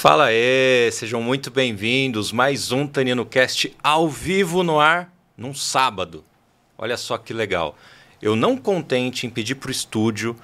Fala 0.00 0.28
aí, 0.28 0.90
sejam 0.92 1.22
muito 1.22 1.50
bem-vindos. 1.50 2.32
Mais 2.32 2.72
um 2.72 2.86
Tanino 2.86 3.26
Cast 3.26 3.76
ao 3.82 4.08
vivo 4.08 4.62
no 4.62 4.80
ar, 4.80 5.12
num 5.36 5.52
sábado. 5.52 6.24
Olha 6.78 6.96
só 6.96 7.18
que 7.18 7.34
legal. 7.34 7.76
Eu 8.22 8.34
não 8.34 8.56
contente 8.56 9.26
em 9.26 9.30
pedir 9.30 9.56
para 9.56 9.68
o 9.68 9.70
estúdio 9.70 10.34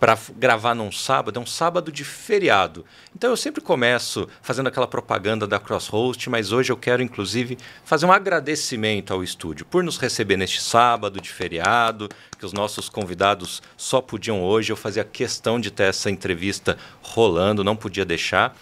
para 0.00 0.18
gravar 0.38 0.74
num 0.74 0.90
sábado, 0.90 1.38
é 1.38 1.42
um 1.42 1.46
sábado 1.46 1.92
de 1.92 2.04
feriado. 2.04 2.86
Então 3.14 3.28
eu 3.28 3.36
sempre 3.36 3.60
começo 3.60 4.26
fazendo 4.40 4.68
aquela 4.68 4.88
propaganda 4.88 5.46
da 5.46 5.60
Crosshost, 5.60 6.30
mas 6.30 6.50
hoje 6.50 6.72
eu 6.72 6.76
quero 6.78 7.02
inclusive 7.02 7.58
fazer 7.84 8.06
um 8.06 8.12
agradecimento 8.12 9.12
ao 9.12 9.22
estúdio 9.22 9.66
por 9.66 9.84
nos 9.84 9.98
receber 9.98 10.38
neste 10.38 10.62
sábado 10.62 11.20
de 11.20 11.30
feriado, 11.30 12.08
que 12.38 12.46
os 12.46 12.54
nossos 12.54 12.88
convidados 12.88 13.62
só 13.76 14.00
podiam 14.00 14.42
hoje, 14.42 14.72
eu 14.72 14.76
fazia 14.76 15.04
questão 15.04 15.60
de 15.60 15.70
ter 15.70 15.84
essa 15.84 16.10
entrevista 16.10 16.78
rolando, 17.02 17.62
não 17.62 17.76
podia 17.76 18.06
deixar. 18.06 18.56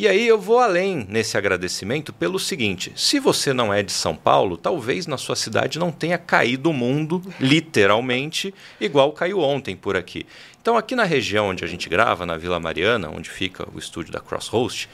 E 0.00 0.06
aí 0.06 0.28
eu 0.28 0.40
vou 0.40 0.60
além 0.60 1.04
nesse 1.08 1.36
agradecimento 1.36 2.12
pelo 2.12 2.38
seguinte: 2.38 2.92
se 2.94 3.18
você 3.18 3.52
não 3.52 3.74
é 3.74 3.82
de 3.82 3.90
São 3.90 4.14
Paulo, 4.14 4.56
talvez 4.56 5.08
na 5.08 5.18
sua 5.18 5.34
cidade 5.34 5.76
não 5.76 5.90
tenha 5.90 6.16
caído 6.16 6.70
o 6.70 6.72
mundo, 6.72 7.20
literalmente, 7.40 8.54
igual 8.80 9.10
caiu 9.10 9.40
ontem 9.40 9.74
por 9.74 9.96
aqui. 9.96 10.24
Então, 10.62 10.76
aqui 10.76 10.94
na 10.94 11.02
região 11.02 11.48
onde 11.48 11.64
a 11.64 11.66
gente 11.66 11.88
grava, 11.88 12.24
na 12.24 12.36
Vila 12.36 12.60
Mariana, 12.60 13.10
onde 13.10 13.28
fica 13.28 13.68
o 13.74 13.76
estúdio 13.76 14.12
da 14.12 14.20
Crosshost, 14.20 14.88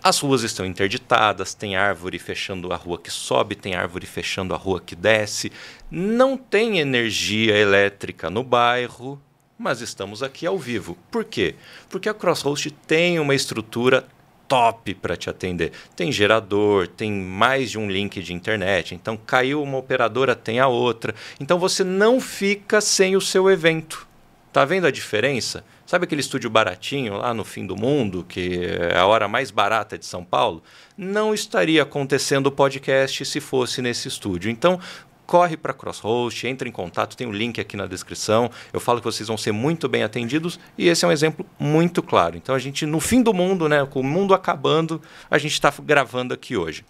as 0.00 0.20
ruas 0.20 0.44
estão 0.44 0.64
interditadas, 0.64 1.52
tem 1.52 1.74
árvore 1.74 2.20
fechando 2.20 2.72
a 2.72 2.76
rua 2.76 2.96
que 2.96 3.10
sobe, 3.10 3.56
tem 3.56 3.74
árvore 3.74 4.06
fechando 4.06 4.54
a 4.54 4.56
rua 4.56 4.80
que 4.80 4.94
desce, 4.94 5.50
não 5.90 6.36
tem 6.36 6.78
energia 6.78 7.58
elétrica 7.58 8.30
no 8.30 8.44
bairro, 8.44 9.20
mas 9.58 9.80
estamos 9.80 10.22
aqui 10.22 10.46
ao 10.46 10.56
vivo. 10.56 10.96
Por 11.10 11.24
quê? 11.24 11.56
Porque 11.90 12.08
a 12.08 12.14
Crosshost 12.14 12.70
tem 12.86 13.18
uma 13.18 13.34
estrutura 13.34 14.06
top 14.48 14.94
para 14.94 15.16
te 15.16 15.28
atender. 15.28 15.72
Tem 15.94 16.10
gerador, 16.10 16.88
tem 16.88 17.12
mais 17.12 17.70
de 17.70 17.78
um 17.78 17.88
link 17.88 18.20
de 18.22 18.32
internet. 18.32 18.94
Então, 18.94 19.16
caiu 19.16 19.62
uma 19.62 19.78
operadora, 19.78 20.34
tem 20.34 20.58
a 20.58 20.66
outra. 20.66 21.14
Então, 21.38 21.58
você 21.58 21.84
não 21.84 22.20
fica 22.20 22.80
sem 22.80 23.14
o 23.14 23.20
seu 23.20 23.50
evento. 23.50 24.08
Tá 24.50 24.64
vendo 24.64 24.86
a 24.86 24.90
diferença? 24.90 25.62
Sabe 25.86 26.04
aquele 26.04 26.20
estúdio 26.20 26.50
baratinho 26.50 27.18
lá 27.18 27.32
no 27.32 27.44
fim 27.44 27.66
do 27.66 27.76
mundo, 27.76 28.24
que 28.28 28.60
é 28.64 28.96
a 28.96 29.06
hora 29.06 29.28
mais 29.28 29.50
barata 29.50 29.96
de 29.96 30.04
São 30.04 30.24
Paulo? 30.24 30.62
Não 30.96 31.32
estaria 31.32 31.82
acontecendo 31.82 32.48
o 32.48 32.52
podcast 32.52 33.24
se 33.24 33.40
fosse 33.40 33.80
nesse 33.80 34.08
estúdio. 34.08 34.50
Então, 34.50 34.80
corre 35.28 35.58
para 35.58 35.74
Crosshost, 35.74 36.46
entre 36.46 36.70
em 36.70 36.72
contato, 36.72 37.14
tem 37.14 37.26
o 37.26 37.30
um 37.30 37.32
link 37.34 37.60
aqui 37.60 37.76
na 37.76 37.86
descrição. 37.86 38.50
Eu 38.72 38.80
falo 38.80 38.98
que 38.98 39.04
vocês 39.04 39.28
vão 39.28 39.36
ser 39.36 39.52
muito 39.52 39.86
bem 39.86 40.02
atendidos 40.02 40.58
e 40.76 40.88
esse 40.88 41.04
é 41.04 41.08
um 41.08 41.12
exemplo 41.12 41.44
muito 41.58 42.02
claro. 42.02 42.34
Então 42.34 42.54
a 42.54 42.58
gente, 42.58 42.86
no 42.86 42.98
fim 42.98 43.22
do 43.22 43.34
mundo, 43.34 43.68
né, 43.68 43.84
com 43.84 44.00
o 44.00 44.04
mundo 44.04 44.32
acabando, 44.32 45.02
a 45.30 45.36
gente 45.36 45.52
está 45.52 45.70
gravando 45.82 46.32
aqui 46.32 46.56
hoje. 46.56 46.82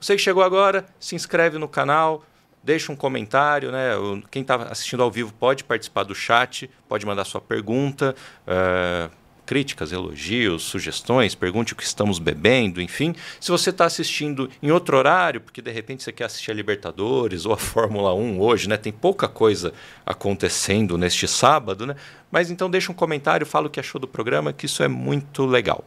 Você 0.00 0.16
que 0.16 0.22
chegou 0.22 0.42
agora, 0.42 0.86
se 0.98 1.14
inscreve 1.14 1.58
no 1.58 1.68
canal, 1.68 2.24
deixa 2.64 2.90
um 2.90 2.96
comentário, 2.96 3.70
né? 3.70 3.90
Quem 4.30 4.40
está 4.40 4.54
assistindo 4.54 5.02
ao 5.02 5.10
vivo 5.10 5.30
pode 5.34 5.62
participar 5.62 6.04
do 6.04 6.14
chat, 6.14 6.70
pode 6.88 7.04
mandar 7.04 7.26
sua 7.26 7.42
pergunta. 7.42 8.16
Uh, 8.46 9.21
críticas, 9.52 9.92
elogios, 9.92 10.62
sugestões, 10.62 11.34
pergunte 11.34 11.74
o 11.74 11.76
que 11.76 11.82
estamos 11.82 12.18
bebendo, 12.18 12.80
enfim. 12.80 13.14
Se 13.38 13.50
você 13.50 13.68
está 13.68 13.84
assistindo 13.84 14.48
em 14.62 14.70
outro 14.70 14.96
horário, 14.96 15.42
porque 15.42 15.60
de 15.60 15.70
repente 15.70 16.02
você 16.02 16.10
quer 16.10 16.24
assistir 16.24 16.50
a 16.50 16.54
Libertadores 16.54 17.44
ou 17.44 17.52
a 17.52 17.58
Fórmula 17.58 18.14
1 18.14 18.40
hoje, 18.40 18.66
né? 18.66 18.78
Tem 18.78 18.90
pouca 18.90 19.28
coisa 19.28 19.74
acontecendo 20.06 20.96
neste 20.96 21.28
sábado, 21.28 21.86
né? 21.86 21.94
Mas 22.30 22.50
então 22.50 22.70
deixa 22.70 22.90
um 22.90 22.94
comentário, 22.94 23.44
fala 23.44 23.66
o 23.66 23.70
que 23.70 23.78
achou 23.78 24.00
do 24.00 24.08
programa, 24.08 24.54
que 24.54 24.64
isso 24.64 24.82
é 24.82 24.88
muito 24.88 25.44
legal. 25.44 25.84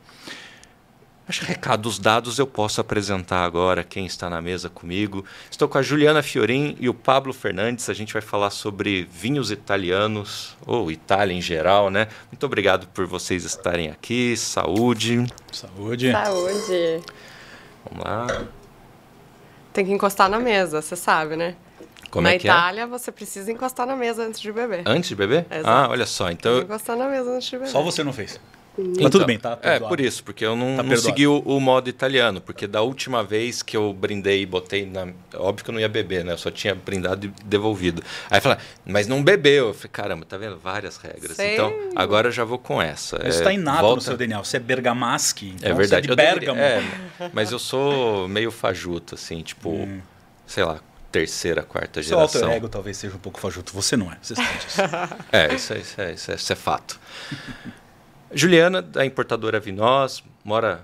Acho 1.27 1.39
que 1.39 1.47
recados 1.47 1.97
dados 1.97 2.37
eu 2.37 2.45
posso 2.45 2.79
apresentar 2.79 3.43
agora 3.43 3.83
quem 3.83 4.05
está 4.05 4.29
na 4.29 4.39
mesa 4.41 4.69
comigo. 4.69 5.25
Estou 5.49 5.67
com 5.67 5.79
a 5.79 5.81
Juliana 5.81 6.21
Fiorin 6.21 6.77
e 6.79 6.87
o 6.87 6.93
Pablo 6.93 7.33
Fernandes. 7.33 7.89
A 7.89 7.93
gente 7.95 8.13
vai 8.13 8.21
falar 8.21 8.51
sobre 8.51 9.07
vinhos 9.11 9.49
italianos, 9.49 10.55
ou 10.67 10.91
Itália 10.91 11.33
em 11.33 11.41
geral, 11.41 11.89
né? 11.89 12.07
Muito 12.31 12.45
obrigado 12.45 12.87
por 12.89 13.07
vocês 13.07 13.43
estarem 13.43 13.89
aqui. 13.89 14.37
Saúde. 14.37 15.25
Saúde. 15.51 16.11
Saúde. 16.11 17.01
Vamos 17.89 18.05
lá. 18.05 18.27
Tem 19.73 19.83
que 19.83 19.91
encostar 19.91 20.29
na 20.29 20.39
mesa, 20.39 20.79
você 20.79 20.95
sabe, 20.95 21.35
né? 21.35 21.55
Como 22.11 22.23
na 22.23 22.33
é 22.33 22.39
que 22.39 22.47
Itália, 22.47 22.81
é? 22.81 22.87
você 22.87 23.11
precisa 23.11 23.51
encostar 23.51 23.87
na 23.87 23.95
mesa 23.95 24.23
antes 24.23 24.39
de 24.39 24.51
beber. 24.51 24.83
Antes 24.85 25.09
de 25.09 25.15
beber? 25.15 25.47
Exato. 25.49 25.67
Ah, 25.67 25.87
olha 25.89 26.05
só. 26.05 26.29
Então. 26.29 26.51
Tem 26.51 26.61
que 26.61 26.67
encostar 26.67 26.95
na 26.95 27.09
mesa 27.09 27.31
antes 27.31 27.49
de 27.49 27.57
beber. 27.57 27.71
Só 27.71 27.81
você 27.81 28.03
não 28.03 28.13
fez. 28.13 28.39
Então, 28.77 29.03
Mas 29.03 29.11
tudo 29.11 29.25
bem, 29.25 29.39
tá? 29.39 29.57
É, 29.61 29.79
por 29.79 29.99
isso, 30.01 30.23
porque 30.23 30.45
eu 30.45 30.55
não, 30.55 30.75
Tá 30.77 30.83
não 30.83 30.97
segui 30.97 31.25
o, 31.27 31.39
o 31.39 31.59
modo 31.61 31.89
italiano, 31.89 32.41
porque 32.41 32.67
da 32.67 32.81
última 32.81 33.23
vez 33.23 33.61
que 33.63 33.75
eu 33.77 33.93
brindei 33.93 34.41
e 34.41 34.45
botei 34.45 34.85
na. 34.85 35.07
Óbvio 35.35 35.63
que 35.63 35.69
eu 35.69 35.73
não 35.73 35.79
ia 35.79 35.87
beber, 35.87 36.25
né? 36.25 36.33
Eu 36.33 36.37
só 36.37 36.51
tinha 36.51 36.75
brindado 36.75 37.27
e 37.27 37.33
devolvido. 37.45 38.03
Aí 38.29 38.41
fala, 38.41 38.57
mas 38.85 39.07
não 39.07 39.23
bebeu. 39.23 39.67
Eu 39.69 39.73
falei, 39.73 39.89
caramba, 39.93 40.25
tá 40.25 40.37
vendo? 40.37 40.57
Várias 40.57 40.97
regras. 40.97 41.37
Sei. 41.37 41.53
Então, 41.53 41.73
agora 41.95 42.27
eu 42.27 42.31
já 42.31 42.43
vou 42.43 42.57
com 42.57 42.81
essa. 42.81 43.15
Isso 43.17 43.25
É, 43.25 43.29
está 43.41 43.53
inato 43.53 43.81
volta- 43.81 43.95
no 43.95 44.01
seu 44.01 44.17
DNA. 44.17 44.39
Você 44.43 44.57
é 44.57 44.59
bergamaschi, 44.59 45.53
então 45.55 45.71
É 45.71 45.73
verdade. 45.73 46.07
você 46.07 46.13
é 46.13 46.15
de 46.15 46.21
deveria- 46.21 46.53
Bergamo. 46.53 46.59
é, 46.61 47.29
mas 47.33 47.51
eu 47.51 47.59
sou 47.59 48.27
meio 48.27 48.51
fajuto, 48.51 49.15
assim, 49.15 49.41
tipo, 49.41 49.69
Hum. 49.69 50.01
sei 50.45 50.63
lá, 50.65 50.79
terceira, 51.11 51.63
quarta 51.63 52.03
Seu 52.03 52.19
alter 52.19 52.33
geração. 52.41 52.53
ego 52.57 52.67
talvez 52.67 52.97
seja 52.97 53.15
um 53.15 53.19
pouco 53.19 53.39
fajuto. 53.39 53.71
Você 53.73 53.95
não 53.95 54.11
é. 54.11 54.17
Você 54.21 54.35
sente 54.35 54.67
isso. 54.67 54.81
É, 55.31 55.53
isso 55.55 55.73
é, 55.73 55.77
isso 55.77 56.01
é, 56.01 56.11
isso 56.13 56.31
é, 56.31 56.35
isso 56.35 56.51
é 56.51 56.55
fato. 56.57 56.99
Juliana, 58.31 58.81
da 58.81 59.05
importadora 59.05 59.59
Vinós, 59.59 60.23
mora. 60.43 60.83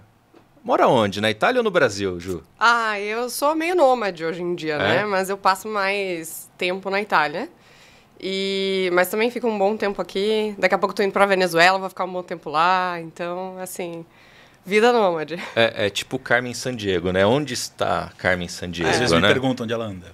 Mora 0.64 0.88
onde? 0.88 1.20
Na 1.20 1.32
Itália 1.32 1.60
ou 1.60 1.64
no 1.64 1.72
Brasil, 1.72 2.20
Ju? 2.20 2.44
Ah, 2.60 3.00
eu 3.00 3.30
sou 3.32 3.56
meio 3.56 3.76
nômade 3.76 4.24
hoje 4.24 4.44
em 4.44 4.54
dia, 4.54 4.76
É? 4.76 4.78
né? 4.78 5.06
Mas 5.06 5.28
eu 5.30 5.38
passo 5.38 5.68
mais 5.68 6.50
tempo 6.58 6.90
na 6.92 7.02
Itália. 7.02 7.50
E... 8.20 8.88
Mas 8.94 9.10
também 9.10 9.32
fico 9.32 9.48
um 9.48 9.58
bom 9.58 9.76
tempo 9.76 10.00
aqui. 10.00 10.54
Daqui 10.60 10.76
a 10.76 10.78
pouco 10.78 10.94
tô 10.94 11.02
indo 11.02 11.12
pra 11.12 11.26
Venezuela, 11.26 11.80
vou 11.80 11.90
ficar 11.90 12.06
um 12.06 12.14
bom 12.14 12.22
tempo 12.22 12.48
lá. 12.52 13.00
Então, 13.02 13.58
assim, 13.60 14.06
vida 14.64 14.94
nômade. 14.94 15.42
É, 15.56 15.88
é 15.88 15.90
tipo 15.90 16.20
Carmen 16.20 16.54
Sandiego, 16.54 17.12
né? 17.12 17.26
Onde 17.26 17.56
está 17.56 18.12
Carmen 18.20 18.48
Sandiego, 18.48 18.92
Às 18.92 19.00
vezes 19.00 19.16
me 19.16 19.20
né? 19.20 19.28
perguntam 19.30 19.64
onde 19.64 19.74
ela 19.74 19.86
anda. 19.86 20.14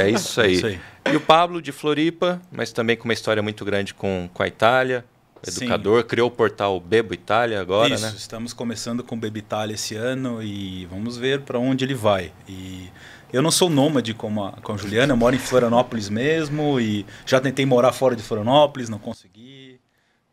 É 0.00 0.08
isso 0.08 0.40
aí. 0.40 0.52
Isso 0.52 0.66
aí. 0.68 0.80
E 1.12 1.16
o 1.16 1.20
Pablo 1.20 1.60
de 1.60 1.72
Floripa, 1.72 2.40
mas 2.52 2.70
também 2.70 2.96
com 2.96 3.06
uma 3.06 3.14
história 3.14 3.42
muito 3.42 3.64
grande 3.64 3.92
com, 3.92 4.30
com 4.32 4.42
a 4.44 4.46
Itália. 4.46 5.04
Sim. 5.42 5.64
Educador, 5.64 6.04
criou 6.04 6.28
o 6.28 6.30
portal 6.30 6.78
Bebo 6.78 7.14
Itália 7.14 7.60
agora, 7.60 7.94
Isso, 7.94 8.04
né? 8.04 8.12
estamos 8.16 8.52
começando 8.52 9.02
com 9.02 9.14
o 9.14 9.18
Baby 9.18 9.38
Itália 9.38 9.74
esse 9.74 9.94
ano 9.94 10.42
e 10.42 10.86
vamos 10.86 11.16
ver 11.16 11.40
para 11.40 11.58
onde 11.58 11.84
ele 11.84 11.94
vai. 11.94 12.32
E 12.48 12.90
eu 13.32 13.40
não 13.40 13.50
sou 13.50 13.70
nômade 13.70 14.12
como 14.12 14.44
a, 14.44 14.52
com 14.52 14.72
a 14.72 14.76
Juliana, 14.76 15.12
eu 15.12 15.16
moro 15.16 15.34
em 15.34 15.38
Florianópolis 15.38 16.08
mesmo 16.08 16.78
e 16.78 17.06
já 17.24 17.40
tentei 17.40 17.64
morar 17.64 17.92
fora 17.92 18.14
de 18.14 18.22
Florianópolis, 18.22 18.88
não 18.88 18.98
consegui. 18.98 19.80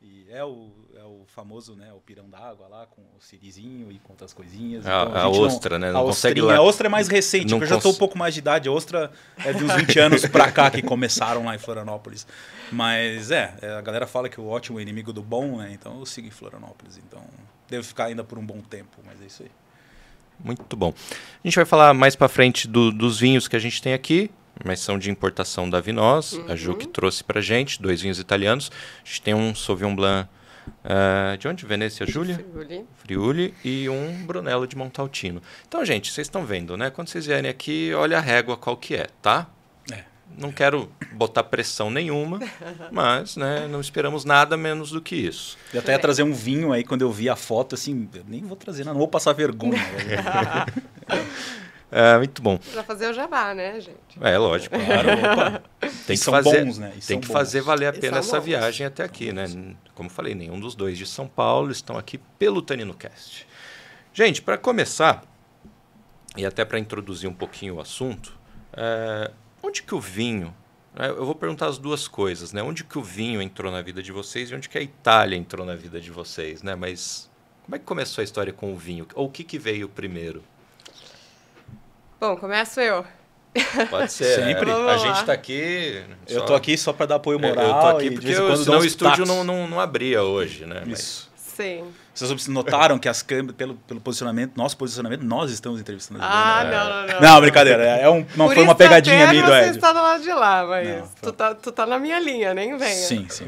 E 0.02 0.26
é 0.30 0.44
o 0.44 0.70
famoso, 1.38 1.76
né, 1.76 1.94
o 1.94 2.00
pirão 2.00 2.28
d'água 2.28 2.68
lá 2.68 2.88
com 2.88 3.00
o 3.02 3.22
sirizinho 3.22 3.92
e 3.92 4.00
com 4.00 4.14
outras 4.14 4.34
coisinhas. 4.34 4.88
A- 4.88 5.04
Então, 5.04 5.16
a 5.16 5.26
gente 5.28 5.40
ostra, 5.40 5.78
né? 5.78 5.92
Não 5.92 6.02
a 6.02 6.04
consegue 6.06 6.42
lá- 6.42 6.56
A 6.56 6.62
ostra 6.64 6.88
é 6.88 6.90
mais 6.90 7.08
recente, 7.08 7.52
Não 7.52 7.60
porque 7.60 7.66
eu 7.66 7.70
já 7.70 7.76
estou 7.78 7.92
cons- 7.92 7.96
um 7.96 8.00
pouco 8.00 8.18
mais 8.18 8.34
de 8.34 8.40
idade. 8.40 8.68
A 8.68 8.72
ostra 8.72 9.12
é 9.46 9.54
de 9.54 9.64
uns 9.64 9.72
20 9.74 10.00
anos 10.00 10.26
pra 10.26 10.52
cá 10.52 10.72
que 10.72 10.82
começaram 10.82 11.46
lá 11.46 11.54
em 11.54 11.60
Florianópolis. 11.60 12.26
Mas 12.72 13.30
é, 13.30 13.54
é, 13.62 13.70
a 13.76 13.82
galera 13.82 14.08
fala 14.08 14.28
que 14.30 14.42
o 14.42 14.48
ótimo 14.48 14.80
é 14.80 14.82
inimigo 14.82 15.14
do 15.14 15.22
bom, 15.22 15.58
né? 15.58 15.70
Então 15.72 16.00
eu 16.00 16.06
sigo 16.08 16.28
em 16.28 16.32
Florianópolis. 16.32 16.98
Então 16.98 17.22
devo 17.70 17.84
ficar 17.86 18.06
ainda 18.06 18.24
por 18.24 18.40
um 18.40 18.46
bom 18.46 18.60
tempo, 18.62 18.98
mas 19.06 19.22
é 19.22 19.26
isso 19.28 19.44
aí. 19.44 19.52
Muito 20.44 20.76
bom. 20.76 20.92
A 21.44 21.48
gente 21.48 21.56
vai 21.56 21.66
falar 21.66 21.94
mais 21.94 22.16
para 22.16 22.28
frente 22.28 22.68
do- 22.68 22.92
dos 22.92 23.20
vinhos 23.20 23.48
que 23.48 23.56
a 23.56 23.60
gente 23.60 23.80
tem 23.80 23.94
aqui, 23.94 24.32
mas 24.66 24.80
são 24.80 24.98
de 24.98 25.12
importação 25.12 25.70
da 25.70 25.80
Vinós. 25.80 26.40
A 26.48 26.56
Ju 26.56 26.76
que 26.76 26.88
trouxe 26.88 27.24
para 27.24 27.40
gente, 27.42 27.80
dois 27.82 28.02
vinhos 28.02 28.18
italianos. 28.20 28.72
A 29.04 29.08
gente 29.08 29.22
tem 29.22 29.34
um 29.36 29.54
Sauvignon 29.54 29.96
Blanc 29.96 30.28
ah, 30.84 31.36
de 31.38 31.48
onde? 31.48 31.66
Venecia, 31.66 32.06
Júlia? 32.06 32.36
Friuli. 32.36 32.86
Friuli 32.96 33.54
e 33.64 33.90
um 33.90 34.26
Brunello 34.26 34.66
de 34.66 34.76
Montaltino. 34.76 35.42
Então, 35.68 35.84
gente, 35.84 36.12
vocês 36.12 36.28
estão 36.28 36.46
vendo, 36.46 36.78
né? 36.78 36.90
Quando 36.90 37.10
vocês 37.10 37.26
vierem 37.26 37.50
aqui, 37.50 37.92
olha 37.94 38.18
a 38.18 38.22
régua 38.22 38.56
qual 38.56 38.78
que 38.78 38.96
é, 38.96 39.08
tá? 39.22 39.48
É. 39.92 40.04
Não 40.38 40.52
quero 40.52 40.92
botar 41.14 41.44
pressão 41.44 41.90
nenhuma, 41.90 42.40
mas 42.92 43.36
né, 43.36 43.68
não 43.68 43.82
esperamos 43.82 44.24
nada 44.24 44.56
menos 44.56 44.92
do 44.92 45.02
que 45.02 45.16
isso. 45.16 45.58
Eu 45.74 45.80
até 45.80 45.92
ia 45.92 46.00
trazer 46.00 46.24
um 46.24 46.34
vinho 46.34 46.72
aí 46.72 46.84
quando 46.84 47.02
eu 47.02 47.12
vi 47.12 47.30
a 47.30 47.36
foto, 47.36 47.76
assim, 47.76 48.10
eu 48.14 48.24
nem 48.28 48.42
vou 48.42 48.56
trazer, 48.56 48.84
não, 48.84 48.94
não 48.94 49.00
vou 49.00 49.08
passar 49.08 49.34
vergonha. 49.34 49.80
É, 51.90 52.18
muito 52.18 52.42
bom. 52.42 52.58
Pra 52.58 52.84
fazer 52.84 53.10
o 53.10 53.14
jabá, 53.14 53.54
né, 53.54 53.80
gente? 53.80 53.98
É, 54.22 54.38
lógico. 54.38 54.76
claro. 54.78 55.62
Tem 56.06 56.18
que 56.18 56.24
são 56.24 56.34
fazer, 56.34 56.66
bons, 56.66 56.78
né? 56.78 56.94
E 56.98 57.00
tem 57.00 57.20
que 57.20 57.28
bons. 57.28 57.34
fazer 57.34 57.62
valer 57.62 57.88
a 57.88 57.94
pena 57.94 58.18
essa 58.18 58.38
bons. 58.40 58.46
viagem 58.46 58.86
até 58.86 59.04
aqui, 59.04 59.32
né? 59.32 59.46
Como 59.96 60.10
eu 60.10 60.14
falei, 60.14 60.36
nenhum 60.36 60.60
dos 60.60 60.76
dois 60.76 60.98
de 60.98 61.06
São 61.06 61.28
Paulo 61.28 61.72
estão 61.72 61.98
aqui 61.98 62.18
pelo 62.38 62.62
Tanino 62.62 62.94
Cast. 62.94 63.48
Gente, 64.14 64.42
para 64.42 64.58
começar 64.58 65.24
e 66.36 66.46
até 66.46 66.66
para 66.66 66.78
introduzir 66.80 67.30
um 67.30 67.34
pouquinho 67.34 67.76
o 67.76 67.82
assunto, 67.82 68.38
é, 68.74 69.32
onde 69.64 69.82
que 69.84 69.96
o 69.96 70.02
vinho? 70.02 70.54
né, 70.94 71.10
Eu 71.10 71.26
vou 71.26 71.36
perguntar 71.36 71.68
as 71.68 71.78
duas 71.78 72.08
coisas, 72.08 72.52
né? 72.52 72.62
Onde 72.62 72.84
que 72.84 72.98
o 72.98 73.04
vinho 73.04 73.42
entrou 73.42 73.72
na 73.72 73.82
vida 73.82 74.04
de 74.04 74.12
vocês 74.12 74.50
e 74.52 74.56
onde 74.56 74.68
que 74.68 74.78
a 74.78 74.82
Itália 74.82 75.38
entrou 75.38 75.66
na 75.66 75.76
vida 75.76 76.00
de 76.02 76.12
vocês, 76.12 76.62
né? 76.64 76.76
Mas 76.76 77.30
Como 77.64 77.76
é 77.76 77.80
que 77.80 77.86
começou 77.86 78.22
a 78.22 78.26
história 78.26 78.52
com 78.52 78.74
o 78.74 78.78
vinho? 78.78 79.08
Ou 79.16 79.28
o 79.28 79.32
que, 79.32 79.44
que 79.44 79.58
veio 79.58 79.88
primeiro? 79.88 80.44
Bom, 82.20 82.36
começo 82.38 82.80
eu. 82.80 83.06
Pode 83.90 84.12
ser. 84.12 84.36
Sempre. 84.36 84.66
né? 84.66 84.74
Vamos 84.74 84.88
A 84.90 84.96
lá. 84.96 84.98
gente 84.98 85.20
está 85.20 85.34
aqui. 85.34 86.04
Eu 86.28 86.40
só- 86.42 86.46
tô 86.46 86.56
aqui 86.56 86.78
só 86.78 86.94
para 86.94 87.06
dar 87.08 87.16
apoio 87.16 87.40
Eu- 87.42 87.48
moral. 87.48 87.66
Eu 87.66 87.74
tô 87.74 87.88
aqui 87.98 88.12
porque 88.12 88.28
eu, 88.32 88.56
senão 88.58 88.80
o 88.80 88.86
estúdio 88.86 89.26
não, 89.26 89.44
não, 89.44 89.68
não 89.68 89.80
abria 89.80 90.24
hoje, 90.24 90.66
né? 90.66 90.84
Mas- 90.86 91.00
Isso. 91.00 91.28
Sim. 91.36 91.84
Vocês 92.14 92.48
notaram 92.48 93.00
que 93.00 93.10
as 93.10 93.24
câmeras, 93.24 93.56
pelo, 93.56 93.76
pelo 93.76 94.00
posicionamento, 94.00 94.56
nosso 94.56 94.78
posicionamento, 94.78 95.22
nós 95.24 95.50
estamos 95.52 95.80
entrevistando 95.80 96.20
a 96.22 96.26
Ah, 96.60 96.64
não, 96.64 96.72
não, 97.08 97.08
não. 97.14 97.22
Não, 97.22 97.42
brincadeira. 97.42 97.84
É 97.84 98.08
um, 98.10 98.26
não 98.36 98.46
Por 98.48 98.54
foi 98.56 98.64
uma 98.64 98.74
eu 98.74 98.76
pegadinha 98.76 99.28
minha 99.28 99.42
do 99.44 99.48
Você 99.50 99.62
Ed. 99.70 99.76
está 99.78 99.92
do 99.94 100.00
lado 100.02 100.22
de 100.24 100.34
lá, 100.34 100.66
mas 100.66 100.88
Não, 100.88 101.08
tu, 101.22 101.32
tá, 101.32 101.56
tu 101.56 101.72
tá 101.72 101.86
na 101.88 101.98
minha 101.98 102.20
linha, 102.20 102.54
nem 102.54 102.76
venha. 102.78 102.94
Sim, 102.96 103.28
sim. 103.30 103.48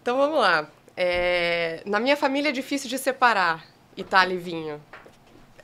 Então 0.00 0.16
vamos 0.16 0.38
lá. 0.38 0.66
É, 0.96 1.82
na 1.84 1.98
minha 1.98 2.16
família 2.16 2.50
é 2.50 2.52
difícil 2.52 2.88
de 2.88 2.98
separar 2.98 3.64
Itália 3.96 4.34
e 4.34 4.38
vinho. 4.38 4.80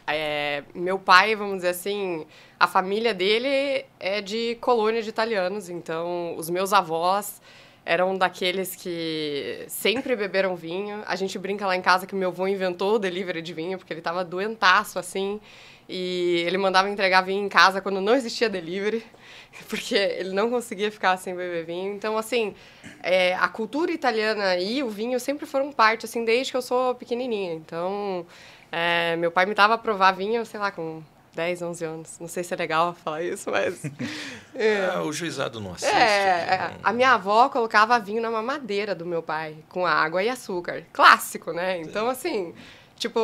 É, 0.09 0.65
meu 0.75 0.99
pai, 0.99 1.37
vamos 1.37 1.57
dizer 1.57 1.69
assim, 1.69 2.27
a 2.59 2.67
família 2.67 3.13
dele 3.13 3.85
é 4.01 4.21
de 4.23 4.57
colônia 4.61 5.03
de 5.03 5.09
italianos, 5.09 5.69
então 5.69 6.35
os 6.37 6.49
meus 6.49 6.73
avós 6.73 7.41
eram 7.89 8.19
daqueles 8.19 8.77
que 8.77 9.65
sempre 9.67 10.15
beberam 10.15 10.55
vinho. 10.55 11.03
A 11.07 11.17
gente 11.17 11.39
brinca 11.39 11.67
lá 11.67 11.75
em 11.75 11.81
casa 11.81 12.07
que 12.07 12.15
meu 12.15 12.29
avô 12.29 12.47
inventou 12.47 12.97
o 12.97 12.99
delivery 12.99 13.41
de 13.41 13.55
vinho, 13.55 13.79
porque 13.79 13.95
ele 13.95 14.03
tava 14.03 14.23
doentaço, 14.23 14.99
assim, 14.99 15.41
e 15.89 16.45
ele 16.47 16.59
mandava 16.59 16.91
entregar 16.91 17.23
vinho 17.23 17.47
em 17.47 17.49
casa 17.49 17.81
quando 17.81 17.99
não 17.99 18.15
existia 18.15 18.47
delivery, 18.51 19.03
porque 19.71 19.95
ele 19.95 20.35
não 20.35 20.51
conseguia 20.51 20.93
ficar 20.93 21.17
sem 21.17 21.35
beber 21.35 21.65
vinho. 21.65 21.95
Então, 21.95 22.19
assim, 22.19 22.55
é, 23.03 23.35
a 23.35 23.49
cultura 23.49 23.91
italiana 23.91 24.59
e 24.59 24.83
o 24.83 24.91
vinho 24.91 25.19
sempre 25.19 25.47
foram 25.47 25.73
parte, 25.73 26.05
assim, 26.05 26.27
desde 26.27 26.53
que 26.53 26.59
eu 26.59 26.63
sou 26.63 26.95
pequenininha. 26.95 27.55
Então, 27.55 28.27
é, 28.73 29.17
meu 29.17 29.31
pai 29.31 29.47
me 29.47 29.55
dava 29.55 29.75
a 29.75 29.79
provar 29.79 30.13
vinho, 30.13 30.45
sei 30.47 30.59
lá, 30.61 30.71
com 30.71 31.03
10, 31.35 31.63
11 31.63 31.85
anos. 31.85 32.19
Não 32.21 32.29
sei 32.29 32.43
se 32.43 32.53
é 32.53 32.57
legal 32.57 32.95
falar 32.95 33.23
isso, 33.23 33.51
mas... 33.51 33.81
é. 34.55 34.91
Ah, 34.93 35.03
o 35.03 35.13
juizado 35.13 35.61
não 35.61 35.73
assiste. 35.73 35.95
É, 35.95 36.71
não- 36.75 36.81
a 36.83 36.93
minha 36.93 37.13
avó 37.13 37.49
colocava 37.49 37.99
vinho 37.99 38.21
na 38.21 38.31
mamadeira 38.31 38.95
do 38.95 39.07
meu 39.07 39.23
pai, 39.23 39.57
com 39.69 39.87
água 39.87 40.23
e 40.23 40.29
açúcar. 40.29 40.85
Clássico, 40.93 41.53
né? 41.53 41.81
Então, 41.81 42.09
assim, 42.09 42.53
tipo, 42.97 43.21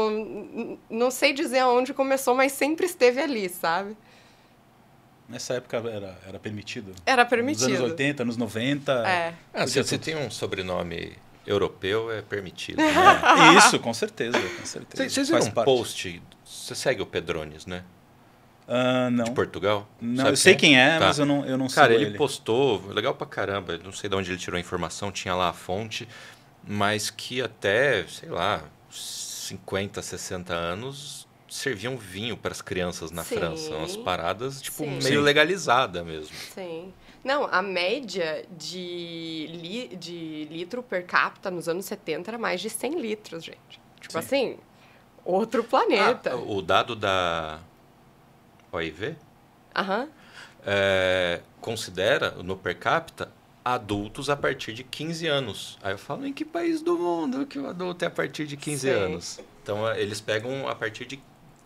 não 0.88 1.10
sei 1.10 1.32
dizer 1.32 1.58
aonde 1.60 1.92
começou, 1.92 2.34
mas 2.34 2.52
sempre 2.52 2.86
esteve 2.86 3.20
ali, 3.20 3.48
sabe? 3.48 3.96
Nessa 5.28 5.54
época 5.54 5.78
era, 5.78 6.18
era 6.28 6.38
permitido. 6.38 6.92
Era 7.06 7.22
Nos 7.22 7.30
permitido. 7.30 7.68
anos 7.68 7.80
80, 7.90 8.22
anos 8.22 8.36
90. 8.36 8.92
É. 9.08 9.34
Ah, 9.54 9.66
você 9.66 9.98
tem 9.98 10.14
um 10.16 10.30
sobrenome 10.30 11.14
europeu, 11.46 12.10
é 12.10 12.22
permitido. 12.22 12.78
né? 12.78 12.92
Isso, 13.58 13.78
com 13.78 13.92
certeza. 13.94 14.38
Com 14.38 14.66
certeza. 14.66 15.08
Vocês 15.08 15.28
viram 15.28 15.42
um 15.46 15.50
parte. 15.50 15.64
post? 15.66 16.22
Você 16.44 16.74
segue 16.74 17.02
o 17.02 17.06
Pedrones, 17.06 17.66
né? 17.66 17.82
Ah, 18.66 19.10
não. 19.10 19.24
De 19.24 19.30
Portugal? 19.32 19.86
não 20.00 20.16
Sabe 20.16 20.30
eu 20.30 20.36
sei 20.36 20.54
quem 20.54 20.78
é, 20.80 20.98
Tá. 20.98 21.06
mas 21.06 21.18
eu 21.18 21.26
não, 21.26 21.44
eu 21.44 21.58
não 21.58 21.68
Cara, 21.68 21.92
sigo 21.92 22.04
ele, 22.06 22.16
postou, 22.16 22.82
legal 22.88 23.14
pra 23.14 23.26
caramba, 23.26 23.78
não 23.84 23.92
sei 23.92 24.08
de 24.08 24.16
onde 24.16 24.30
ele 24.30 24.38
tirou 24.38 24.56
a 24.56 24.60
informação, 24.60 25.12
tinha 25.12 25.34
lá 25.34 25.50
a 25.50 25.52
fonte, 25.52 26.08
mas 26.66 27.10
que 27.10 27.42
até, 27.42 28.04
sei 28.08 28.30
lá, 28.30 28.62
50, 28.90 30.00
60 30.00 30.54
anos 30.54 31.28
serviam 31.46 31.96
vinho 31.96 32.36
para 32.38 32.52
as 32.52 32.62
crianças 32.62 33.10
na 33.10 33.22
Sim. 33.22 33.36
França. 33.36 33.70
Umas 33.74 33.96
paradas, 33.98 34.60
tipo, 34.62 34.82
Sim. 34.84 34.98
meio 35.02 35.20
legalizada 35.20 36.02
mesmo. 36.02 36.34
Sim. 36.54 36.92
Não, 37.24 37.48
a 37.50 37.62
média 37.62 38.44
de, 38.56 39.46
li- 39.50 39.96
de 39.96 40.44
litro 40.50 40.82
per 40.82 41.06
capita 41.06 41.50
nos 41.50 41.68
anos 41.68 41.86
70 41.86 42.30
era 42.30 42.38
mais 42.38 42.60
de 42.60 42.68
100 42.68 43.00
litros, 43.00 43.42
gente. 43.42 43.80
Tipo 44.00 44.12
Sim. 44.12 44.18
assim, 44.18 44.58
outro 45.24 45.64
planeta. 45.64 46.32
Ah, 46.32 46.36
o 46.36 46.60
dado 46.60 46.94
da 46.94 47.58
OIV 48.72 49.16
Aham. 49.74 50.08
é, 50.66 51.40
considera 51.60 52.30
no 52.42 52.56
per 52.56 52.78
capita 52.78 53.30
adultos 53.64 54.28
a 54.28 54.36
partir 54.36 54.74
de 54.74 54.84
15 54.84 55.26
anos. 55.26 55.78
Aí 55.82 55.92
eu 55.92 55.98
falo, 55.98 56.26
em 56.26 56.32
que 56.32 56.44
país 56.44 56.82
do 56.82 56.98
mundo 56.98 57.46
que 57.46 57.58
o 57.58 57.66
adulto 57.66 58.04
é 58.04 58.08
a 58.08 58.10
partir 58.10 58.46
de 58.46 58.56
15 58.56 58.80
Sim. 58.80 58.90
anos? 58.90 59.40
Então 59.62 59.88
é, 59.88 59.98
eles 60.00 60.20
pegam 60.20 60.68
a 60.68 60.74
partir 60.74 61.06
de. 61.06 61.18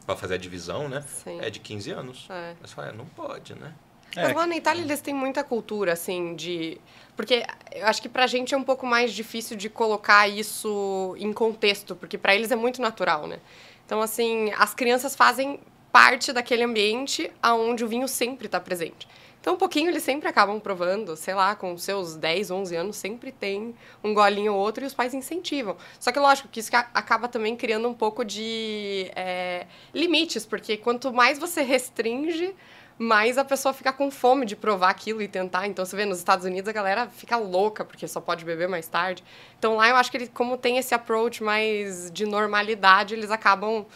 Pra 0.06 0.16
fazer 0.16 0.34
a 0.34 0.38
divisão, 0.38 0.88
né? 0.88 1.02
Sim. 1.02 1.38
É 1.40 1.50
de 1.50 1.58
15 1.60 1.90
anos. 1.90 2.26
É. 2.30 2.54
Mas 2.62 2.72
fala, 2.72 2.88
é, 2.88 2.92
não 2.92 3.04
pode, 3.04 3.54
né? 3.54 3.74
Mas 4.16 4.30
É, 4.30 4.34
lá 4.34 4.46
na 4.46 4.56
Itália 4.56 4.82
eles 4.82 5.00
têm 5.00 5.14
muita 5.14 5.44
cultura, 5.44 5.92
assim, 5.92 6.34
de. 6.34 6.80
Porque 7.16 7.44
eu 7.74 7.86
acho 7.86 8.00
que 8.00 8.08
pra 8.08 8.26
gente 8.26 8.54
é 8.54 8.56
um 8.56 8.62
pouco 8.62 8.86
mais 8.86 9.12
difícil 9.12 9.56
de 9.56 9.68
colocar 9.68 10.28
isso 10.28 11.14
em 11.18 11.32
contexto, 11.32 11.94
porque 11.96 12.16
pra 12.16 12.34
eles 12.34 12.50
é 12.50 12.56
muito 12.56 12.80
natural, 12.80 13.26
né? 13.26 13.38
Então, 13.84 14.00
assim, 14.00 14.52
as 14.56 14.74
crianças 14.74 15.16
fazem 15.16 15.60
parte 15.90 16.32
daquele 16.32 16.62
ambiente 16.62 17.30
aonde 17.42 17.84
o 17.84 17.88
vinho 17.88 18.06
sempre 18.06 18.46
está 18.46 18.60
presente. 18.60 19.08
Então, 19.40 19.54
um 19.54 19.56
pouquinho 19.56 19.88
eles 19.88 20.02
sempre 20.02 20.28
acabam 20.28 20.60
provando, 20.60 21.16
sei 21.16 21.32
lá, 21.32 21.54
com 21.54 21.76
seus 21.78 22.16
10, 22.16 22.50
11 22.50 22.74
anos, 22.76 22.96
sempre 22.96 23.30
tem 23.32 23.74
um 24.02 24.12
golinho 24.12 24.52
ou 24.52 24.58
outro 24.58 24.84
e 24.84 24.86
os 24.86 24.92
pais 24.92 25.14
incentivam. 25.14 25.76
Só 25.98 26.10
que, 26.12 26.18
lógico, 26.18 26.48
que 26.48 26.60
isso 26.60 26.70
ca- 26.70 26.90
acaba 26.92 27.28
também 27.28 27.56
criando 27.56 27.88
um 27.88 27.94
pouco 27.94 28.24
de 28.24 29.10
é, 29.14 29.66
limites, 29.94 30.44
porque 30.44 30.76
quanto 30.76 31.12
mais 31.12 31.38
você 31.38 31.62
restringe, 31.62 32.54
mais 32.98 33.38
a 33.38 33.44
pessoa 33.44 33.72
fica 33.72 33.92
com 33.92 34.10
fome 34.10 34.44
de 34.44 34.56
provar 34.56 34.90
aquilo 34.90 35.22
e 35.22 35.28
tentar. 35.28 35.66
Então, 35.68 35.84
você 35.84 35.94
vê, 35.94 36.04
nos 36.04 36.18
Estados 36.18 36.44
Unidos 36.44 36.68
a 36.68 36.72
galera 36.72 37.08
fica 37.08 37.36
louca 37.36 37.84
porque 37.84 38.08
só 38.08 38.20
pode 38.20 38.44
beber 38.44 38.68
mais 38.68 38.88
tarde. 38.88 39.22
Então, 39.58 39.76
lá 39.76 39.88
eu 39.88 39.96
acho 39.96 40.10
que 40.10 40.16
ele, 40.16 40.26
como 40.26 40.56
tem 40.58 40.78
esse 40.78 40.92
approach 40.94 41.42
mais 41.42 42.10
de 42.10 42.26
normalidade, 42.26 43.14
eles 43.14 43.30
acabam 43.30 43.86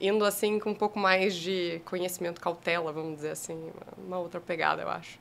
indo 0.00 0.24
assim 0.24 0.58
com 0.58 0.70
um 0.70 0.74
pouco 0.74 0.98
mais 0.98 1.34
de 1.34 1.80
conhecimento, 1.84 2.40
cautela, 2.40 2.92
vamos 2.92 3.14
dizer 3.16 3.30
assim, 3.30 3.70
uma- 3.96 4.18
outra 4.18 4.40
pegada, 4.40 4.82
eu 4.82 4.88
acho. 4.90 5.20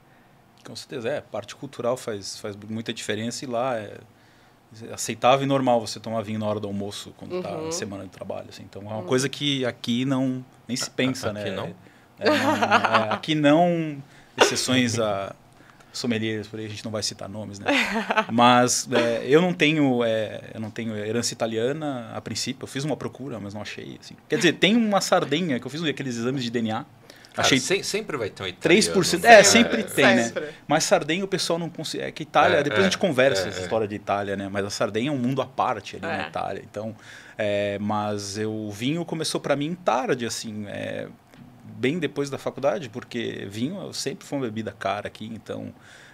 Com 0.66 0.76
certeza, 0.76 1.08
é. 1.10 1.22
Parte 1.22 1.56
cultural 1.56 1.96
faz, 1.96 2.40
faz 2.40 2.56
muita 2.56 2.92
diferença 2.92 3.46
e 3.46 3.48
lá 3.48 3.78
é 3.78 4.00
aceitável 4.92 5.44
e 5.44 5.48
normal 5.48 5.80
você 5.86 6.00
tomar 6.00 6.22
vinho 6.22 6.40
na 6.40 6.48
hora 6.48 6.60
do 6.60 6.68
almoço 6.68 7.14
quando 7.18 7.36
está 7.38 7.52
Uhum. 7.52 7.66
na 7.66 7.72
semana 7.72 8.04
de 8.06 8.10
trabalho. 8.10 8.48
Assim. 8.50 8.64
Então 8.64 8.82
é 8.84 8.94
uma 8.94 9.04
coisa 9.04 9.28
que 9.30 9.66
aqui 9.66 10.06
não 10.06 10.44
nem 10.68 10.76
se 10.78 10.90
pensa, 10.90 11.30
aqui 11.30 11.50
né? 11.50 11.52
não? 11.52 11.76
É, 12.22 12.30
não, 12.30 12.56
é, 13.06 13.14
aqui 13.14 13.36
não, 13.36 13.98
exceções 14.38 15.00
a 15.00 15.36
sommeliers, 15.94 16.48
por 16.48 16.58
aí 16.60 16.66
a 16.66 16.70
gente 16.70 16.86
não 16.86 16.92
vai 16.92 17.04
citar 17.04 17.28
nomes, 17.28 17.60
né? 17.60 17.66
Mas 18.32 18.88
é, 18.92 19.26
eu 19.26 19.42
não 19.42 19.54
tenho 19.54 20.04
é, 20.06 20.52
eu 20.54 20.60
não 20.62 20.72
tenho 20.72 20.96
herança 20.96 21.34
italiana 21.34 22.12
a 22.14 22.22
princípio. 22.22 22.64
Eu 22.64 22.68
fiz 22.68 22.86
uma 22.86 22.96
procura, 22.96 23.40
mas 23.40 23.54
não 23.54 23.62
achei. 23.62 23.98
Assim. 24.00 24.16
Quer 24.30 24.38
dizer, 24.38 24.54
tem 24.54 24.76
uma 24.78 25.02
sardenha 25.02 25.60
que 25.60 25.66
eu 25.68 25.70
fiz 25.72 25.84
aqueles 25.84 26.16
exames 26.18 26.44
de 26.44 26.50
DNA. 26.50 26.86
Cara, 27.34 27.46
achei 27.46 27.60
se- 27.60 27.84
sempre 27.84 28.18
vai 28.18 28.30
ter 28.30 28.44
um 28.44 28.48
italiano. 28.48 28.82
3%. 28.94 29.22
né? 29.24 29.40
É, 29.40 29.44
sempre 29.44 29.84
tem, 29.84 30.06
né? 30.06 30.34
Mas 30.68 30.84
Sardenha 30.84 31.24
o 31.24 31.28
pessoal 31.30 31.58
não 31.58 31.70
consegue. 31.70 32.04
É 32.04 32.12
que 32.12 32.24
Itália, 32.24 32.58
É, 32.58 32.64
depois 32.64 32.80
é, 32.82 32.88
a 32.88 32.90
gente 32.90 32.98
conversa 32.98 33.46
é, 33.46 33.50
essa 33.50 33.60
é. 33.60 33.64
história 33.64 33.88
de 33.88 33.96
Itália, 33.96 34.36
né? 34.36 34.50
Mas 34.52 34.66
a 34.66 34.70
Sardenha 34.70 35.08
é 35.10 35.12
um 35.14 35.18
mundo 35.18 35.42
à 35.42 35.46
parte 35.46 35.96
ali 35.96 36.06
na 36.06 36.26
É. 36.26 36.28
Itália. 36.28 36.62
Então, 36.70 36.94
é, 37.38 37.78
mas 37.80 38.38
eu, 38.38 38.52
o 38.54 38.70
vinho 38.70 39.06
começou 39.06 39.40
para 39.40 39.56
mim 39.56 39.76
tarde, 39.76 40.26
assim, 40.26 40.66
é, 40.68 41.08
bem 41.82 41.98
depois 41.98 42.30
da 42.30 42.38
faculdade, 42.38 42.90
porque 42.90 43.48
vinho 43.50 43.92
sempre 43.92 44.26
foi 44.26 44.38
uma 44.38 44.46
bebida 44.46 44.72
cara 44.72 45.08
aqui, 45.08 45.26
então. 45.26 45.74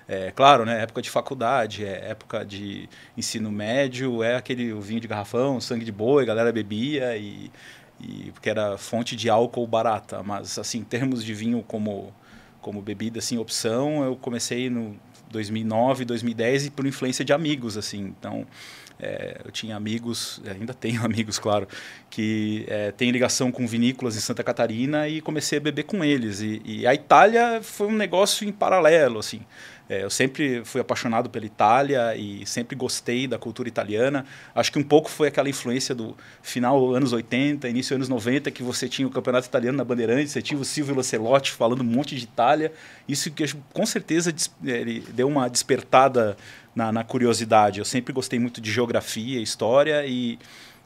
É, 0.10 0.32
claro, 0.32 0.64
né? 0.66 0.82
Época 0.84 1.02
de 1.02 1.10
faculdade, 1.10 1.84
é 1.86 2.12
época 2.12 2.46
de 2.46 2.88
ensino 3.18 3.52
médio, 3.52 4.24
é 4.24 4.38
aquele 4.38 4.74
vinho 4.80 5.02
de 5.02 5.08
garrafão, 5.08 5.60
sangue 5.60 5.84
de 5.84 5.92
boi, 5.92 6.24
a 6.24 6.26
galera 6.26 6.50
bebia 6.50 7.18
e, 7.18 7.52
e 8.00 8.32
porque 8.32 8.50
era 8.50 8.78
fonte 8.78 9.18
de 9.18 9.30
álcool 9.30 9.68
barata. 9.68 10.24
Mas 10.24 10.58
assim, 10.58 10.80
em 10.80 10.84
termos 10.86 11.22
de 11.22 11.34
vinho 11.34 11.62
como 11.62 12.14
como 12.62 12.82
bebida 12.82 13.20
assim 13.20 13.38
opção, 13.38 14.04
eu 14.04 14.16
comecei 14.16 14.70
no 14.70 14.98
2009, 15.30 16.06
2010 16.06 16.68
e 16.68 16.70
por 16.72 16.86
influência 16.86 17.26
de 17.26 17.34
amigos 17.34 17.78
assim. 17.78 18.14
Então 18.18 18.48
é, 19.00 19.42
eu 19.46 19.52
tinha 19.52 19.76
amigos, 19.76 20.42
ainda 20.50 20.74
tenho 20.74 21.04
amigos, 21.06 21.38
claro, 21.40 21.68
que 22.10 22.66
é, 22.68 22.92
têm 22.92 23.12
ligação 23.12 23.52
com 23.52 23.68
vinícolas 23.68 24.16
em 24.16 24.20
Santa 24.20 24.44
Catarina 24.44 25.08
e 25.08 25.22
comecei 25.22 25.58
a 25.58 25.62
beber 25.62 25.84
com 25.84 26.04
eles. 26.04 26.42
E, 26.42 26.62
e 26.66 26.88
a 26.88 26.94
Itália 26.94 27.62
foi 27.62 27.88
um 27.88 27.96
negócio 27.96 28.48
em 28.48 28.52
paralelo, 28.52 29.20
assim. 29.20 29.42
É, 29.90 30.04
eu 30.04 30.10
sempre 30.10 30.64
fui 30.66 30.82
apaixonado 30.82 31.30
pela 31.30 31.46
Itália 31.46 32.14
e 32.16 32.46
sempre 32.46 32.76
gostei 32.76 33.26
da 33.26 33.38
cultura 33.38 33.70
italiana. 33.70 34.26
Acho 34.54 34.72
que 34.72 34.78
um 34.78 34.84
pouco 34.84 35.10
foi 35.10 35.30
aquela 35.30 35.48
influência 35.48 35.96
do 35.96 36.16
final 36.42 36.94
anos 36.94 37.14
80, 37.14 37.70
início 37.70 37.96
anos 37.96 38.10
90, 38.10 38.52
que 38.52 38.62
você 38.62 38.90
tinha 38.90 39.08
o 39.08 39.12
campeonato 39.12 39.48
italiano 39.48 39.78
na 39.78 39.86
Bandeirantes, 39.86 40.34
você 40.34 40.42
tinha 40.42 40.60
o 40.60 40.66
Silvio 40.66 40.94
Lancelotti 40.94 41.54
falando 41.54 41.82
um 41.82 41.86
monte 41.86 42.16
de 42.18 42.24
Itália. 42.26 42.74
Isso 43.08 43.32
que 43.32 43.46
com 43.72 43.86
certeza 43.86 44.34
deu 45.14 45.28
uma 45.28 45.50
despertada 45.50 46.36
na, 46.78 46.92
na 46.92 47.04
curiosidade. 47.04 47.80
Eu 47.80 47.86
sempre 47.86 48.14
gostei 48.14 48.38
muito 48.38 48.62
de 48.62 48.72
geografia, 48.72 49.42
história 49.42 50.06
e 50.06 50.38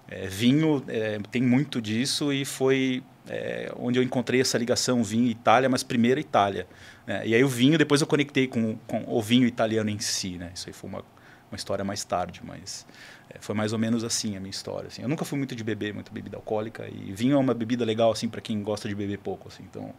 é, 0.07 0.25
vinho 0.25 0.81
é, 0.87 1.19
tem 1.29 1.41
muito 1.41 1.81
disso 1.81 2.31
e 2.31 2.45
foi 2.45 3.03
é, 3.27 3.69
onde 3.75 3.99
eu 3.99 4.03
encontrei 4.03 4.39
essa 4.39 4.57
ligação 4.57 5.03
vinho 5.03 5.25
e 5.25 5.31
Itália, 5.31 5.67
mas 5.67 5.83
primeiro 5.83 6.19
Itália. 6.19 6.65
né? 7.05 7.27
e 7.27 7.35
aí 7.35 7.43
o 7.43 7.49
vinho, 7.49 7.77
depois 7.77 7.99
eu 7.99 8.07
conectei 8.07 8.47
com, 8.47 8.77
com 8.87 9.03
o 9.05 9.21
vinho 9.21 9.45
italiano 9.45 9.89
em 9.89 9.99
si. 9.99 10.37
Né? 10.37 10.51
Isso 10.55 10.69
aí 10.69 10.73
foi 10.73 10.89
uma 10.89 11.03
uma 11.51 11.57
história 11.57 11.83
mais 11.83 12.01
tarde, 12.05 12.39
mas 12.41 12.85
é, 13.29 13.37
foi 13.41 13.53
mais 13.53 13.73
ou 13.73 13.79
menos 13.79 14.05
assim 14.05 14.37
a 14.37 14.39
minha 14.39 14.49
história. 14.49 14.87
Assim. 14.87 15.01
Eu 15.01 15.09
nunca 15.09 15.25
fui 15.25 15.37
muito 15.37 15.53
de 15.53 15.65
beber, 15.65 15.93
muita 15.93 16.09
bebida 16.09 16.37
alcoólica 16.37 16.87
e 16.87 17.11
vinho 17.11 17.33
é 17.33 17.37
uma 17.37 17.53
bebida 17.53 17.83
legal 17.83 18.09
assim 18.09 18.29
para 18.29 18.39
quem 18.39 18.63
gosta 18.63 18.87
de 18.87 18.95
beber 18.95 19.19
pouco, 19.19 19.49
assim. 19.49 19.63
Então, 19.69 19.93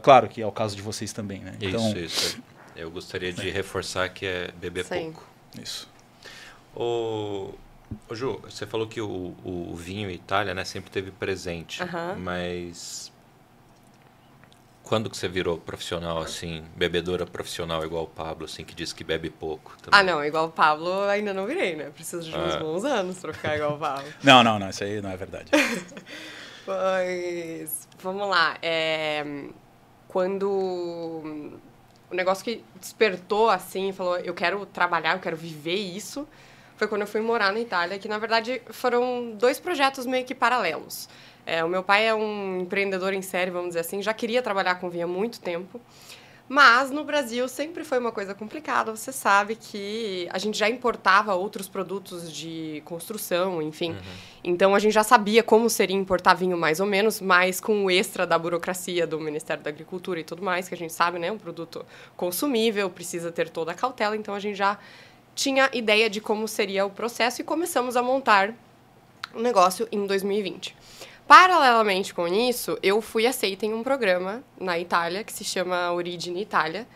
claro 0.00 0.28
que 0.28 0.40
é 0.40 0.46
o 0.46 0.52
caso 0.52 0.76
de 0.76 0.82
vocês 0.82 1.12
também, 1.12 1.40
né? 1.40 1.54
Então, 1.60 1.88
isso, 1.88 1.98
isso. 1.98 2.42
Eu 2.78 2.92
gostaria 2.92 3.32
de 3.32 3.50
reforçar 3.50 4.08
que 4.08 4.24
é 4.24 4.52
beber 4.52 4.84
Sim. 4.84 5.12
pouco. 5.12 5.26
Isso. 5.60 5.88
O, 6.76 7.52
o 8.08 8.14
Ju, 8.14 8.38
você 8.44 8.66
falou 8.68 8.86
que 8.86 9.00
o, 9.00 9.34
o 9.44 9.74
vinho 9.74 10.08
Itália, 10.08 10.54
né, 10.54 10.64
sempre 10.64 10.88
teve 10.88 11.10
presente, 11.10 11.80
mas 12.18 13.10
quando 14.84 15.10
que 15.10 15.16
você 15.16 15.26
virou 15.26 15.58
profissional, 15.58 16.18
assim, 16.18 16.64
bebedora 16.76 17.26
profissional 17.26 17.84
igual 17.84 18.04
o 18.04 18.06
Pablo, 18.06 18.44
assim, 18.44 18.64
que 18.64 18.76
diz 18.76 18.92
que 18.92 19.02
bebe 19.02 19.28
pouco? 19.28 19.76
Também? 19.82 19.98
Ah, 19.98 20.02
não, 20.04 20.24
igual 20.24 20.46
o 20.46 20.50
Pablo 20.50 21.02
ainda 21.02 21.34
não 21.34 21.46
virei, 21.46 21.74
né? 21.74 21.90
Preciso 21.90 22.30
de 22.30 22.36
uns 22.36 22.54
ah. 22.54 22.58
bons 22.58 22.84
anos 22.84 23.18
pra 23.18 23.32
ficar 23.32 23.56
igual 23.56 23.74
o 23.74 23.78
Pablo. 23.78 24.06
não, 24.22 24.44
não, 24.44 24.56
não, 24.58 24.70
isso 24.70 24.84
aí 24.84 25.00
não 25.02 25.10
é 25.10 25.16
verdade. 25.16 25.50
Mas, 26.64 27.88
vamos 27.98 28.28
lá, 28.28 28.56
é, 28.62 29.24
quando 30.06 31.58
o 32.10 32.14
negócio 32.14 32.44
que 32.44 32.64
despertou, 32.80 33.50
assim, 33.50 33.92
falou, 33.92 34.16
eu 34.18 34.34
quero 34.34 34.64
trabalhar, 34.66 35.14
eu 35.14 35.20
quero 35.20 35.36
viver 35.36 35.74
isso, 35.74 36.26
foi 36.76 36.86
quando 36.86 37.02
eu 37.02 37.06
fui 37.06 37.20
morar 37.20 37.52
na 37.52 37.60
Itália, 37.60 37.98
que 37.98 38.08
na 38.08 38.18
verdade 38.18 38.62
foram 38.70 39.32
dois 39.32 39.58
projetos 39.58 40.06
meio 40.06 40.24
que 40.24 40.34
paralelos. 40.34 41.08
É, 41.44 41.64
o 41.64 41.68
meu 41.68 41.82
pai 41.82 42.06
é 42.06 42.14
um 42.14 42.60
empreendedor 42.60 43.12
em 43.12 43.22
série, 43.22 43.50
vamos 43.50 43.68
dizer 43.68 43.80
assim, 43.80 44.02
já 44.02 44.12
queria 44.14 44.42
trabalhar 44.42 44.76
com 44.76 44.88
vinho 44.90 45.04
há 45.04 45.08
muito 45.08 45.40
tempo. 45.40 45.80
Mas 46.48 46.90
no 46.90 47.04
Brasil 47.04 47.46
sempre 47.46 47.84
foi 47.84 47.98
uma 47.98 48.10
coisa 48.10 48.34
complicada. 48.34 48.96
Você 48.96 49.12
sabe 49.12 49.54
que 49.54 50.26
a 50.30 50.38
gente 50.38 50.56
já 50.56 50.68
importava 50.68 51.34
outros 51.34 51.68
produtos 51.68 52.32
de 52.32 52.82
construção, 52.86 53.60
enfim. 53.60 53.90
Uhum. 53.90 53.98
Então 54.42 54.74
a 54.74 54.78
gente 54.78 54.92
já 54.92 55.04
sabia 55.04 55.42
como 55.42 55.68
seria 55.68 55.94
importar 55.94 56.32
vinho 56.32 56.56
mais 56.56 56.80
ou 56.80 56.86
menos, 56.86 57.20
mas 57.20 57.60
com 57.60 57.84
o 57.84 57.90
extra 57.90 58.26
da 58.26 58.38
burocracia 58.38 59.06
do 59.06 59.20
Ministério 59.20 59.62
da 59.62 59.68
Agricultura 59.68 60.20
e 60.20 60.24
tudo 60.24 60.42
mais, 60.42 60.68
que 60.68 60.74
a 60.74 60.78
gente 60.78 60.92
sabe, 60.92 61.18
né? 61.18 61.30
Um 61.30 61.38
produto 61.38 61.84
consumível, 62.16 62.88
precisa 62.88 63.30
ter 63.30 63.50
toda 63.50 63.72
a 63.72 63.74
cautela. 63.74 64.16
Então 64.16 64.34
a 64.34 64.40
gente 64.40 64.56
já 64.56 64.78
tinha 65.34 65.68
ideia 65.74 66.08
de 66.08 66.20
como 66.20 66.48
seria 66.48 66.86
o 66.86 66.90
processo 66.90 67.42
e 67.42 67.44
começamos 67.44 67.94
a 67.94 68.02
montar 68.02 68.54
o 69.34 69.40
negócio 69.40 69.86
em 69.92 70.06
2020. 70.06 70.74
Paralelamente 71.28 72.14
com 72.14 72.26
isso, 72.26 72.78
eu 72.82 73.02
fui 73.02 73.26
aceita 73.26 73.66
em 73.66 73.74
um 73.74 73.82
programa 73.82 74.42
na 74.58 74.78
Itália 74.78 75.22
que 75.22 75.30
se 75.30 75.44
chama 75.44 75.92
Origine 75.92 76.40
Itália, 76.40 76.88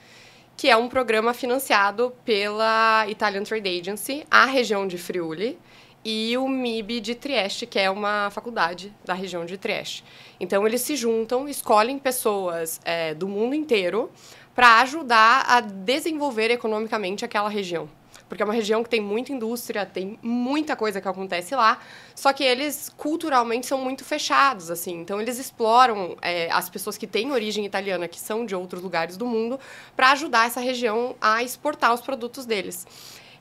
que 0.56 0.70
é 0.70 0.76
um 0.76 0.88
programa 0.88 1.34
financiado 1.34 2.14
pela 2.24 3.06
Italian 3.08 3.42
Trade 3.42 3.68
Agency, 3.68 4.24
a 4.30 4.46
região 4.46 4.88
de 4.88 4.96
Friuli, 4.96 5.58
e 6.02 6.34
o 6.38 6.48
MIB 6.48 7.00
de 7.00 7.14
Trieste, 7.14 7.66
que 7.66 7.78
é 7.78 7.90
uma 7.90 8.30
faculdade 8.30 8.90
da 9.04 9.12
região 9.12 9.44
de 9.44 9.58
Trieste. 9.58 10.02
Então, 10.40 10.66
eles 10.66 10.80
se 10.80 10.96
juntam, 10.96 11.46
escolhem 11.46 11.98
pessoas 11.98 12.80
é, 12.86 13.12
do 13.12 13.28
mundo 13.28 13.54
inteiro 13.54 14.10
para 14.54 14.80
ajudar 14.80 15.44
a 15.46 15.60
desenvolver 15.60 16.50
economicamente 16.50 17.22
aquela 17.22 17.50
região 17.50 17.86
porque 18.32 18.42
é 18.42 18.46
uma 18.46 18.54
região 18.54 18.82
que 18.82 18.88
tem 18.88 18.98
muita 18.98 19.30
indústria, 19.30 19.84
tem 19.84 20.18
muita 20.22 20.74
coisa 20.74 21.02
que 21.02 21.06
acontece 21.06 21.54
lá, 21.54 21.78
só 22.14 22.32
que 22.32 22.42
eles 22.42 22.90
culturalmente 22.96 23.66
são 23.66 23.76
muito 23.76 24.06
fechados, 24.06 24.70
assim, 24.70 25.02
então 25.02 25.20
eles 25.20 25.38
exploram 25.38 26.16
é, 26.22 26.50
as 26.50 26.70
pessoas 26.70 26.96
que 26.96 27.06
têm 27.06 27.30
origem 27.30 27.66
italiana, 27.66 28.08
que 28.08 28.18
são 28.18 28.46
de 28.46 28.56
outros 28.56 28.82
lugares 28.82 29.18
do 29.18 29.26
mundo, 29.26 29.60
para 29.94 30.12
ajudar 30.12 30.46
essa 30.46 30.60
região 30.60 31.14
a 31.20 31.42
exportar 31.42 31.92
os 31.92 32.00
produtos 32.00 32.46
deles. 32.46 32.86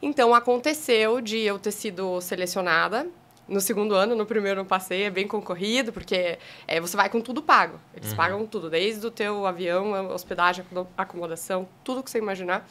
Então 0.01 0.36
aconteceu 0.36 1.21
de 1.21 1.38
eu 1.38 1.57
ter 1.57 1.71
sido 1.71 2.19
selecionada 2.19 3.07
no 3.48 3.62
segundo 3.62 3.95
ano, 3.95 4.13
no 4.13 4.25
primeiro 4.25 4.60
eu 4.60 4.65
passei, 4.65 5.03
é 5.03 5.10
bem 5.10 5.25
concorrido, 5.25 5.93
porque 5.93 6.38
é, 6.67 6.81
você 6.81 6.98
vai 6.98 7.10
com 7.10 7.21
tudo 7.21 7.41
pago. 7.41 7.79
Eles 7.95 8.12
uhum. 8.12 8.17
pagam 8.17 8.45
tudo, 8.45 8.69
desde 8.69 9.07
o 9.07 9.12
teu 9.12 9.45
avião, 9.45 10.10
hospedagem, 10.10 10.65
acomodação, 10.98 11.65
tudo 11.81 12.03
que 12.03 12.12
você 12.12 12.17
imaginar 12.17 12.67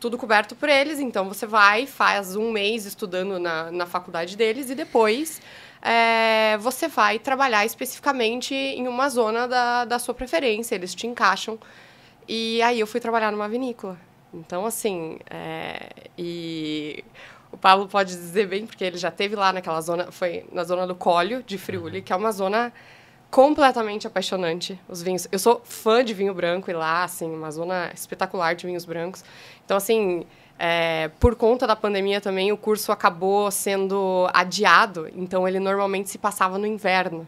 tudo 0.00 0.18
coberto 0.18 0.54
por 0.54 0.68
eles, 0.68 0.98
então 0.98 1.28
você 1.28 1.46
vai, 1.46 1.86
faz 1.86 2.36
um 2.36 2.50
mês 2.50 2.86
estudando 2.86 3.38
na, 3.38 3.70
na 3.70 3.86
faculdade 3.86 4.36
deles 4.36 4.70
e 4.70 4.74
depois 4.74 5.40
é, 5.82 6.56
você 6.58 6.88
vai 6.88 7.18
trabalhar 7.18 7.64
especificamente 7.66 8.54
em 8.54 8.88
uma 8.88 9.08
zona 9.08 9.46
da, 9.46 9.84
da 9.84 9.98
sua 9.98 10.14
preferência, 10.14 10.74
eles 10.74 10.94
te 10.94 11.06
encaixam. 11.06 11.58
E 12.26 12.62
aí 12.62 12.80
eu 12.80 12.86
fui 12.86 13.00
trabalhar 13.00 13.30
numa 13.30 13.48
vinícola. 13.48 13.98
Então, 14.32 14.64
assim, 14.64 15.18
é, 15.30 15.90
e 16.16 17.04
o 17.52 17.56
Paulo 17.56 17.86
pode 17.86 18.12
dizer 18.12 18.48
bem, 18.48 18.66
porque 18.66 18.82
ele 18.82 18.96
já 18.96 19.10
teve 19.10 19.36
lá 19.36 19.52
naquela 19.52 19.80
zona, 19.80 20.10
foi 20.10 20.44
na 20.50 20.64
zona 20.64 20.86
do 20.86 20.94
Cólio, 20.94 21.42
de 21.42 21.58
Friuli, 21.58 22.02
que 22.02 22.12
é 22.12 22.16
uma 22.16 22.32
zona 22.32 22.72
completamente 23.34 24.06
apaixonante 24.06 24.78
os 24.88 25.02
vinhos. 25.02 25.26
Eu 25.32 25.40
sou 25.40 25.60
fã 25.64 26.04
de 26.04 26.14
vinho 26.14 26.32
branco 26.32 26.70
e 26.70 26.72
lá, 26.72 27.02
assim, 27.02 27.28
uma 27.28 27.50
zona 27.50 27.90
espetacular 27.92 28.54
de 28.54 28.64
vinhos 28.64 28.84
brancos. 28.84 29.24
Então, 29.64 29.76
assim, 29.76 30.24
é, 30.56 31.10
por 31.18 31.34
conta 31.34 31.66
da 31.66 31.74
pandemia 31.74 32.20
também, 32.20 32.52
o 32.52 32.56
curso 32.56 32.92
acabou 32.92 33.50
sendo 33.50 34.30
adiado. 34.32 35.10
Então, 35.16 35.48
ele 35.48 35.58
normalmente 35.58 36.10
se 36.10 36.16
passava 36.16 36.58
no 36.58 36.64
inverno. 36.64 37.26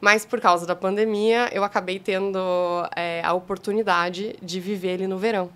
Mas 0.00 0.24
por 0.24 0.40
causa 0.40 0.64
da 0.64 0.76
pandemia, 0.76 1.48
eu 1.50 1.64
acabei 1.64 1.98
tendo 1.98 2.38
é, 2.94 3.20
a 3.24 3.32
oportunidade 3.32 4.36
de 4.40 4.60
viver 4.60 4.90
ele 4.90 5.08
no 5.08 5.18
verão. 5.18 5.50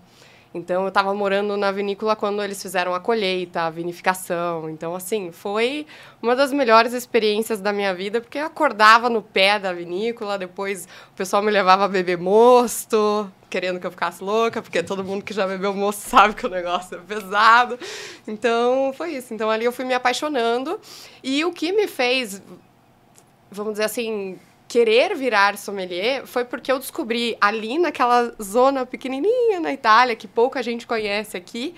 Então, 0.54 0.82
eu 0.82 0.88
estava 0.88 1.14
morando 1.14 1.56
na 1.56 1.73
vinícola 1.73 2.14
quando 2.14 2.42
eles 2.42 2.61
fizeram 2.61 2.94
a 2.94 3.00
colheita, 3.00 3.62
a 3.62 3.71
vinificação. 3.71 4.68
Então, 4.68 4.94
assim, 4.94 5.32
foi 5.32 5.87
uma 6.21 6.37
das 6.37 6.52
melhores 6.52 6.92
experiências 6.92 7.59
da 7.59 7.73
minha 7.73 7.94
vida, 7.94 8.21
porque 8.21 8.38
eu 8.38 8.44
acordava 8.44 9.09
no 9.09 9.23
pé 9.23 9.59
da 9.59 9.73
vinícola, 9.73 10.37
depois 10.37 10.87
o 11.11 11.16
pessoal 11.16 11.42
me 11.42 11.50
levava 11.50 11.87
a 11.87 11.88
beber 11.88 12.18
mosto, 12.18 13.32
querendo 13.49 13.80
que 13.80 13.87
eu 13.87 13.90
ficasse 13.90 14.23
louca, 14.23 14.61
porque 14.61 14.82
todo 14.82 15.02
mundo 15.02 15.25
que 15.25 15.32
já 15.32 15.47
bebeu 15.47 15.73
mosto 15.73 16.00
sabe 16.00 16.35
que 16.35 16.47
o 16.47 16.50
negócio 16.50 16.99
é 16.99 17.00
pesado. 17.00 17.78
Então, 18.28 18.92
foi 18.94 19.12
isso. 19.12 19.32
Então, 19.32 19.50
ali 19.50 19.64
eu 19.64 19.73
fui 19.73 19.87
me 19.87 19.94
apaixonando. 19.94 20.78
E 21.23 21.44
o 21.47 21.52
que 21.52 21.73
me 21.73 21.88
fez, 21.88 22.42
vamos 23.50 23.73
dizer 23.73 23.85
assim, 23.85 24.38
querer 24.73 25.14
virar 25.14 25.59
sommelier 25.59 26.26
foi 26.26 26.47
porque 26.47 26.73
eu 26.73 26.79
descobri 26.79 27.37
ali 27.38 27.76
naquela 27.79 28.35
zona 28.43 28.87
pequenininha 28.87 29.61
na 29.61 29.71
Itália, 29.71 30.17
que 30.17 30.26
pouca 30.26 30.62
gente 30.62 30.87
conhece 30.87 31.37
aqui, 31.37 31.75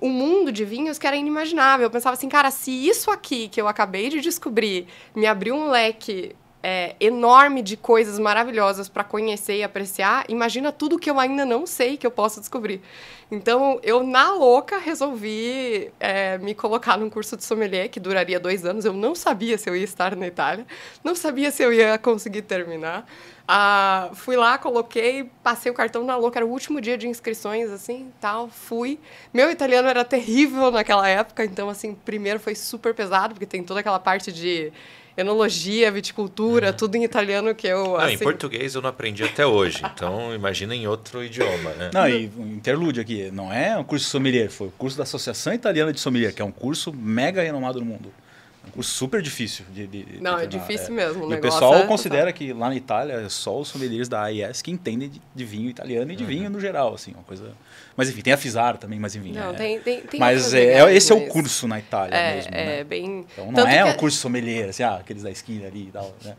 um 0.00 0.08
mundo 0.08 0.50
de 0.50 0.64
vinhos 0.64 0.98
que 0.98 1.06
era 1.06 1.14
inimaginável. 1.14 1.86
Eu 1.86 1.90
pensava 1.90 2.14
assim, 2.14 2.28
cara, 2.28 2.50
se 2.50 2.72
isso 2.72 3.12
aqui 3.12 3.46
que 3.46 3.60
eu 3.60 3.68
acabei 3.68 4.08
de 4.08 4.20
descobrir 4.20 4.88
me 5.14 5.24
abriu 5.24 5.54
um 5.54 5.70
leque 5.70 6.34
é, 6.60 6.96
enorme 6.98 7.62
de 7.62 7.76
coisas 7.76 8.18
maravilhosas 8.18 8.88
para 8.88 9.04
conhecer 9.04 9.58
e 9.58 9.62
apreciar, 9.62 10.24
imagina 10.28 10.72
tudo 10.72 10.98
que 10.98 11.08
eu 11.08 11.20
ainda 11.20 11.44
não 11.44 11.64
sei 11.64 11.96
que 11.96 12.04
eu 12.04 12.10
posso 12.10 12.40
descobrir. 12.40 12.82
Então, 13.34 13.80
eu, 13.82 14.02
na 14.02 14.30
louca, 14.34 14.76
resolvi 14.76 15.90
é, 15.98 16.36
me 16.36 16.54
colocar 16.54 16.98
num 16.98 17.08
curso 17.08 17.34
de 17.34 17.42
sommelier 17.42 17.88
que 17.88 17.98
duraria 17.98 18.38
dois 18.38 18.62
anos. 18.66 18.84
Eu 18.84 18.92
não 18.92 19.14
sabia 19.14 19.56
se 19.56 19.70
eu 19.70 19.74
ia 19.74 19.84
estar 19.84 20.14
na 20.14 20.26
Itália, 20.26 20.66
não 21.02 21.14
sabia 21.14 21.50
se 21.50 21.62
eu 21.62 21.72
ia 21.72 21.96
conseguir 21.96 22.42
terminar. 22.42 23.06
Ah, 23.48 24.10
fui 24.12 24.36
lá, 24.36 24.58
coloquei, 24.58 25.30
passei 25.42 25.72
o 25.72 25.74
cartão 25.74 26.04
na 26.04 26.14
louca, 26.14 26.38
era 26.38 26.44
o 26.46 26.50
último 26.50 26.78
dia 26.78 26.98
de 26.98 27.08
inscrições, 27.08 27.70
assim, 27.70 28.12
tal, 28.20 28.48
fui. 28.48 29.00
Meu 29.32 29.50
italiano 29.50 29.88
era 29.88 30.04
terrível 30.04 30.70
naquela 30.70 31.08
época, 31.08 31.42
então, 31.42 31.70
assim, 31.70 31.94
primeiro 31.94 32.38
foi 32.38 32.54
super 32.54 32.94
pesado, 32.94 33.32
porque 33.32 33.46
tem 33.46 33.64
toda 33.64 33.80
aquela 33.80 33.98
parte 33.98 34.30
de 34.30 34.70
enologia, 35.16 35.90
viticultura, 35.90 36.68
uhum. 36.68 36.72
tudo 36.72 36.96
em 36.96 37.04
italiano 37.04 37.54
que 37.54 37.66
eu. 37.66 37.84
Não, 37.84 37.96
assim... 37.96 38.14
em 38.14 38.18
português 38.18 38.74
eu 38.74 38.82
não 38.82 38.90
aprendi 38.90 39.22
até 39.24 39.46
hoje, 39.46 39.82
então 39.84 40.34
imagina 40.34 40.74
em 40.74 40.86
outro 40.86 41.22
idioma, 41.22 41.70
né? 41.72 41.90
Não, 41.92 42.08
e 42.08 42.30
um 42.36 42.54
interlúdio 42.54 43.02
aqui, 43.02 43.30
não 43.30 43.52
é 43.52 43.76
um 43.76 43.84
curso 43.84 44.04
de 44.06 44.10
sommelier, 44.10 44.50
foi 44.50 44.68
o 44.68 44.72
curso 44.72 44.96
da 44.96 45.02
Associação 45.02 45.52
Italiana 45.52 45.92
de 45.92 46.00
Sommelier, 46.00 46.34
que 46.34 46.42
é 46.42 46.44
um 46.44 46.52
curso 46.52 46.92
mega 46.92 47.42
renomado 47.42 47.78
no 47.78 47.84
mundo. 47.84 48.12
É 48.64 48.68
um 48.68 48.70
curso 48.70 48.90
super 48.90 49.20
difícil 49.20 49.64
de. 49.74 49.86
de 49.86 50.06
não, 50.20 50.36
de 50.36 50.44
é 50.44 50.46
difícil 50.46 50.88
é. 50.88 50.90
mesmo. 50.90 51.26
O, 51.26 51.32
e 51.32 51.36
o 51.36 51.40
pessoal 51.40 51.74
é 51.74 51.86
considera 51.86 52.32
que 52.32 52.52
lá 52.52 52.68
na 52.68 52.76
Itália 52.76 53.14
é 53.14 53.28
só 53.28 53.58
os 53.58 53.68
sommeliers 53.68 54.08
da 54.08 54.22
AIS 54.22 54.62
que 54.62 54.70
entendem 54.70 55.08
de, 55.08 55.20
de 55.34 55.44
vinho 55.44 55.68
italiano 55.68 56.12
e 56.12 56.16
de 56.16 56.22
uhum. 56.22 56.28
vinho 56.28 56.50
no 56.50 56.60
geral, 56.60 56.94
assim, 56.94 57.12
uma 57.12 57.24
coisa. 57.24 57.52
Mas 57.96 58.08
enfim, 58.08 58.22
tem 58.22 58.32
a 58.32 58.36
Fisar 58.36 58.76
também, 58.76 58.98
mas 58.98 59.14
enfim. 59.14 59.32
Não, 59.32 59.50
é... 59.50 59.54
tem, 59.54 59.80
tem, 59.80 60.00
tem 60.00 60.20
Mas 60.20 60.54
é, 60.54 60.94
esse 60.94 61.12
mas... 61.12 61.22
é 61.22 61.26
o 61.26 61.28
curso 61.28 61.68
na 61.68 61.78
Itália 61.78 62.14
é, 62.14 62.34
mesmo. 62.34 62.50
É, 62.54 62.64
né? 62.64 62.84
bem. 62.84 63.26
Então 63.32 63.46
não 63.46 63.54
Tanto 63.54 63.68
é 63.68 63.84
um 63.84 63.94
curso 63.94 64.18
sommelier, 64.18 64.68
assim, 64.68 64.82
ah, 64.82 64.96
aqueles 64.96 65.22
da 65.22 65.30
esquina 65.30 65.66
ali 65.66 65.88
e 65.88 65.92
tal. 65.92 66.14
Né? 66.24 66.36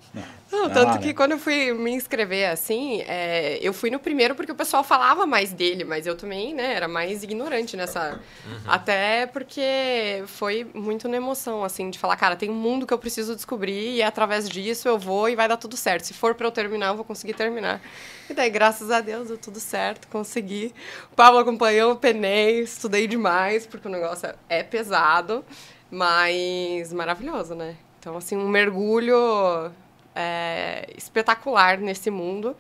Não, 0.52 0.64
não, 0.64 0.70
tanto 0.70 0.94
lá, 0.94 0.98
que 0.98 1.08
né? 1.08 1.14
quando 1.14 1.32
eu 1.32 1.40
fui 1.40 1.74
me 1.74 1.92
inscrever 1.92 2.50
assim, 2.50 3.02
é, 3.08 3.60
eu 3.62 3.74
fui 3.74 3.90
no 3.90 4.00
primeiro 4.00 4.36
porque 4.36 4.52
o 4.52 4.56
pessoal 4.56 4.84
falava 4.84 5.26
mais 5.26 5.52
dele, 5.52 5.84
mas 5.84 6.08
eu 6.08 6.16
também, 6.16 6.54
né, 6.54 6.74
era 6.74 6.88
mais 6.88 7.24
ignorante 7.24 7.76
nessa. 7.76 8.20
Uhum. 8.46 8.58
Até 8.66 9.26
porque 9.28 10.24
foi 10.28 10.66
muito 10.74 11.08
na 11.08 11.18
emoção, 11.18 11.64
assim, 11.64 11.90
de 11.90 12.00
falar, 12.00 12.16
cara, 12.16 12.36
tem 12.36 12.50
um 12.50 12.56
mundo 12.56 12.86
que 12.86 12.94
eu 12.94 12.98
preciso 12.98 13.36
descobrir 13.36 13.96
e 13.96 14.02
é 14.02 14.06
através 14.06 14.50
disso 14.50 14.88
eu 14.88 14.98
vou 14.98 15.30
e 15.30 15.36
vai 15.36 15.48
dar 15.48 15.58
tudo 15.58 15.76
certo. 15.76 16.06
Se 16.06 16.14
for 16.14 16.36
para 16.36 16.48
eu 16.48 16.52
terminar, 16.52 16.88
eu 16.88 16.96
vou 16.96 17.06
conseguir 17.06 17.34
terminar. 17.34 17.82
E 18.30 18.34
daí, 18.34 18.50
graças 18.50 18.90
a 18.90 19.02
Deus, 19.02 19.28
deu 19.28 19.38
tudo 19.38 19.60
certo, 19.60 20.08
consegui. 20.08 20.74
O 21.12 21.16
Pablo 21.16 21.43
acompanhou, 21.44 21.92
eu 21.92 21.96
penei, 21.96 22.62
estudei 22.62 23.08
demais, 23.08 23.68
porque 23.68 23.88
o 23.88 23.92
negócio 23.92 24.34
é 24.50 24.64
pesado, 24.64 25.46
mas 25.92 26.92
maravilhoso, 26.92 27.56
né? 27.56 27.76
Então, 28.00 28.18
assim, 28.18 28.36
um 28.36 28.50
mergulho 28.50 29.72
é, 30.16 30.88
espetacular 30.98 31.78
nesse 31.78 32.10
mundo. 32.10 32.56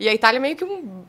E 0.00 0.08
a 0.08 0.14
Itália 0.14 0.38
é 0.38 0.40
meio 0.40 0.56
que 0.56 0.64
um 0.64 1.04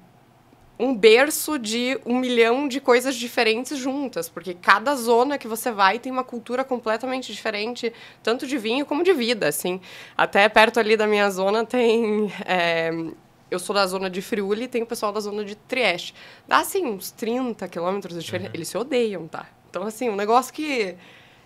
um 0.79 0.95
berço 0.95 1.59
de 1.59 1.99
um 2.05 2.17
milhão 2.17 2.65
de 2.65 2.79
coisas 2.79 3.13
diferentes 3.13 3.77
juntas, 3.77 4.29
porque 4.29 4.53
cada 4.53 4.95
zona 4.95 5.37
que 5.37 5.47
você 5.47 5.71
vai 5.71 5.99
tem 5.99 6.09
uma 6.09 6.23
cultura 6.23 6.63
completamente 6.63 7.33
diferente, 7.33 7.91
tanto 8.23 8.47
de 8.47 8.57
vinho 8.57 8.85
como 8.85 9.03
de 9.03 9.11
vida, 9.11 9.49
assim. 9.49 9.81
Até 10.15 10.47
perto 10.47 10.79
ali 10.79 10.95
da 10.95 11.05
minha 11.05 11.29
zona 11.29 11.65
tem... 11.65 12.31
É, 12.45 12.91
eu 13.49 13.59
sou 13.59 13.73
da 13.73 13.85
zona 13.87 14.09
de 14.09 14.21
Friuli 14.21 14.63
e 14.63 14.67
tem 14.67 14.83
o 14.83 14.85
pessoal 14.85 15.11
da 15.11 15.19
zona 15.19 15.43
de 15.43 15.55
Trieste. 15.55 16.13
Dá, 16.47 16.59
assim, 16.59 16.85
uns 16.85 17.11
30 17.11 17.67
quilômetros 17.67 18.15
de 18.15 18.23
diferença. 18.23 18.49
Uhum. 18.49 18.55
Eles 18.55 18.67
se 18.67 18.77
odeiam, 18.77 19.27
tá? 19.27 19.47
Então, 19.69 19.83
assim, 19.83 20.09
um 20.09 20.15
negócio 20.15 20.53
que 20.53 20.95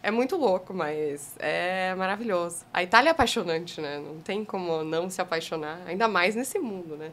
é 0.01 0.11
muito 0.11 0.35
louco, 0.35 0.73
mas 0.73 1.35
é 1.39 1.95
maravilhoso. 1.95 2.65
A 2.73 2.83
Itália 2.83 3.09
é 3.09 3.11
apaixonante, 3.11 3.79
né? 3.79 3.99
Não 3.99 4.19
tem 4.19 4.43
como 4.43 4.83
não 4.83 5.09
se 5.09 5.21
apaixonar, 5.21 5.79
ainda 5.85 6.07
mais 6.07 6.35
nesse 6.35 6.59
mundo, 6.59 6.95
né? 6.97 7.11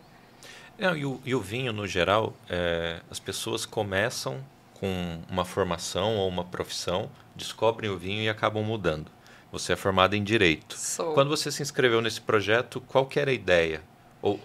Não, 0.79 0.97
e, 0.97 1.05
o, 1.05 1.21
e 1.25 1.35
o 1.35 1.41
vinho, 1.41 1.73
no 1.73 1.87
geral, 1.87 2.35
é, 2.49 3.01
as 3.11 3.21
pessoas 3.21 3.67
começam 3.67 4.43
com 4.75 5.21
uma 5.29 5.45
formação 5.45 6.17
ou 6.17 6.29
uma 6.29 6.45
profissão, 6.45 7.11
descobrem 7.37 7.91
o 7.91 7.99
vinho 7.99 8.23
e 8.23 8.29
acabam 8.29 8.65
mudando. 8.65 9.11
Você 9.53 9.75
é 9.75 9.77
formada 9.77 10.17
em 10.17 10.25
direito. 10.25 10.77
Sou. 10.77 11.13
Quando 11.13 11.29
você 11.29 11.51
se 11.53 11.63
inscreveu 11.63 12.01
nesse 12.01 12.21
projeto, 12.21 12.81
qual 12.81 13.09
era 13.15 13.31
a 13.31 13.35
ideia? 13.35 13.83
Ou 14.23 14.41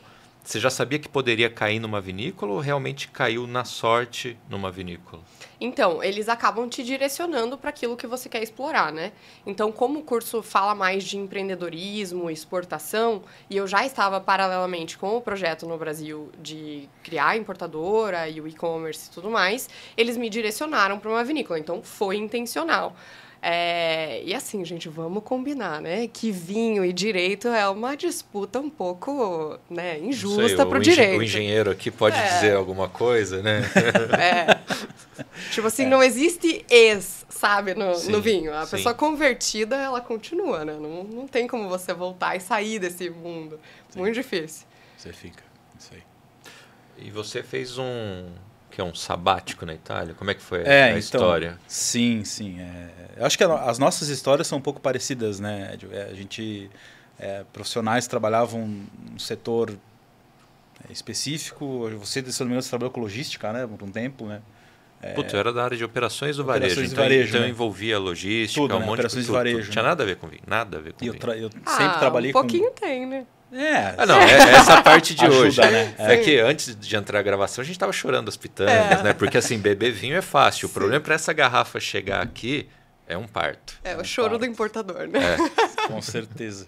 você 0.45 0.59
já 0.59 0.69
sabia 0.69 0.99
que 0.99 1.09
poderia 1.09 1.49
cair 1.49 1.79
numa 1.79 1.99
vinícola 1.99 2.53
ou 2.53 2.59
realmente 2.59 3.07
caiu 3.07 3.47
na 3.47 3.65
sorte 3.65 4.37
numa 4.47 4.69
vinícola? 4.69 5.23
Então, 5.59 6.03
eles 6.03 6.29
acabam 6.29 6.69
te 6.69 6.83
direcionando 6.83 7.57
para 7.57 7.71
aquilo 7.71 7.97
que 7.97 8.05
você 8.05 8.29
quer 8.29 8.43
explorar, 8.43 8.91
né? 8.91 9.11
Então, 9.43 9.71
como 9.71 9.99
o 9.99 10.03
curso 10.03 10.43
fala 10.43 10.75
mais 10.75 11.03
de 11.03 11.17
empreendedorismo, 11.17 12.29
exportação, 12.29 13.23
e 13.49 13.57
eu 13.57 13.65
já 13.65 13.85
estava 13.85 14.21
paralelamente 14.21 14.99
com 14.99 15.17
o 15.17 15.21
projeto 15.21 15.65
no 15.65 15.77
Brasil 15.77 16.29
de 16.39 16.87
criar 17.01 17.29
a 17.29 17.37
importadora 17.37 18.29
e 18.29 18.39
o 18.39 18.47
e-commerce 18.47 19.09
e 19.09 19.13
tudo 19.13 19.31
mais, 19.31 19.67
eles 19.97 20.15
me 20.15 20.29
direcionaram 20.29 20.99
para 20.99 21.09
uma 21.09 21.23
vinícola. 21.23 21.57
Então, 21.57 21.81
foi 21.81 22.17
intencional. 22.17 22.95
É, 23.47 24.23
e 24.23 24.33
assim, 24.33 24.65
gente, 24.65 24.89
vamos 24.89 25.23
combinar, 25.23 25.79
né? 25.79 26.07
Que 26.07 26.31
vinho 26.31 26.83
e 26.83 26.91
direito 26.91 27.47
é 27.47 27.69
uma 27.69 27.95
disputa 27.95 28.59
um 28.59 28.71
pouco 28.71 29.59
né, 29.69 29.99
injusta 29.99 30.65
para 30.65 30.79
o 30.79 30.81
direito. 30.81 31.19
O 31.19 31.23
engenheiro 31.23 31.69
aqui 31.69 31.91
pode 31.91 32.17
é. 32.17 32.23
dizer 32.23 32.55
alguma 32.55 32.89
coisa, 32.89 33.43
né? 33.43 33.61
É. 34.17 34.59
tipo 35.51 35.67
assim, 35.67 35.83
é. 35.83 35.85
não 35.85 36.01
existe 36.01 36.65
ex, 36.71 37.23
sabe, 37.29 37.75
no, 37.75 37.93
sim, 37.93 38.11
no 38.11 38.19
vinho. 38.19 38.51
A 38.51 38.65
sim. 38.65 38.77
pessoa 38.77 38.95
convertida, 38.95 39.75
ela 39.75 40.01
continua, 40.01 40.65
né? 40.65 40.73
Não, 40.73 41.03
não 41.03 41.27
tem 41.27 41.45
como 41.45 41.69
você 41.69 41.93
voltar 41.93 42.35
e 42.35 42.39
sair 42.39 42.79
desse 42.79 43.11
mundo. 43.11 43.59
Sim. 43.89 43.99
Muito 43.99 44.15
difícil. 44.15 44.65
Você 44.97 45.13
fica, 45.13 45.43
isso 45.79 45.91
aí. 45.93 46.03
E 46.97 47.11
você 47.11 47.43
fez 47.43 47.77
um 47.77 48.25
que 48.75 48.81
é 48.81 48.83
um 48.83 48.93
sabático 48.93 49.65
na 49.65 49.73
Itália? 49.73 50.13
Como 50.13 50.29
é 50.29 50.33
que 50.33 50.41
foi 50.41 50.61
é, 50.63 50.83
a 50.83 50.87
então, 50.89 50.99
história? 50.99 51.57
Sim, 51.65 52.25
sim. 52.25 52.59
É, 52.59 52.89
eu 53.15 53.25
acho 53.25 53.37
que 53.37 53.43
a, 53.45 53.53
as 53.69 53.79
nossas 53.79 54.09
histórias 54.09 54.47
são 54.47 54.57
um 54.57 54.61
pouco 54.61 54.81
parecidas, 54.81 55.39
né? 55.39 55.77
É, 55.93 56.09
a 56.11 56.13
gente 56.13 56.69
é, 57.17 57.45
profissionais 57.53 58.05
trabalhavam 58.05 58.67
num 58.67 59.17
setor 59.17 59.71
é, 60.89 60.91
específico. 60.91 61.89
Você, 61.99 62.21
se 62.29 62.39
não 62.41 62.47
me 62.47 62.51
engano, 62.51 62.63
você 62.63 62.69
trabalhou 62.69 62.91
com 62.91 62.99
logística, 62.99 63.53
né? 63.53 63.65
Por 63.65 63.87
um 63.87 63.91
tempo, 63.91 64.25
né? 64.25 64.41
É, 65.01 65.13
Putz, 65.13 65.33
eu 65.33 65.39
era 65.39 65.53
da 65.53 65.63
área 65.63 65.77
de 65.77 65.83
operações 65.85 66.35
do 66.35 66.43
operações 66.43 66.73
varejo. 66.73 66.91
Então, 66.91 67.03
varejo, 67.03 67.29
então 67.29 67.41
né? 67.41 67.49
envolvia 67.49 67.97
logística, 67.97 68.59
tudo, 68.59 68.75
um 68.75 68.79
né? 68.79 68.85
monte 68.85 68.95
operações 68.95 69.23
de 69.23 69.27
tudo, 69.27 69.35
varejo. 69.37 69.59
Tudo. 69.59 69.71
Tinha 69.71 69.83
nada 69.83 70.03
a 70.03 70.05
ver 70.05 70.17
com 70.17 70.27
vinho, 70.27 70.43
nada 70.45 70.77
a 70.77 70.81
ver 70.81 70.91
com 70.91 71.05
eu 71.05 71.13
vinho. 71.13 71.31
Eu 71.33 71.49
ah, 71.65 71.77
sempre 71.77 71.99
trabalhei 71.99 72.33
com... 72.33 72.39
um 72.39 72.41
pouquinho 72.41 72.71
com... 72.71 72.75
tem, 72.75 73.05
né? 73.05 73.25
É. 73.55 73.95
Ah, 73.97 74.05
não, 74.05 74.19
é, 74.19 74.31
é 74.31 74.55
essa 74.55 74.81
parte 74.81 75.15
de 75.15 75.23
Ajuda, 75.25 75.47
hoje. 75.47 75.61
Né? 75.61 75.95
É. 75.97 76.13
é. 76.13 76.17
que 76.17 76.37
antes 76.39 76.75
de 76.75 76.95
entrar 76.95 77.19
a 77.19 77.23
gravação 77.23 77.61
a 77.61 77.65
gente 77.65 77.79
tava 77.79 77.93
chorando 77.93 78.27
as 78.27 78.35
pitangas, 78.35 78.99
é. 78.99 79.03
né? 79.03 79.13
Porque 79.13 79.37
assim, 79.37 79.57
beber 79.57 79.91
vinho 79.91 80.17
é 80.17 80.21
fácil. 80.21 80.67
Sim. 80.67 80.71
O 80.71 80.73
problema 80.73 80.97
é 80.97 80.99
para 80.99 81.15
essa 81.15 81.31
garrafa 81.31 81.79
chegar 81.79 82.21
aqui 82.21 82.67
é 83.07 83.17
um 83.17 83.27
parto. 83.27 83.79
É, 83.83 83.93
é 83.93 83.97
o 83.97 84.03
choro 84.03 84.31
parto. 84.31 84.41
do 84.41 84.51
importador, 84.51 85.07
né? 85.07 85.19
É. 85.19 85.87
Com 85.87 86.01
certeza. 86.01 86.67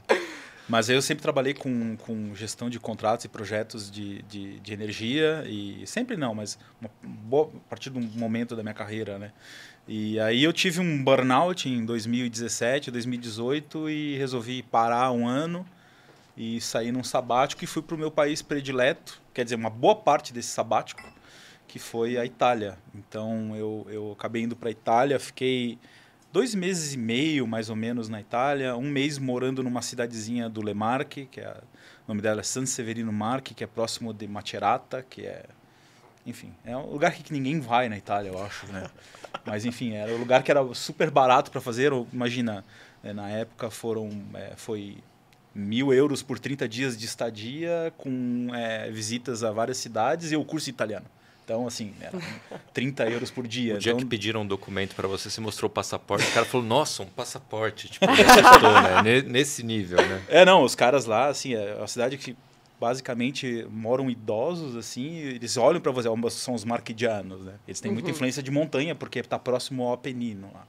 Mas 0.70 0.90
eu 0.90 1.02
sempre 1.02 1.22
trabalhei 1.22 1.54
com, 1.54 1.96
com 1.98 2.36
gestão 2.36 2.70
de 2.70 2.80
contratos 2.80 3.26
e 3.26 3.30
projetos 3.30 3.90
de, 3.90 4.22
de, 4.24 4.60
de 4.60 4.74
energia, 4.74 5.44
e 5.48 5.88
sempre 5.88 6.18
não, 6.18 6.36
mas 6.36 6.60
uma 6.80 6.90
boa, 7.02 7.50
a 7.66 7.70
partir 7.70 7.90
de 7.90 7.98
um 7.98 8.02
momento 8.02 8.54
da 8.54 8.62
minha 8.62 8.74
carreira, 8.74 9.18
né? 9.18 9.32
E 9.88 10.20
aí 10.20 10.44
eu 10.44 10.52
tive 10.52 10.82
um 10.82 11.02
burnout 11.02 11.70
em 11.70 11.86
2017, 11.86 12.92
2018 12.92 13.90
e 13.90 14.18
resolvi 14.18 14.62
parar 14.62 15.12
um 15.14 15.26
ano 15.26 15.66
e 16.38 16.62
saí 16.62 16.92
num 16.92 17.04
sabático 17.04 17.64
e 17.64 17.68
fui 17.68 17.82
para 17.82 17.96
o 17.96 17.98
meu 17.98 18.12
país 18.12 18.44
predileto, 18.44 19.20
quer 19.34 19.44
dizer, 19.44 19.56
uma 19.56 19.72
boa 19.72 19.96
parte 19.96 20.32
desse 20.32 20.50
sabático, 20.50 21.02
que 21.68 21.80
foi 21.80 22.18
a 22.18 22.24
Itália. 22.24 22.78
Então 22.94 23.56
eu, 23.56 23.88
eu 23.90 24.12
acabei 24.12 24.44
indo 24.44 24.56
para 24.56 24.70
a 24.70 24.72
Itália, 24.72 25.20
fiquei 25.20 25.80
dois 26.32 26.54
meses 26.54 26.94
e 26.94 26.98
meio 26.98 27.48
mais 27.48 27.70
ou 27.70 27.76
menos 27.76 28.08
na 28.08 28.22
Itália, 28.22 28.78
um 28.78 28.88
mês 28.90 29.18
morando 29.18 29.64
numa 29.64 29.82
cidadezinha 29.82 30.48
do 30.48 30.62
Le 30.62 30.76
Marche, 30.76 31.26
que 31.26 31.42
é, 31.42 31.50
o 31.50 32.08
nome 32.08 32.22
dela 32.22 32.42
é 32.42 32.44
San 32.44 32.68
Severino 32.68 33.12
Marche, 33.12 33.56
que 33.56 33.64
é 33.64 33.68
próximo 33.68 34.14
de 34.14 34.28
Macerata, 34.28 35.04
que 35.10 35.26
é 35.26 35.46
enfim, 36.28 36.54
é 36.66 36.76
um 36.76 36.92
lugar 36.92 37.14
que 37.14 37.32
ninguém 37.32 37.62
vai 37.62 37.88
na 37.88 37.98
Itália, 37.98 38.30
eu 38.30 38.44
acho, 38.44 38.68
né? 38.68 38.90
Mas 39.46 39.64
enfim, 39.64 39.94
era 39.94 40.12
um 40.12 40.18
lugar 40.18 40.44
que 40.44 40.52
era 40.52 40.62
super 40.74 41.10
barato 41.10 41.50
para 41.50 41.62
fazer. 41.62 41.94
Imagina, 42.12 42.66
né, 43.02 43.14
na 43.14 43.30
época 43.30 43.72
foram, 43.72 44.10
é, 44.34 44.52
foi 44.58 44.98
mil 45.58 45.92
euros 45.92 46.22
por 46.22 46.38
30 46.38 46.68
dias 46.70 46.98
de 46.98 47.06
estadia, 47.06 47.92
com 47.98 48.50
é, 48.54 48.90
visitas 48.92 49.44
a 49.44 49.52
várias 49.52 49.78
cidades 49.78 50.32
e 50.32 50.36
o 50.36 50.46
curso 50.46 50.70
italiano. 50.70 51.06
Então, 51.44 51.66
assim, 51.66 51.94
era 52.02 52.20
30 52.74 53.10
euros 53.10 53.32
por 53.32 53.48
dia. 53.48 53.76
O 53.76 53.80
dia 53.80 53.92
então... 53.92 54.00
que 54.00 54.06
pediram 54.06 54.42
um 54.42 54.48
documento 54.48 54.96
para 54.96 55.08
você, 55.08 55.30
você 55.30 55.42
mostrou 55.42 55.70
o 55.70 55.74
passaporte, 55.74 56.28
o 56.28 56.34
cara 56.34 56.46
falou, 56.46 56.66
nossa, 56.66 57.04
um 57.04 57.08
passaporte. 57.08 57.90
Tipo, 57.90 58.06
assustou, 58.12 59.04
né? 59.04 59.22
Nesse 59.26 59.64
nível, 59.64 59.98
né? 59.98 60.22
É, 60.28 60.46
não, 60.46 60.64
os 60.64 60.76
caras 60.76 61.06
lá, 61.06 61.28
assim, 61.28 61.56
é 61.56 61.76
uma 61.76 61.88
cidade 61.88 62.18
que 62.18 62.36
basicamente 62.80 63.66
moram 63.72 64.10
idosos, 64.10 64.76
assim, 64.76 65.16
eles 65.16 65.58
olham 65.58 65.82
para 65.82 65.92
você, 65.92 66.08
são 66.38 66.54
os 66.54 66.64
marquidianos, 66.64 67.44
né? 67.44 67.56
Eles 67.68 67.82
têm 67.82 67.92
muita 67.92 68.10
uhum. 68.10 68.14
influência 68.16 68.44
de 68.44 68.52
montanha, 68.52 68.94
porque 68.94 69.20
está 69.20 69.40
próximo 69.40 69.84
ao 69.84 69.94
Apenino 69.94 70.50
lá. 70.54 70.68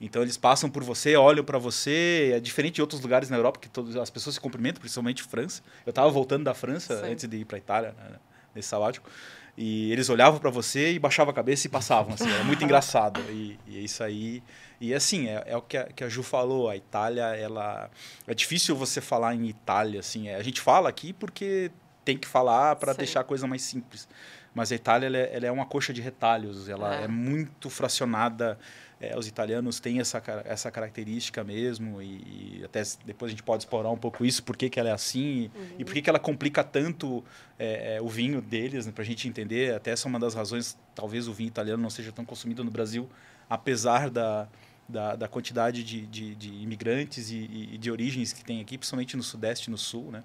Então 0.00 0.20
eles 0.22 0.36
passam 0.36 0.68
por 0.68 0.82
você, 0.82 1.16
olham 1.16 1.44
para 1.44 1.58
você, 1.58 2.32
é 2.34 2.40
diferente 2.40 2.74
de 2.74 2.80
outros 2.80 3.00
lugares 3.00 3.30
na 3.30 3.36
Europa 3.36 3.60
que 3.60 3.68
todas 3.68 3.94
as 3.96 4.10
pessoas 4.10 4.34
se 4.34 4.40
cumprimentam, 4.40 4.80
principalmente 4.80 5.22
França. 5.22 5.62
Eu 5.86 5.90
estava 5.90 6.10
voltando 6.10 6.44
da 6.44 6.54
França 6.54 7.00
Sim. 7.00 7.12
antes 7.12 7.28
de 7.28 7.36
ir 7.36 7.44
para 7.44 7.58
Itália, 7.58 7.94
né, 7.96 8.16
nesse 8.54 8.68
sabático, 8.68 9.08
e 9.56 9.92
eles 9.92 10.08
olhavam 10.08 10.40
para 10.40 10.50
você 10.50 10.92
e 10.92 10.98
baixavam 10.98 11.30
a 11.30 11.34
cabeça 11.34 11.66
e 11.68 11.70
passavam, 11.70 12.14
assim, 12.14 12.28
era 12.28 12.42
muito 12.42 12.62
engraçado. 12.64 13.20
E, 13.30 13.56
e 13.68 13.78
é 13.78 13.80
isso 13.80 14.02
aí. 14.02 14.42
E 14.80 14.92
assim, 14.94 15.28
é, 15.28 15.42
é 15.46 15.56
o 15.56 15.62
que 15.62 15.76
a, 15.76 15.84
que 15.84 16.04
a, 16.04 16.08
Ju 16.08 16.22
falou, 16.22 16.68
a 16.68 16.76
Itália, 16.76 17.24
ela 17.36 17.90
é 18.26 18.34
difícil 18.34 18.76
você 18.76 19.00
falar 19.00 19.34
em 19.34 19.46
Itália, 19.46 20.00
assim, 20.00 20.28
é, 20.28 20.36
a 20.36 20.42
gente 20.42 20.60
fala 20.60 20.88
aqui 20.88 21.12
porque 21.12 21.70
tem 22.04 22.18
que 22.18 22.28
falar 22.28 22.76
para 22.76 22.92
deixar 22.92 23.20
a 23.20 23.24
coisa 23.24 23.46
mais 23.46 23.62
simples. 23.62 24.08
Mas 24.54 24.70
a 24.70 24.74
Itália 24.74 25.06
ela 25.06 25.16
é, 25.16 25.36
ela 25.36 25.46
é 25.46 25.50
uma 25.50 25.66
coxa 25.66 25.92
de 25.92 26.00
retalhos, 26.00 26.68
ela 26.68 27.00
é, 27.00 27.04
é 27.04 27.08
muito 27.08 27.68
fracionada 27.70 28.58
é, 29.00 29.18
os 29.18 29.26
italianos 29.26 29.80
têm 29.80 30.00
essa, 30.00 30.22
essa 30.44 30.70
característica 30.70 31.42
mesmo, 31.42 32.00
e, 32.00 32.60
e, 32.60 32.62
até 32.64 32.82
depois 33.04 33.30
a 33.30 33.32
gente 33.32 33.42
pode 33.42 33.64
explorar 33.64 33.90
um 33.90 33.96
pouco 33.96 34.24
isso, 34.24 34.42
por 34.42 34.56
que, 34.56 34.70
que 34.70 34.78
ela 34.78 34.88
é 34.88 34.92
assim, 34.92 35.50
uhum. 35.54 35.66
e 35.78 35.84
por 35.84 35.92
que, 35.92 36.02
que 36.02 36.08
ela 36.08 36.18
complica 36.18 36.62
tanto 36.62 37.22
é, 37.58 37.96
é, 37.96 38.02
o 38.02 38.08
vinho 38.08 38.40
deles, 38.40 38.86
né, 38.86 38.92
para 38.92 39.02
a 39.02 39.06
gente 39.06 39.28
entender. 39.28 39.74
Até 39.74 39.90
essa 39.90 40.06
é 40.06 40.08
uma 40.08 40.18
das 40.18 40.34
razões, 40.34 40.78
talvez 40.94 41.28
o 41.28 41.32
vinho 41.32 41.48
italiano 41.48 41.82
não 41.82 41.90
seja 41.90 42.12
tão 42.12 42.24
consumido 42.24 42.64
no 42.64 42.70
Brasil, 42.70 43.08
apesar 43.54 44.10
da, 44.10 44.48
da, 44.88 45.16
da 45.16 45.28
quantidade 45.28 45.82
de, 45.82 46.06
de, 46.06 46.34
de 46.34 46.48
imigrantes 46.62 47.30
e, 47.30 47.70
e, 47.72 47.78
de 47.78 47.90
origens 47.90 48.32
que 48.32 48.44
tem 48.44 48.60
aqui, 48.60 48.76
principalmente 48.76 49.16
no 49.16 49.22
Sudeste 49.22 49.68
e 49.68 49.70
no 49.70 49.78
Sul, 49.78 50.10
né? 50.10 50.22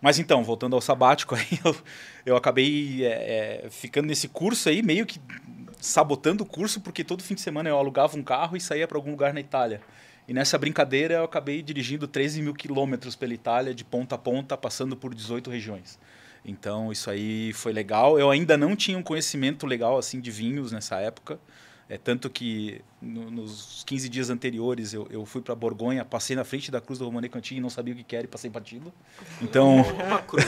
Mas 0.00 0.18
então, 0.18 0.42
voltando 0.42 0.74
ao 0.74 0.82
sabático, 0.82 1.34
aí 1.36 1.60
eu, 1.64 1.76
eu 2.26 2.36
acabei 2.36 3.04
é, 3.04 3.64
é, 3.64 3.70
ficando 3.70 4.06
nesse 4.06 4.28
curso 4.28 4.68
aí, 4.68 4.82
meio 4.82 5.06
que 5.06 5.20
sabotando 5.80 6.44
o 6.44 6.46
curso, 6.46 6.80
porque 6.80 7.02
todo 7.02 7.22
fim 7.22 7.34
de 7.34 7.40
semana 7.40 7.68
eu 7.68 7.76
alugava 7.76 8.16
um 8.16 8.22
carro 8.22 8.56
e 8.56 8.60
saía 8.60 8.86
para 8.86 8.98
algum 8.98 9.10
lugar 9.10 9.32
na 9.32 9.40
Itália. 9.40 9.80
E 10.26 10.32
nessa 10.32 10.56
brincadeira 10.56 11.14
eu 11.14 11.24
acabei 11.24 11.62
dirigindo 11.62 12.06
13 12.06 12.42
mil 12.42 12.54
quilômetros 12.54 13.16
pela 13.16 13.34
Itália, 13.34 13.74
de 13.74 13.84
ponta 13.84 14.14
a 14.14 14.18
ponta, 14.18 14.56
passando 14.56 14.96
por 14.96 15.14
18 15.14 15.50
regiões. 15.50 15.98
Então 16.44 16.92
isso 16.92 17.10
aí 17.10 17.52
foi 17.52 17.72
legal. 17.72 18.18
Eu 18.18 18.30
ainda 18.30 18.56
não 18.56 18.76
tinha 18.76 18.96
um 18.96 19.02
conhecimento 19.02 19.66
legal 19.66 19.98
assim 19.98 20.20
de 20.20 20.30
vinhos 20.30 20.72
nessa 20.72 21.00
época. 21.00 21.38
É 21.88 21.98
tanto 21.98 22.30
que 22.30 22.80
no, 23.00 23.30
nos 23.30 23.84
15 23.86 24.08
dias 24.08 24.30
anteriores 24.30 24.94
eu, 24.94 25.06
eu 25.10 25.26
fui 25.26 25.42
para 25.42 25.54
Borgonha, 25.54 26.04
passei 26.04 26.34
na 26.34 26.44
frente 26.44 26.70
da 26.70 26.80
cruz 26.80 26.98
do 26.98 27.04
Romane 27.04 27.28
Cantinho 27.28 27.58
e 27.58 27.60
não 27.60 27.68
sabia 27.68 27.92
o 27.92 27.96
que 27.96 28.16
era 28.16 28.24
e 28.24 28.28
passei 28.28 28.48
batido. 28.48 28.92
Então. 29.42 29.82
Uma 29.82 30.20
cruz. 30.22 30.44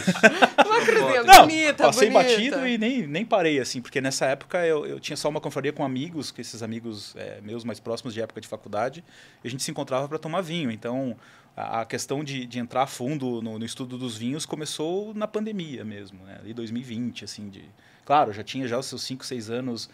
Uma 0.64 0.81
cruzinha 0.85 1.23
Não, 1.23 1.40
bonita, 1.40 1.85
passei 1.85 2.11
bonita. 2.11 2.31
batido 2.31 2.66
e 2.66 2.79
nem, 2.79 3.07
nem 3.07 3.25
parei, 3.25 3.61
assim, 3.61 3.83
porque 3.83 4.01
nessa 4.01 4.27
época 4.27 4.64
eu, 4.66 4.87
eu 4.87 4.99
tinha 4.99 5.16
só 5.16 5.29
uma 5.29 5.40
confraria 5.40 5.73
com 5.73 5.85
amigos, 5.85 6.31
que 6.31 6.40
esses 6.40 6.62
amigos 6.62 7.14
é, 7.16 7.40
meus 7.42 7.64
mais 7.64 7.79
próximos 7.79 8.14
de 8.14 8.23
época 8.23 8.40
de 8.40 8.49
faculdade, 8.49 9.05
e 9.42 9.49
a 9.49 9.51
gente 9.51 9.62
se 9.62 9.70
encontrava 9.70 10.09
para 10.09 10.18
tomar 10.18 10.40
vinho. 10.40 10.70
Então, 10.70 11.16
a, 11.57 11.83
a 11.83 11.85
questão 11.85 12.25
de, 12.25 12.47
de 12.47 12.59
entrar 12.59 12.83
a 12.83 12.87
fundo 12.87 13.42
no, 13.42 13.59
no 13.59 13.64
estudo 13.64 13.99
dos 13.99 14.16
vinhos 14.16 14.47
começou 14.47 15.12
na 15.14 15.27
pandemia 15.29 15.85
mesmo, 15.85 16.25
né? 16.25 16.38
Ali 16.40 16.55
2020, 16.55 17.25
assim, 17.25 17.49
de... 17.49 17.64
Claro, 18.05 18.33
já 18.33 18.42
tinha 18.42 18.68
já 18.68 18.79
os 18.79 18.87
seus 18.87 19.03
5, 19.03 19.25
6 19.25 19.51
anos 19.51 19.88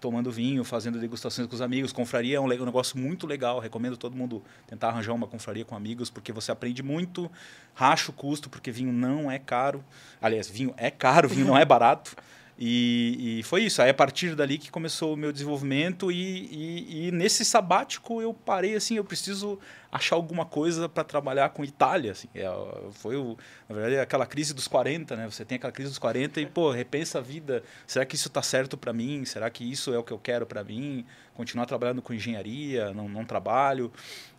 tomando 0.00 0.30
vinho, 0.30 0.62
fazendo 0.64 0.98
degustações 0.98 1.48
com 1.48 1.54
os 1.54 1.60
amigos. 1.60 1.92
Confraria 1.92 2.36
é 2.36 2.40
um, 2.40 2.46
negócio 2.46 2.98
muito 2.98 3.26
legal. 3.26 3.58
Recomendo 3.58 3.96
todo 3.96 4.16
mundo 4.16 4.42
tentar 4.66 4.88
arranjar 4.88 5.12
uma 5.12 5.26
confraria 5.26 5.64
com 5.64 5.74
amigos, 5.74 6.10
porque 6.10 6.32
você 6.32 6.52
aprende 6.52 6.82
muito, 6.82 7.30
racha 7.74 8.10
o 8.10 8.14
custo, 8.14 8.48
porque 8.48 8.70
vinho 8.70 8.92
não 8.92 9.30
é 9.30 9.38
caro. 9.38 9.84
Aliás, 10.20 10.48
vinho 10.48 10.74
é 10.76 10.90
caro, 10.90 11.28
vinho 11.28 11.46
não 11.46 11.56
é 11.56 11.64
barato. 11.64 12.14
E, 12.58 13.40
e 13.40 13.42
foi 13.42 13.64
isso. 13.64 13.82
Aí 13.82 13.90
a 13.90 13.94
partir 13.94 14.34
dali 14.34 14.56
que 14.56 14.70
começou 14.70 15.12
o 15.12 15.16
meu 15.16 15.30
desenvolvimento 15.30 16.10
e, 16.10 16.16
e, 16.16 17.08
e 17.08 17.12
nesse 17.12 17.44
sabático 17.44 18.22
eu 18.22 18.32
parei 18.32 18.74
assim, 18.74 18.96
eu 18.96 19.04
preciso 19.04 19.58
achar 19.92 20.16
alguma 20.16 20.46
coisa 20.46 20.88
para 20.88 21.04
trabalhar 21.04 21.50
com 21.50 21.62
Itália. 21.62 22.12
Assim. 22.12 22.28
É, 22.34 22.46
foi, 22.92 23.16
o, 23.16 23.36
na 23.68 23.74
verdade, 23.74 23.98
aquela 23.98 24.24
crise 24.24 24.54
dos 24.54 24.66
40, 24.66 25.16
né? 25.16 25.26
Você 25.30 25.44
tem 25.44 25.56
aquela 25.56 25.72
crise 25.72 25.90
dos 25.90 25.98
40 25.98 26.40
e, 26.40 26.46
pô, 26.46 26.70
repensa 26.70 27.18
a 27.18 27.20
vida. 27.20 27.62
Será 27.86 28.06
que 28.06 28.14
isso 28.14 28.28
está 28.28 28.42
certo 28.42 28.76
para 28.76 28.92
mim? 28.92 29.24
Será 29.26 29.50
que 29.50 29.70
isso 29.70 29.92
é 29.92 29.98
o 29.98 30.02
que 30.02 30.12
eu 30.12 30.18
quero 30.18 30.46
para 30.46 30.64
mim? 30.64 31.04
Continuar 31.34 31.66
trabalhando 31.66 32.00
com 32.00 32.14
engenharia? 32.14 32.92
Não, 32.94 33.06
não 33.06 33.24
trabalho? 33.24 33.92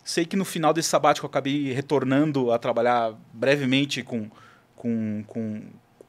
Sei 0.03 0.25
que 0.25 0.35
no 0.35 0.45
final 0.45 0.73
desse 0.73 0.89
sabático 0.89 1.25
eu 1.25 1.29
acabei 1.29 1.71
retornando 1.71 2.51
a 2.51 2.57
trabalhar 2.57 3.13
brevemente 3.31 4.01
com, 4.01 4.29
com, 4.75 5.23
com, 5.27 5.63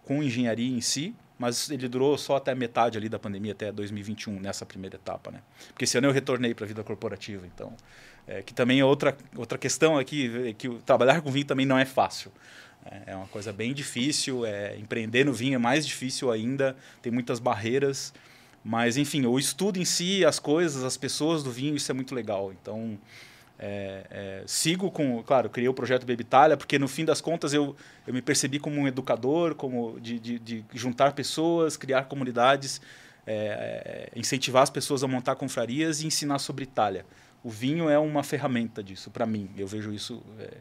com 0.04 0.22
engenharia 0.22 0.74
em 0.74 0.80
si, 0.80 1.14
mas 1.38 1.70
ele 1.70 1.88
durou 1.88 2.18
só 2.18 2.36
até 2.36 2.54
metade 2.54 2.98
ali 2.98 3.08
da 3.08 3.18
pandemia, 3.18 3.52
até 3.52 3.70
2021, 3.70 4.40
nessa 4.40 4.66
primeira 4.66 4.96
etapa, 4.96 5.30
né? 5.30 5.40
Porque 5.68 5.84
esse 5.84 5.96
ano 5.96 6.08
eu 6.08 6.12
retornei 6.12 6.54
para 6.54 6.64
a 6.64 6.68
vida 6.68 6.82
corporativa, 6.82 7.46
então... 7.46 7.72
É, 8.30 8.42
que 8.42 8.52
também 8.52 8.78
é 8.78 8.84
outra, 8.84 9.16
outra 9.34 9.56
questão 9.56 9.96
aqui, 9.96 10.54
que 10.58 10.68
trabalhar 10.84 11.22
com 11.22 11.30
vinho 11.30 11.46
também 11.46 11.64
não 11.64 11.78
é 11.78 11.86
fácil. 11.86 12.30
É, 12.84 13.12
é 13.12 13.16
uma 13.16 13.26
coisa 13.26 13.52
bem 13.52 13.72
difícil, 13.72 14.44
é, 14.44 14.76
empreender 14.76 15.24
no 15.24 15.32
vinho 15.32 15.54
é 15.54 15.58
mais 15.58 15.86
difícil 15.86 16.30
ainda, 16.30 16.76
tem 17.00 17.10
muitas 17.10 17.38
barreiras, 17.38 18.12
mas 18.62 18.96
enfim, 18.96 19.24
o 19.26 19.38
estudo 19.38 19.78
em 19.78 19.84
si, 19.84 20.24
as 20.24 20.38
coisas, 20.38 20.84
as 20.84 20.96
pessoas 20.96 21.42
do 21.42 21.50
vinho, 21.50 21.76
isso 21.76 21.90
é 21.90 21.94
muito 21.94 22.14
legal. 22.14 22.52
Então, 22.52 22.98
é, 23.58 24.06
é, 24.10 24.42
sigo 24.46 24.90
com, 24.90 25.22
claro, 25.22 25.50
criei 25.50 25.68
o 25.68 25.74
projeto 25.74 26.06
Baby 26.06 26.22
Itália, 26.22 26.56
porque 26.56 26.78
no 26.78 26.86
fim 26.86 27.04
das 27.04 27.20
contas 27.20 27.52
eu, 27.52 27.74
eu 28.06 28.14
me 28.14 28.22
percebi 28.22 28.58
como 28.58 28.80
um 28.80 28.86
educador, 28.86 29.54
como 29.54 29.98
de, 30.00 30.18
de, 30.20 30.38
de 30.38 30.64
juntar 30.74 31.12
pessoas, 31.12 31.76
criar 31.76 32.04
comunidades, 32.04 32.80
é, 33.26 34.10
é, 34.14 34.18
incentivar 34.18 34.62
as 34.62 34.70
pessoas 34.70 35.02
a 35.02 35.08
montar 35.08 35.34
confrarias 35.36 36.00
e 36.02 36.06
ensinar 36.06 36.38
sobre 36.38 36.64
Itália. 36.64 37.04
O 37.42 37.50
vinho 37.50 37.88
é 37.88 37.98
uma 37.98 38.22
ferramenta 38.22 38.82
disso, 38.82 39.10
para 39.10 39.26
mim. 39.26 39.50
Eu 39.56 39.66
vejo 39.66 39.92
isso 39.92 40.22
é, 40.38 40.54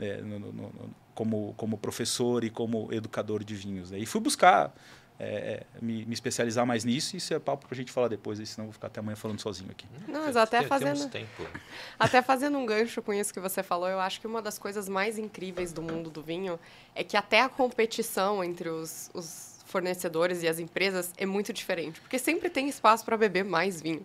é, 0.00 0.16
no- 0.22 0.38
no- 0.38 0.52
no- 0.52 0.94
como, 1.14 1.52
como 1.56 1.76
professor 1.76 2.44
e 2.44 2.50
como 2.50 2.88
educador 2.92 3.42
de 3.44 3.54
vinhos. 3.54 3.90
Né? 3.90 3.98
E 3.98 4.06
fui 4.06 4.20
buscar 4.20 4.72
é, 5.18 5.26
é, 5.26 5.66
me, 5.82 6.04
me 6.04 6.14
especializar 6.14 6.64
mais 6.64 6.84
nisso, 6.84 7.16
e 7.16 7.18
isso 7.18 7.34
é 7.34 7.38
papo 7.38 7.66
para 7.66 7.74
a 7.74 7.76
gente 7.76 7.90
falar 7.90 8.08
depois, 8.08 8.38
senão 8.48 8.64
eu 8.64 8.68
vou 8.68 8.72
ficar 8.72 8.86
até 8.86 9.00
amanhã 9.00 9.16
falando 9.16 9.40
sozinho 9.40 9.70
aqui. 9.70 9.86
Não, 10.06 10.26
mas 10.26 10.36
até 10.36 10.62
fazendo, 10.62 11.08
tempo. 11.10 11.44
até 11.98 12.22
fazendo 12.22 12.56
um 12.56 12.64
gancho 12.64 13.02
com 13.02 13.12
isso 13.12 13.32
que 13.34 13.40
você 13.40 13.62
falou, 13.62 13.88
eu 13.88 13.98
acho 13.98 14.20
que 14.20 14.26
uma 14.26 14.40
das 14.40 14.58
coisas 14.58 14.88
mais 14.88 15.18
incríveis 15.18 15.72
do 15.72 15.82
mundo 15.82 16.08
do 16.08 16.22
vinho 16.22 16.58
é 16.94 17.02
que 17.02 17.16
até 17.16 17.40
a 17.40 17.48
competição 17.48 18.44
entre 18.44 18.68
os, 18.68 19.10
os 19.12 19.47
fornecedores 19.68 20.42
e 20.42 20.48
as 20.48 20.58
empresas 20.58 21.12
é 21.16 21.26
muito 21.26 21.52
diferente, 21.52 22.00
porque 22.00 22.18
sempre 22.18 22.48
tem 22.50 22.68
espaço 22.68 23.04
para 23.04 23.16
beber 23.16 23.44
mais 23.44 23.80
vinho. 23.80 24.04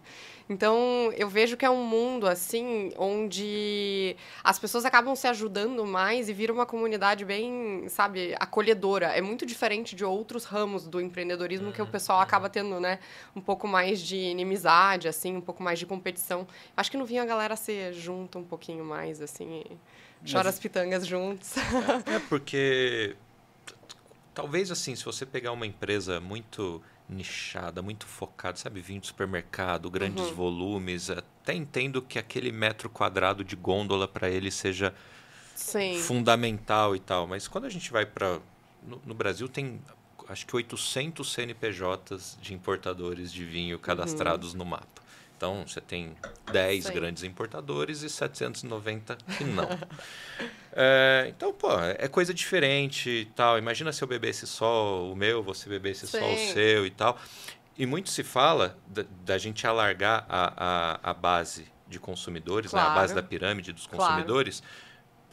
Então, 0.50 1.12
eu 1.16 1.30
vejo 1.30 1.56
que 1.56 1.66
é 1.66 1.70
um 1.70 1.86
mundo 1.86 2.28
assim 2.28 2.92
onde 2.98 4.16
as 4.44 4.60
pessoas 4.60 4.84
acabam 4.84 5.16
se 5.16 5.26
ajudando 5.26 5.86
mais 5.86 6.28
e 6.28 6.34
vira 6.34 6.52
uma 6.52 6.66
comunidade 6.66 7.24
bem, 7.24 7.86
sabe, 7.88 8.36
acolhedora. 8.38 9.08
É 9.08 9.22
muito 9.22 9.46
diferente 9.46 9.96
de 9.96 10.04
outros 10.04 10.44
ramos 10.44 10.86
do 10.86 11.00
empreendedorismo 11.00 11.72
que 11.72 11.82
o 11.82 11.88
pessoal 11.88 12.20
acaba 12.20 12.50
tendo, 12.50 12.78
né, 12.80 13.00
um 13.34 13.40
pouco 13.40 13.68
mais 13.70 14.02
de 14.02 14.18
inimizade, 14.18 15.08
assim, 15.08 15.38
um 15.38 15.42
pouco 15.42 15.64
mais 15.64 15.80
de 15.80 15.86
competição. 15.86 16.46
Acho 16.76 16.92
que 16.92 16.98
no 16.98 17.06
vinho 17.06 17.24
a 17.24 17.26
galera 17.26 17.56
se 17.56 17.94
junta 17.94 18.38
um 18.38 18.44
pouquinho 18.44 18.84
mais, 18.84 19.22
assim, 19.22 19.64
e 20.26 20.32
chora 20.32 20.50
as 20.50 20.60
pitangas 20.60 21.08
juntos. 21.08 21.56
É 22.06 22.20
porque 22.28 23.16
t- 23.16 23.16
t- 23.16 23.33
talvez 24.34 24.72
assim, 24.72 24.96
se 24.96 25.06
você 25.06 25.26
pegar 25.26 25.52
uma 25.52 25.66
empresa 25.66 26.20
muito 26.20 26.82
nichada, 27.10 27.82
muito 27.82 28.06
focada, 28.06 28.58
sabe, 28.58 28.82
vinho 28.82 29.02
de 29.02 29.08
supermercado, 29.08 29.90
grandes 29.90 30.30
Uhum. 30.30 30.36
volumes, 30.36 31.10
até 31.10 31.54
entendo 31.54 32.02
que 32.02 32.18
aquele 32.18 32.52
metro 32.52 32.90
quadrado 32.90 33.44
de 33.44 33.56
gôndola 33.56 34.08
para 34.08 34.30
ele 34.30 34.50
seja 34.50 34.94
Sim. 35.56 35.94
fundamental 35.94 36.96
e 36.96 37.00
tal, 37.00 37.28
mas 37.28 37.48
quando 37.48 37.66
a 37.66 37.70
gente 37.70 37.92
vai 37.92 38.06
para 38.06 38.40
no, 38.82 39.02
no 39.06 39.14
Brasil 39.14 39.48
tem 39.48 39.80
acho 40.30 40.46
que 40.46 40.56
800 40.56 41.32
CNPJs 41.32 42.38
de 42.42 42.54
importadores 42.54 43.32
de 43.32 43.44
vinho 43.46 43.78
cadastrados 43.78 44.54
no 44.54 44.64
mapa. 44.66 45.02
Então, 45.36 45.66
você 45.68 45.82
tem 45.82 46.16
10 46.50 46.86
Sim. 46.86 46.94
grandes 46.94 47.24
importadores 47.24 48.02
e 48.04 48.10
790 48.10 49.18
que 49.38 49.44
não. 49.44 49.68
É, 50.76 51.26
então, 51.30 51.54
pô, 51.54 51.70
é 51.80 52.08
coisa 52.08 52.34
diferente 52.34 53.10
e 53.10 53.26
tal. 53.26 53.58
Imagina 53.58 53.92
se 53.94 54.04
eu 54.04 54.08
bebesse 54.08 54.48
só 54.48 55.04
o 55.12 55.16
meu, 55.16 55.44
você 55.44 55.70
bebesse 55.70 56.08
só 56.08 56.18
o 56.18 56.38
Sim. 56.38 56.54
seu 56.54 56.86
e 56.86 56.90
tal. 56.90 57.18
E 57.78 57.86
muito 57.86 58.10
se 58.10 58.24
fala 58.24 58.78
da, 58.88 59.04
da 59.24 59.38
gente 59.38 59.66
alargar 59.66 60.26
a, 60.28 61.00
a, 61.04 61.12
a 61.12 61.14
base 61.14 61.68
de 61.88 62.00
consumidores, 62.00 62.74
né? 62.74 62.80
a 62.80 62.84
Claro. 62.86 63.00
base 63.00 63.16
da 63.16 63.24
pirâmide 63.24 63.72
dos 63.72 63.88
Claro. 63.88 64.14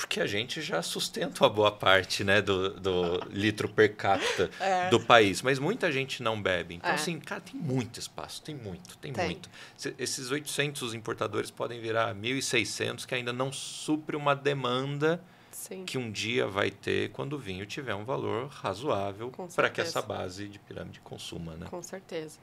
Porque 0.01 0.19
a 0.19 0.27
gente 0.27 0.63
já 0.63 0.81
sustenta 0.81 1.45
uma 1.45 1.51
boa 1.51 1.71
parte 1.71 2.25
né, 2.25 2.41
do, 2.41 2.71
do 2.81 3.21
litro 3.31 3.69
per 3.69 3.95
capita 3.95 4.49
É. 4.59 4.89
do 4.89 4.99
país. 4.99 5.43
Mas 5.43 5.59
muita 5.59 5.93
gente 5.93 6.23
não 6.23 6.41
bebe. 6.41 6.77
Então, 6.77 6.91
É. 6.91 6.95
assim, 6.95 7.21
cara, 7.21 7.43
tem 7.43 7.61
muito 7.61 8.01
espaço, 8.01 8.41
tem 8.43 8.55
muito, 8.55 8.97
tem, 8.97 9.13
Tem. 9.13 9.27
muito. 9.27 9.51
Se- 9.77 9.95
Esses 9.99 10.31
800 10.31 10.95
importadores 10.95 11.51
podem 11.51 11.81
virar 11.83 12.15
1.600, 12.15 13.05
que 13.05 13.15
ainda 13.15 13.31
não 13.33 13.53
supre 13.53 14.17
uma 14.17 14.35
demanda 14.35 15.23
Sim. 15.53 15.85
que 15.85 15.99
um 15.99 16.11
dia 16.11 16.47
vai 16.47 16.71
ter 16.71 17.11
quando 17.11 17.35
o 17.35 17.39
vinho 17.39 17.67
tiver 17.67 17.95
um 17.95 18.05
valor 18.05 18.49
razoável 18.49 19.31
para 19.55 19.69
que 19.69 19.83
essa 19.83 20.01
base 20.01 20.49
de 20.49 20.59
pirâmide 20.59 21.01
consuma, 21.01 21.53
né? 21.57 21.67
Com 21.69 21.83
certeza. 21.83 22.39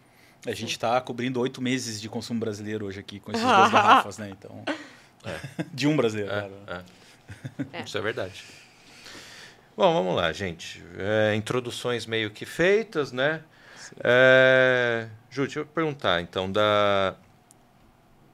A 0.45 0.51
gente 0.53 0.73
está 0.73 1.01
cobrindo 1.01 1.39
oito 1.39 1.59
meses 1.59 1.99
de 1.99 2.07
consumo 2.07 2.39
brasileiro 2.39 2.85
hoje 2.85 2.99
aqui 2.99 3.19
com 3.19 3.31
essas 3.31 3.43
duas 3.43 3.71
garrafas, 3.73 4.19
né? 4.19 4.29
Então, 4.29 4.63
de 5.73 5.87
um 5.87 5.97
brasileiro, 5.97 6.31
É, 6.31 6.39
claro. 6.41 6.53
é. 6.67 6.96
É. 7.73 7.83
Isso 7.83 7.97
é 7.97 8.01
verdade. 8.01 8.43
Bom, 9.75 9.93
vamos 9.93 10.15
lá, 10.15 10.31
gente. 10.33 10.83
É, 10.97 11.35
introduções 11.35 12.05
meio 12.05 12.31
que 12.31 12.45
feitas, 12.45 13.11
né? 13.11 13.43
É... 14.03 15.07
Ju, 15.29 15.43
deixa 15.43 15.59
eu 15.59 15.65
perguntar, 15.65 16.21
então, 16.21 16.51
da... 16.51 17.15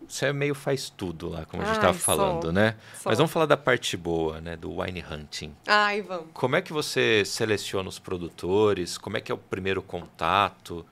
Você 0.08 0.28
é 0.28 0.34
meio 0.34 0.54
faz 0.54 0.90
tudo 0.90 1.30
lá, 1.30 1.46
como 1.46 1.64
a 1.64 1.66
gente 1.66 1.76
estava 1.76 1.94
sou. 1.94 2.02
falando, 2.02 2.52
né? 2.52 2.76
Sou. 2.94 3.10
Mas 3.10 3.18
vamos 3.18 3.32
falar 3.32 3.46
da 3.46 3.58
parte 3.58 3.98
boa, 3.98 4.40
né? 4.40 4.56
Do 4.56 4.80
wine 4.80 5.04
hunting. 5.10 5.56
Ai, 5.66 6.02
vamos. 6.02 6.28
Como 6.34 6.56
é 6.56 6.62
que 6.62 6.72
você 6.72 7.24
seleciona 7.26 7.90
os 7.90 8.00
produtores? 8.00 8.98
Como 8.98 9.18
é 9.18 9.22
que 9.22 9.32
é 9.32 9.36
o 9.36 9.38
primeiro 9.38 9.82
contato? 9.82 10.86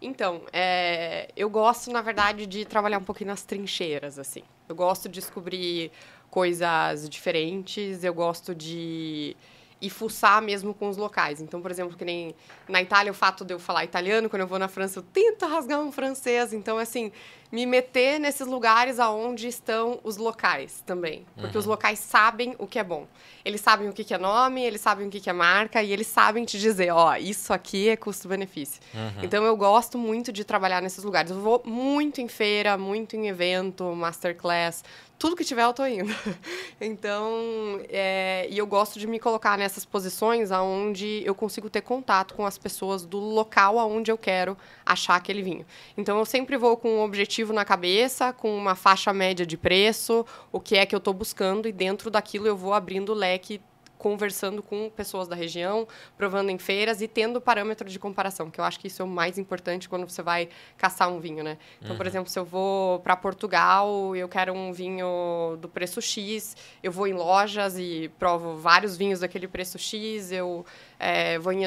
Então, 0.00 0.42
é, 0.52 1.28
eu 1.36 1.50
gosto, 1.50 1.90
na 1.90 2.00
verdade, 2.00 2.46
de 2.46 2.64
trabalhar 2.64 2.98
um 2.98 3.04
pouquinho 3.04 3.28
nas 3.28 3.42
trincheiras, 3.42 4.18
assim. 4.18 4.42
Eu 4.68 4.76
gosto 4.76 5.08
de 5.08 5.20
descobrir 5.20 5.90
coisas 6.30 7.08
diferentes, 7.08 8.04
eu 8.04 8.14
gosto 8.14 8.54
de 8.54 9.36
ir 9.80 9.90
fuçar 9.90 10.42
mesmo 10.42 10.74
com 10.74 10.88
os 10.88 10.96
locais. 10.96 11.40
Então, 11.40 11.60
por 11.62 11.70
exemplo, 11.70 11.96
que 11.96 12.04
nem 12.04 12.34
na 12.68 12.82
Itália, 12.82 13.12
o 13.12 13.14
fato 13.14 13.44
de 13.44 13.54
eu 13.54 13.58
falar 13.58 13.84
italiano, 13.84 14.28
quando 14.28 14.42
eu 14.42 14.46
vou 14.46 14.58
na 14.58 14.68
França, 14.68 14.98
eu 14.98 15.02
tento 15.02 15.46
rasgar 15.46 15.80
um 15.80 15.92
francês. 15.92 16.52
Então, 16.52 16.78
assim, 16.78 17.12
me 17.50 17.64
meter 17.64 18.18
nesses 18.18 18.46
lugares 18.46 18.98
aonde 18.98 19.46
estão 19.46 20.00
os 20.02 20.16
locais 20.16 20.82
também. 20.84 21.24
Porque 21.36 21.56
os 21.56 21.64
locais 21.64 21.98
sabem 21.98 22.54
o 22.58 22.66
que 22.66 22.78
é 22.78 22.84
bom. 22.84 23.06
Eles 23.44 23.60
sabem 23.60 23.88
o 23.88 23.92
que 23.92 24.04
que 24.04 24.12
é 24.12 24.18
nome, 24.18 24.62
eles 24.62 24.80
sabem 24.80 25.06
o 25.06 25.10
que 25.10 25.20
que 25.20 25.30
é 25.30 25.32
marca 25.32 25.82
e 25.82 25.92
eles 25.92 26.08
sabem 26.08 26.44
te 26.44 26.58
dizer, 26.58 26.90
ó, 26.90 27.16
isso 27.16 27.52
aqui 27.52 27.88
é 27.88 27.96
custo-benefício. 27.96 28.82
Então 29.22 29.44
eu 29.44 29.56
gosto 29.56 29.96
muito 29.96 30.32
de 30.32 30.44
trabalhar 30.44 30.82
nesses 30.82 31.02
lugares. 31.04 31.30
Eu 31.30 31.40
vou 31.40 31.62
muito 31.64 32.20
em 32.20 32.28
feira, 32.28 32.76
muito 32.76 33.16
em 33.16 33.28
evento, 33.28 33.84
masterclass, 33.94 34.84
tudo 35.18 35.36
que 35.36 35.44
tiver 35.44 35.64
eu 35.64 35.72
tô 35.72 35.86
indo. 35.86 36.14
Então, 36.80 37.80
é, 37.88 38.46
e 38.48 38.56
eu 38.56 38.64
gosto 38.64 39.00
de 39.00 39.06
me 39.08 39.18
colocar 39.18 39.58
nessas 39.58 39.84
posições 39.84 40.52
aonde 40.52 41.22
eu 41.24 41.34
consigo 41.34 41.68
ter 41.68 41.80
contato 41.80 42.34
com 42.34 42.46
as 42.46 42.56
pessoas 42.56 43.04
do 43.04 43.18
local 43.18 43.80
aonde 43.80 44.12
eu 44.12 44.16
quero 44.16 44.56
achar 44.86 45.16
aquele 45.16 45.42
vinho. 45.42 45.66
Então 45.96 46.16
eu 46.20 46.24
sempre 46.24 46.56
vou 46.56 46.76
com 46.76 47.00
objetivo 47.00 47.38
objetivo 47.38 47.52
na 47.52 47.64
cabeça, 47.64 48.32
com 48.32 48.56
uma 48.56 48.74
faixa 48.74 49.12
média 49.12 49.44
de 49.44 49.56
preço, 49.56 50.24
o 50.50 50.60
que 50.60 50.76
é 50.76 50.86
que 50.86 50.94
eu 50.94 50.98
estou 50.98 51.12
buscando, 51.12 51.68
e 51.68 51.72
dentro 51.72 52.10
daquilo 52.10 52.46
eu 52.46 52.56
vou 52.56 52.72
abrindo 52.72 53.10
o 53.10 53.14
leque 53.14 53.60
conversando 53.98 54.62
com 54.62 54.88
pessoas 54.88 55.26
da 55.26 55.34
região, 55.34 55.86
provando 56.16 56.50
em 56.50 56.58
feiras 56.58 57.02
e 57.02 57.08
tendo 57.08 57.40
parâmetro 57.40 57.88
de 57.88 57.98
comparação, 57.98 58.50
que 58.50 58.60
eu 58.60 58.64
acho 58.64 58.78
que 58.78 58.86
isso 58.86 59.02
é 59.02 59.04
o 59.04 59.08
mais 59.08 59.38
importante 59.38 59.88
quando 59.88 60.08
você 60.08 60.22
vai 60.22 60.48
caçar 60.76 61.10
um 61.10 61.18
vinho, 61.18 61.42
né? 61.42 61.58
Então, 61.78 61.92
uhum. 61.92 61.96
por 61.96 62.06
exemplo, 62.06 62.30
se 62.30 62.38
eu 62.38 62.44
vou 62.44 63.00
para 63.00 63.16
Portugal, 63.16 64.14
eu 64.14 64.28
quero 64.28 64.52
um 64.52 64.72
vinho 64.72 65.58
do 65.60 65.68
preço 65.68 66.00
X, 66.00 66.56
eu 66.82 66.92
vou 66.92 67.06
em 67.06 67.12
lojas 67.12 67.76
e 67.76 68.10
provo 68.18 68.56
vários 68.56 68.96
vinhos 68.96 69.20
daquele 69.20 69.48
preço 69.48 69.78
X, 69.78 70.30
eu 70.30 70.64
é, 70.98 71.38
vou 71.38 71.52
em 71.52 71.64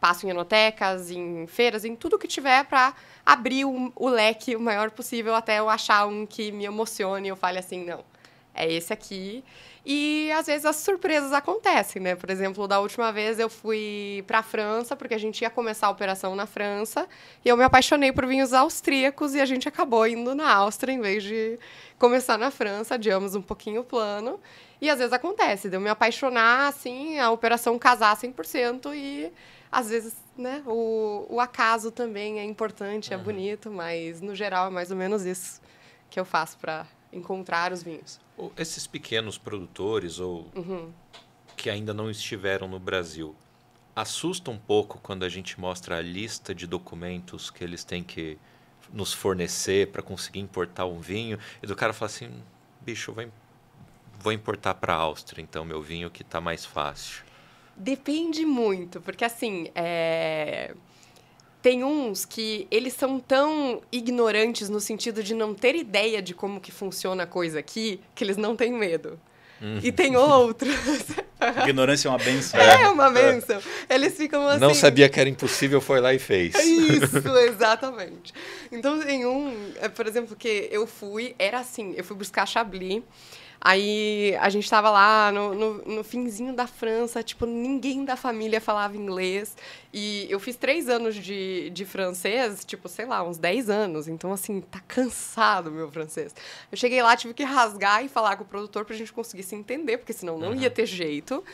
passo 0.00 0.26
em 0.26 0.30
enotecas, 0.30 1.12
em 1.12 1.46
feiras, 1.46 1.84
em 1.84 1.94
tudo 1.94 2.18
que 2.18 2.26
tiver 2.26 2.64
para 2.64 2.92
abrir 3.24 3.64
o, 3.64 3.92
o 3.94 4.08
leque 4.08 4.56
o 4.56 4.60
maior 4.60 4.90
possível 4.90 5.32
até 5.32 5.60
eu 5.60 5.68
achar 5.68 6.06
um 6.08 6.26
que 6.26 6.50
me 6.50 6.64
emocione 6.64 7.28
e 7.28 7.30
eu 7.30 7.36
fale 7.36 7.60
assim, 7.60 7.84
não, 7.84 8.04
é 8.54 8.70
esse 8.70 8.92
aqui. 8.92 9.44
E 9.84 10.30
às 10.32 10.46
vezes 10.46 10.64
as 10.64 10.76
surpresas 10.76 11.32
acontecem, 11.32 12.00
né? 12.00 12.14
Por 12.14 12.30
exemplo, 12.30 12.68
da 12.68 12.78
última 12.78 13.12
vez 13.12 13.40
eu 13.40 13.48
fui 13.48 14.22
para 14.26 14.38
a 14.38 14.42
França, 14.42 14.94
porque 14.94 15.14
a 15.14 15.18
gente 15.18 15.42
ia 15.42 15.50
começar 15.50 15.88
a 15.88 15.90
operação 15.90 16.36
na 16.36 16.46
França, 16.46 17.08
e 17.44 17.48
eu 17.48 17.56
me 17.56 17.64
apaixonei 17.64 18.12
por 18.12 18.26
vinhos 18.26 18.52
austríacos 18.52 19.34
e 19.34 19.40
a 19.40 19.46
gente 19.46 19.68
acabou 19.68 20.06
indo 20.06 20.34
na 20.34 20.52
Áustria 20.52 20.92
em 20.92 21.00
vez 21.00 21.24
de 21.24 21.58
começar 21.98 22.38
na 22.38 22.50
França, 22.50 22.94
adiamos 22.94 23.34
um 23.34 23.42
pouquinho 23.42 23.80
o 23.80 23.84
plano. 23.84 24.38
E 24.80 24.88
às 24.88 24.98
vezes 24.98 25.12
acontece, 25.12 25.68
de 25.68 25.76
eu 25.76 25.80
me 25.80 25.88
apaixonar, 25.88 26.68
assim, 26.68 27.18
a 27.18 27.30
operação 27.30 27.78
casar 27.78 28.16
100% 28.16 28.94
e 28.94 29.32
às 29.70 29.88
vezes, 29.88 30.14
né, 30.36 30.62
o, 30.66 31.26
o 31.28 31.40
acaso 31.40 31.90
também 31.90 32.38
é 32.38 32.44
importante, 32.44 33.12
é 33.12 33.16
uhum. 33.16 33.22
bonito, 33.22 33.70
mas 33.70 34.20
no 34.20 34.34
geral 34.34 34.66
é 34.66 34.70
mais 34.70 34.90
ou 34.90 34.96
menos 34.96 35.24
isso 35.24 35.60
que 36.10 36.20
eu 36.20 36.24
faço 36.24 36.58
para 36.58 36.86
encontrar 37.12 37.72
os 37.72 37.82
vinhos. 37.82 38.20
Esses 38.56 38.86
pequenos 38.86 39.38
produtores 39.38 40.18
ou 40.18 40.48
uhum. 40.54 40.90
que 41.56 41.68
ainda 41.68 41.92
não 41.92 42.10
estiveram 42.10 42.66
no 42.66 42.78
Brasil, 42.78 43.34
assusta 43.94 44.50
um 44.50 44.58
pouco 44.58 44.98
quando 45.02 45.24
a 45.24 45.28
gente 45.28 45.60
mostra 45.60 45.98
a 45.98 46.00
lista 46.00 46.54
de 46.54 46.66
documentos 46.66 47.50
que 47.50 47.62
eles 47.62 47.84
têm 47.84 48.02
que 48.02 48.38
nos 48.92 49.12
fornecer 49.12 49.88
para 49.88 50.02
conseguir 50.02 50.40
importar 50.40 50.86
um 50.86 51.00
vinho 51.00 51.38
e 51.62 51.66
do 51.66 51.76
cara 51.76 51.92
fala 51.92 52.10
assim, 52.10 52.30
bicho, 52.80 53.12
vou, 53.12 53.26
vou 54.18 54.32
importar 54.32 54.74
para 54.74 54.94
a 54.94 54.96
Áustria, 54.96 55.42
então 55.42 55.64
meu 55.64 55.82
vinho 55.82 56.10
que 56.10 56.22
está 56.22 56.40
mais 56.40 56.64
fácil. 56.64 57.22
Depende 57.76 58.44
muito, 58.44 59.00
porque 59.00 59.24
assim, 59.24 59.70
é 59.74 60.74
tem 61.62 61.84
uns 61.84 62.24
que 62.24 62.66
eles 62.70 62.92
são 62.92 63.20
tão 63.20 63.80
ignorantes 63.92 64.68
no 64.68 64.80
sentido 64.80 65.22
de 65.22 65.32
não 65.32 65.54
ter 65.54 65.76
ideia 65.76 66.20
de 66.20 66.34
como 66.34 66.60
que 66.60 66.72
funciona 66.72 67.22
a 67.22 67.26
coisa 67.26 67.60
aqui, 67.60 68.00
que 68.14 68.24
eles 68.24 68.36
não 68.36 68.56
têm 68.56 68.72
medo. 68.72 69.18
Uhum. 69.62 69.78
E 69.80 69.92
tem 69.92 70.16
outros. 70.16 70.74
Ignorância 71.62 72.08
é 72.08 72.10
uma 72.10 72.18
benção. 72.18 72.60
É, 72.60 72.88
uma 72.88 73.10
benção. 73.10 73.60
Eles 73.88 74.16
ficam 74.16 74.46
assim. 74.48 74.58
Não 74.60 74.74
sabia 74.74 75.08
que 75.08 75.20
era 75.20 75.28
impossível, 75.28 75.80
foi 75.80 76.00
lá 76.00 76.12
e 76.12 76.18
fez. 76.18 76.52
Isso, 76.56 77.28
exatamente. 77.46 78.34
Então 78.72 79.00
tem 79.00 79.24
um, 79.24 79.72
é, 79.80 79.88
por 79.88 80.08
exemplo, 80.08 80.34
que 80.34 80.68
eu 80.70 80.84
fui, 80.84 81.36
era 81.38 81.60
assim, 81.60 81.94
eu 81.96 82.02
fui 82.02 82.16
buscar 82.16 82.44
Chablis. 82.44 83.02
Aí 83.64 84.36
a 84.40 84.48
gente 84.48 84.64
estava 84.64 84.90
lá 84.90 85.30
no, 85.30 85.54
no, 85.54 85.74
no, 85.84 86.04
finzinho 86.04 86.52
da 86.52 86.66
França, 86.66 87.22
tipo, 87.22 87.46
ninguém 87.46 88.04
da 88.04 88.16
família 88.16 88.60
falava 88.60 88.96
inglês. 88.96 89.56
E 89.92 90.26
eu 90.28 90.40
fiz 90.40 90.56
três 90.56 90.88
anos 90.88 91.14
de, 91.14 91.70
de 91.70 91.84
francês, 91.84 92.64
tipo, 92.64 92.88
sei 92.88 93.04
lá, 93.06 93.22
uns 93.22 93.38
dez 93.38 93.70
anos. 93.70 94.08
Então, 94.08 94.32
assim, 94.32 94.60
tá 94.60 94.80
cansado 94.88 95.70
meu 95.70 95.88
francês. 95.88 96.34
Eu 96.72 96.76
cheguei 96.76 97.00
lá, 97.02 97.16
tive 97.16 97.34
que 97.34 97.44
rasgar 97.44 98.04
e 98.04 98.08
falar 98.08 98.34
com 98.36 98.42
o 98.42 98.46
produtor 98.46 98.84
pra 98.84 98.96
gente 98.96 99.12
conseguir 99.12 99.44
se 99.44 99.54
entender, 99.54 99.98
porque 99.98 100.12
senão 100.12 100.36
não 100.36 100.48
uhum. 100.48 100.56
ia 100.56 100.70
ter 100.70 100.86
jeito. 100.86 101.44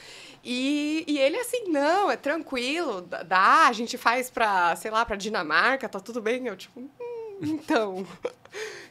E, 0.42 1.04
e 1.06 1.18
ele, 1.18 1.36
assim, 1.36 1.64
não, 1.68 2.10
é 2.10 2.16
tranquilo, 2.16 3.02
dá, 3.02 3.66
a 3.66 3.72
gente 3.74 3.98
faz 3.98 4.30
pra, 4.30 4.74
sei 4.76 4.90
lá, 4.90 5.04
pra 5.04 5.14
Dinamarca, 5.14 5.86
tá 5.86 6.00
tudo 6.00 6.22
bem. 6.22 6.46
Eu, 6.46 6.56
tipo, 6.56 6.80
hum, 6.80 6.88
então, 7.42 8.06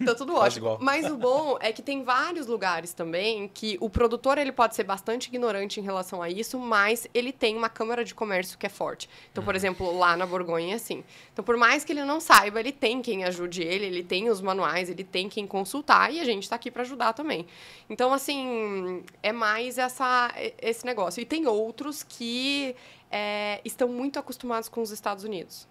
tá 0.06 0.16
tudo 0.16 0.36
ótimo. 0.36 0.78
Mas 0.80 1.06
o 1.10 1.18
bom 1.18 1.58
é 1.60 1.72
que 1.72 1.82
tem 1.82 2.04
vários 2.04 2.48
lugares 2.48 2.94
também 2.94 3.48
que 3.48 3.78
o 3.82 3.90
produtor 3.90 4.38
ele 4.38 4.52
pode 4.52 4.76
ser 4.76 4.84
bastante 4.84 5.28
ignorante 5.28 5.80
em 5.80 5.84
relação 5.84 6.22
a 6.22 6.30
isso, 6.30 6.58
mas 6.60 7.08
ele 7.14 7.32
tem 7.32 7.56
uma 7.58 7.70
câmara 7.70 8.04
de 8.04 8.14
comércio 8.16 8.58
que 8.58 8.66
é 8.66 8.70
forte. 8.70 9.10
Então, 9.32 9.44
por 9.44 9.54
uhum. 9.54 9.58
exemplo, 9.58 9.98
lá 9.98 10.16
na 10.16 10.26
Borgonha 10.26 10.74
é 10.74 10.76
assim. 10.76 11.04
Então, 11.34 11.44
por 11.44 11.58
mais 11.58 11.84
que 11.84 11.92
ele 11.92 12.04
não 12.04 12.20
saiba, 12.20 12.60
ele 12.60 12.72
tem 12.72 13.02
quem 13.02 13.24
ajude 13.26 13.62
ele, 13.62 13.86
ele 13.86 14.04
tem 14.04 14.30
os 14.30 14.42
manuais, 14.42 14.90
ele 14.90 15.04
tem 15.04 15.28
quem 15.28 15.46
consultar 15.46 16.14
e 16.14 16.20
a 16.20 16.24
gente 16.24 16.44
está 16.44 16.56
aqui 16.56 16.72
para 16.72 16.84
ajudar 16.84 17.14
também. 17.14 17.46
Então, 17.90 18.14
assim, 18.14 19.04
é 19.22 19.32
mais 19.32 19.78
essa, 19.78 20.34
esse 20.62 20.86
negócio. 20.86 21.22
E 21.22 21.26
tem 21.26 21.48
outros 21.48 22.04
que 22.04 22.76
é, 23.12 23.62
estão 23.64 23.88
muito 23.88 24.20
acostumados 24.20 24.70
com 24.70 24.82
os 24.82 24.92
Estados 24.92 25.24
Unidos. 25.24 25.68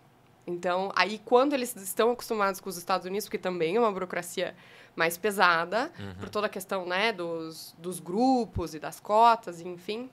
Então, 0.47 0.93
aí 0.95 1.21
quando 1.25 1.55
eles 1.55 1.75
estão 1.77 2.13
acostumados 2.13 2.61
com 2.61 2.69
os 2.69 2.77
Estados 2.77 3.07
Unidos, 3.07 3.27
porque 3.27 3.39
também 3.39 3.77
é 3.77 3.81
uma 3.81 3.91
burocracia 3.91 4.55
mais 4.95 5.19
pesada, 5.19 5.93
uhum. 5.99 6.15
por 6.15 6.29
toda 6.31 6.47
a 6.47 6.51
questão 6.51 6.87
né, 6.87 7.13
dos, 7.13 7.75
dos 7.79 8.01
grupos 8.01 8.75
e 8.75 8.79
das 8.79 9.01
cotas, 9.01 9.61
enfim, 9.61 10.09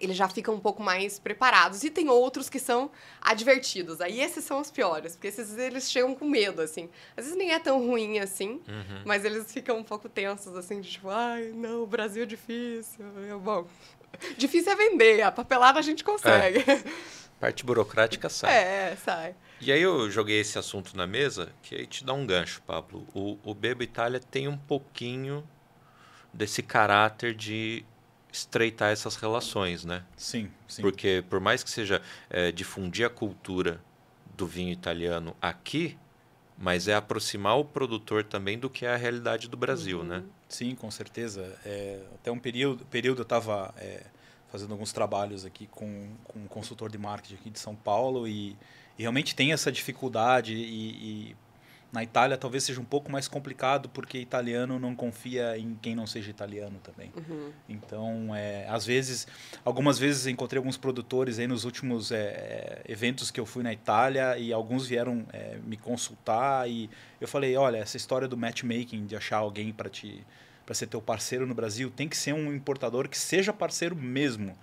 eles 0.00 0.16
já 0.16 0.28
ficam 0.28 0.54
um 0.54 0.60
pouco 0.60 0.82
mais 0.82 1.18
preparados. 1.18 1.82
E 1.82 1.90
tem 1.90 2.08
outros 2.08 2.48
que 2.48 2.58
são 2.58 2.90
advertidos. 3.20 4.00
Aí 4.00 4.20
esses 4.20 4.44
são 4.44 4.60
os 4.60 4.70
piores, 4.70 5.16
porque 5.16 5.28
esses 5.28 5.56
eles 5.56 5.90
chegam 5.90 6.14
com 6.14 6.26
medo, 6.26 6.60
assim. 6.60 6.88
Às 7.16 7.24
vezes 7.24 7.38
nem 7.38 7.52
é 7.52 7.58
tão 7.58 7.84
ruim 7.84 8.18
assim, 8.18 8.60
uhum. 8.68 9.02
mas 9.04 9.24
eles 9.24 9.50
ficam 9.52 9.78
um 9.78 9.84
pouco 9.84 10.08
tensos, 10.08 10.54
assim, 10.54 10.80
de 10.80 10.90
tipo, 10.90 11.08
ai, 11.08 11.52
não, 11.54 11.82
o 11.82 11.86
Brasil 11.86 12.22
é 12.22 12.26
difícil. 12.26 13.04
Eu, 13.28 13.40
bom, 13.40 13.66
difícil 14.36 14.72
é 14.72 14.76
vender, 14.76 15.22
a 15.22 15.32
papelada 15.32 15.78
a 15.78 15.82
gente 15.82 16.04
consegue. 16.04 16.58
É. 16.70 16.84
Parte 17.40 17.64
burocrática 17.64 18.28
sai. 18.28 18.54
É, 18.54 18.96
sai. 19.04 19.34
E 19.60 19.72
aí 19.72 19.80
eu 19.80 20.10
joguei 20.10 20.40
esse 20.40 20.58
assunto 20.58 20.96
na 20.96 21.06
mesa, 21.06 21.50
que 21.62 21.74
aí 21.74 21.86
te 21.86 22.04
dá 22.04 22.12
um 22.12 22.26
gancho, 22.26 22.62
Pablo. 22.66 23.06
O, 23.14 23.38
o 23.42 23.54
Bebo 23.54 23.82
Itália 23.82 24.20
tem 24.20 24.48
um 24.48 24.56
pouquinho 24.56 25.46
desse 26.32 26.62
caráter 26.62 27.34
de 27.34 27.84
estreitar 28.30 28.92
essas 28.92 29.16
relações, 29.16 29.84
né? 29.84 30.04
Sim, 30.16 30.50
sim. 30.68 30.82
Porque 30.82 31.24
por 31.28 31.40
mais 31.40 31.62
que 31.62 31.70
seja 31.70 32.02
é, 32.28 32.52
difundir 32.52 33.06
a 33.06 33.10
cultura 33.10 33.80
do 34.36 34.46
vinho 34.46 34.70
italiano 34.70 35.34
aqui, 35.40 35.96
mas 36.58 36.88
é 36.88 36.94
aproximar 36.94 37.58
o 37.58 37.64
produtor 37.64 38.24
também 38.24 38.58
do 38.58 38.68
que 38.68 38.84
é 38.84 38.92
a 38.92 38.96
realidade 38.96 39.48
do 39.48 39.56
Brasil, 39.56 40.02
né? 40.04 40.16
uhum. 40.16 40.22
né? 40.22 40.28
Sim, 40.48 40.74
com 40.74 40.90
certeza. 40.90 41.58
É, 41.64 42.02
até 42.14 42.30
um 42.30 42.38
período, 42.38 42.84
período 42.86 43.20
eu 43.20 43.24
estava 43.24 43.74
é, 43.78 44.04
fazendo 44.48 44.72
alguns 44.72 44.92
trabalhos 44.92 45.44
aqui 45.44 45.66
com, 45.66 46.08
com 46.24 46.38
um 46.40 46.46
consultor 46.46 46.90
de 46.90 46.98
marketing 46.98 47.34
aqui 47.34 47.50
de 47.50 47.58
São 47.58 47.74
Paulo 47.74 48.28
e 48.28 48.56
e 48.98 49.02
realmente 49.02 49.34
tem 49.34 49.52
essa 49.52 49.70
dificuldade 49.70 50.54
e, 50.54 51.30
e, 51.30 51.36
na 51.92 52.02
Itália 52.02 52.36
talvez 52.36 52.64
seja 52.64 52.80
um 52.80 52.84
pouco 52.84 53.10
mais 53.10 53.28
complicado 53.28 53.88
porque 53.88 54.18
italiano 54.18 54.78
não 54.78 54.94
confia 54.94 55.56
em 55.56 55.78
quem 55.80 55.94
não 55.94 56.06
seja 56.06 56.30
italiano 56.30 56.78
também. 56.82 57.10
Uhum. 57.16 57.52
Então, 57.68 58.34
é, 58.34 58.66
às 58.68 58.84
vezes, 58.84 59.26
algumas 59.64 59.98
vezes 59.98 60.26
encontrei 60.26 60.58
alguns 60.58 60.76
produtores 60.76 61.38
aí 61.38 61.46
nos 61.46 61.64
últimos 61.64 62.10
é, 62.10 62.16
é, 62.18 62.82
eventos 62.86 63.30
que 63.30 63.40
eu 63.40 63.46
fui 63.46 63.62
na 63.62 63.72
Itália 63.72 64.36
e 64.36 64.52
alguns 64.52 64.86
vieram 64.86 65.24
é, 65.32 65.58
me 65.64 65.76
consultar 65.76 66.68
e 66.68 66.90
eu 67.20 67.28
falei, 67.28 67.56
olha, 67.56 67.78
essa 67.78 67.96
história 67.96 68.28
do 68.28 68.36
matchmaking, 68.36 69.06
de 69.06 69.16
achar 69.16 69.38
alguém 69.38 69.72
para 69.72 69.88
te 69.88 70.22
para 70.66 70.74
ser 70.74 70.88
teu 70.88 71.00
parceiro 71.00 71.46
no 71.46 71.54
Brasil, 71.54 71.92
tem 71.94 72.08
que 72.08 72.16
ser 72.16 72.32
um 72.32 72.52
importador 72.52 73.08
que 73.08 73.16
seja 73.16 73.52
parceiro 73.52 73.94
mesmo 73.94 74.58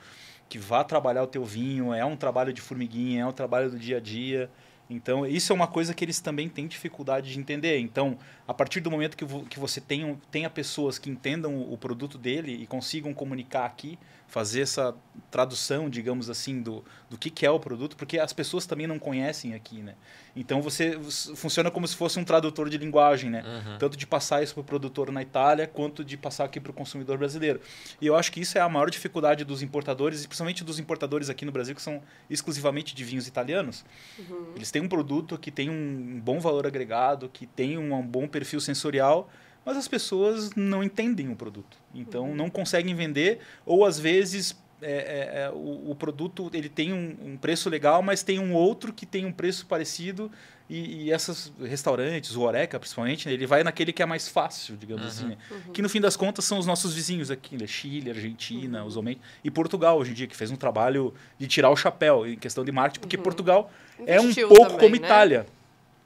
que 0.53 0.59
vá 0.59 0.83
trabalhar 0.83 1.23
o 1.23 1.25
teu 1.25 1.43
vinho, 1.43 1.95
é 1.95 2.05
um 2.05 2.15
trabalho 2.15 2.53
de 2.53 2.61
formiguinha, 2.61 3.23
é 3.23 3.25
um 3.25 3.31
trabalho 3.31 3.71
do 3.71 3.79
dia 3.79 3.97
a 3.97 3.99
dia. 3.99 4.51
Então, 4.87 5.25
isso 5.25 5.51
é 5.51 5.55
uma 5.55 5.65
coisa 5.65 5.95
que 5.95 6.05
eles 6.05 6.19
também 6.19 6.47
têm 6.47 6.67
dificuldade 6.67 7.33
de 7.33 7.39
entender. 7.39 7.79
Então, 7.79 8.19
a 8.47 8.53
partir 8.53 8.79
do 8.79 8.91
momento 8.91 9.17
que, 9.17 9.25
vo 9.25 9.43
que 9.45 9.59
você 9.59 9.81
tenha, 9.81 10.15
tenha 10.29 10.47
pessoas 10.51 10.99
que 10.99 11.09
entendam 11.09 11.55
o, 11.55 11.73
o 11.73 11.77
produto 11.79 12.19
dele 12.19 12.51
e 12.51 12.67
consigam 12.67 13.15
comunicar 13.15 13.65
aqui, 13.65 13.97
fazer 14.33 14.61
essa 14.61 14.95
tradução, 15.29 15.87
digamos 15.87 16.27
assim, 16.27 16.59
do, 16.59 16.83
do 17.07 17.19
que, 17.19 17.29
que 17.29 17.45
é 17.45 17.51
o 17.51 17.59
produto, 17.59 17.95
porque 17.95 18.17
as 18.17 18.33
pessoas 18.33 18.65
também 18.65 18.87
não 18.87 18.97
conhecem 18.97 19.53
aqui, 19.53 19.83
né? 19.83 19.93
Então 20.35 20.59
você 20.59 20.99
funciona 21.35 21.69
como 21.69 21.87
se 21.87 21.95
fosse 21.95 22.17
um 22.17 22.23
tradutor 22.23 22.67
de 22.67 22.79
linguagem, 22.79 23.29
né? 23.29 23.43
Uhum. 23.45 23.77
Tanto 23.77 23.95
de 23.95 24.07
passar 24.07 24.41
isso 24.41 24.55
para 24.55 24.61
o 24.61 24.63
produtor 24.63 25.11
na 25.11 25.21
Itália, 25.21 25.67
quanto 25.67 26.03
de 26.03 26.17
passar 26.17 26.45
aqui 26.45 26.59
para 26.59 26.71
o 26.71 26.73
consumidor 26.73 27.15
brasileiro. 27.15 27.61
E 28.01 28.07
eu 28.07 28.15
acho 28.15 28.31
que 28.31 28.41
isso 28.41 28.57
é 28.57 28.61
a 28.61 28.67
maior 28.67 28.89
dificuldade 28.89 29.45
dos 29.45 29.61
importadores, 29.61 30.23
e 30.23 30.27
principalmente 30.27 30.63
dos 30.63 30.79
importadores 30.79 31.29
aqui 31.29 31.45
no 31.45 31.51
Brasil, 31.51 31.75
que 31.75 31.81
são 31.83 32.01
exclusivamente 32.27 32.95
de 32.95 33.03
vinhos 33.03 33.27
italianos. 33.27 33.85
Uhum. 34.17 34.53
Eles 34.55 34.71
têm 34.71 34.81
um 34.81 34.89
produto 34.89 35.37
que 35.37 35.51
tem 35.51 35.69
um 35.69 36.19
bom 36.19 36.39
valor 36.39 36.65
agregado, 36.65 37.29
que 37.29 37.45
tem 37.45 37.77
um 37.77 38.01
bom 38.01 38.27
perfil 38.27 38.59
sensorial, 38.59 39.29
mas 39.65 39.77
as 39.77 39.87
pessoas 39.87 40.51
não 40.55 40.83
entendem 40.83 41.29
o 41.29 41.35
produto. 41.35 41.77
Então 41.93 42.29
uhum. 42.29 42.35
não 42.35 42.49
conseguem 42.49 42.93
vender, 42.95 43.39
ou 43.65 43.85
às 43.85 43.99
vezes 43.99 44.55
é, 44.83 45.43
é, 45.43 45.49
o, 45.53 45.91
o, 45.91 45.95
produto 45.95 46.49
ele 46.53 46.67
tem 46.67 46.91
um, 46.91 47.15
um, 47.23 47.37
preço 47.37 47.69
legal, 47.69 48.01
mas 48.01 48.21
tem 48.21 48.37
um 48.37 48.53
outro 48.53 48.91
que 48.91 49.05
tem 49.05 49.25
um 49.25 49.31
preço 49.31 49.65
parecido 49.65 50.29
e, 50.69 51.05
e 51.05 51.11
esses 51.11 51.53
restaurantes, 51.61 52.35
o 52.35 52.41
Oreca 52.41 52.77
principalmente, 52.79 53.27
né, 53.27 53.33
ele 53.33 53.47
vai 53.47 53.63
naquele 53.63 53.93
que 53.93 54.03
é 54.03 54.05
mais 54.05 54.27
fácil, 54.27 54.75
digamos 54.75 55.03
uhum. 55.03 55.09
assim, 55.09 55.25
né? 55.27 55.37
uhum. 55.49 55.73
que 55.73 55.81
no 55.81 55.87
fim 55.87 56.01
das 56.01 56.17
contas 56.17 56.43
são 56.43 56.57
os 56.57 56.65
nossos 56.65 56.93
vizinhos 56.93 57.31
aqui, 57.31 57.55
né? 57.57 57.65
Chile, 57.65 58.09
Argentina, 58.09 58.81
uhum. 58.81 58.87
usualmente, 58.87 59.21
e 59.43 59.49
Portugal 59.49 59.97
hoje 59.97 60.11
em 60.11 60.13
dia, 60.13 60.27
que 60.27 60.35
fez 60.35 60.51
um 60.51 60.55
trabalho 60.55 61.13
de 61.39 61.47
tirar 61.47 61.69
o 61.69 61.75
chapéu 61.75 62.27
em 62.27 62.37
questão 62.37 62.65
de 62.65 62.71
marketing, 62.71 62.99
porque 62.99 63.17
uhum. 63.17 63.23
Portugal 63.23 63.71
Investiu 63.99 64.47
é 64.49 64.51
um 64.51 64.55
pouco 64.55 64.71
também, 64.71 64.79
como 64.79 65.01
né? 65.01 65.07
Itália. 65.07 65.45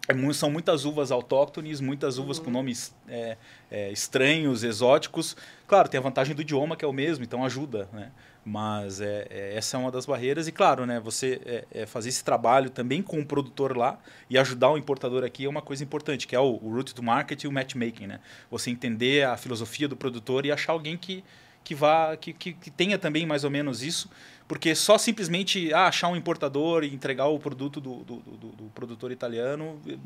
É, 0.07 0.33
são 0.33 0.49
muitas 0.49 0.85
uvas 0.85 1.11
autóctones, 1.11 1.81
muitas 1.81 2.17
uvas 2.17 2.37
uhum. 2.37 2.45
com 2.45 2.51
nomes 2.51 2.95
é, 3.09 3.37
é, 3.69 3.91
estranhos, 3.91 4.63
exóticos. 4.63 5.35
Claro, 5.67 5.89
tem 5.89 5.99
a 5.99 6.01
vantagem 6.01 6.33
do 6.33 6.41
idioma, 6.41 6.77
que 6.77 6.85
é 6.85 6.87
o 6.87 6.93
mesmo, 6.93 7.25
então 7.25 7.43
ajuda. 7.43 7.89
Né? 7.91 8.11
Mas 8.45 9.01
é, 9.01 9.27
é, 9.29 9.57
essa 9.57 9.75
é 9.75 9.79
uma 9.79 9.91
das 9.91 10.05
barreiras. 10.05 10.47
E 10.47 10.51
claro, 10.53 10.85
né, 10.85 11.01
você 11.01 11.65
é, 11.71 11.85
fazer 11.85 12.07
esse 12.07 12.23
trabalho 12.23 12.69
também 12.69 13.01
com 13.01 13.19
o 13.19 13.25
produtor 13.25 13.75
lá 13.75 13.99
e 14.29 14.37
ajudar 14.37 14.71
o 14.71 14.77
importador 14.77 15.25
aqui 15.25 15.43
é 15.43 15.49
uma 15.49 15.61
coisa 15.61 15.83
importante, 15.83 16.25
que 16.25 16.33
é 16.33 16.39
o, 16.39 16.57
o 16.63 16.73
route 16.73 16.95
to 16.95 17.03
market 17.03 17.43
e 17.43 17.47
o 17.47 17.51
matchmaking. 17.51 18.07
Né? 18.07 18.21
Você 18.49 18.71
entender 18.71 19.25
a 19.25 19.35
filosofia 19.35 19.89
do 19.89 19.97
produtor 19.97 20.45
e 20.45 20.51
achar 20.53 20.71
alguém 20.71 20.95
que, 20.95 21.21
que, 21.65 21.75
vá, 21.75 22.15
que, 22.15 22.31
que, 22.31 22.53
que 22.53 22.71
tenha 22.71 22.97
também 22.97 23.25
mais 23.25 23.43
ou 23.43 23.49
menos 23.49 23.83
isso. 23.83 24.09
Porque 24.47 24.73
só 24.73 24.97
simplesmente 24.97 25.73
ah, 25.73 25.88
achar 25.88 26.07
um 26.07 26.15
importador 26.15 26.83
e 26.83 26.93
entregar 26.93 27.27
o 27.27 27.38
produto 27.38 27.81
do, 27.81 27.97
do, 27.97 28.15
do, 28.15 28.47
do 28.47 28.63
produtor 28.73 29.12
italiano, 29.12 29.79
a 29.86 29.97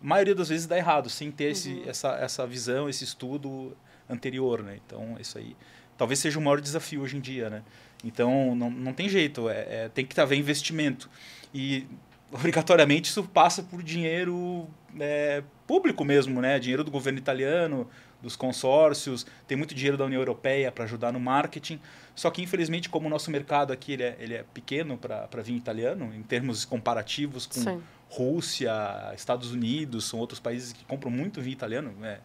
maioria 0.00 0.34
das 0.34 0.48
vezes 0.48 0.66
dá 0.66 0.78
errado, 0.78 1.10
sem 1.10 1.32
ter 1.32 1.46
uhum. 1.46 1.50
esse, 1.50 1.82
essa, 1.88 2.08
essa 2.16 2.46
visão, 2.46 2.88
esse 2.88 3.02
estudo 3.02 3.76
anterior. 4.08 4.62
Né? 4.62 4.78
Então, 4.86 5.16
isso 5.18 5.36
aí 5.36 5.56
talvez 5.96 6.20
seja 6.20 6.38
o 6.38 6.42
maior 6.42 6.60
desafio 6.60 7.02
hoje 7.02 7.16
em 7.16 7.20
dia. 7.20 7.50
Né? 7.50 7.62
Então, 8.04 8.54
não, 8.54 8.70
não 8.70 8.92
tem 8.92 9.08
jeito, 9.08 9.48
é, 9.48 9.84
é 9.84 9.90
tem 9.92 10.06
que 10.06 10.18
haver 10.20 10.38
investimento. 10.38 11.10
E, 11.52 11.86
obrigatoriamente, 12.30 13.10
isso 13.10 13.24
passa 13.24 13.64
por 13.64 13.82
dinheiro 13.82 14.68
é, 15.00 15.42
público 15.66 16.04
mesmo, 16.04 16.40
né? 16.40 16.58
dinheiro 16.60 16.84
do 16.84 16.90
governo 16.90 17.18
italiano, 17.18 17.88
dos 18.20 18.36
consórcios, 18.36 19.26
tem 19.46 19.56
muito 19.56 19.74
dinheiro 19.74 19.96
da 19.96 20.04
União 20.04 20.20
Europeia 20.20 20.72
para 20.72 20.84
ajudar 20.84 21.12
no 21.12 21.20
marketing. 21.20 21.80
Só 22.14 22.30
que, 22.30 22.42
infelizmente, 22.42 22.88
como 22.88 23.06
o 23.06 23.10
nosso 23.10 23.30
mercado 23.30 23.72
aqui 23.72 23.92
ele 23.92 24.02
é, 24.02 24.16
ele 24.18 24.34
é 24.34 24.44
pequeno 24.52 24.98
para 24.98 25.42
vinho 25.42 25.58
italiano, 25.58 26.12
em 26.14 26.22
termos 26.22 26.64
comparativos 26.64 27.46
com 27.46 27.60
Sim. 27.60 27.82
Rússia, 28.08 28.72
Estados 29.14 29.52
Unidos, 29.52 30.06
são 30.06 30.18
outros 30.18 30.40
países 30.40 30.72
que 30.72 30.84
compram 30.84 31.10
muito 31.10 31.40
vinho 31.40 31.52
italiano. 31.52 31.92
Né? 32.00 32.18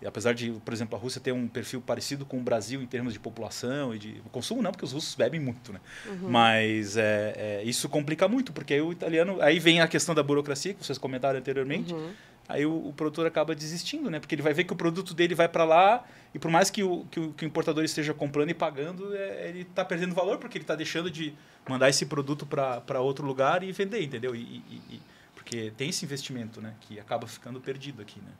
E 0.00 0.06
apesar 0.06 0.34
de, 0.34 0.50
por 0.64 0.74
exemplo, 0.74 0.98
a 0.98 1.00
Rússia 1.00 1.20
ter 1.20 1.32
um 1.32 1.48
perfil 1.48 1.80
parecido 1.80 2.26
com 2.26 2.38
o 2.38 2.42
Brasil 2.42 2.82
em 2.82 2.86
termos 2.86 3.12
de 3.12 3.18
população 3.18 3.94
e 3.94 3.98
de 3.98 4.22
consumo, 4.30 4.60
não, 4.60 4.70
porque 4.70 4.84
os 4.84 4.92
russos 4.92 5.14
bebem 5.14 5.40
muito, 5.40 5.72
né? 5.72 5.80
Uhum. 6.06 6.28
Mas 6.28 6.96
é, 6.96 7.34
é, 7.36 7.62
isso 7.64 7.88
complica 7.88 8.28
muito, 8.28 8.52
porque 8.52 8.74
aí 8.74 8.80
o 8.80 8.92
italiano. 8.92 9.40
Aí 9.40 9.58
vem 9.58 9.80
a 9.80 9.88
questão 9.88 10.14
da 10.14 10.22
burocracia, 10.22 10.74
que 10.74 10.84
vocês 10.84 10.98
comentaram 10.98 11.38
anteriormente. 11.38 11.94
Uhum. 11.94 12.10
Aí 12.48 12.64
o, 12.64 12.88
o, 12.88 12.92
produtor 12.92 13.26
acaba 13.26 13.54
desistindo, 13.54 14.10
né? 14.10 14.20
Porque 14.20 14.34
ele 14.34 14.42
vai 14.42 14.54
ver 14.54 14.64
que 14.64 14.72
o 14.72 14.76
produto 14.76 15.12
dele 15.12 15.34
vai 15.34 15.48
para 15.48 15.64
lá 15.64 16.04
e 16.32 16.38
por 16.38 16.50
mais 16.50 16.70
que 16.70 16.82
o, 16.82 17.04
que 17.10 17.18
o, 17.18 17.32
que 17.32 17.44
o, 17.44 17.46
importador 17.46 17.82
esteja 17.82 18.14
comprando 18.14 18.50
e 18.50 18.54
pagando, 18.54 19.14
é, 19.16 19.48
ele 19.48 19.62
está 19.62 19.84
perdendo 19.84 20.14
valor 20.14 20.38
porque 20.38 20.56
ele 20.56 20.62
está 20.62 20.76
deixando 20.76 21.10
de 21.10 21.34
mandar 21.68 21.88
esse 21.88 22.06
produto 22.06 22.46
para 22.46 23.00
outro 23.00 23.26
lugar 23.26 23.64
e 23.64 23.72
vender, 23.72 24.02
entendeu? 24.02 24.34
E, 24.34 24.40
e, 24.40 24.82
e, 24.90 25.02
porque 25.34 25.72
tem 25.76 25.88
esse 25.88 26.04
investimento, 26.04 26.60
né? 26.60 26.74
Que 26.82 27.00
acaba 27.00 27.26
ficando 27.26 27.60
perdido 27.60 28.00
aqui, 28.00 28.20
né? 28.20 28.32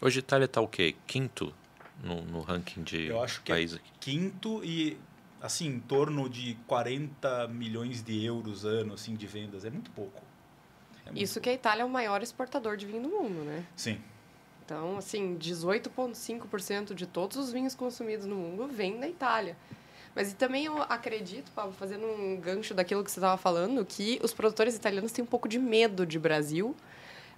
Hoje 0.00 0.18
a 0.18 0.20
Itália 0.20 0.46
está 0.46 0.60
o 0.60 0.66
quê? 0.66 0.96
Quinto 1.06 1.54
no, 2.02 2.22
no 2.22 2.40
ranking 2.40 2.82
de 2.82 3.06
Eu 3.06 3.22
acho 3.22 3.40
que 3.42 3.52
é 3.52 3.54
país 3.54 3.74
aqui? 3.74 3.90
Quinto 4.00 4.64
e, 4.64 4.98
assim, 5.40 5.66
em 5.66 5.78
torno 5.78 6.28
de 6.28 6.56
40 6.66 7.46
milhões 7.48 8.02
de 8.02 8.24
euros 8.24 8.64
ano 8.64 8.94
assim, 8.94 9.14
de 9.14 9.26
vendas. 9.28 9.64
É 9.64 9.70
muito 9.70 9.92
pouco. 9.92 10.23
É 11.06 11.10
Isso 11.14 11.40
que 11.40 11.48
a 11.48 11.52
Itália 11.52 11.82
é 11.82 11.84
o 11.84 11.88
maior 11.88 12.22
exportador 12.22 12.76
de 12.76 12.86
vinho 12.86 13.02
do 13.02 13.08
mundo, 13.08 13.44
né? 13.44 13.64
Sim. 13.76 14.00
Então, 14.64 14.96
assim, 14.96 15.36
18,5% 15.38 16.94
de 16.94 17.06
todos 17.06 17.36
os 17.36 17.52
vinhos 17.52 17.74
consumidos 17.74 18.24
no 18.24 18.34
mundo 18.34 18.66
vêm 18.66 18.98
da 18.98 19.06
Itália. 19.08 19.56
Mas 20.14 20.32
também 20.32 20.64
eu 20.64 20.80
acredito, 20.82 21.50
Pablo, 21.52 21.72
fazendo 21.72 22.06
um 22.06 22.36
gancho 22.40 22.72
daquilo 22.72 23.02
que 23.02 23.10
você 23.10 23.18
estava 23.18 23.36
falando, 23.36 23.84
que 23.84 24.18
os 24.22 24.32
produtores 24.32 24.74
italianos 24.76 25.12
têm 25.12 25.24
um 25.24 25.26
pouco 25.26 25.48
de 25.48 25.58
medo 25.58 26.06
de 26.06 26.18
Brasil, 26.18 26.74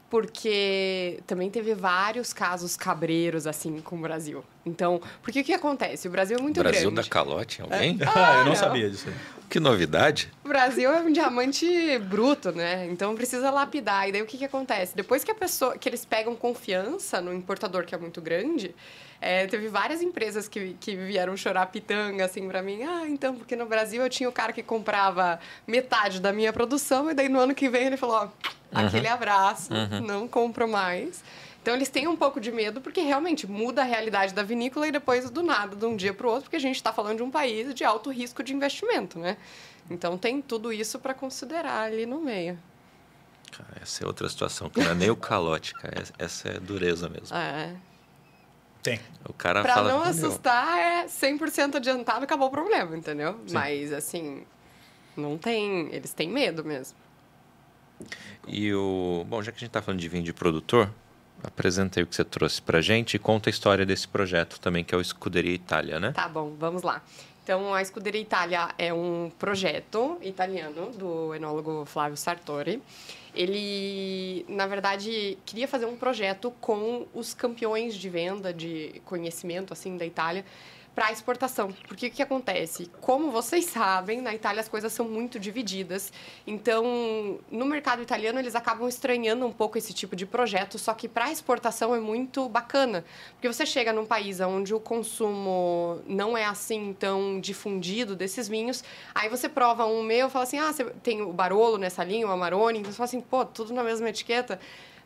porque 0.08 1.20
também 1.26 1.50
teve 1.50 1.74
vários 1.74 2.32
casos 2.32 2.76
cabreiros 2.76 3.46
assim 3.46 3.80
com 3.80 3.96
o 3.96 4.00
Brasil. 4.00 4.44
Então, 4.64 5.00
porque 5.22 5.40
o 5.40 5.44
que 5.44 5.52
acontece? 5.52 6.06
O 6.08 6.10
Brasil 6.10 6.36
é 6.38 6.42
muito 6.42 6.60
Brasil 6.60 6.90
grande. 6.90 6.94
Brasil 6.94 7.10
dá 7.10 7.10
calote 7.10 7.60
em 7.60 7.62
alguém? 7.62 7.98
É. 8.00 8.06
Ah, 8.16 8.32
eu 8.32 8.38
não, 8.38 8.44
não, 8.46 8.56
sabia 8.56 8.88
disso. 8.88 9.08
Que 9.48 9.60
novidade. 9.60 10.30
O 10.44 10.48
Brasil 10.48 10.90
é 10.90 11.00
um 11.00 11.12
diamante 11.12 11.98
bruto, 11.98 12.50
né? 12.50 12.86
Então 12.86 13.14
precisa 13.14 13.50
lapidar. 13.50 14.08
E 14.08 14.12
daí 14.12 14.22
o 14.22 14.26
que, 14.26 14.38
que 14.38 14.44
acontece? 14.44 14.96
Depois 14.96 15.22
que 15.22 15.30
a 15.30 15.34
pessoa, 15.34 15.76
que 15.76 15.88
eles 15.88 16.04
pegam 16.04 16.34
confiança 16.34 17.20
no 17.20 17.32
importador 17.32 17.84
que 17.84 17.94
é 17.94 17.98
muito 17.98 18.20
grande, 18.20 18.74
é, 19.20 19.46
teve 19.46 19.68
várias 19.68 20.02
empresas 20.02 20.48
que, 20.48 20.76
que 20.79 20.94
vieram 20.96 21.37
chorar 21.37 21.66
pitanga 21.66 22.24
assim 22.24 22.46
para 22.48 22.62
mim. 22.62 22.83
Ah, 22.83 23.09
então, 23.09 23.35
porque 23.35 23.57
no 23.57 23.66
Brasil 23.66 24.02
eu 24.02 24.11
tinha 24.11 24.29
o 24.29 24.33
cara 24.33 24.52
que 24.52 24.62
comprava 24.62 25.40
metade 25.66 26.20
da 26.20 26.33
minha 26.33 26.52
produção 26.52 27.11
e 27.11 27.14
daí 27.14 27.29
no 27.29 27.38
ano 27.38 27.55
que 27.55 27.68
vem 27.68 27.87
ele 27.87 27.96
falou, 27.96 28.16
ó, 28.16 28.24
uhum. 28.24 28.87
aquele 28.87 29.09
abraço, 29.09 29.72
uhum. 29.72 30.00
não 30.00 30.29
compro 30.29 30.68
mais. 30.68 31.22
Então 31.62 31.74
eles 31.74 31.88
têm 31.88 32.07
um 32.07 32.16
pouco 32.16 32.40
de 32.40 32.52
medo 32.52 32.81
porque 32.81 33.00
realmente 33.00 33.44
muda 33.44 33.83
a 33.83 33.85
realidade 33.85 34.33
da 34.33 34.42
vinícola 34.44 34.87
e 34.87 34.92
depois 34.92 35.29
do 35.31 35.42
nada, 35.42 35.74
de 35.74 35.85
um 35.85 35.96
dia 35.96 36.14
para 36.14 36.26
o 36.26 36.31
outro, 36.31 36.44
porque 36.44 36.57
a 36.57 36.61
gente 36.61 36.76
está 36.76 36.92
falando 36.92 37.16
de 37.16 37.22
um 37.24 37.31
país 37.31 37.74
de 37.74 37.83
alto 37.83 38.09
risco 38.11 38.42
de 38.42 38.55
investimento, 38.55 39.18
né? 39.18 39.37
Então 39.90 40.16
tem 40.16 40.40
tudo 40.40 40.72
isso 40.72 40.98
para 40.98 41.12
considerar 41.12 41.83
ali 41.83 42.07
no 42.07 42.20
meio. 42.20 42.57
Cara, 43.50 43.83
essa 43.83 44.05
é 44.05 44.07
outra 44.07 44.29
situação, 44.29 44.68
que 44.68 44.81
não 44.81 44.90
é 44.90 44.94
nem 44.94 45.11
o 45.11 45.16
calote, 45.16 45.74
cara. 45.74 46.05
Essa 46.18 46.50
é 46.50 46.61
dureza 46.61 47.09
mesmo. 47.09 47.37
É. 47.37 47.74
Tem. 48.87 49.01
O 49.29 49.33
cara 49.33 49.62
pra 49.62 49.75
fala. 49.75 49.92
não 49.92 50.03
assustar, 50.03 50.79
é 50.79 51.07
100% 51.07 51.75
adiantado, 51.75 52.22
acabou 52.22 52.46
o 52.46 52.51
problema, 52.53 52.96
entendeu? 52.96 53.33
Sim. 53.44 53.53
Mas, 53.53 53.92
assim, 53.92 54.44
não 55.16 55.37
tem. 55.37 55.88
Eles 55.92 56.12
têm 56.12 56.29
medo 56.29 56.64
mesmo. 56.64 56.96
E 58.46 58.72
o. 58.72 59.27
Bom, 59.29 59.42
já 59.42 59.51
que 59.51 59.57
a 59.57 59.59
gente 59.59 59.70
está 59.70 59.83
falando 59.83 59.99
de 59.99 60.09
vinho 60.09 60.22
de 60.22 60.33
produtor, 60.33 60.88
apresenta 61.42 61.99
aí 61.99 62.05
o 62.05 62.07
que 62.07 62.14
você 62.14 62.25
trouxe 62.25 62.62
pra 62.62 62.81
gente 62.81 63.14
e 63.14 63.18
conta 63.18 63.49
a 63.49 63.51
história 63.51 63.85
desse 63.85 64.07
projeto 64.07 64.61
também, 64.61 64.85
que 64.85 64.94
é 64.94 64.99
o 64.99 65.03
Scuderia 65.03 65.53
Itália, 65.53 65.99
né? 65.99 66.12
Tá 66.12 66.29
bom, 66.29 66.55
vamos 66.57 66.83
lá. 66.83 67.03
Então, 67.42 67.75
a 67.75 67.85
Scuderia 67.85 68.20
Itália 68.20 68.68
é 68.79 68.94
um 68.94 69.33
projeto 69.37 70.18
italiano 70.22 70.92
do 70.92 71.35
enólogo 71.35 71.85
Flávio 71.87 72.16
Sartori. 72.16 72.81
Ele, 73.37 74.44
na 74.49 74.66
verdade, 74.66 75.37
queria 75.44 75.68
fazer 75.68 75.85
um 75.87 75.96
projeto 75.96 76.51
com 76.61 77.07
os 77.14 77.35
campeões 77.35 77.94
de 77.94 78.09
venda, 78.09 78.53
de 78.53 79.01
conhecimento, 79.05 79.72
assim, 79.72 79.96
da 79.96 80.07
Itália, 80.07 80.44
para 80.96 81.12
exportação. 81.12 81.70
Porque 81.87 82.06
o 82.06 82.11
que 82.11 82.22
acontece? 82.22 82.90
Como 83.02 83.30
vocês 83.30 83.66
sabem, 83.66 84.22
na 84.22 84.35
Itália 84.35 84.62
as 84.62 84.68
coisas 84.68 84.90
são 84.90 85.06
muito 85.06 85.38
divididas. 85.38 86.11
Então, 86.46 87.38
no 87.50 87.66
mercado 87.66 88.00
italiano, 88.00 88.38
eles 88.38 88.54
acabam 88.54 88.88
estranhando 88.88 89.44
um 89.44 89.52
pouco 89.52 89.76
esse 89.76 89.92
tipo 89.92 90.16
de 90.16 90.24
projeto, 90.24 90.78
só 90.78 90.94
que 90.94 91.06
para 91.06 91.30
exportação 91.30 91.94
é 91.94 92.00
muito 92.00 92.48
bacana. 92.48 93.04
Porque 93.35 93.46
você 93.46 93.66
chega 93.66 93.92
num 93.92 94.06
país 94.06 94.40
onde 94.40 94.72
o 94.72 94.80
consumo 94.80 96.00
não 96.06 96.35
é 96.35 96.46
assim 96.46 96.96
tão 96.98 97.38
difundido 97.38 98.16
desses 98.16 98.48
vinhos, 98.48 98.82
aí 99.14 99.28
você 99.28 99.50
prova 99.50 99.85
um 99.85 100.02
meu 100.02 100.28
e 100.28 100.30
fala 100.30 100.44
assim: 100.44 100.59
ah, 100.59 100.72
você 100.72 100.85
tem 101.02 101.20
o 101.20 101.30
Barolo 101.30 101.76
nessa 101.76 102.02
linha, 102.02 102.26
o 102.26 102.30
Amarone, 102.30 102.78
então 102.78 102.90
você 102.90 102.96
fala 102.96 103.04
assim, 103.06 103.20
pô, 103.20 103.44
tudo 103.44 103.74
na 103.74 103.85
mesma 103.85 104.09
etiqueta. 104.09 104.59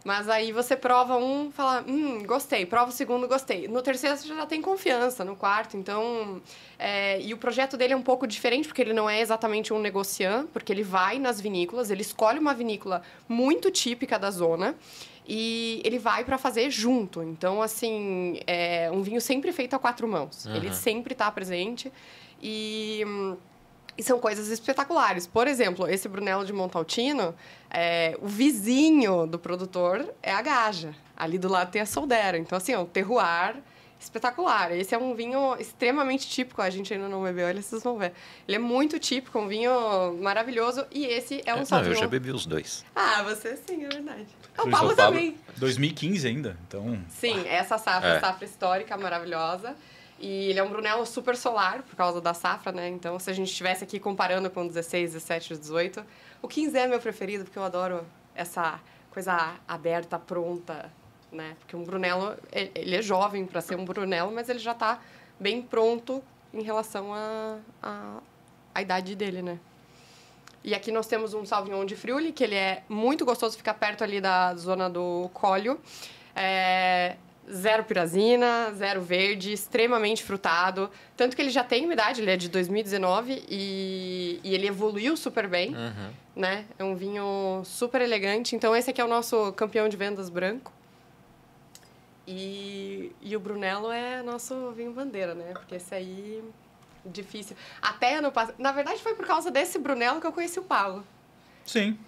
Mas 0.04 0.28
aí 0.28 0.50
você 0.50 0.76
prova 0.76 1.16
um, 1.16 1.50
fala, 1.50 1.84
hum, 1.86 2.22
gostei. 2.24 2.64
Prova 2.64 2.90
o 2.90 2.92
segundo, 2.92 3.28
gostei. 3.28 3.68
No 3.68 3.82
terceiro 3.82 4.16
você 4.16 4.28
já 4.28 4.46
tem 4.46 4.62
confiança, 4.62 5.24
no 5.24 5.36
quarto. 5.36 5.76
Então, 5.76 6.40
é, 6.78 7.20
e 7.20 7.34
o 7.34 7.36
projeto 7.36 7.76
dele 7.76 7.92
é 7.92 7.96
um 7.96 8.02
pouco 8.02 8.26
diferente, 8.26 8.66
porque 8.66 8.80
ele 8.80 8.94
não 8.94 9.08
é 9.08 9.20
exatamente 9.20 9.72
um 9.72 9.78
negociante, 9.78 10.48
porque 10.52 10.72
ele 10.72 10.82
vai 10.82 11.18
nas 11.18 11.40
vinícolas, 11.40 11.90
ele 11.90 12.02
escolhe 12.02 12.38
uma 12.38 12.54
vinícola 12.54 13.02
muito 13.28 13.70
típica 13.70 14.18
da 14.18 14.30
zona 14.30 14.74
e 15.28 15.82
ele 15.84 15.98
vai 15.98 16.24
para 16.24 16.38
fazer 16.38 16.70
junto. 16.70 17.22
Então, 17.22 17.60
assim, 17.60 18.40
é 18.46 18.90
um 18.90 19.02
vinho 19.02 19.20
sempre 19.20 19.52
feito 19.52 19.74
a 19.74 19.78
quatro 19.78 20.08
mãos. 20.08 20.46
Uhum. 20.46 20.56
Ele 20.56 20.72
sempre 20.72 21.12
está 21.12 21.30
presente 21.30 21.92
e... 22.42 23.04
E 24.00 24.02
são 24.02 24.18
coisas 24.18 24.48
espetaculares. 24.48 25.26
Por 25.26 25.46
exemplo, 25.46 25.86
esse 25.86 26.08
Brunello 26.08 26.42
de 26.42 26.54
Montaltino, 26.54 27.34
é, 27.68 28.16
o 28.22 28.26
vizinho 28.26 29.26
do 29.26 29.38
produtor 29.38 30.08
é 30.22 30.32
a 30.32 30.40
Gaja. 30.40 30.94
Ali 31.14 31.36
do 31.36 31.50
lado 31.50 31.70
tem 31.70 31.82
a 31.82 31.86
Soldera. 31.86 32.38
Então, 32.38 32.56
assim, 32.56 32.72
é 32.72 32.78
um 32.78 32.86
terroir 32.86 33.56
espetacular. 34.00 34.72
Esse 34.72 34.94
é 34.94 34.98
um 34.98 35.14
vinho 35.14 35.54
extremamente 35.58 36.26
típico. 36.26 36.62
A 36.62 36.70
gente 36.70 36.94
ainda 36.94 37.10
não 37.10 37.22
bebeu 37.22 37.46
ele, 37.46 37.60
vocês 37.60 37.82
vão 37.82 37.98
ver. 37.98 38.14
Ele 38.48 38.56
é 38.56 38.58
muito 38.58 38.98
típico, 38.98 39.38
um 39.38 39.46
vinho 39.46 40.16
maravilhoso. 40.22 40.86
E 40.90 41.04
esse 41.04 41.42
é 41.44 41.54
um 41.54 41.58
é, 41.58 41.64
Não, 41.70 41.82
eu 41.84 41.94
já 41.94 42.06
bebi 42.06 42.30
os 42.30 42.46
dois. 42.46 42.86
Ah, 42.96 43.22
você 43.22 43.54
sim, 43.54 43.84
é 43.84 43.88
verdade. 43.88 44.28
O 44.54 44.56
Paulo, 44.56 44.70
Paulo 44.70 44.96
também. 44.96 45.36
2015 45.58 46.26
ainda, 46.26 46.56
então... 46.66 46.98
Sim, 47.10 47.46
essa 47.46 47.76
safra, 47.76 48.14
é. 48.14 48.20
safra 48.20 48.46
histórica 48.46 48.96
maravilhosa. 48.96 49.76
E 50.20 50.50
ele 50.50 50.58
é 50.58 50.62
um 50.62 50.68
Brunello 50.68 51.06
super 51.06 51.34
solar, 51.34 51.82
por 51.82 51.96
causa 51.96 52.20
da 52.20 52.34
safra, 52.34 52.70
né? 52.70 52.88
Então, 52.88 53.18
se 53.18 53.30
a 53.30 53.32
gente 53.32 53.48
estivesse 53.48 53.82
aqui 53.82 53.98
comparando 53.98 54.50
com 54.50 54.66
16, 54.66 55.14
17, 55.14 55.56
18, 55.56 56.04
o 56.42 56.46
15 56.46 56.76
é 56.76 56.86
meu 56.86 57.00
preferido, 57.00 57.44
porque 57.44 57.58
eu 57.58 57.64
adoro 57.64 58.04
essa 58.34 58.78
coisa 59.10 59.56
aberta, 59.66 60.18
pronta, 60.18 60.92
né? 61.32 61.56
Porque 61.58 61.74
um 61.74 61.84
Brunello, 61.84 62.36
ele 62.52 62.96
é 62.96 63.00
jovem 63.00 63.46
para 63.46 63.62
ser 63.62 63.76
um 63.76 63.84
Brunello, 63.84 64.30
mas 64.30 64.50
ele 64.50 64.58
já 64.58 64.72
está 64.72 65.00
bem 65.38 65.62
pronto 65.62 66.22
em 66.52 66.62
relação 66.62 67.14
à 67.14 67.58
a, 67.82 67.88
a, 67.88 68.18
a, 68.74 68.82
idade 68.82 69.16
dele, 69.16 69.40
né? 69.40 69.58
E 70.62 70.74
aqui 70.74 70.92
nós 70.92 71.06
temos 71.06 71.32
um 71.32 71.46
Sauvignon 71.46 71.86
de 71.86 71.96
Friuli, 71.96 72.30
que 72.30 72.44
ele 72.44 72.56
é 72.56 72.82
muito 72.90 73.24
gostoso, 73.24 73.56
fica 73.56 73.72
perto 73.72 74.04
ali 74.04 74.20
da 74.20 74.54
zona 74.54 74.90
do 74.90 75.30
Cólio. 75.32 75.80
É, 76.36 77.16
zero 77.52 77.84
pirazina, 77.84 78.72
zero 78.74 79.00
verde, 79.00 79.52
extremamente 79.52 80.22
frutado. 80.22 80.90
Tanto 81.16 81.34
que 81.36 81.42
ele 81.42 81.50
já 81.50 81.64
tem 81.64 81.84
uma 81.84 81.92
idade, 81.92 82.20
ele 82.20 82.30
é 82.30 82.36
de 82.36 82.48
2019 82.48 83.44
e, 83.48 84.40
e 84.42 84.54
ele 84.54 84.66
evoluiu 84.66 85.16
super 85.16 85.48
bem, 85.48 85.74
uhum. 85.74 86.10
né? 86.36 86.64
É 86.78 86.84
um 86.84 86.94
vinho 86.94 87.62
super 87.64 88.00
elegante. 88.00 88.54
Então 88.54 88.74
esse 88.74 88.90
aqui 88.90 89.00
é 89.00 89.04
o 89.04 89.08
nosso 89.08 89.52
campeão 89.52 89.88
de 89.88 89.96
vendas 89.96 90.28
branco. 90.28 90.72
E, 92.26 93.12
e 93.20 93.36
o 93.36 93.40
Brunello 93.40 93.90
é 93.90 94.22
nosso 94.22 94.70
vinho 94.72 94.92
bandeira, 94.92 95.34
né? 95.34 95.52
Porque 95.52 95.74
esse 95.74 95.94
aí 95.94 96.42
difícil. 97.04 97.56
Até 97.80 98.16
ano 98.16 98.30
passado. 98.30 98.56
Na 98.58 98.72
verdade, 98.72 99.00
foi 99.02 99.14
por 99.14 99.26
causa 99.26 99.50
desse 99.50 99.78
Brunello 99.78 100.20
que 100.20 100.26
eu 100.26 100.32
conheci 100.32 100.58
o 100.58 100.62
Paulo. 100.62 101.04
Sim, 101.64 101.98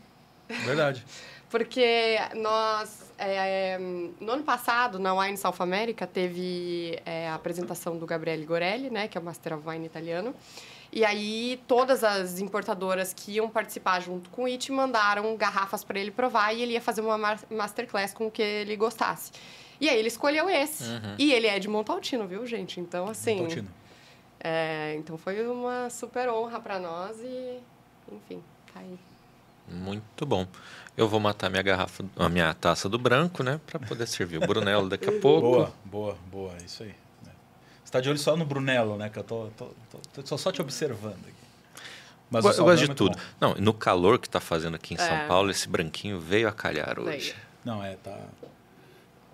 verdade. 0.48 1.04
Porque 1.50 2.18
nós, 2.36 3.01
é, 3.18 3.78
no 4.20 4.32
ano 4.32 4.42
passado, 4.42 4.98
na 4.98 5.14
Wine 5.14 5.36
South 5.36 5.56
America, 5.60 6.06
teve 6.06 7.00
é, 7.04 7.28
a 7.28 7.34
apresentação 7.34 7.96
do 7.96 8.06
Gabriele 8.06 8.44
Gorelli, 8.44 8.90
né, 8.90 9.08
que 9.08 9.16
é 9.16 9.20
o 9.20 9.24
Master 9.24 9.56
of 9.56 9.68
Wine 9.68 9.86
italiano. 9.86 10.34
E 10.92 11.04
aí, 11.06 11.58
todas 11.66 12.04
as 12.04 12.38
importadoras 12.38 13.14
que 13.14 13.32
iam 13.32 13.48
participar 13.48 14.00
junto 14.00 14.28
com 14.28 14.42
o 14.42 14.46
IT 14.46 14.70
mandaram 14.70 15.34
garrafas 15.36 15.82
para 15.82 15.98
ele 15.98 16.10
provar 16.10 16.52
e 16.52 16.60
ele 16.60 16.72
ia 16.72 16.82
fazer 16.82 17.00
uma 17.00 17.38
masterclass 17.50 18.12
com 18.12 18.26
o 18.26 18.30
que 18.30 18.42
ele 18.42 18.76
gostasse. 18.76 19.32
E 19.80 19.88
aí, 19.88 19.98
ele 19.98 20.08
escolheu 20.08 20.50
esse. 20.50 20.84
Uhum. 20.84 21.16
E 21.18 21.32
ele 21.32 21.46
é 21.46 21.58
de 21.58 21.66
Montaltino, 21.66 22.26
viu, 22.26 22.46
gente? 22.46 22.78
Então, 22.78 23.08
assim. 23.08 23.36
Montaltino. 23.36 23.68
É, 24.38 24.94
então, 24.98 25.16
foi 25.16 25.46
uma 25.46 25.88
super 25.88 26.28
honra 26.28 26.60
para 26.60 26.78
nós 26.78 27.18
e, 27.20 27.58
enfim, 28.12 28.42
tá 28.74 28.80
aí. 28.80 28.98
Muito 29.68 30.26
bom. 30.26 30.46
Eu 30.96 31.08
vou 31.08 31.18
matar 31.18 31.48
minha 31.48 31.62
garrafa, 31.62 32.04
a 32.16 32.28
minha 32.28 32.52
taça 32.54 32.88
do 32.88 32.98
branco, 32.98 33.42
né? 33.42 33.60
Para 33.66 33.80
poder 33.80 34.06
servir 34.06 34.36
o 34.38 34.46
Brunello 34.46 34.88
daqui 34.88 35.08
a 35.08 35.12
pouco. 35.20 35.40
Boa, 35.40 35.72
boa, 35.84 36.18
boa. 36.30 36.52
Isso 36.64 36.82
aí. 36.82 36.94
Né? 37.24 37.32
Você 37.78 37.84
está 37.84 38.00
de 38.00 38.10
olho 38.10 38.18
só 38.18 38.36
no 38.36 38.44
Brunello, 38.44 38.96
né? 38.96 39.08
Que 39.08 39.18
eu 39.18 39.24
tô, 39.24 39.48
tô, 39.56 39.70
tô, 39.90 40.22
tô 40.22 40.38
só 40.38 40.52
te 40.52 40.60
observando 40.60 41.24
aqui. 41.26 41.42
Mas 42.32 42.44
eu, 42.44 42.52
eu 42.52 42.64
gosto 42.64 42.84
de 42.84 42.90
é 42.90 42.94
tudo. 42.94 43.16
Bom. 43.16 43.22
Não, 43.38 43.54
no 43.56 43.74
calor 43.74 44.18
que 44.18 44.26
está 44.26 44.40
fazendo 44.40 44.74
aqui 44.74 44.94
em 44.94 44.96
é. 44.96 45.06
São 45.06 45.28
Paulo, 45.28 45.50
esse 45.50 45.68
branquinho 45.68 46.18
veio 46.18 46.48
a 46.48 46.52
calhar 46.52 46.98
hoje. 46.98 47.34
Não, 47.64 47.84
é, 47.84 47.94
tá. 47.96 48.18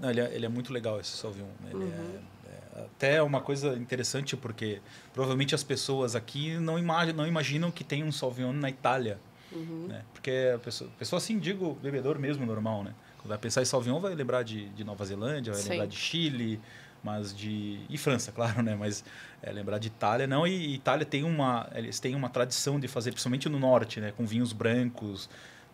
Não, 0.01 0.11
ele, 0.11 0.21
é, 0.21 0.35
ele 0.35 0.47
é 0.47 0.49
muito 0.49 0.73
legal 0.73 1.01
esse 1.01 1.17
Sauvignon. 1.17 1.47
Ele 1.67 1.85
uhum. 1.85 2.21
é, 2.47 2.81
é, 2.81 2.85
até 2.85 3.23
uma 3.23 3.41
coisa 3.41 3.75
interessante 3.77 4.37
porque 4.37 4.81
provavelmente 5.13 5.55
as 5.55 5.63
pessoas 5.63 6.17
aqui 6.17 6.57
não, 6.59 6.79
imag 6.79 7.13
não 7.13 7.27
imaginam 7.27 7.71
que 7.71 7.85
tem 7.85 8.03
um 8.03 8.13
Sauvignon 8.13 8.53
na 8.53 8.69
Itália. 8.69 9.19
Uhum. 9.53 9.87
Né? 9.89 10.03
Porque 10.13 10.53
a 10.55 10.59
pessoa, 10.59 10.91
pessoa, 10.99 11.19
assim, 11.19 11.39
digo, 11.39 11.79
bebedor 11.83 12.19
mesmo 12.19 12.45
normal, 12.45 12.85
né? 12.85 12.93
Quando 13.19 13.29
vai 13.29 13.39
pensar 13.39 13.63
em 13.63 13.65
Sauvignon, 13.65 14.01
vai 14.01 14.15
lembrar 14.15 14.43
de, 14.43 14.69
de 14.71 14.85
Nova 14.85 15.05
Zelândia, 15.05 15.53
vai 15.53 15.63
Sim. 15.63 15.71
lembrar 15.71 15.87
de 15.87 15.97
Chile, 15.97 16.61
mas 17.03 17.35
de 17.35 17.81
e 17.89 17.97
França, 17.97 18.31
claro, 18.33 18.63
né? 18.63 18.75
Mas 18.75 19.05
é, 19.43 19.51
lembrar 19.51 19.79
de 19.79 19.89
Itália 19.89 20.27
não. 20.27 20.47
E, 20.47 20.53
e 20.53 20.75
Itália 20.75 21.07
tem 21.07 21.25
uma, 21.25 21.69
eles 21.75 21.99
têm 21.99 22.15
uma 22.15 22.29
tradição 22.29 22.79
de 22.79 22.89
fazer, 22.89 23.11
principalmente 23.11 23.49
no 23.49 23.59
norte, 23.59 24.01
né? 24.01 24.13
Com 24.17 24.27
vinhos 24.27 24.53
brancos, 24.53 25.29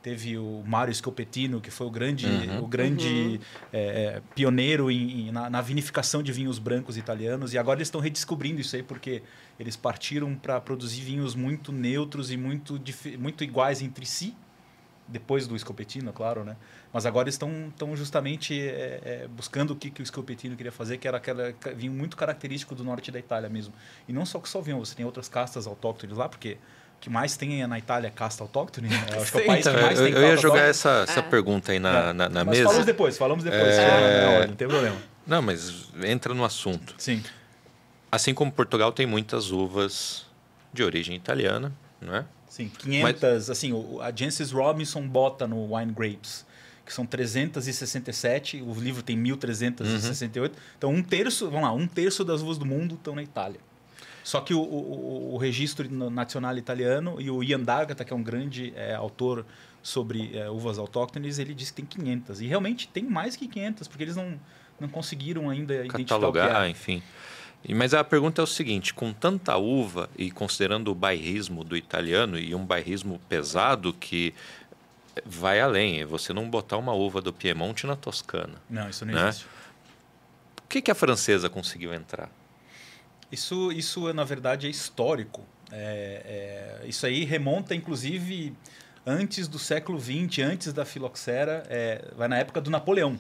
teve 0.05 0.37
o 0.37 0.63
Mário 0.67 0.95
Scopetino, 0.95 1.63
que 1.63 1.71
foi 1.71 1.87
o 1.87 1.91
grande, 1.91 2.27
uhum. 2.27 2.65
o 2.65 2.67
grande 2.67 3.09
uhum. 3.09 3.39
é, 3.73 3.81
é 3.81 4.23
pioneiro 4.35 4.91
em, 4.91 5.29
em, 5.29 5.33
na, 5.33 5.49
na, 5.49 5.63
vinificação 5.63 6.23
de 6.23 6.31
vinhos 6.31 6.59
brancos 6.59 6.99
italianos. 6.99 7.55
E 7.55 7.59
agora 7.59 7.79
eles 7.79 7.89
estão 7.89 8.03
redescobrindo 8.03 8.61
isso 8.61 8.77
aí, 8.77 8.83
porque 8.83 9.23
eles 9.59 9.77
partiram 9.77 10.35
para 10.35 10.61
produzir 10.61 11.01
vinhos 11.01 11.35
muito 11.35 11.73
neutros 11.73 12.31
e 12.31 12.37
muito, 12.37 12.79
muito 13.19 13.43
iguais 13.43 13.81
entre 13.81 14.05
si. 14.05 14.37
Depois 15.09 15.47
do 15.47 15.59
Scopetino, 15.59 16.13
claro, 16.13 16.45
né? 16.45 16.57
Mas 16.93 17.07
agora 17.07 17.31
estão, 17.31 17.69
estão 17.69 17.97
justamente 17.97 18.59
é, 18.61 19.01
é, 19.05 19.29
buscando 19.29 19.71
o 19.71 19.77
que, 19.77 19.91
que 19.91 20.03
o 20.03 20.07
Scopetino 20.07 20.55
queria 20.55 20.73
fazer, 20.73 20.99
que 20.99 21.09
era 21.09 21.17
aquele 21.17 21.55
vinho 21.77 21.93
muito 21.93 22.15
característico 22.15 22.75
do 22.75 22.85
norte 22.85 23.11
da 23.11 23.19
Itália 23.19 23.49
mesmo. 23.49 23.73
E 24.07 24.13
não 24.13 24.27
só 24.27 24.39
com 24.39 24.45
o 24.45 24.49
Sauvignon, 24.49 24.79
você 24.79 24.95
tem 24.95 25.05
outras 25.05 25.31
castas 25.31 25.67
autóctones 25.67 26.17
lá, 26.17 26.29
porque 26.29 26.59
que 27.05 27.11
mais 27.11 27.37
tem 27.37 27.67
na 27.67 27.79
Itália 27.79 28.11
casta 28.11 28.43
autóctone. 28.43 28.89
Né? 28.89 29.07
Eu 29.13 29.21
acho 29.21 29.31
que 29.31 29.37
é 29.37 29.43
o 29.43 29.47
país 29.47 29.61
então, 29.61 29.75
que 29.75 29.83
mais 29.83 30.01
eu, 30.01 30.07
tem 30.07 30.15
Eu 30.15 30.23
ia 30.23 30.37
jogar 30.39 30.63
essa, 30.63 31.05
essa 31.07 31.21
é. 31.21 31.23
pergunta 31.23 31.71
aí 31.71 31.79
na, 31.79 31.99
é. 31.99 32.13
na, 32.15 32.29
na 32.31 32.45
mas 32.47 32.57
mesa. 32.57 32.65
Falamos 32.65 32.87
depois, 32.87 33.19
falamos 33.19 33.45
depois. 33.45 33.75
É... 33.75 34.41
Não, 34.41 34.49
não 34.49 34.57
tem 34.57 34.67
problema. 34.67 34.97
Não, 35.27 35.43
mas 35.43 35.89
entra 36.03 36.33
no 36.33 36.47
assunto. 36.47 36.95
Sim. 36.97 37.23
Assim 38.11 38.33
como 38.33 38.51
Portugal 38.51 38.91
tem 38.91 39.05
muitas 39.05 39.51
uvas 39.51 40.25
de 40.73 40.83
origem 40.83 41.15
italiana, 41.15 41.71
não 42.01 42.17
é? 42.17 42.25
Sim, 42.49 42.71
500, 42.79 43.21
mas... 43.21 43.51
assim, 43.51 43.73
a 44.01 44.11
Jancis 44.11 44.51
Robinson 44.51 45.07
bota 45.07 45.47
no 45.47 45.75
Wine 45.77 45.93
Grapes 45.93 46.47
que 46.87 46.93
são 46.93 47.07
367, 47.07 48.63
o 48.63 48.75
livro 48.75 49.03
tem 49.03 49.17
1368. 49.17 50.53
Uhum. 50.53 50.59
Então, 50.77 50.91
um 50.91 51.03
terço, 51.03 51.47
vamos 51.51 51.63
lá, 51.63 51.73
um 51.73 51.87
terço 51.87 52.23
das 52.25 52.43
uvas 52.43 52.59
do 52.59 52.67
mundo 52.67 52.95
estão 52.95 53.15
na 53.15 53.23
Itália. 53.23 53.59
Só 54.25 54.41
que 54.41 54.55
o, 54.55 54.59
o, 54.61 55.35
o 55.35 55.37
registro 55.37 55.89
nacional 56.11 56.57
italiano 56.57 57.20
e 57.20 57.31
o 57.31 57.43
Ian 57.43 57.61
D'Agata, 57.61 58.05
que 58.07 58.12
é 58.12 58.16
um 58.16 58.22
grande 58.22 58.72
é, 58.75 58.95
autor 58.95 59.45
sobre 59.83 60.35
é, 60.35 60.49
uvas 60.49 60.79
autóctones, 60.79 61.39
ele 61.39 61.53
diz 61.53 61.70
que 61.70 61.83
tem 61.83 61.85
500. 61.85 62.41
E 62.41 62.47
realmente 62.47 62.89
tem 62.89 63.05
mais 63.05 63.37
que 63.37 63.47
500, 63.47 63.87
porque 63.87 64.03
eles 64.03 64.16
não, 64.16 64.41
não 64.81 64.89
conseguiram 64.89 65.51
ainda 65.51 65.87
catalogar, 65.87 66.47
identificar 66.47 66.66
é. 66.66 66.70
enfim. 66.70 67.03
Mas 67.68 67.93
a 67.93 68.03
pergunta 68.03 68.41
é 68.41 68.45
o 68.45 68.47
seguinte: 68.47 68.95
com 68.95 69.12
tanta 69.12 69.57
uva 69.59 70.09
e 70.16 70.31
considerando 70.31 70.91
o 70.91 70.95
bairrismo 70.95 71.62
do 71.62 71.77
italiano 71.77 72.39
e 72.39 72.55
um 72.55 72.64
bairrismo 72.64 73.20
pesado 73.29 73.93
que 73.93 74.33
vai 75.25 75.61
além, 75.61 76.01
é 76.01 76.05
você 76.07 76.33
não 76.33 76.49
botar 76.49 76.79
uma 76.79 76.95
uva 76.95 77.20
do 77.20 77.33
Piemonte 77.33 77.87
na 77.87 77.95
Toscana. 77.95 78.55
Não, 78.70 78.89
isso 78.89 79.05
não 79.05 79.12
né? 79.12 79.29
existe. 79.29 79.47
Por 80.57 80.66
que, 80.66 80.81
que 80.81 80.91
a 80.91 80.95
francesa 80.95 81.51
conseguiu 81.51 81.93
entrar? 81.93 82.31
Isso, 83.31 83.72
isso 83.72 84.12
na 84.12 84.25
verdade, 84.25 84.66
é 84.66 84.70
histórico. 84.70 85.43
É, 85.72 86.81
é, 86.83 86.87
isso 86.87 87.05
aí 87.07 87.25
remonta, 87.25 87.75
inclusive, 87.75 88.55
antes 89.07 89.49
do 89.49 89.59
século 89.59 90.01
XX, 90.01 90.41
antes 90.45 90.72
da 90.72 90.85
filoxera, 90.85 91.64
é, 91.68 92.05
vai 92.16 92.29
na 92.29 92.39
época 92.39 92.61
do 92.61 92.70
Napoleão. 92.70 93.18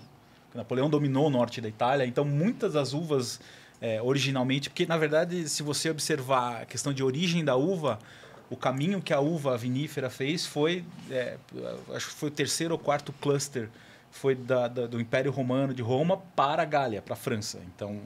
Napoleão 0.54 0.88
dominou 0.88 1.26
o 1.26 1.30
norte 1.30 1.60
da 1.60 1.68
Itália, 1.68 2.06
então 2.06 2.24
muitas 2.24 2.74
das 2.74 2.92
uvas 2.92 3.40
é, 3.80 4.00
originalmente, 4.00 4.70
porque 4.70 4.86
na 4.86 4.96
verdade, 4.96 5.48
se 5.48 5.62
você 5.62 5.90
observar 5.90 6.62
a 6.62 6.64
questão 6.64 6.92
de 6.92 7.02
origem 7.02 7.44
da 7.44 7.56
uva, 7.56 7.98
o 8.48 8.56
caminho 8.56 9.02
que 9.02 9.12
a 9.12 9.20
uva 9.20 9.56
vinífera 9.58 10.08
fez 10.08 10.46
foi, 10.46 10.84
é, 11.10 11.36
acho 11.92 12.08
que 12.08 12.14
foi 12.14 12.28
o 12.28 12.32
terceiro 12.32 12.74
ou 12.74 12.78
quarto 12.78 13.12
cluster, 13.14 13.68
foi 14.12 14.36
da, 14.36 14.68
da, 14.68 14.86
do 14.86 15.00
Império 15.00 15.32
Romano 15.32 15.74
de 15.74 15.82
Roma 15.82 16.18
para 16.36 16.62
a 16.62 16.64
Gália, 16.64 17.02
para 17.02 17.14
a 17.14 17.16
França. 17.16 17.60
Então, 17.74 18.00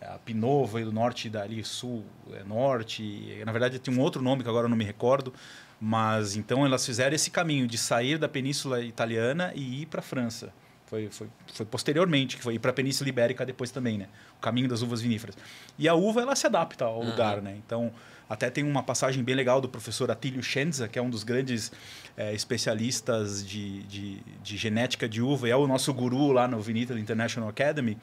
a 0.00 0.18
Pinot 0.18 0.66
veio 0.66 0.86
do 0.86 0.92
norte 0.92 1.28
dali, 1.28 1.62
sul, 1.62 2.04
é, 2.32 2.42
norte. 2.44 3.02
E, 3.02 3.42
na 3.44 3.52
verdade 3.52 3.78
tem 3.78 3.94
um 3.94 4.00
outro 4.00 4.22
nome 4.22 4.42
que 4.42 4.48
agora 4.48 4.66
eu 4.66 4.70
não 4.70 4.76
me 4.76 4.84
recordo. 4.84 5.32
Mas 5.80 6.36
então 6.36 6.64
elas 6.64 6.84
fizeram 6.84 7.14
esse 7.14 7.30
caminho 7.30 7.66
de 7.66 7.78
sair 7.78 8.18
da 8.18 8.28
Península 8.28 8.82
Italiana 8.82 9.52
e 9.54 9.82
ir 9.82 9.86
para 9.86 10.00
a 10.00 10.02
França. 10.02 10.52
Foi, 10.86 11.08
foi, 11.08 11.28
foi 11.54 11.64
posteriormente, 11.64 12.36
que 12.36 12.42
foi 12.42 12.54
ir 12.54 12.58
para 12.58 12.72
a 12.72 12.74
Península 12.74 13.08
Ibérica 13.08 13.46
depois 13.46 13.70
também, 13.70 13.96
né? 13.96 14.08
O 14.36 14.40
caminho 14.40 14.68
das 14.68 14.82
uvas 14.82 15.00
viníferas. 15.00 15.36
E 15.78 15.88
a 15.88 15.94
uva, 15.94 16.20
ela 16.20 16.34
se 16.34 16.46
adapta 16.46 16.84
ao 16.84 16.98
uhum. 16.98 17.10
lugar, 17.10 17.40
né? 17.40 17.56
Então, 17.64 17.92
até 18.28 18.50
tem 18.50 18.64
uma 18.64 18.82
passagem 18.82 19.22
bem 19.22 19.36
legal 19.36 19.60
do 19.60 19.68
professor 19.68 20.10
Atílio 20.10 20.42
Schenza, 20.42 20.88
que 20.88 20.98
é 20.98 21.02
um 21.02 21.08
dos 21.08 21.22
grandes 21.22 21.70
é, 22.16 22.34
especialistas 22.34 23.46
de, 23.46 23.84
de, 23.84 24.20
de, 24.42 24.56
genética 24.56 25.08
de 25.08 25.22
uva, 25.22 25.46
e 25.46 25.52
é 25.52 25.56
o 25.56 25.66
nosso 25.66 25.94
guru 25.94 26.32
lá 26.32 26.48
no 26.48 26.60
Vinitaly 26.60 27.00
International 27.00 27.48
Academy 27.48 27.96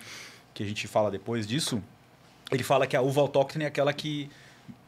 que 0.57 0.63
a 0.63 0.65
gente 0.65 0.87
fala 0.87 1.11
depois 1.11 1.45
disso, 1.45 1.83
ele 2.51 2.63
fala 2.63 2.87
que 2.87 2.97
a 2.97 3.01
uva 3.01 3.21
autóctone 3.21 3.63
é 3.63 3.67
aquela 3.67 3.93
que 3.93 4.27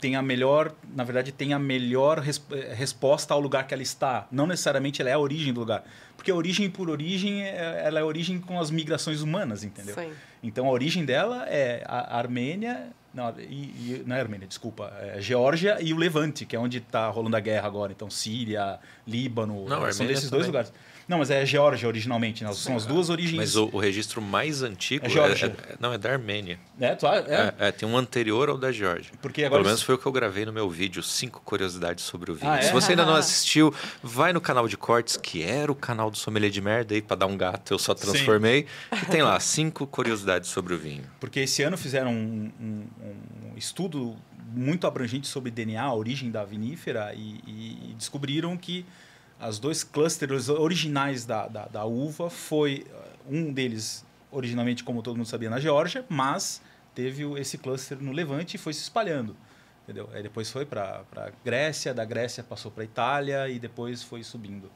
tem 0.02 0.16
a 0.16 0.22
melhor, 0.22 0.74
na 0.96 1.04
verdade, 1.04 1.32
tem 1.32 1.54
a 1.54 1.60
melhor 1.60 2.18
res, 2.18 2.42
eh, 2.52 2.74
resposta 2.74 3.36
ao 3.36 3.40
lugar 3.40 3.68
que 3.68 3.74
ela 3.74 3.84
está. 3.84 4.28
Não 4.32 4.48
necessariamente 4.48 5.00
ela 5.00 5.12
é 5.12 5.14
a 5.14 5.20
origem 5.20 5.54
do 5.54 5.60
lugar. 5.60 5.84
Porque 6.18 6.32
a 6.32 6.36
origem 6.36 6.70
por 6.72 6.90
origem, 6.90 7.44
é, 7.44 7.84
ela 7.86 8.00
é 8.00 8.02
a 8.02 8.06
origem 8.06 8.40
com 8.40 8.60
as 8.60 8.72
migrações 8.72 9.22
humanas, 9.22 9.64
entendeu? 9.64 9.94
Sim. 9.94 10.12
Então 10.42 10.66
a 10.66 10.72
origem 10.72 11.06
dela 11.06 11.46
é 11.48 11.84
a 11.86 12.18
Armênia, 12.18 12.88
Não, 13.14 13.34
e, 13.40 13.44
e, 13.44 14.04
não 14.08 14.16
é 14.16 14.20
Armênia, 14.20 14.48
desculpa. 14.48 14.92
É 15.02 15.22
Geórgia 15.22 15.78
e 15.80 15.94
o 15.94 15.98
Levante, 15.98 16.46
que 16.46 16.56
é 16.56 16.60
onde 16.60 16.80
está 16.80 17.08
rolando 17.10 17.38
a 17.38 17.40
guerra 17.40 17.68
agora. 17.68 17.92
Então, 17.92 18.10
Síria, 18.10 18.80
Líbano, 19.08 19.70
não, 19.70 19.92
são 19.94 20.08
desses 20.08 20.32
dois 20.32 20.48
lugares. 20.48 20.74
Não, 21.10 21.18
mas 21.18 21.32
é 21.32 21.44
Geórgia 21.44 21.88
originalmente, 21.88 22.44
né? 22.44 22.54
são 22.54 22.76
as 22.76 22.86
duas 22.86 23.10
origens. 23.10 23.36
Mas 23.36 23.56
o, 23.56 23.68
o 23.74 23.80
registro 23.80 24.22
mais 24.22 24.62
antigo 24.62 25.08
é, 25.08 25.10
é, 25.10 25.46
é, 25.48 25.76
não, 25.80 25.92
é 25.92 25.98
da 25.98 26.12
Armênia. 26.12 26.60
É, 26.80 26.94
tu, 26.94 27.08
é? 27.08 27.52
é, 27.58 27.72
tem 27.72 27.90
um 27.90 27.98
anterior 27.98 28.48
ao 28.48 28.60
da 28.60 28.72
Geórgia. 28.72 29.12
Porque 29.20 29.44
agora 29.44 29.64
Pelo 29.64 29.70
menos 29.70 29.82
foi 29.82 29.96
o 29.96 29.98
que 29.98 30.06
eu 30.06 30.12
gravei 30.12 30.46
no 30.46 30.54
meu 30.54 30.70
vídeo, 30.70 31.02
cinco 31.02 31.42
curiosidades 31.44 32.04
sobre 32.04 32.30
o 32.30 32.36
vinho. 32.36 32.52
Ah, 32.52 32.62
Se 32.62 32.72
você 32.72 32.92
ainda 32.92 33.08
não 33.08 33.16
assistiu, 33.18 33.74
vai 34.04 34.32
no 34.32 34.40
canal 34.40 34.68
de 34.68 34.78
cortes, 34.78 35.18
que 35.18 35.42
era 35.42 35.72
o 35.72 35.76
canal 35.76 36.12
do 36.12 36.18
Sommelier 36.18 36.52
de 36.52 36.62
Merda, 36.62 36.94
aí 36.94 37.02
para 37.02 37.18
dar 37.18 37.26
um 37.26 37.36
gato 37.36 37.74
eu 37.74 37.80
só 37.80 37.96
transformei. 37.96 38.68
Sim. 38.94 39.00
E 39.02 39.06
tem 39.08 39.24
lá 39.24 39.40
cinco 39.40 39.88
curiosidades 39.88 40.52
sobre 40.52 40.76
o 40.76 40.78
vinho. 40.78 41.06
Porque 41.20 41.40
esse 41.40 41.64
ano 41.64 41.76
fizeram 41.76 42.12
um, 42.12 42.52
um, 42.62 42.84
um 43.52 43.58
estudo 43.58 44.16
muito 44.54 44.86
abrangente 44.86 45.28
sobre 45.28 45.50
DNA, 45.50 45.82
a 45.82 45.94
origem 45.94 46.30
da 46.30 46.46
vinífera, 46.46 47.16
e, 47.16 47.40
e 47.48 47.96
descobriram 47.98 48.56
que 48.56 48.86
as 49.40 49.60
dois 49.60 49.84
clusters 49.84 50.50
originais 50.50 51.26
da, 51.26 51.48
da, 51.48 51.66
da, 51.68 51.86
uva 51.86 52.30
foi 52.30 52.86
uh, 52.90 53.36
um 53.36 53.54
deles 53.54 54.06
originalmente 54.32 54.84
como 54.84 55.02
todo 55.02 55.16
mundo 55.16 55.28
sabia 55.28 55.50
na 55.50 55.60
Geórgia 55.60 56.06
mas 56.10 56.62
teve 56.94 57.24
esse 57.40 57.58
cluster 57.58 57.98
no 58.02 58.12
Levante 58.12 58.56
e 58.56 58.58
foi 58.58 58.74
se 58.74 58.82
espalhando 58.82 59.36
entendeu? 59.90 60.10
Aí 60.14 60.22
depois 60.22 60.52
foi 60.52 60.66
para 60.66 61.04
Grécia 61.44 61.94
da 61.94 62.06
Grécia 62.06 62.44
passou 62.44 62.72
para 62.72 62.84
Itália 62.84 63.50
e 63.50 63.58
depois 63.58 64.04
foi 64.04 64.24
subindo. 64.24 64.72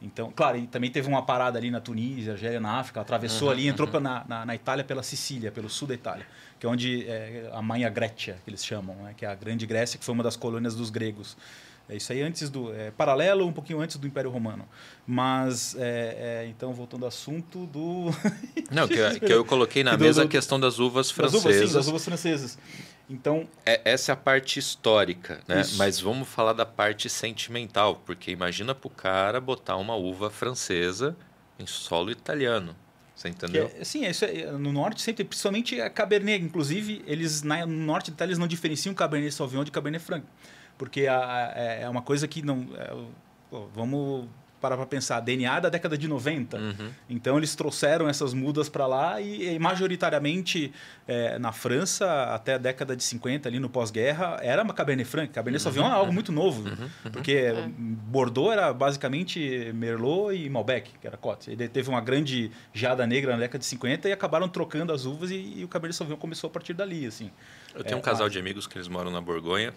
Então 0.00 0.32
claro 0.34 0.56
e 0.58 0.66
também 0.66 0.90
teve 0.90 1.08
uma 1.08 1.24
parada 1.24 1.58
ali 1.58 1.70
na 1.70 1.80
Tunísia 1.80 2.32
Argélia 2.32 2.60
na 2.60 2.78
África 2.78 3.00
atravessou 3.00 3.48
uhum, 3.48 3.54
ali 3.54 3.68
entrou 3.68 3.88
uhum. 3.88 4.00
na, 4.00 4.24
na, 4.26 4.46
na, 4.46 4.54
Itália 4.54 4.84
pela 4.84 5.02
Sicília 5.02 5.52
pelo 5.52 5.68
sul 5.68 5.86
da 5.88 5.94
Itália 5.94 6.26
que 6.58 6.66
é 6.66 6.68
onde 6.68 7.06
é, 7.08 7.50
a 7.52 7.62
Manha 7.62 7.88
Grecia 7.88 8.36
que 8.44 8.50
eles 8.50 8.64
chamam 8.64 8.96
né, 8.96 9.14
que 9.16 9.24
é 9.24 9.28
a 9.28 9.34
grande 9.34 9.64
Grécia 9.64 9.98
que 9.98 10.04
foi 10.04 10.12
uma 10.12 10.24
das 10.24 10.36
colônias 10.36 10.74
dos 10.74 10.90
gregos 10.90 11.36
é 11.88 11.96
isso 11.96 12.12
aí 12.12 12.22
antes 12.22 12.48
do 12.48 12.72
é, 12.72 12.90
paralelo, 12.90 13.46
um 13.46 13.52
pouquinho 13.52 13.80
antes 13.80 13.96
do 13.96 14.06
Império 14.06 14.30
Romano. 14.30 14.66
Mas 15.06 15.74
é, 15.78 16.42
é, 16.42 16.46
então 16.48 16.72
voltando 16.72 17.02
ao 17.02 17.08
assunto 17.08 17.66
do 17.66 18.10
não 18.70 18.86
que, 18.86 19.20
que 19.20 19.32
eu 19.32 19.44
coloquei 19.44 19.82
na 19.82 19.96
mesa 19.96 20.22
do, 20.22 20.26
a 20.26 20.30
questão 20.30 20.58
das 20.58 20.78
uvas 20.78 21.10
francesas. 21.10 21.42
Das 21.42 21.54
uvas, 21.54 21.68
sim, 21.68 21.74
das 21.74 21.88
uvas 21.88 22.04
francesas. 22.04 22.58
Então 23.10 23.48
é, 23.66 23.80
essa 23.84 24.12
é 24.12 24.14
a 24.14 24.16
parte 24.16 24.58
histórica, 24.58 25.40
né? 25.46 25.60
Isso. 25.60 25.76
Mas 25.76 26.00
vamos 26.00 26.28
falar 26.28 26.52
da 26.52 26.64
parte 26.64 27.10
sentimental, 27.10 28.00
porque 28.06 28.30
imagina 28.30 28.74
para 28.74 28.86
o 28.86 28.90
cara 28.90 29.40
botar 29.40 29.76
uma 29.76 29.94
uva 29.94 30.30
francesa 30.30 31.16
em 31.58 31.66
solo 31.66 32.10
italiano. 32.10 32.76
Você 33.14 33.28
entendeu? 33.28 33.70
É, 33.78 33.84
sim, 33.84 34.06
isso 34.06 34.24
é, 34.24 34.50
no 34.52 34.72
norte 34.72 35.02
sempre, 35.02 35.24
principalmente 35.24 35.80
a 35.80 35.90
Cabernet. 35.90 36.44
Inclusive, 36.44 37.04
eles 37.06 37.42
na, 37.42 37.66
no 37.66 37.84
norte 37.84 38.10
da 38.10 38.14
Itália 38.14 38.30
eles 38.30 38.38
não 38.38 38.48
diferenciam 38.48 38.94
Cabernet 38.94 39.32
Sauvignon 39.34 39.62
de 39.62 39.70
Cabernet 39.70 40.02
Franc 40.02 40.24
porque 40.82 41.06
a, 41.06 41.16
a, 41.16 41.52
é, 41.54 41.82
é 41.82 41.88
uma 41.88 42.02
coisa 42.02 42.26
que 42.26 42.42
não. 42.42 42.66
É, 42.76 42.92
pô, 43.48 43.68
vamos 43.72 44.26
parar 44.60 44.76
para 44.76 44.84
pensar, 44.84 45.20
DNA 45.20 45.60
da 45.60 45.68
década 45.68 45.96
de 45.96 46.08
90. 46.08 46.56
Uhum. 46.56 46.90
Então 47.08 47.38
eles 47.38 47.54
trouxeram 47.54 48.08
essas 48.08 48.34
mudas 48.34 48.68
para 48.68 48.84
lá 48.84 49.20
e, 49.20 49.54
e 49.54 49.58
majoritariamente 49.60 50.72
é, 51.06 51.38
na 51.38 51.52
França, 51.52 52.34
até 52.34 52.54
a 52.54 52.58
década 52.58 52.96
de 52.96 53.04
50, 53.04 53.48
ali 53.48 53.60
no 53.60 53.68
pós-guerra, 53.68 54.40
era 54.42 54.60
uma 54.64 54.74
Cabernet 54.74 55.08
Franc. 55.08 55.32
Cabernet 55.32 55.60
uhum. 55.60 55.72
Sauvignon 55.72 55.88
é 55.88 55.96
algo 55.96 56.12
muito 56.12 56.32
novo, 56.32 56.68
uhum. 56.68 56.90
uhum. 57.04 57.10
porque 57.12 57.32
é. 57.32 57.68
Bordeaux 57.78 58.52
era 58.52 58.72
basicamente 58.72 59.70
Merlot 59.72 60.34
e 60.34 60.50
Malbec, 60.50 60.90
que 61.00 61.06
era 61.06 61.16
Cote. 61.16 61.52
Ele 61.52 61.68
teve 61.68 61.88
uma 61.88 62.00
grande 62.00 62.50
jada 62.74 63.06
negra 63.06 63.34
na 63.34 63.38
década 63.38 63.60
de 63.60 63.66
50 63.66 64.08
e 64.08 64.12
acabaram 64.12 64.48
trocando 64.48 64.92
as 64.92 65.04
uvas 65.04 65.30
e, 65.30 65.58
e 65.58 65.64
o 65.64 65.68
Cabernet 65.68 65.96
Sauvignon 65.96 66.18
começou 66.18 66.48
a 66.48 66.50
partir 66.50 66.74
dali. 66.74 67.06
Assim. 67.06 67.30
Eu 67.72 67.84
tenho 67.84 67.94
é, 67.94 67.98
um 67.98 68.02
casal 68.02 68.28
de 68.28 68.36
amigos 68.36 68.66
que 68.66 68.76
eles 68.76 68.88
moram 68.88 69.12
na 69.12 69.20
Borgonha 69.20 69.72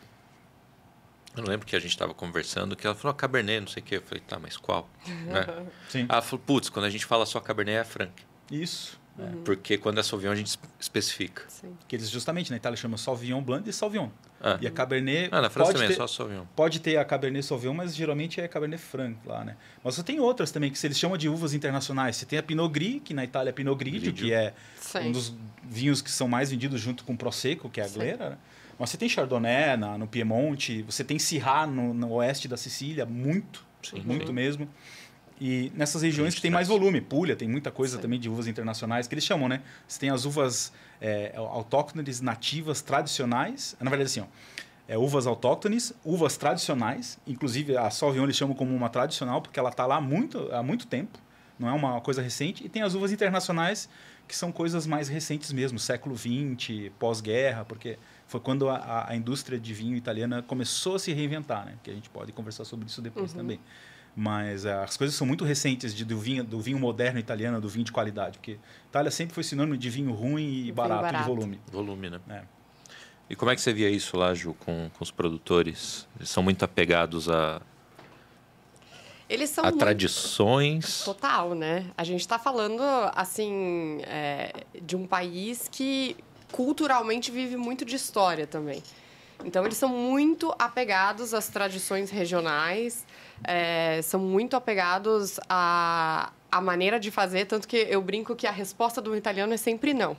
eu 1.36 1.44
não 1.44 1.50
lembro 1.50 1.66
que 1.66 1.76
a 1.76 1.80
gente 1.80 1.92
estava 1.92 2.14
conversando, 2.14 2.76
que 2.76 2.86
ela 2.86 2.96
falou 2.96 3.14
Cabernet, 3.14 3.62
não 3.62 3.68
sei 3.68 3.82
o 3.82 3.86
quê. 3.86 3.98
Eu 3.98 4.02
falei, 4.02 4.24
tá, 4.26 4.40
mas 4.40 4.58
qual? 4.58 4.90
né? 5.08 5.46
Sim. 5.90 6.06
Ela 6.08 6.22
falou, 6.22 6.44
putz, 6.46 6.70
quando 6.70 6.86
a 6.86 6.90
gente 6.90 7.06
fala 7.06 7.26
só 7.26 7.40
Cabernet 7.40 7.78
é 7.78 7.84
Franc. 7.84 8.12
Isso. 8.52 9.00
Uhum. 9.18 9.44
Porque 9.44 9.78
quando 9.78 9.98
é 10.00 10.04
Sauvignon 10.04 10.34
a 10.34 10.36
gente 10.36 10.60
especifica. 10.80 11.44
Sim. 11.48 11.74
Que 11.88 11.96
eles 11.96 12.10
justamente 12.10 12.52
na 12.52 12.58
Itália 12.58 12.76
chamam 12.76 12.98
Sauvignon 12.98 13.42
Blanc 13.42 13.68
e 13.70 13.72
Sauvignon. 13.72 14.10
Ah. 14.42 14.58
E 14.62 14.68
a 14.68 14.72
Cabernet. 14.72 15.30
Ah, 15.32 15.42
na 15.42 15.50
França 15.50 15.72
também 15.72 15.88
ter, 15.88 15.94
é 15.94 15.98
só 15.98 16.06
Sauvignon. 16.06 16.44
Pode 16.54 16.80
ter 16.82 16.98
a 16.98 17.06
Cabernet 17.06 17.46
Sauvignon, 17.46 17.74
mas 17.74 17.96
geralmente 17.96 18.42
é 18.42 18.48
Cabernet 18.48 18.82
Franc 18.82 19.18
lá, 19.26 19.46
né? 19.46 19.56
Mas 19.82 19.96
você 19.96 20.04
tem 20.04 20.20
outras 20.20 20.52
também 20.52 20.70
que 20.70 20.86
eles 20.86 21.00
chamam 21.00 21.18
de 21.18 21.30
uvas 21.30 21.54
internacionais. 21.54 22.18
Você 22.18 22.26
tem 22.26 22.38
a 22.38 22.44
Pinot 22.44 22.70
Gris, 22.70 23.02
que 23.04 23.14
na 23.14 23.24
Itália 23.24 23.52
é 23.52 23.54
Pinot 23.54 23.78
Grigio, 23.78 24.12
que 24.12 24.34
é 24.34 24.54
Sim. 24.78 25.08
um 25.08 25.12
dos 25.14 25.34
vinhos 25.64 26.02
que 26.02 26.12
são 26.12 26.28
mais 26.28 26.52
vendidos 26.52 26.82
junto 26.82 27.06
com 27.06 27.14
o 27.14 27.18
Prosecco, 27.18 27.70
que 27.70 27.80
é 27.80 27.86
a 27.86 27.88
Glera, 27.88 28.32
né? 28.32 28.38
Mas 28.78 28.90
você 28.90 28.98
tem 28.98 29.08
Chardonnay 29.08 29.78
na, 29.78 29.98
no 29.98 30.08
Piemonte, 30.08 30.82
você 30.84 31.04
tem 31.04 31.18
Syrah 31.18 31.66
no, 31.66 31.94
no 31.94 32.12
oeste 32.14 32.48
da 32.48 32.58
Sicília, 32.58 33.06
muito, 33.06 33.66
sim, 33.82 34.02
muito 34.02 34.28
sim. 34.28 34.34
mesmo. 34.34 34.70
E 35.40 35.72
nessas 35.76 36.02
regiões 36.02 36.34
que 36.34 36.42
tem 36.42 36.52
mais 36.52 36.68
volume, 36.68 37.02
Puglia, 37.02 37.36
tem 37.36 37.48
muita 37.48 37.70
coisa 37.70 37.98
sim. 37.98 38.02
também 38.02 38.20
de 38.20 38.30
uvas 38.30 38.48
internacionais, 38.48 39.08
que 39.08 39.14
eles 39.14 39.26
chamam, 39.26 39.50
né? 39.50 39.62
Você 39.88 40.00
tem 40.00 40.10
as 40.10 40.26
uvas 40.26 40.72
é, 41.02 41.34
autóctones, 41.36 42.22
nativas, 42.22 42.82
tradicionais. 42.82 43.76
Na 43.80 43.90
verdade, 43.90 44.10
assim, 44.10 44.22
ó, 44.22 44.26
é, 44.88 44.98
uvas 44.98 45.28
autóctones, 45.28 45.94
uvas 46.04 46.38
tradicionais, 46.38 47.20
inclusive 47.28 47.76
a 47.76 47.90
Sauvignon 47.90 48.26
eles 48.26 48.38
chamam 48.38 48.56
como 48.56 48.74
uma 48.74 48.88
tradicional, 48.88 49.42
porque 49.42 49.60
ela 49.60 49.70
está 49.70 49.86
lá 49.86 50.00
muito, 50.00 50.50
há 50.54 50.64
muito 50.64 50.88
tempo, 50.88 51.20
não 51.60 51.68
é 51.68 51.74
uma 51.74 52.00
coisa 52.02 52.22
recente. 52.22 52.66
E 52.66 52.70
tem 52.70 52.82
as 52.82 52.94
uvas 52.94 53.12
internacionais, 53.12 53.90
que 54.28 54.36
são 54.36 54.52
coisas 54.52 54.88
mais 54.88 55.10
recentes 55.10 55.52
mesmo, 55.52 55.80
século 55.80 56.16
XX, 56.16 56.92
pós-guerra, 56.98 57.66
porque 57.66 57.98
foi 58.28 58.40
quando 58.40 58.70
a, 58.70 59.08
a, 59.10 59.16
indústria 59.16 59.60
de 59.60 59.74
vinho 59.74 59.96
italiana 59.96 60.42
começou 60.42 60.96
a 60.96 61.00
se 61.00 61.14
reinventar, 61.14 61.66
né? 61.66 61.76
Que 61.84 61.92
a 61.92 61.94
gente 61.94 62.10
pode 62.10 62.32
conversar 62.32 62.66
sobre 62.66 62.88
isso 62.88 63.02
depois 63.02 63.32
uhum. 63.32 63.38
também. 63.38 63.60
Mas 64.16 64.66
uh, 64.66 64.70
as 64.84 64.98
coisas 64.98 65.16
são 65.16 65.28
muito 65.28 65.44
recentes 65.44 65.94
de, 65.94 66.06
do, 66.06 66.18
vinho, 66.18 66.44
do 66.44 66.60
vinho 66.60 66.80
moderno 66.80 67.20
italiano, 67.20 67.60
do 67.62 67.70
vinho 67.70 67.86
de 67.86 67.92
qualidade. 67.92 68.38
Porque 68.40 68.58
Itália 68.88 69.12
sempre 69.12 69.36
foi 69.36 69.44
sinônimo 69.44 69.78
de 69.78 69.90
vinho 69.90 70.12
ruim 70.12 70.68
e 70.68 70.72
barato, 70.72 71.02
barato, 71.02 71.24
de 71.24 71.30
volume. 71.30 71.60
Volume, 71.72 72.10
né? 72.10 72.20
É. 72.30 72.44
E 73.30 73.36
como 73.36 73.52
é 73.52 73.56
que 73.56 73.62
você 73.62 73.74
via 73.74 73.90
isso 73.90 74.16
lá, 74.18 74.34
Ju, 74.34 74.54
com, 74.54 74.90
com 74.94 75.04
os 75.04 75.12
produtores? 75.12 76.08
Eles 76.18 76.30
são 76.30 76.42
muito 76.42 76.64
apegados 76.64 77.28
a, 77.28 77.62
eles 79.28 79.50
são 79.50 79.64
a 79.64 79.68
muito... 79.68 79.80
tradições. 79.80 81.04
Total, 81.04 81.56
né? 81.56 81.92
A 81.98 82.04
gente 82.04 82.22
está 82.22 82.38
falando, 82.38 82.84
assim, 83.16 84.00
é, 84.04 84.66
de 84.82 84.96
um 84.96 85.08
país 85.08 85.68
que 85.68 86.16
culturalmente 86.56 87.32
vive 87.32 87.58
muito 87.58 87.84
de 87.84 87.98
história 87.98 88.48
também. 88.48 88.82
Então, 89.44 89.66
eles 89.66 89.78
são 89.78 89.90
muito 89.90 90.56
apegados 90.58 91.34
às 91.34 91.50
tradições 91.50 92.10
regionais, 92.10 93.06
é, 93.44 94.00
são 94.02 94.22
muito 94.22 94.56
apegados 94.56 95.38
à, 95.50 96.32
à 96.50 96.62
maneira 96.62 96.98
de 96.98 97.12
fazer, 97.12 97.44
tanto 97.44 97.68
que 97.68 97.76
eu 97.76 98.02
brinco 98.02 98.38
que 98.38 98.48
a 98.48 98.52
resposta 98.52 99.02
do 99.02 99.14
italiano 99.18 99.54
é 99.54 99.58
sempre 99.58 99.94
não. 99.94 100.16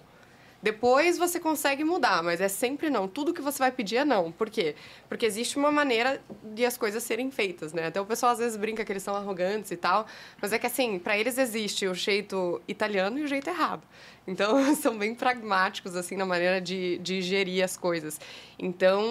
Depois 0.63 1.17
você 1.17 1.39
consegue 1.39 1.85
mudar, 1.85 2.23
mas 2.23 2.41
é 2.41 2.49
sempre 2.49 2.91
não. 2.91 3.07
Tudo 3.07 3.33
que 3.33 3.41
você 3.41 3.59
vai 3.59 3.71
pedir 3.71 3.97
é 3.97 4.05
não. 4.05 4.33
Por 4.33 4.51
quê? 4.51 4.75
Porque 5.09 5.25
existe 5.25 5.57
uma 5.57 5.71
maneira 5.71 6.21
de 6.43 6.65
as 6.65 6.77
coisas 6.77 7.03
serem 7.03 7.31
feitas, 7.31 7.73
né? 7.73 7.87
Até 7.87 8.01
o 8.01 8.05
pessoal 8.05 8.33
às 8.33 8.39
vezes 8.39 8.57
brinca 8.57 8.85
que 8.85 8.91
eles 8.91 9.03
são 9.03 9.15
arrogantes 9.15 9.71
e 9.71 9.77
tal, 9.77 10.07
mas 10.41 10.53
é 10.53 10.59
que 10.59 10.67
assim, 10.67 10.99
para 10.99 11.17
eles 11.17 11.39
existe 11.39 11.87
o 11.87 11.95
jeito 11.95 12.61
italiano 12.67 13.19
e 13.19 13.23
o 13.23 13.29
jeito 13.29 13.49
errado. 13.49 13.83
Então, 14.27 14.75
são 14.75 14.97
bem 14.99 15.15
pragmáticos, 15.15 15.95
assim, 15.95 16.17
na 16.17 16.27
maneira 16.27 16.61
de, 16.61 16.99
de 16.99 17.23
gerir 17.23 17.65
as 17.65 17.77
coisas. 17.77 18.21
Então, 18.59 19.05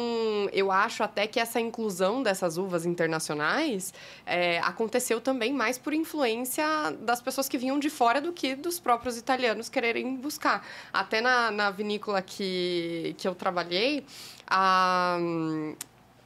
eu 0.51 0.72
acho 0.72 1.03
até 1.03 1.28
que 1.28 1.39
essa 1.39 1.59
inclusão 1.59 2.22
dessas 2.22 2.57
uvas 2.57 2.86
internacionais 2.86 3.93
é, 4.26 4.59
aconteceu 4.59 5.22
também 5.22 5.53
mais 5.53 5.78
por 5.78 5.93
influência 5.93 6.66
das 6.99 7.22
pessoas 7.22 7.47
que 7.47 7.57
vinham 7.57 7.80
de 7.80 7.89
fora 7.89 8.20
do 8.20 8.34
que 8.34 8.55
dos 8.55 8.80
próprios 8.80 9.18
italianos 9.18 9.70
quererem 9.70 10.16
buscar. 10.16 10.66
Até 10.91 11.22
na, 11.22 11.51
na 11.51 11.72
vinícola 11.72 12.22
que, 12.22 13.16
que 13.18 13.28
eu 13.28 13.36
trabalhei, 13.36 14.03
a 14.47 15.18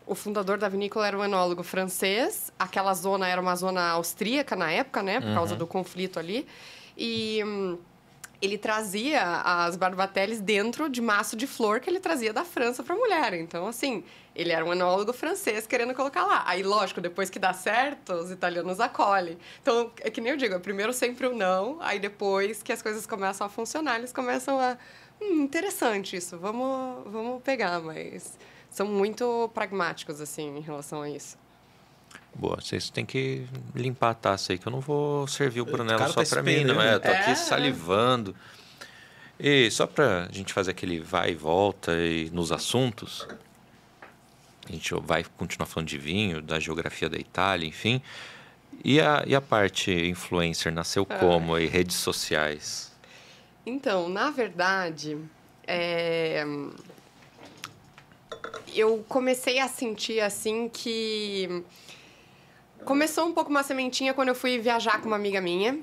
o 0.09 0.15
fundador 0.15 0.57
da 0.57 0.67
vinícola 0.67 1.05
era 1.05 1.15
um 1.15 1.23
enólogo 1.23 1.61
francês. 1.61 2.51
Aquela 2.57 2.95
zona 2.95 3.27
era 3.27 3.39
uma 3.39 3.55
zona 3.55 3.91
austríaca 3.91 4.55
na 4.55 4.71
época, 4.71 5.03
né? 5.03 5.21
Por 5.21 5.29
uhum. 5.29 5.35
causa 5.35 5.55
do 5.55 5.67
conflito 5.67 6.17
ali. 6.17 6.47
E 6.97 7.43
hum, 7.45 7.77
ele 8.41 8.57
trazia 8.57 9.21
as 9.41 9.75
barbateles 9.75 10.39
dentro 10.39 10.89
de 10.89 11.01
maço 11.01 11.35
de 11.35 11.45
flor 11.45 11.79
que 11.79 11.89
ele 11.89 11.99
trazia 11.99 12.31
da 12.31 12.45
França 12.45 12.81
para 12.83 12.95
a 12.95 12.97
mulher. 12.97 13.33
Então, 13.33 13.67
assim, 13.67 14.03
ele 14.33 14.51
era 14.51 14.63
um 14.63 14.71
enólogo 14.71 15.11
francês 15.11 15.67
querendo 15.67 15.93
colocar 15.93 16.25
lá. 16.25 16.43
Aí, 16.45 16.63
lógico, 16.63 17.01
depois 17.01 17.29
que 17.29 17.37
dá 17.37 17.51
certo, 17.53 18.13
os 18.13 18.31
italianos 18.31 18.79
acolhem. 18.79 19.37
Então, 19.61 19.91
é 19.99 20.09
que 20.09 20.21
nem 20.21 20.31
eu 20.31 20.37
digo, 20.37 20.55
é 20.55 20.59
primeiro 20.59 20.93
sempre 20.93 21.27
o 21.27 21.35
não, 21.35 21.77
aí 21.81 21.99
depois 21.99 22.63
que 22.63 22.71
as 22.71 22.81
coisas 22.81 23.05
começam 23.05 23.45
a 23.45 23.49
funcionar, 23.49 23.97
eles 23.97 24.13
começam 24.13 24.59
a... 24.59 24.77
Hum, 25.21 25.43
interessante 25.43 26.15
isso, 26.15 26.37
vamos, 26.37 27.11
vamos 27.11 27.43
pegar, 27.43 27.81
mas 27.81 28.37
são 28.69 28.87
muito 28.87 29.49
pragmáticos, 29.53 30.21
assim, 30.21 30.57
em 30.57 30.61
relação 30.61 31.01
a 31.01 31.09
isso. 31.09 31.37
Boa, 32.35 32.61
vocês 32.61 32.89
têm 32.89 33.05
que 33.05 33.45
limpar 33.75 34.11
a 34.11 34.13
taça 34.13 34.53
aí, 34.53 34.57
que 34.57 34.67
eu 34.67 34.71
não 34.71 34.79
vou 34.79 35.27
servir 35.27 35.61
o 35.61 35.65
Brunello 35.65 36.07
só 36.07 36.23
tá 36.23 36.29
para 36.29 36.43
mim, 36.43 36.63
não 36.63 36.81
é? 36.81 36.95
Eu 36.95 36.99
tô 36.99 37.09
é, 37.09 37.19
aqui 37.19 37.35
salivando. 37.35 38.35
E 39.39 39.69
só 39.71 39.87
para 39.87 40.25
a 40.25 40.31
gente 40.31 40.53
fazer 40.53 40.71
aquele 40.71 40.99
vai 40.99 41.31
e 41.31 41.35
volta 41.35 41.93
e 41.97 42.29
nos 42.31 42.51
assuntos, 42.51 43.27
a 44.67 44.71
gente 44.71 44.93
vai 45.01 45.23
continuar 45.37 45.65
falando 45.65 45.87
de 45.87 45.97
vinho, 45.97 46.41
da 46.41 46.59
geografia 46.59 47.09
da 47.09 47.17
Itália, 47.17 47.67
enfim. 47.67 48.01
E 48.83 49.01
a, 49.01 49.23
e 49.25 49.35
a 49.35 49.41
parte 49.41 49.91
influencer 49.91 50.71
nasceu 50.71 51.05
Ah. 51.09 51.17
como 51.17 51.55
aí, 51.55 51.67
redes 51.67 51.97
sociais? 51.97 52.91
Então, 53.65 54.07
na 54.09 54.29
verdade, 54.29 55.17
é, 55.67 56.45
eu 58.73 59.03
comecei 59.07 59.59
a 59.59 59.67
sentir 59.67 60.19
assim 60.19 60.69
que 60.69 61.63
começou 62.89 63.27
um 63.27 63.31
pouco 63.31 63.51
uma 63.51 63.61
sementinha 63.61 64.15
quando 64.15 64.29
eu 64.29 64.35
fui 64.35 64.57
viajar 64.57 64.99
com 64.99 65.05
uma 65.05 65.15
amiga 65.15 65.39
minha 65.39 65.79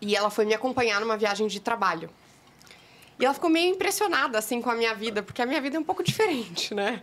e 0.00 0.14
ela 0.14 0.30
foi 0.30 0.44
me 0.44 0.54
acompanhar 0.54 1.00
numa 1.00 1.16
viagem 1.16 1.48
de 1.48 1.58
trabalho. 1.58 2.08
E 3.18 3.24
ela 3.24 3.34
ficou 3.34 3.50
meio 3.50 3.74
impressionada 3.74 4.38
assim 4.38 4.62
com 4.62 4.70
a 4.70 4.76
minha 4.76 4.94
vida, 4.94 5.20
porque 5.20 5.42
a 5.42 5.46
minha 5.46 5.60
vida 5.60 5.76
é 5.76 5.80
um 5.80 5.84
pouco 5.84 6.04
diferente, 6.06 6.72
né? 6.72 7.02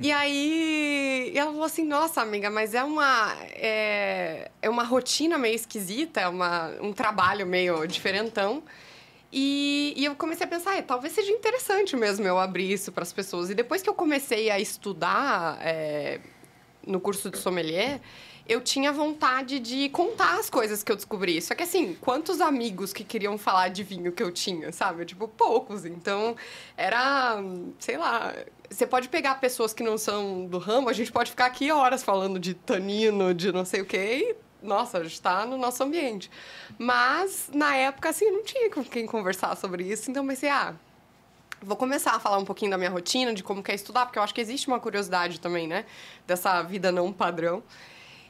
E 0.00 0.10
aí 0.10 1.32
ela 1.36 1.50
falou 1.50 1.64
assim, 1.64 1.84
nossa 1.84 2.22
amiga, 2.22 2.48
mas 2.48 2.72
é 2.72 2.82
uma 2.82 3.36
é, 3.50 4.50
é 4.62 4.70
uma 4.70 4.84
rotina 4.84 5.36
meio 5.36 5.54
esquisita, 5.54 6.22
é 6.22 6.28
uma, 6.28 6.70
um 6.80 6.94
trabalho 6.94 7.46
meio 7.46 7.86
diferentão. 7.86 8.62
E, 9.30 9.92
e 9.94 10.06
eu 10.06 10.16
comecei 10.16 10.46
a 10.46 10.48
pensar, 10.48 10.78
"É, 10.78 10.80
talvez 10.80 11.12
seja 11.12 11.30
interessante 11.30 11.94
mesmo 11.94 12.26
eu 12.26 12.38
abrir 12.38 12.72
isso 12.72 12.90
para 12.90 13.02
as 13.02 13.12
pessoas. 13.12 13.50
E 13.50 13.54
depois 13.54 13.82
que 13.82 13.90
eu 13.90 13.94
comecei 13.94 14.48
a 14.48 14.58
estudar 14.58 15.58
é, 15.60 16.20
no 16.88 16.98
curso 16.98 17.30
de 17.30 17.38
sommelier, 17.38 18.00
eu 18.48 18.62
tinha 18.62 18.90
vontade 18.90 19.60
de 19.60 19.90
contar 19.90 20.38
as 20.38 20.48
coisas 20.48 20.82
que 20.82 20.90
eu 20.90 20.96
descobri. 20.96 21.40
Só 21.42 21.54
que 21.54 21.62
assim, 21.62 21.94
quantos 22.00 22.40
amigos 22.40 22.92
que 22.92 23.04
queriam 23.04 23.36
falar 23.36 23.68
de 23.68 23.82
vinho 23.82 24.10
que 24.10 24.22
eu 24.22 24.32
tinha, 24.32 24.72
sabe? 24.72 25.04
Tipo, 25.04 25.28
poucos. 25.28 25.84
Então, 25.84 26.34
era, 26.74 27.36
sei 27.78 27.98
lá, 27.98 28.34
você 28.70 28.86
pode 28.86 29.08
pegar 29.10 29.34
pessoas 29.34 29.74
que 29.74 29.82
não 29.82 29.98
são 29.98 30.46
do 30.46 30.58
ramo, 30.58 30.88
a 30.88 30.94
gente 30.94 31.12
pode 31.12 31.30
ficar 31.30 31.46
aqui 31.46 31.70
horas 31.70 32.02
falando 32.02 32.38
de 32.38 32.54
tanino, 32.54 33.34
de 33.34 33.52
não 33.52 33.66
sei 33.66 33.82
o 33.82 33.86
quê, 33.86 34.34
e, 34.62 34.66
nossa, 34.66 34.98
a 34.98 35.04
gente 35.04 35.20
tá 35.20 35.44
no 35.44 35.58
nosso 35.58 35.82
ambiente. 35.82 36.30
Mas, 36.78 37.50
na 37.52 37.76
época, 37.76 38.08
assim, 38.08 38.30
não 38.30 38.42
tinha 38.42 38.70
com 38.70 38.82
quem 38.82 39.06
conversar 39.06 39.56
sobre 39.56 39.84
isso, 39.84 40.10
então 40.10 40.26
pensei, 40.26 40.48
ah, 40.48 40.74
Vou 41.60 41.76
começar 41.76 42.12
a 42.12 42.20
falar 42.20 42.38
um 42.38 42.44
pouquinho 42.44 42.70
da 42.70 42.78
minha 42.78 42.90
rotina, 42.90 43.34
de 43.34 43.42
como 43.42 43.62
que 43.62 43.70
é 43.72 43.74
estudar, 43.74 44.06
porque 44.06 44.18
eu 44.18 44.22
acho 44.22 44.32
que 44.34 44.40
existe 44.40 44.68
uma 44.68 44.78
curiosidade 44.78 45.40
também, 45.40 45.66
né? 45.66 45.84
Dessa 46.26 46.62
vida 46.62 46.92
não 46.92 47.12
padrão. 47.12 47.62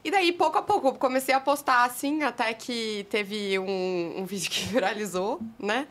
E 0.03 0.11
daí, 0.11 0.33
pouco 0.33 0.57
a 0.57 0.62
pouco, 0.62 0.89
eu 0.89 0.93
comecei 0.95 1.35
a 1.35 1.41
postar 1.41 1.85
assim, 1.85 2.22
até 2.22 2.55
que 2.55 3.07
teve 3.11 3.59
um, 3.59 4.14
um 4.18 4.24
vídeo 4.26 4.51
que 4.51 4.64
viralizou, 4.66 5.41
né? 5.59 5.87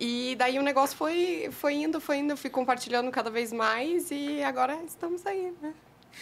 E 0.00 0.34
daí 0.36 0.58
o 0.58 0.62
negócio 0.62 0.96
foi, 0.96 1.48
foi 1.52 1.74
indo, 1.74 2.00
foi 2.00 2.16
indo, 2.16 2.36
fui 2.36 2.50
compartilhando 2.50 3.10
cada 3.12 3.30
vez 3.30 3.52
mais 3.52 4.10
e 4.10 4.42
agora 4.42 4.76
estamos 4.86 5.24
aí, 5.24 5.52
né? 5.62 5.72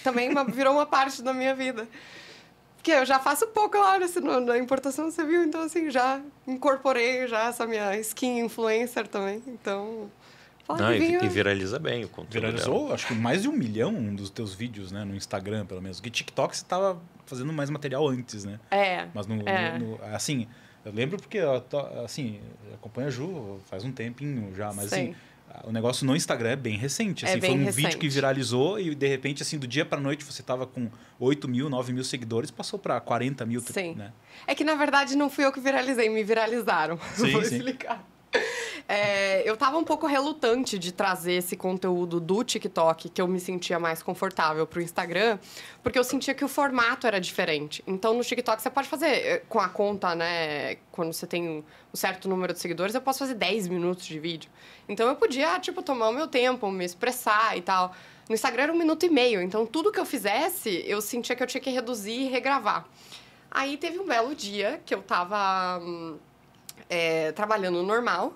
Também 0.05 0.29
uma- 0.29 0.45
virou 0.45 0.75
uma 0.75 0.85
parte 0.85 1.23
da 1.23 1.33
minha 1.33 1.55
vida. 1.55 1.89
Porque 2.77 2.91
eu 2.91 3.07
já 3.07 3.19
faço 3.19 3.47
pouco 3.47 3.79
lá 3.79 3.99
nesse, 3.99 4.21
no, 4.21 4.41
na 4.41 4.59
importação, 4.59 5.11
você 5.11 5.25
viu? 5.25 5.45
Então, 5.45 5.63
assim, 5.63 5.89
já 5.91 6.21
incorporei 6.47 7.27
já 7.29 7.49
essa 7.49 7.67
minha 7.67 7.97
skin 8.01 8.41
influencer 8.41 9.07
também. 9.07 9.43
Então, 9.47 10.11
fala 10.65 10.81
Não, 10.81 10.95
e, 10.95 11.15
e 11.25 11.29
viraliza 11.29 11.79
bem 11.79 12.05
o 12.05 12.09
conteúdo. 12.09 12.33
dela. 12.41 12.53
Viralizou, 12.53 12.93
acho 12.93 13.07
que 13.07 13.15
mais 13.15 13.43
de 13.43 13.49
um 13.49 13.53
milhão 13.53 14.15
dos 14.15 14.31
teus 14.31 14.55
vídeos, 14.55 14.91
né? 14.93 15.05
No 15.05 15.15
Instagram, 15.15 15.67
pelo 15.67 15.81
menos. 15.83 16.01
Que 16.01 16.11
TikTok 16.11 16.57
você 16.57 16.65
tava 16.65 17.01
fazendo 17.27 17.53
mais 17.53 17.71
material 17.71 18.07
antes, 18.09 18.45
né? 18.45 18.59
É. 18.71 19.07
Mas 19.15 19.27
no, 19.27 19.47
É. 19.49 19.79
no- 19.79 19.97
no- 19.97 20.05
assim, 20.15 20.47
eu 20.85 20.93
lembro 20.93 21.17
porque 21.19 21.39
eu 21.39 21.61
tô- 21.61 21.79
assim, 22.05 22.41
eu 22.69 22.75
acompanho 22.75 23.09
a 23.09 23.11
Ju 23.11 23.61
faz 23.71 23.85
um 23.85 23.93
tempinho 23.93 24.55
já, 24.55 24.73
mas 24.73 24.93
assim, 24.93 25.07
Sim. 25.13 25.15
o 25.65 25.71
negócio 25.73 26.07
no 26.07 26.15
Instagram 26.17 26.51
é 26.51 26.57
bem 26.57 26.77
recente. 26.77 27.25
É 27.25 27.29
Assim, 27.31 27.41
bem 27.41 27.51
foi 27.53 27.61
um 27.61 27.65
recente. 27.65 27.85
vídeo 27.87 27.99
que 27.99 28.09
viralizou 28.09 28.79
e 28.81 28.95
de 28.95 29.07
repente, 29.07 29.43
assim, 29.43 29.59
do 29.59 29.67
dia 29.67 29.85
pra 29.85 30.01
noite 30.01 30.25
você 30.25 30.43
tava 30.43 30.67
com 30.67 30.91
8 31.21 31.49
mil, 31.49 31.69
9 31.71 31.93
mil 31.93 32.05
seguidores, 32.05 32.51
passou 32.51 32.79
pra 32.79 33.01
40 33.01 33.45
mil, 33.47 33.61
Sim. 33.61 33.95
né? 33.95 34.13
É 34.47 34.55
que, 34.55 34.65
na 34.65 34.75
verdade, 34.75 35.15
não 35.17 35.29
fui 35.31 35.45
eu 35.45 35.53
que 35.53 35.61
viralizei, 35.61 36.09
me 36.09 36.23
viralizaram. 36.25 36.99
Sim, 37.15 37.31
Vou 37.33 37.45
sim. 37.45 37.57
explicar. 37.57 38.05
É, 38.89 39.49
eu 39.49 39.57
tava 39.57 39.79
um 39.79 39.85
pouco 39.85 40.07
relutante 40.07 40.79
de 40.79 40.93
trazer 40.93 41.35
esse 41.35 41.57
conteúdo 41.57 42.19
do 42.21 42.43
TikTok, 42.43 43.09
que 43.09 43.23
eu 43.23 43.29
me 43.29 43.39
sentia 43.39 43.79
mais 43.79 44.03
confortável, 44.03 44.67
pro 44.67 44.83
Instagram, 44.83 45.39
porque 45.83 45.99
eu 45.99 46.05
sentia 46.05 46.35
que 46.35 46.45
o 46.45 46.49
formato 46.49 47.07
era 47.07 47.21
diferente. 47.21 47.83
Então, 47.87 48.13
no 48.13 48.25
TikTok, 48.25 48.61
você 48.61 48.69
pode 48.69 48.89
fazer 48.89 49.07
eh, 49.07 49.43
com 49.49 49.61
a 49.61 49.69
conta, 49.69 50.15
né? 50.15 50.77
Quando 50.91 51.13
você 51.13 51.27
tem 51.27 51.49
um 51.49 51.97
certo 51.97 52.29
número 52.29 52.53
de 52.53 52.59
seguidores, 52.59 52.95
eu 52.95 53.01
posso 53.01 53.21
fazer 53.21 53.35
10 53.35 53.69
minutos 53.69 54.05
de 54.05 54.19
vídeo. 54.19 54.51
Então, 54.89 55.09
eu 55.09 55.15
podia, 55.15 55.59
tipo, 55.61 55.81
tomar 55.81 56.09
o 56.09 56.13
meu 56.13 56.27
tempo, 56.27 56.71
me 56.71 56.85
expressar 56.85 57.57
e 57.57 57.63
tal. 57.63 57.95
No 58.29 58.35
Instagram 58.35 58.65
era 58.65 58.73
um 58.73 58.79
minuto 58.79 59.05
e 59.05 59.11
meio, 59.11 59.43
então 59.43 59.67
tudo 59.67 59.91
que 59.91 59.99
eu 59.99 60.07
fizesse, 60.07 60.85
eu 60.87 61.01
sentia 61.01 61.35
que 61.35 61.43
eu 61.43 61.47
tinha 61.47 61.61
que 61.61 61.71
reduzir 61.71 62.13
e 62.13 62.29
regravar. 62.29 62.87
Aí 63.51 63.77
teve 63.77 63.99
um 63.99 64.07
belo 64.07 64.35
dia 64.35 64.81
que 64.87 64.95
eu 64.95 65.03
tava 65.03 65.79
hum, 65.83 66.19
é, 66.89 67.33
trabalhando 67.33 67.83
normal 67.83 68.35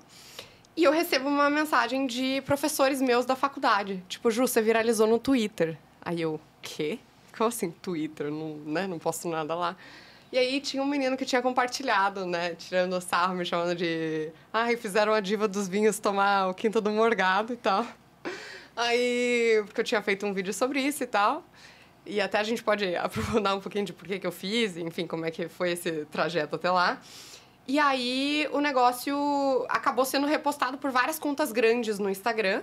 e 0.76 0.84
eu 0.84 0.92
recebo 0.92 1.26
uma 1.26 1.48
mensagem 1.48 2.06
de 2.06 2.42
professores 2.42 3.00
meus 3.00 3.24
da 3.24 3.34
faculdade. 3.34 4.04
Tipo, 4.08 4.30
Ju, 4.30 4.46
você 4.46 4.60
viralizou 4.60 5.06
no 5.06 5.18
Twitter. 5.18 5.78
Aí 6.02 6.20
eu, 6.20 6.38
quê? 6.60 6.98
Como 7.36 7.48
assim, 7.48 7.70
Twitter? 7.70 8.30
Não, 8.30 8.56
né? 8.58 8.86
não 8.86 8.98
posto 8.98 9.26
nada 9.26 9.54
lá. 9.54 9.74
E 10.30 10.36
aí 10.36 10.60
tinha 10.60 10.82
um 10.82 10.86
menino 10.86 11.16
que 11.16 11.24
tinha 11.24 11.40
compartilhado, 11.40 12.26
né? 12.26 12.54
Tirando 12.56 13.00
sarro, 13.00 13.34
me 13.34 13.44
chamando 13.46 13.74
de... 13.74 14.30
Ai, 14.52 14.76
fizeram 14.76 15.14
a 15.14 15.20
diva 15.20 15.48
dos 15.48 15.66
vinhos 15.66 15.98
tomar 15.98 16.48
o 16.50 16.52
quinto 16.54 16.78
do 16.78 16.90
morgado 16.90 17.54
e 17.54 17.56
tal. 17.56 17.86
Aí, 18.76 19.62
porque 19.64 19.80
eu 19.80 19.84
tinha 19.84 20.02
feito 20.02 20.26
um 20.26 20.34
vídeo 20.34 20.52
sobre 20.52 20.80
isso 20.80 21.02
e 21.02 21.06
tal. 21.06 21.42
E 22.04 22.20
até 22.20 22.38
a 22.38 22.42
gente 22.42 22.62
pode 22.62 22.94
aprofundar 22.96 23.56
um 23.56 23.60
pouquinho 23.60 23.86
de 23.86 23.94
por 23.94 24.06
que, 24.06 24.18
que 24.18 24.26
eu 24.26 24.32
fiz, 24.32 24.76
enfim, 24.76 25.06
como 25.06 25.24
é 25.24 25.30
que 25.30 25.48
foi 25.48 25.72
esse 25.72 26.04
trajeto 26.06 26.56
até 26.56 26.70
lá. 26.70 27.00
E 27.68 27.78
aí 27.78 28.48
o 28.52 28.60
negócio 28.60 29.66
acabou 29.68 30.04
sendo 30.04 30.26
repostado 30.26 30.78
por 30.78 30.90
várias 30.90 31.18
contas 31.18 31.50
grandes 31.50 31.98
no 31.98 32.08
Instagram. 32.08 32.62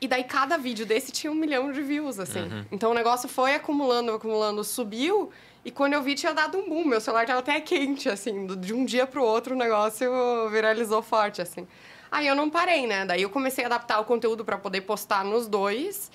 E 0.00 0.06
daí 0.06 0.24
cada 0.24 0.56
vídeo 0.56 0.86
desse 0.86 1.10
tinha 1.10 1.30
um 1.30 1.34
milhão 1.34 1.72
de 1.72 1.82
views, 1.82 2.18
assim. 2.18 2.48
Então 2.70 2.90
o 2.90 2.94
negócio 2.94 3.28
foi 3.28 3.54
acumulando, 3.54 4.12
acumulando, 4.12 4.62
subiu. 4.62 5.30
E 5.64 5.70
quando 5.70 5.94
eu 5.94 6.02
vi, 6.02 6.14
tinha 6.14 6.32
dado 6.32 6.56
um 6.58 6.68
boom. 6.68 6.84
Meu 6.84 7.00
celular 7.00 7.26
tava 7.26 7.40
até 7.40 7.60
quente, 7.60 8.08
assim. 8.08 8.46
De 8.46 8.72
um 8.72 8.84
dia 8.84 9.06
pro 9.06 9.22
outro, 9.24 9.54
o 9.54 9.58
negócio 9.58 10.08
viralizou 10.50 11.02
forte, 11.02 11.42
assim. 11.42 11.66
Aí 12.10 12.26
eu 12.26 12.34
não 12.34 12.48
parei, 12.48 12.86
né? 12.86 13.04
Daí 13.04 13.22
eu 13.22 13.30
comecei 13.30 13.64
a 13.64 13.66
adaptar 13.66 14.00
o 14.00 14.04
conteúdo 14.04 14.44
para 14.44 14.56
poder 14.56 14.82
postar 14.82 15.24
nos 15.24 15.46
dois. 15.46 16.10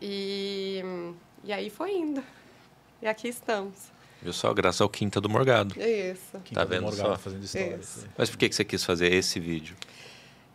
E, 0.00 0.82
e 1.44 1.52
aí 1.52 1.70
foi 1.70 1.92
indo. 1.92 2.22
E 3.00 3.06
aqui 3.06 3.28
estamos. 3.28 3.92
Viu 4.22 4.32
só? 4.32 4.52
Graças 4.52 4.80
ao 4.80 4.88
Quinta 4.88 5.20
do 5.20 5.28
Morgado. 5.28 5.74
É 5.78 6.10
isso. 6.10 6.38
Quinta 6.44 6.64
do 6.64 6.68
vendo 6.68 6.82
Morgado 6.82 7.10
só? 7.10 7.18
fazendo 7.18 7.44
histórias. 7.44 7.96
Isso. 7.96 8.08
Mas 8.16 8.28
por 8.28 8.38
que, 8.38 8.48
que 8.48 8.54
você 8.54 8.64
quis 8.64 8.84
fazer 8.84 9.12
esse 9.12 9.40
vídeo? 9.40 9.76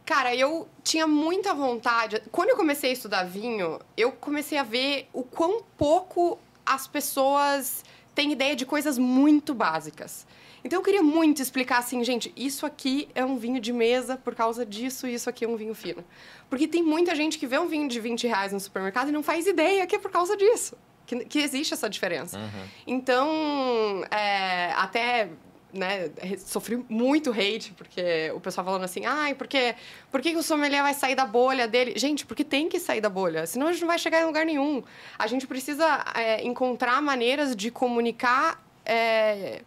Cara, 0.06 0.36
eu 0.36 0.68
tinha 0.84 1.08
muita 1.08 1.54
vontade. 1.54 2.22
Quando 2.32 2.50
eu 2.50 2.56
comecei 2.56 2.92
a 2.92 2.94
estudar 2.94 3.24
vinho, 3.24 3.80
eu 3.98 4.12
comecei 4.12 4.58
a 4.58 4.64
ver 4.64 5.08
o 5.12 5.24
quão 5.24 5.64
pouco 5.76 6.38
as 6.64 6.88
pessoas 6.88 7.84
têm 8.14 8.32
ideia 8.32 8.56
de 8.56 8.66
coisas 8.66 9.00
muito 9.00 9.54
básicas. 9.54 10.28
Então 10.64 10.80
eu 10.80 10.84
queria 10.84 11.04
muito 11.04 11.42
explicar 11.42 11.80
assim, 11.80 12.04
gente, 12.04 12.34
isso 12.36 12.66
aqui 12.66 13.08
é 13.14 13.24
um 13.24 13.38
vinho 13.38 13.60
de 13.60 13.72
mesa 13.72 14.18
por 14.18 14.34
causa 14.34 14.66
disso, 14.66 15.06
e 15.08 15.14
isso 15.14 15.30
aqui 15.30 15.46
é 15.46 15.48
um 15.48 15.56
vinho 15.56 15.76
fino. 15.76 16.04
Porque 16.50 16.68
tem 16.68 16.82
muita 16.82 17.16
gente 17.16 17.38
que 17.38 17.46
vê 17.46 17.58
um 17.60 17.68
vinho 17.68 17.88
de 17.88 18.00
20 18.00 18.26
reais 18.28 18.52
no 18.52 18.60
supermercado 18.60 19.10
e 19.10 19.12
não 19.12 19.22
faz 19.22 19.46
ideia 19.46 19.86
que 19.86 19.96
é 19.96 20.00
por 20.00 20.10
causa 20.10 20.36
disso. 20.38 20.76
Que, 21.06 21.26
que 21.26 21.40
existe 21.40 21.74
essa 21.74 21.90
diferença. 21.90 22.40
Então, 22.88 24.04
é, 24.10 24.72
até 24.74 25.30
né, 25.76 26.10
sofri 26.38 26.84
muito 26.88 27.32
hate, 27.32 27.74
porque 27.74 28.32
o 28.34 28.40
pessoal 28.40 28.66
falando 28.66 28.84
assim, 28.84 29.06
ai, 29.06 29.36
porque, 29.36 29.76
por 30.10 30.22
que 30.22 30.32
que 30.32 30.38
o 30.38 30.44
sommelier 30.44 30.82
vai 30.82 30.94
sair 30.94 31.16
da 31.16 31.26
bolha 31.26 31.68
dele? 31.68 31.94
Gente, 31.98 32.26
porque 32.26 32.44
tem 32.44 32.70
que 32.70 32.80
sair 32.80 33.02
da 33.02 33.10
bolha, 33.10 33.46
senão 33.46 33.68
a 33.68 33.72
gente 33.72 33.82
não 33.82 33.90
vai 33.90 34.00
chegar 34.00 34.22
em 34.22 34.26
lugar 34.26 34.46
nenhum. 34.46 34.82
A 35.20 35.28
gente 35.28 35.46
precisa 35.46 36.06
é, 36.16 36.44
encontrar 36.44 37.02
maneiras 37.02 37.56
de 37.56 37.70
comunicar 37.70 38.64
é, 38.86 39.62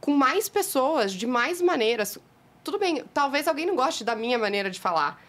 com 0.00 0.12
mais 0.12 0.48
pessoas, 0.48 1.12
de 1.12 1.26
mais 1.26 1.60
maneiras. 1.60 2.16
Tudo 2.62 2.78
bem, 2.78 3.04
talvez 3.12 3.48
alguém 3.48 3.66
não 3.66 3.74
goste 3.74 4.04
da 4.04 4.14
minha 4.14 4.38
maneira 4.38 4.70
de 4.70 4.78
falar, 4.78 5.20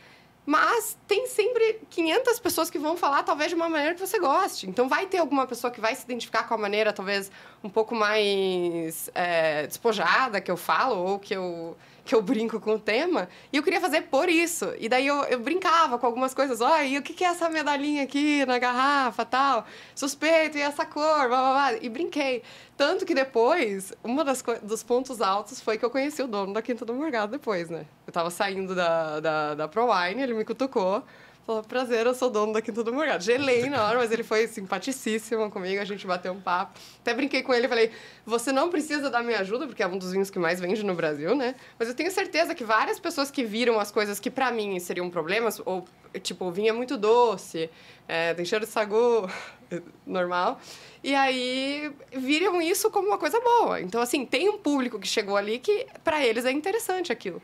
mas 0.46 0.98
tem 1.08 1.28
sempre 1.28 1.80
500 1.90 2.40
pessoas 2.40 2.70
que 2.70 2.80
vão 2.80 2.98
falar, 2.98 3.24
talvez, 3.24 3.50
de 3.50 3.56
uma 3.56 3.70
maneira 3.70 3.94
que 3.94 4.00
você 4.00 4.20
goste. 4.20 4.68
Então, 4.68 4.90
vai 4.90 5.06
ter 5.06 5.20
alguma 5.20 5.46
pessoa 5.46 5.72
que 5.72 5.80
vai 5.80 5.96
se 5.96 6.04
identificar 6.04 6.44
com 6.48 6.54
a 6.54 6.58
maneira, 6.58 6.92
talvez, 6.92 7.32
um 7.64 7.70
pouco 7.70 7.94
mais 7.94 9.10
é, 9.14 9.68
despojada 9.68 10.42
que 10.42 10.50
eu 10.50 10.58
falo, 10.58 10.98
ou 10.98 11.20
que 11.20 11.34
eu, 11.34 11.78
que 12.12 12.16
eu 12.16 12.22
brinco 12.22 12.60
com 12.60 12.74
o 12.74 12.80
tema, 12.80 13.30
e 13.54 13.56
eu 13.56 13.64
queria 13.64 13.80
fazer 13.80 14.02
por 14.02 14.28
isso. 14.28 14.74
E 14.78 14.90
daí 14.90 15.08
eu, 15.08 15.24
eu 15.24 15.40
brincava 15.40 15.98
com 15.98 16.06
algumas 16.06 16.34
coisas, 16.34 16.60
olha, 16.60 16.84
e 16.84 16.98
o 16.98 17.02
que, 17.02 17.14
que 17.14 17.24
é 17.24 17.28
essa 17.28 17.50
medalhinha 17.50 18.04
aqui 18.04 18.46
na 18.46 18.60
garrafa, 18.60 19.24
tal? 19.24 19.66
Suspeito, 19.96 20.58
e 20.58 20.62
essa 20.62 20.86
cor, 20.86 21.30
blá, 21.30 21.40
blá, 21.40 21.54
blá. 21.54 21.74
E 21.82 21.88
brinquei. 21.88 22.44
Tanto 22.76 23.06
que 23.06 23.16
depois, 23.16 23.94
um 24.04 24.18
dos 24.62 24.84
pontos 24.84 25.22
altos 25.22 25.62
foi 25.62 25.78
que 25.78 25.86
eu 25.86 25.90
conheci 25.90 26.22
o 26.22 26.28
dono 26.28 26.52
da 26.52 26.62
Quinta 26.62 26.84
do 26.84 26.94
Morgado 26.94 27.32
depois, 27.32 27.70
né? 27.70 27.86
Eu 28.06 28.12
tava 28.12 28.30
saindo 28.30 28.76
da, 28.76 29.22
da, 29.22 29.56
da 29.56 29.68
ProWine, 29.70 30.22
ele 30.22 30.34
me 30.34 30.44
cutucou, 30.44 31.02
Falou, 31.46 31.64
prazer, 31.64 32.06
eu 32.06 32.14
sou 32.14 32.30
dono 32.30 32.54
da 32.54 32.62
Quinta 32.62 32.84
do 32.84 32.94
Morgado. 32.94 33.24
Gelei 33.24 33.68
na 33.68 33.84
hora, 33.88 33.98
mas 33.98 34.12
ele 34.12 34.22
foi 34.22 34.48
simpaticíssimo 34.48 35.50
comigo, 35.50 35.82
a 35.82 35.86
gente 35.86 36.06
bateu 36.06 36.32
um 36.34 36.40
papo. 36.40 36.80
Até 37.00 37.16
brinquei 37.16 37.42
com 37.42 37.52
ele 37.52 37.68
falei, 37.68 37.92
você 38.24 38.52
não 38.52 38.70
precisa 38.70 39.10
da 39.10 39.24
minha 39.24 39.40
ajuda, 39.40 39.66
porque 39.66 39.82
é 39.82 39.88
um 39.88 39.98
dos 39.98 40.12
vinhos 40.12 40.30
que 40.30 40.38
mais 40.38 40.60
vende 40.60 40.84
no 40.84 40.94
Brasil, 40.94 41.36
né? 41.36 41.56
Mas 41.80 41.88
eu 41.88 41.96
tenho 41.96 42.12
certeza 42.12 42.54
que 42.54 42.64
várias 42.64 43.00
pessoas 43.00 43.32
que 43.32 43.44
viram 43.44 43.80
as 43.80 43.90
coisas 43.90 44.20
que 44.20 44.30
para 44.30 44.52
mim 44.52 44.80
seriam 44.80 45.10
problemas, 45.10 45.60
ou 45.66 45.84
tipo, 46.22 46.46
o 46.46 46.52
vinho 46.52 46.70
é 46.70 46.74
muito 46.74 46.96
doce, 46.96 47.72
é, 48.08 48.36
tem 48.36 48.46
cheiro 48.46 48.66
de 48.66 48.72
sagu, 48.72 49.28
normal, 50.06 50.60
e 51.04 51.16
aí 51.16 51.92
viram 52.12 52.62
isso 52.62 52.92
como 52.92 53.08
uma 53.08 53.18
coisa 53.18 53.40
boa. 53.40 53.82
Então, 53.82 54.00
assim, 54.00 54.28
tem 54.28 54.48
um 54.48 54.60
público 54.60 55.00
que 55.00 55.08
chegou 55.08 55.36
ali 55.36 55.58
que 55.58 55.88
para 56.04 56.24
eles 56.24 56.46
é 56.46 56.52
interessante 56.52 57.12
aquilo. 57.12 57.42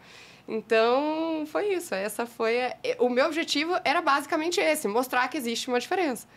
Então, 0.47 1.45
foi 1.47 1.73
isso. 1.73 1.93
Essa 1.93 2.25
foi 2.25 2.65
a... 2.65 2.75
o 2.99 3.09
meu 3.09 3.25
objetivo 3.25 3.77
era 3.83 4.01
basicamente 4.01 4.59
esse, 4.59 4.87
mostrar 4.87 5.27
que 5.27 5.37
existe 5.37 5.67
uma 5.67 5.79
diferença. 5.79 6.27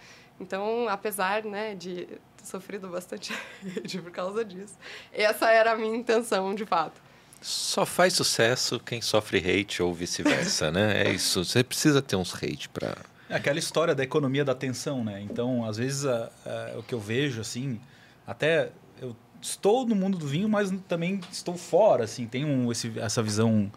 Então, 0.41 0.89
apesar, 0.89 1.45
né, 1.45 1.75
de 1.75 2.07
ter 2.37 2.45
sofrido 2.45 2.89
bastante 2.89 3.33
por 4.03 4.11
causa 4.11 4.45
disso, 4.45 4.75
essa 5.13 5.51
era 5.51 5.73
a 5.73 5.77
minha 5.77 5.95
intenção, 5.95 6.55
de 6.55 6.65
fato. 6.65 7.01
Só 7.41 7.87
faz 7.87 8.15
sucesso 8.15 8.81
quem 8.81 9.01
sofre 9.01 9.39
hate 9.39 9.83
ou 9.83 9.95
vice-versa, 9.95 10.71
né? 10.71 11.05
É 11.05 11.11
isso. 11.11 11.45
Você 11.45 11.63
precisa 11.65 12.03
ter 12.03 12.17
uns 12.17 12.35
hate 12.35 12.69
para 12.69 12.97
é 13.31 13.37
aquela 13.37 13.61
história 13.61 13.95
da 13.95 14.03
economia 14.03 14.45
da 14.45 14.51
atenção, 14.51 15.05
né? 15.05 15.21
Então, 15.21 15.65
às 15.65 15.77
vezes, 15.77 16.05
a, 16.05 16.29
a, 16.45 16.79
o 16.79 16.83
que 16.83 16.93
eu 16.93 16.99
vejo, 16.99 17.41
assim, 17.41 17.81
até 18.27 18.73
eu 19.01 19.15
estou 19.41 19.87
no 19.87 19.95
mundo 19.95 20.19
do 20.19 20.27
vinho, 20.27 20.49
mas 20.49 20.73
também 20.89 21.21
estou 21.31 21.57
fora, 21.57 22.03
assim, 22.03 22.27
tenho 22.27 22.71
esse, 22.73 22.93
essa 22.99 23.23
visão 23.23 23.71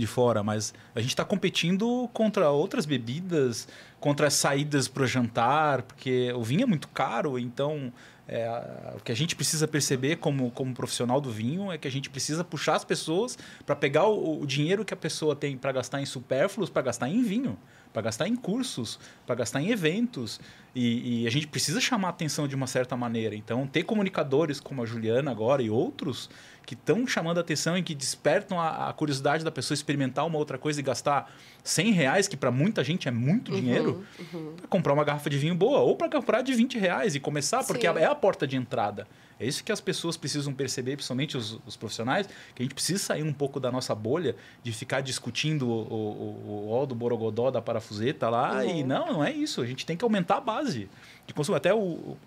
de 0.00 0.06
fora, 0.06 0.42
mas 0.42 0.74
a 0.94 1.00
gente 1.00 1.10
está 1.10 1.24
competindo 1.24 2.08
contra 2.12 2.50
outras 2.50 2.86
bebidas, 2.86 3.68
contra 4.00 4.26
as 4.26 4.34
saídas 4.34 4.88
para 4.88 5.06
jantar, 5.06 5.82
porque 5.82 6.32
o 6.32 6.42
vinho 6.42 6.62
é 6.62 6.66
muito 6.66 6.88
caro, 6.88 7.38
então 7.38 7.92
é, 8.32 8.94
o 8.96 9.02
que 9.02 9.10
a 9.10 9.14
gente 9.14 9.34
precisa 9.34 9.66
perceber 9.66 10.16
como, 10.16 10.52
como 10.52 10.72
profissional 10.72 11.20
do 11.20 11.32
vinho 11.32 11.72
é 11.72 11.76
que 11.76 11.88
a 11.88 11.90
gente 11.90 12.08
precisa 12.08 12.44
puxar 12.44 12.76
as 12.76 12.84
pessoas 12.84 13.36
para 13.66 13.74
pegar 13.74 14.06
o, 14.06 14.40
o, 14.40 14.46
dinheiro 14.46 14.84
que 14.84 14.94
a 14.94 14.96
pessoa 14.96 15.34
tem 15.34 15.56
para 15.56 15.72
gastar 15.72 16.00
em 16.00 16.06
supérfluos, 16.06 16.70
para 16.70 16.82
gastar 16.82 17.08
em 17.08 17.24
vinho, 17.24 17.58
para 17.92 18.02
gastar 18.02 18.28
em 18.28 18.36
cursos, 18.36 19.00
para 19.26 19.34
gastar 19.34 19.60
em 19.60 19.70
eventos. 19.70 20.40
E, 20.76 21.22
e, 21.22 21.26
a 21.26 21.30
gente 21.30 21.48
precisa 21.48 21.80
chamar 21.80 22.06
a 22.06 22.10
atenção 22.10 22.46
de 22.46 22.54
uma 22.54 22.68
certa 22.68 22.96
maneira. 22.96 23.34
Então, 23.34 23.66
ter 23.66 23.82
comunicadores 23.82 24.60
como 24.60 24.80
a 24.80 24.86
Juliana 24.86 25.32
agora 25.32 25.60
e 25.60 25.68
outros 25.68 26.30
que 26.66 26.74
estão 26.74 27.06
chamando 27.06 27.38
a 27.38 27.40
atenção 27.40 27.76
e 27.76 27.82
que 27.82 27.94
despertam 27.94 28.60
a, 28.60 28.88
a, 28.88 28.92
curiosidade 28.92 29.44
da 29.44 29.50
pessoa 29.50 29.74
experimentar 29.74 30.26
uma 30.26 30.38
outra 30.38 30.58
coisa 30.58 30.80
e 30.80 30.82
gastar 30.82 31.32
100 31.64 31.92
reais, 31.92 32.28
que 32.28 32.36
para 32.36 32.50
muita 32.50 32.82
gente 32.84 33.08
é 33.08 33.10
muito 33.10 33.52
uhum, 33.52 33.60
dinheiro, 33.60 34.04
uhum. 34.18 34.54
para 34.56 34.68
comprar 34.68 34.92
uma 34.92 35.04
garrafa 35.04 35.28
de 35.28 35.38
vinho 35.38 35.54
boa 35.54 35.80
ou 35.80 35.96
para 35.96 36.08
comprar 36.08 36.42
de 36.42 36.52
20 36.52 36.78
reais 36.78 37.14
e 37.14 37.20
começar, 37.20 37.64
porque 37.64 37.90
Sim. 37.90 37.98
é 37.98 38.04
a 38.04 38.14
porta 38.14 38.46
de 38.46 38.56
entrada. 38.56 39.06
É 39.40 39.46
isso 39.46 39.64
que 39.64 39.72
as 39.72 39.80
pessoas 39.80 40.18
precisam 40.18 40.52
perceber, 40.52 40.96
principalmente 40.96 41.34
os, 41.34 41.58
os, 41.66 41.74
profissionais, 41.74 42.26
que 42.54 42.62
a 42.62 42.62
gente 42.62 42.74
precisa 42.74 43.02
sair 43.02 43.22
um 43.22 43.32
pouco 43.32 43.58
da 43.58 43.72
nossa 43.72 43.94
bolha 43.94 44.36
de 44.62 44.70
ficar 44.70 45.00
discutindo 45.00 45.66
o, 45.66 45.72
o, 45.72 46.68
o, 46.68 46.82
o 46.82 46.86
do 46.86 46.94
borogodó 46.94 47.50
da 47.50 47.62
parafuseta 47.62 48.28
lá. 48.28 48.56
Uhum. 48.56 48.78
E 48.78 48.84
não, 48.84 49.14
não 49.14 49.24
é 49.24 49.32
isso. 49.32 49.62
A 49.62 49.66
gente 49.66 49.86
tem 49.86 49.96
que 49.96 50.04
aumentar 50.04 50.36
a 50.36 50.40
base 50.42 50.90
de 51.26 51.32
consumo. 51.32 51.56
Até 51.56 51.72
o, 51.72 52.18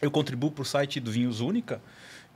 eu 0.00 0.12
contribuo 0.12 0.50
para 0.50 0.62
o 0.62 0.64
site 0.64 1.00
do 1.00 1.10
Vinhos 1.10 1.40
Única, 1.40 1.80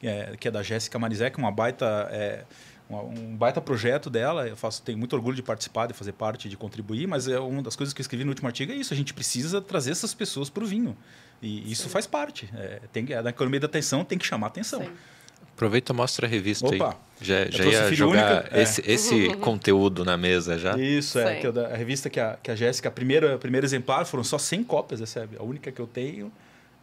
é, 0.02 0.36
que 0.38 0.48
é 0.48 0.50
da 0.50 0.62
Jéssica 0.62 0.98
Marizek, 0.98 1.36
uma 1.38 1.50
baita, 1.50 2.08
é, 2.10 2.44
um 2.90 3.36
baita 3.36 3.60
projeto 3.60 4.08
dela. 4.08 4.46
Eu 4.46 4.56
faço, 4.56 4.82
tenho 4.82 4.98
muito 4.98 5.14
orgulho 5.14 5.36
de 5.36 5.42
participar, 5.42 5.86
de 5.86 5.94
fazer 5.94 6.12
parte, 6.12 6.48
de 6.48 6.56
contribuir, 6.56 7.06
mas 7.06 7.28
é 7.28 7.38
uma 7.38 7.62
das 7.62 7.76
coisas 7.76 7.92
que 7.92 8.00
eu 8.00 8.02
escrevi 8.02 8.24
no 8.24 8.30
último 8.30 8.48
artigo 8.48 8.72
é 8.72 8.74
isso: 8.74 8.92
a 8.92 8.96
gente 8.96 9.12
precisa 9.12 9.60
trazer 9.60 9.90
essas 9.90 10.14
pessoas 10.14 10.48
para 10.48 10.62
o 10.62 10.66
vinho. 10.66 10.96
E 11.40 11.70
isso 11.70 11.84
Sim. 11.84 11.88
faz 11.90 12.06
parte. 12.06 12.50
É, 12.54 12.80
tem, 12.92 13.04
na 13.04 13.30
economia 13.30 13.60
da 13.60 13.66
atenção 13.66 14.04
tem 14.04 14.18
que 14.18 14.26
chamar 14.26 14.48
atenção. 14.48 14.82
Sim. 14.82 14.90
Aproveita 15.54 15.92
e 15.92 15.96
mostra 15.96 16.24
a 16.24 16.30
revista 16.30 16.66
Opa, 16.66 16.90
aí. 16.90 16.94
Já, 17.20 17.50
já 17.50 17.64
ia 17.64 17.92
jogar 17.92 18.44
única, 18.44 18.60
esse, 18.60 18.80
é. 18.80 18.92
esse 18.92 19.34
conteúdo 19.42 20.04
na 20.04 20.16
mesa 20.16 20.56
já? 20.56 20.78
Isso, 20.78 21.18
é. 21.18 21.42
a 21.72 21.76
revista 21.76 22.08
que 22.08 22.20
a, 22.20 22.38
que 22.40 22.48
a 22.48 22.54
Jéssica, 22.54 22.88
a 22.88 22.92
primeira, 22.92 23.36
primeiro 23.38 23.66
exemplar, 23.66 24.06
foram 24.06 24.22
só 24.22 24.38
100 24.38 24.62
cópias, 24.62 25.00
recebe. 25.00 25.36
A 25.36 25.42
única 25.42 25.72
que 25.72 25.80
eu 25.80 25.86
tenho 25.88 26.32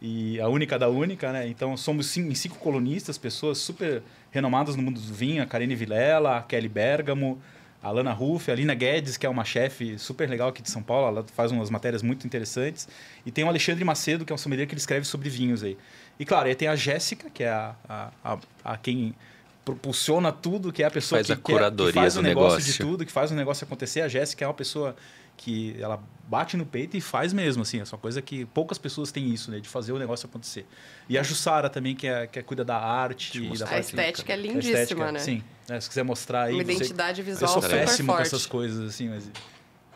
e 0.00 0.40
a 0.40 0.48
única 0.48 0.78
da 0.78 0.88
única, 0.88 1.32
né? 1.32 1.48
Então 1.48 1.76
somos 1.76 2.06
cinco, 2.06 2.34
cinco 2.34 2.58
colunistas, 2.58 3.16
pessoas 3.16 3.58
super 3.58 4.02
renomadas 4.30 4.76
no 4.76 4.82
mundo 4.82 5.00
do 5.00 5.14
vinho, 5.14 5.42
a 5.42 5.46
Karine 5.46 5.74
Vilela, 5.74 6.38
a 6.38 6.42
Kelly 6.42 6.68
Bergamo, 6.68 7.40
a 7.82 7.90
Lana 7.90 8.12
Ruff, 8.12 8.50
a 8.50 8.54
Lina 8.54 8.74
Guedes, 8.74 9.16
que 9.16 9.24
é 9.24 9.28
uma 9.28 9.44
chefe 9.44 9.98
super 9.98 10.28
legal 10.28 10.48
aqui 10.48 10.60
de 10.60 10.70
São 10.70 10.82
Paulo, 10.82 11.08
ela 11.08 11.26
faz 11.34 11.52
umas 11.52 11.70
matérias 11.70 12.02
muito 12.02 12.26
interessantes. 12.26 12.88
E 13.24 13.30
tem 13.30 13.44
o 13.44 13.48
Alexandre 13.48 13.84
Macedo, 13.84 14.24
que 14.24 14.32
é 14.32 14.34
um 14.34 14.38
sommelier 14.38 14.66
que 14.66 14.74
ele 14.74 14.80
escreve 14.80 15.06
sobre 15.06 15.28
vinhos 15.30 15.62
aí. 15.62 15.78
E 16.18 16.24
claro, 16.24 16.48
aí 16.48 16.54
tem 16.54 16.68
a 16.68 16.76
Jéssica, 16.76 17.30
que 17.30 17.44
é 17.44 17.50
a, 17.50 17.74
a, 17.88 18.10
a, 18.24 18.38
a 18.64 18.76
quem 18.76 19.14
propulsiona 19.64 20.30
tudo, 20.30 20.72
que 20.72 20.82
é 20.82 20.86
a 20.86 20.90
pessoa 20.90 21.18
faz 21.18 21.26
que, 21.26 21.32
a 21.32 21.36
curadoria 21.36 21.92
que 21.92 21.98
faz 21.98 22.16
o 22.16 22.22
negócio, 22.22 22.50
negócio 22.58 22.72
de 22.72 22.78
tudo, 22.78 23.04
que 23.06 23.12
faz 23.12 23.30
o 23.30 23.34
negócio 23.34 23.64
acontecer. 23.64 24.00
A 24.00 24.08
Jéssica 24.08 24.44
é 24.44 24.48
uma 24.48 24.54
pessoa 24.54 24.94
que 25.36 25.76
ela 25.80 26.02
bate 26.28 26.56
no 26.56 26.66
peito 26.66 26.96
e 26.96 27.00
faz 27.00 27.32
mesmo, 27.32 27.62
assim, 27.62 27.78
é 27.78 27.84
uma 27.84 27.98
coisa 27.98 28.20
que 28.20 28.44
poucas 28.46 28.78
pessoas 28.78 29.12
têm 29.12 29.32
isso, 29.32 29.50
né, 29.50 29.60
de 29.60 29.68
fazer 29.68 29.92
o 29.92 29.98
negócio 29.98 30.26
acontecer. 30.26 30.66
E 31.08 31.16
a 31.16 31.22
Jussara 31.22 31.70
também, 31.70 31.94
que, 31.94 32.06
é, 32.06 32.26
que 32.26 32.38
é, 32.38 32.42
cuida 32.42 32.64
da 32.64 32.76
arte 32.76 33.38
e 33.38 33.58
da 33.58 33.68
A 33.68 33.78
estética 33.78 34.32
é 34.32 34.36
lindíssima, 34.36 34.80
estética, 34.80 35.12
né? 35.12 35.18
Sim, 35.20 35.42
né, 35.68 35.80
se 35.80 35.88
quiser 35.88 36.02
mostrar 36.02 36.44
aí... 36.44 36.54
Uma 36.54 36.64
você, 36.64 36.72
identidade 36.72 37.22
visual 37.22 37.54
Eu 37.54 37.60
sou 37.60 37.70
péssimo 37.70 38.12
com 38.12 38.20
essas 38.20 38.46
coisas, 38.46 38.88
assim, 38.88 39.08
mas... 39.08 39.30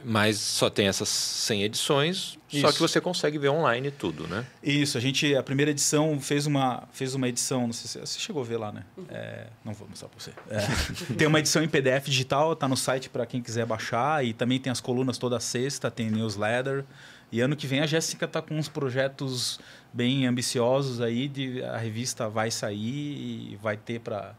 Mas 0.04 0.38
só 0.38 0.70
tem 0.70 0.88
essas 0.88 1.08
100 1.08 1.64
edições, 1.64 2.38
Isso. 2.50 2.66
só 2.66 2.72
que 2.72 2.78
você 2.78 3.00
consegue 3.00 3.38
ver 3.38 3.50
online 3.50 3.90
tudo, 3.90 4.26
né? 4.26 4.46
Isso, 4.62 4.96
a 4.96 5.00
gente, 5.00 5.34
a 5.34 5.42
primeira 5.42 5.70
edição 5.70 6.18
fez 6.20 6.46
uma, 6.46 6.88
fez 6.92 7.14
uma 7.14 7.28
edição, 7.28 7.66
não 7.66 7.72
sei 7.72 7.88
se 7.88 7.98
você 7.98 8.18
chegou 8.18 8.42
a 8.42 8.44
ver 8.44 8.56
lá, 8.56 8.72
né? 8.72 8.84
Uhum. 8.96 9.04
É, 9.10 9.46
não 9.64 9.72
vou 9.72 9.88
mostrar 9.88 10.08
para 10.08 10.18
você. 10.18 10.32
É, 10.48 11.14
tem 11.14 11.26
uma 11.26 11.38
edição 11.38 11.62
em 11.62 11.68
PDF 11.68 12.06
digital, 12.06 12.56
tá 12.56 12.66
no 12.66 12.76
site 12.76 13.08
para 13.08 13.26
quem 13.26 13.42
quiser 13.42 13.66
baixar 13.66 14.24
e 14.24 14.32
também 14.32 14.58
tem 14.58 14.70
as 14.70 14.80
colunas 14.80 15.18
toda 15.18 15.38
sexta, 15.38 15.90
tem 15.90 16.10
newsletter. 16.10 16.84
E 17.32 17.40
ano 17.40 17.54
que 17.54 17.66
vem 17.66 17.80
a 17.80 17.86
Jéssica 17.86 18.26
tá 18.26 18.42
com 18.42 18.58
uns 18.58 18.68
projetos 18.68 19.60
bem 19.92 20.26
ambiciosos 20.26 21.00
aí, 21.00 21.28
de, 21.28 21.62
a 21.62 21.76
revista 21.76 22.28
vai 22.28 22.50
sair 22.50 23.52
e 23.52 23.58
vai 23.62 23.76
ter 23.76 24.00
para 24.00 24.34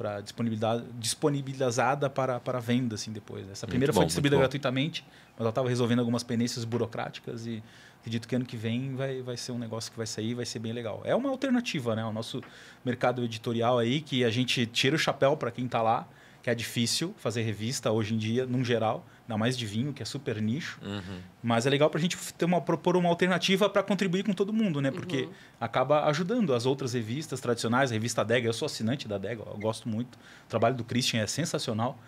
para 0.00 0.22
disponibilizada 0.98 2.08
para, 2.08 2.40
para 2.40 2.58
venda 2.58 2.94
assim 2.94 3.12
depois. 3.12 3.46
Essa 3.50 3.66
primeira 3.66 3.92
foi 3.92 4.06
distribuída 4.06 4.38
gratuitamente, 4.38 5.04
mas 5.32 5.40
ela 5.40 5.50
estava 5.50 5.68
resolvendo 5.68 5.98
algumas 5.98 6.22
pendências 6.22 6.64
burocráticas 6.64 7.46
e 7.46 7.62
acredito 8.00 8.26
que 8.26 8.34
ano 8.34 8.46
que 8.46 8.56
vem 8.56 8.94
vai, 8.94 9.20
vai 9.20 9.36
ser 9.36 9.52
um 9.52 9.58
negócio 9.58 9.90
que 9.90 9.98
vai 9.98 10.06
sair, 10.06 10.32
vai 10.32 10.46
ser 10.46 10.58
bem 10.58 10.72
legal. 10.72 11.02
É 11.04 11.14
uma 11.14 11.28
alternativa, 11.28 11.94
né? 11.94 12.02
O 12.02 12.12
nosso 12.14 12.42
mercado 12.82 13.22
editorial 13.22 13.78
aí 13.78 14.00
que 14.00 14.24
a 14.24 14.30
gente 14.30 14.64
tira 14.64 14.96
o 14.96 14.98
chapéu 14.98 15.36
para 15.36 15.50
quem 15.50 15.66
está 15.66 15.82
lá 15.82 16.08
que 16.42 16.48
é 16.48 16.54
difícil 16.54 17.14
fazer 17.18 17.42
revista 17.42 17.92
hoje 17.92 18.14
em 18.14 18.16
dia, 18.16 18.46
num 18.46 18.64
geral, 18.64 19.06
ainda 19.30 19.38
mais 19.38 19.56
de 19.56 19.64
vinho, 19.64 19.92
que 19.92 20.02
é 20.02 20.06
super 20.06 20.40
nicho. 20.42 20.80
Uhum. 20.82 21.20
Mas 21.42 21.66
é 21.66 21.70
legal 21.70 21.88
para 21.88 21.98
a 21.98 22.02
gente 22.02 22.16
ter 22.34 22.44
uma, 22.44 22.60
propor 22.60 22.96
uma 22.96 23.08
alternativa 23.08 23.68
para 23.70 23.82
contribuir 23.82 24.24
com 24.24 24.32
todo 24.32 24.52
mundo, 24.52 24.80
né? 24.80 24.90
Porque 24.90 25.22
uhum. 25.22 25.32
acaba 25.60 26.04
ajudando 26.06 26.52
as 26.52 26.66
outras 26.66 26.92
revistas 26.94 27.40
tradicionais, 27.40 27.90
a 27.90 27.94
revista 27.94 28.24
Dega, 28.24 28.48
eu 28.48 28.52
sou 28.52 28.66
assinante 28.66 29.06
da 29.06 29.18
Dega, 29.18 29.42
eu 29.46 29.58
gosto 29.58 29.88
muito. 29.88 30.16
O 30.16 30.48
trabalho 30.48 30.74
do 30.74 30.84
Christian 30.84 31.20
é 31.20 31.26
sensacional. 31.26 31.98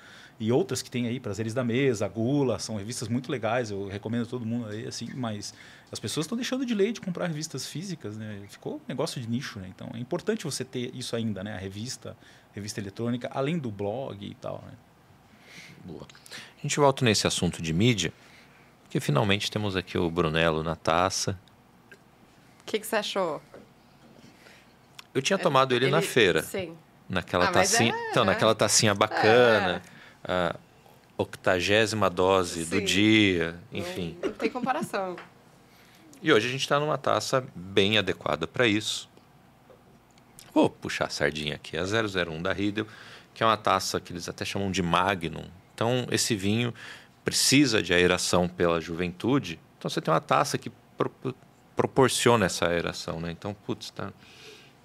E 0.41 0.51
outras 0.51 0.83
que 0.83 0.91
tem 0.91 1.07
aí, 1.07 1.21
Prazeres 1.21 1.55
da 1.55 1.63
Mesa, 1.63 2.09
Gula, 2.09 2.59
são 2.59 2.77
revistas 2.77 3.07
muito 3.07 3.31
legais, 3.31 3.71
eu 3.71 3.87
recomendo 3.87 4.23
a 4.23 4.27
todo 4.27 4.45
mundo 4.45 4.67
aí, 4.67 4.87
assim, 4.87 5.09
mas 5.15 5.55
as 5.93 6.01
pessoas 6.01 6.25
estão 6.25 6.37
deixando 6.37 6.67
de 6.67 6.75
ler 6.75 6.93
de 6.93 7.01
comprar 7.01 7.27
revistas 7.27 7.67
físicas, 7.67 8.17
né? 8.17 8.41
Ficou 8.49 8.77
um 8.77 8.81
negócio 8.89 9.21
de 9.21 9.29
nicho, 9.29 9.61
né? 9.61 9.69
Então 9.69 9.91
é 9.95 9.99
importante 9.99 10.45
você 10.45 10.65
ter 10.65 10.91
isso 10.95 11.15
ainda, 11.15 11.45
né? 11.45 11.55
A 11.55 11.59
revista, 11.59 12.17
revista 12.53 12.81
eletrônica, 12.81 13.31
além 13.33 13.59
do 13.59 13.71
blog 13.71 14.27
e 14.27 14.35
tal. 14.35 14.65
Né? 14.67 14.73
Boa. 15.85 16.07
A 16.59 16.63
gente 16.63 16.79
volta 16.79 17.05
nesse 17.05 17.27
assunto 17.27 17.61
de 17.61 17.73
mídia, 17.73 18.13
que 18.89 19.01
finalmente 19.01 19.51
temos 19.51 19.75
aqui 19.75 19.99
o 19.99 20.11
Brunello 20.11 20.63
na 20.63 20.77
taça. 20.77 21.39
O 22.61 22.65
que, 22.65 22.79
que, 22.79 22.87
você 22.87 22.97
achou? 22.97 23.43
Eu 25.15 25.21
tinha 25.21 25.39
tomado 25.39 25.75
ele, 25.75 25.87
ele 25.87 25.93
na 25.93 26.01
feira. 26.01 26.43
Sim. 26.43 26.77
Naquela 27.09 27.47
ah, 27.47 27.53
tacinha. 27.53 27.95
É, 27.95 28.11
então, 28.11 28.23
é. 28.23 28.27
naquela 28.27 28.55
tacinha 28.55 28.95
bacana. 28.95 29.83
É. 30.25 30.33
A 30.33 30.57
octagésima 31.19 32.09
dose 32.09 32.65
Sim. 32.65 32.71
do 32.71 32.81
dia, 32.81 33.57
enfim. 33.73 34.17
Não, 34.23 34.31
não 34.31 34.37
tem 34.37 34.51
comparação. 34.51 35.17
E 36.23 36.33
hoje 36.33 36.47
a 36.47 36.51
gente 36.51 36.61
está 36.61 36.79
numa 36.79 36.97
taça 36.97 37.45
bem 37.55 37.99
adequada 37.99 38.47
para 38.47 38.67
isso. 38.67 39.09
Vou 40.55 40.71
puxar 40.71 41.07
a 41.07 41.11
sardinha 41.11 41.57
aqui, 41.57 41.77
a 41.77 41.83
001 41.83 42.43
da 42.43 42.53
Riedel, 42.53 42.87
que 43.35 43.43
é 43.43 43.47
uma 43.47 43.57
taça 43.57 44.01
que 44.01 44.13
eles 44.13 44.29
até 44.29 44.45
chamam 44.45 44.71
de 44.71 44.83
Magnum. 44.83 45.47
Então, 45.75 46.07
esse 46.11 46.35
vinho 46.35 46.73
precisa 47.25 47.83
de 47.83 47.95
aeração 47.95 48.49
pela 48.49 48.81
juventude. 48.81 49.59
Então, 49.79 49.89
você 49.91 50.01
tem 50.01 50.13
uma 50.13 50.21
taça 50.21 50.59
que 50.59 50.71
pro 50.97 51.11
proporciona 51.75 52.47
essa 52.47 52.69
aeração, 52.69 53.21
né? 53.21 53.31
Então, 53.31 53.55
putz, 53.55 53.91
tá, 53.91 54.13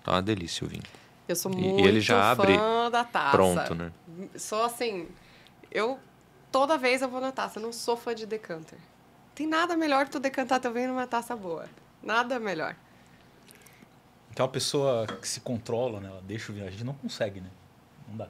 tá 0.04 0.12
uma 0.14 0.22
delícia 0.22 0.66
o 0.66 0.70
vinho. 0.70 0.84
Eu 1.28 1.36
sou 1.36 1.52
muito 1.52 1.84
e 1.84 1.88
ele 1.88 2.00
já 2.00 2.32
abre 2.32 2.58
da 2.92 3.04
taça. 3.04 3.32
Pronto, 3.32 3.76
né? 3.76 3.92
Sou 4.38 4.64
assim, 4.64 5.08
eu 5.70 6.00
toda 6.52 6.78
vez 6.78 7.02
eu 7.02 7.10
vou 7.10 7.20
na 7.20 7.32
taça, 7.32 7.60
eu 7.60 7.64
não 7.64 7.74
sou 7.74 7.98
fã 7.98 8.16
de 8.16 8.26
decanter. 8.26 8.80
Tem 9.36 9.46
nada 9.46 9.76
melhor 9.76 10.06
que 10.06 10.12
tu 10.12 10.20
decantar 10.20 10.60
teu 10.60 10.72
vinho 10.72 10.88
numa 10.88 11.06
taça 11.06 11.36
boa. 11.36 11.66
Nada 12.02 12.40
melhor. 12.40 12.76
Então 14.32 14.46
a 14.46 14.50
pessoa 14.50 15.06
que 15.06 15.28
se 15.28 15.42
controla, 15.42 16.00
né? 16.00 16.10
Ela 16.10 16.22
deixa 16.22 16.52
o 16.52 16.56
vinho, 16.56 16.66
a 16.66 16.72
gente 16.72 16.84
não 16.84 16.94
consegue, 16.94 17.42
né? 17.42 17.50
Não 18.08 18.16
dá, 18.18 18.28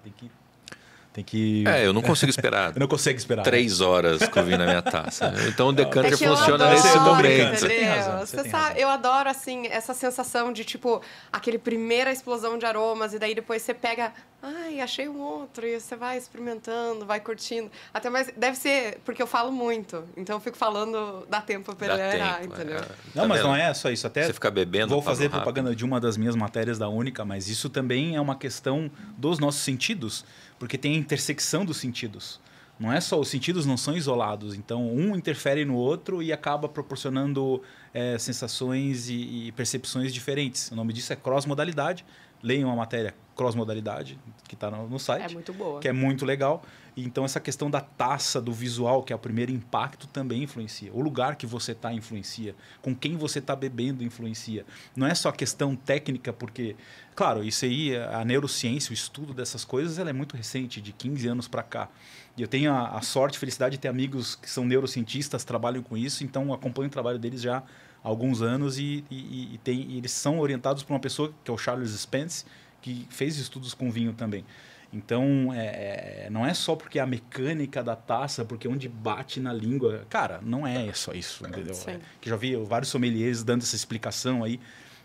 tem 1.18 1.24
que. 1.24 1.64
É, 1.68 1.84
eu 1.86 1.94
não 1.94 2.02
consigo 2.04 2.30
esperar. 2.30 2.74
eu 2.76 2.80
não 2.80 2.88
consigo 2.88 3.18
esperar. 3.18 3.42
Três 3.42 3.82
horas 3.82 4.28
que 4.28 4.38
eu 4.38 4.44
vi 4.44 4.56
na 4.56 4.66
minha 4.66 4.82
taça. 4.82 5.34
Então 5.48 5.70
o 5.70 5.74
decanter 5.74 6.18
funciona 6.18 6.70
nesse 6.70 7.00
momento. 7.00 7.60
Você 7.60 7.68
tem 7.68 7.84
razão. 7.84 8.20
Você, 8.20 8.38
você 8.38 8.50
sabe, 8.50 8.80
eu 8.80 8.90
adoro, 8.90 9.30
assim, 9.30 9.66
essa 9.68 9.94
sensação 9.94 10.52
de, 10.52 10.64
tipo, 10.64 11.02
aquele 11.32 11.58
primeira 11.58 12.12
explosão 12.12 12.58
de 12.58 12.66
aromas, 12.66 13.14
e 13.14 13.20
daí 13.20 13.34
depois 13.34 13.62
você 13.62 13.74
pega. 13.74 14.12
Ai, 14.44 14.80
achei 14.80 15.10
um 15.10 15.20
outro, 15.20 15.66
e 15.66 15.80
você 15.80 15.96
vai 15.96 16.18
experimentando, 16.18 17.06
vai 17.06 17.20
curtindo. 17.20 17.72
Até 17.92 18.10
mais. 18.10 18.32
Deve 18.38 18.56
ser 18.58 19.00
porque 19.04 19.22
eu 19.22 19.28
falo 19.28 19.52
muito. 19.52 20.04
Então 20.16 20.36
eu 20.36 20.40
fico 20.40 20.58
falando, 20.58 21.26
dá 21.28 21.42
tempo 21.42 21.76
pra 21.76 21.94
ele 21.94 22.18
errar, 22.18 22.44
entendeu? 22.44 22.78
É. 22.78 22.86
Não, 23.16 23.24
tá 23.24 23.28
mas 23.28 23.38
vendo? 23.38 23.48
não 23.48 23.56
é 23.56 23.74
só 23.74 23.90
isso. 23.90 24.06
Até 24.06 24.26
você 24.26 24.34
fica 24.34 24.52
bebendo. 24.52 24.90
Vou 24.90 25.02
fazer 25.02 25.30
propaganda 25.30 25.76
de 25.76 25.84
uma 25.84 26.00
das 26.00 26.18
minhas 26.18 26.36
matérias 26.36 26.78
da 26.78 26.88
Única, 26.88 27.26
mas 27.26 27.48
isso 27.48 27.70
também 27.70 28.16
é 28.16 28.22
uma 28.22 28.36
questão 28.36 28.92
dos 29.18 29.40
nossos 29.40 29.62
sentidos 29.62 30.24
porque 30.60 30.78
tem 30.78 30.96
a 30.96 30.98
intersecção 30.98 31.66
dos 31.66 31.78
sentidos. 31.78 32.40
Não 32.80 32.94
é 32.94 33.02
só 33.02 33.20
os 33.20 33.28
sentidos 33.28 33.66
não 33.66 33.76
são 33.76 33.98
isolados, 33.98 34.54
então 34.54 34.88
um 34.88 35.16
interfere 35.16 35.66
no 35.66 35.76
outro 35.76 36.22
e 36.22 36.32
acaba 36.32 36.70
proporcionando 36.70 37.62
é, 37.92 38.20
sensações 38.20 39.10
e, 39.10 39.48
e, 39.48 39.52
percepções 39.54 40.14
diferentes. 40.14 40.70
O 40.70 40.76
nome 40.76 40.94
disso 40.94 41.12
é 41.12 41.16
cross-modalidade. 41.16 42.06
Leiam 42.42 42.72
a 42.72 42.76
matéria 42.76 43.16
cross-modalidade 43.36 44.18
que 44.48 44.56
está 44.56 44.72
no, 44.72 44.90
no, 44.90 45.00
site. 45.00 45.32
É 45.32 45.34
muito 45.34 45.54
boa. 45.54 45.80
Que 45.80 45.88
é 45.88 45.94
muito 45.94 46.26
legal. 46.26 46.64
Então 46.96 47.24
essa 47.24 47.40
questão 47.40 47.70
da 47.70 47.80
taça, 47.80 48.42
do 48.42 48.52
visual, 48.52 49.04
que 49.04 49.14
é 49.14 49.16
o 49.16 49.20
primeiro 49.20 49.52
impacto, 49.52 50.08
também 50.08 50.44
influencia. 50.44 50.92
O 50.92 51.02
lugar 51.02 51.36
que 51.36 51.46
você 51.46 51.74
está 51.74 51.94
influencia. 51.94 52.56
Com 52.82 52.96
quem 52.96 53.16
você 53.16 53.40
está 53.40 53.56
bebendo 53.56 54.04
influencia. 54.04 54.66
Não 54.96 55.06
é 55.06 55.14
só 55.14 55.32
questão 55.32 55.76
técnica, 55.76 56.34
porque 56.34 56.76
Claro, 57.18 57.44
isso 57.44 57.66
aí, 57.66 57.98
a 57.98 58.24
neurociência, 58.24 58.92
o 58.92 58.94
estudo 58.94 59.34
dessas 59.34 59.66
coisas, 59.66 59.98
ela 59.98 60.12
é 60.12 60.14
muito 60.14 60.38
recente, 60.38 60.80
de 60.80 60.94
15 60.94 61.28
anos 61.28 61.48
para 61.48 61.64
cá. 61.64 61.90
E 62.38 62.44
eu 62.44 62.48
tenho 62.48 62.72
a, 62.72 62.90
a 62.90 63.02
sorte, 63.02 63.40
felicidade 63.40 63.76
de 63.76 63.80
ter 63.80 63.88
amigos 63.88 64.36
que 64.36 64.48
são 64.48 64.64
neurocientistas, 64.64 65.44
trabalham 65.44 65.82
com 65.82 65.98
isso, 65.98 66.24
então 66.24 66.54
acompanho 66.54 66.90
o 66.90 66.92
trabalho 66.92 67.18
deles 67.18 67.42
já 67.42 67.58
há 67.58 67.64
alguns 68.04 68.42
anos 68.42 68.78
e, 68.78 69.04
e, 69.10 69.56
e, 69.56 69.60
tem, 69.64 69.82
e 69.90 69.98
eles 69.98 70.12
são 70.12 70.40
orientados 70.40 70.84
por 70.84 70.94
uma 70.94 71.00
pessoa, 71.00 71.34
que 71.44 71.52
é 71.52 71.54
o 71.54 71.58
Charles 71.58 71.92
Spence, 71.92 72.46
que 72.82 73.06
fez 73.10 73.38
estudos 73.38 73.74
com 73.74 73.92
vinho 73.92 74.14
também. 74.14 74.46
Então, 74.92 75.54
é, 75.54 76.26
é, 76.26 76.30
não 76.32 76.46
é 76.46 76.54
só 76.54 76.76
porque 76.76 76.98
é 76.98 77.02
a 77.02 77.06
mecânica 77.06 77.84
da 77.84 77.96
taça, 77.96 78.46
porque 78.46 78.68
é 78.68 78.70
onde 78.70 78.88
bate 78.88 79.40
na 79.40 79.52
língua. 79.52 80.06
Cara, 80.10 80.40
não 80.42 80.66
é 80.66 80.94
só 80.94 81.12
isso, 81.12 81.46
entendeu? 81.46 81.76
É, 81.88 82.00
que 82.22 82.30
já 82.30 82.38
vi 82.38 82.56
vários 82.56 82.90
sommeliers 82.90 83.44
dando 83.44 83.64
essa 83.64 83.76
explicação 83.76 84.44
aí. 84.44 84.60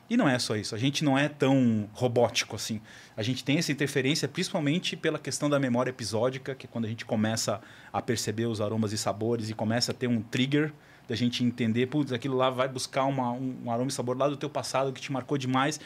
E 0.09 0.16
não 0.16 0.28
é 0.28 0.38
só 0.38 0.57
isso. 0.57 0.74
A 0.74 0.78
gente 0.78 1.03
não 1.05 1.16
é 1.16 1.28
tão 1.28 1.88
robótico 1.95 2.55
assim. 2.55 2.80
A 3.16 3.22
gente 3.22 3.43
tem 3.43 3.59
essa 3.59 3.72
interferência 3.72 4.28
principalmente 4.28 4.97
pela 4.97 5.18
questão 5.18 5.49
da 5.49 5.59
memória 5.59 5.90
episódica, 5.90 6.55
que 6.55 6.66
é 6.66 6.68
quando 6.70 6.84
a 6.84 6.88
gente 6.88 7.05
começa 7.05 7.61
a 7.93 8.03
perceber 8.03 8.47
os 8.47 8.61
aromas 8.61 8.93
e 8.93 8.99
sabores 8.99 9.49
e 9.49 9.55
começa 9.55 9.90
a 9.90 9.95
ter 9.95 10.09
um 10.09 10.20
trigger 10.20 10.72
da 11.09 11.14
gente 11.14 11.44
entender, 11.44 11.86
putz, 11.86 12.12
aquilo 12.12 12.36
lá 12.36 12.50
vai 12.50 12.68
buscar 12.68 13.05
uma, 13.05 13.32
um, 13.32 13.70
aroma 13.70 13.88
e 13.88 13.92
sabor 13.92 14.16
lá 14.16 14.28
do 14.28 14.36
teu 14.36 14.48
passado 14.48 14.92
que 14.92 15.00
te 15.00 15.12
marcou 15.12 15.36
demais. 15.36 15.80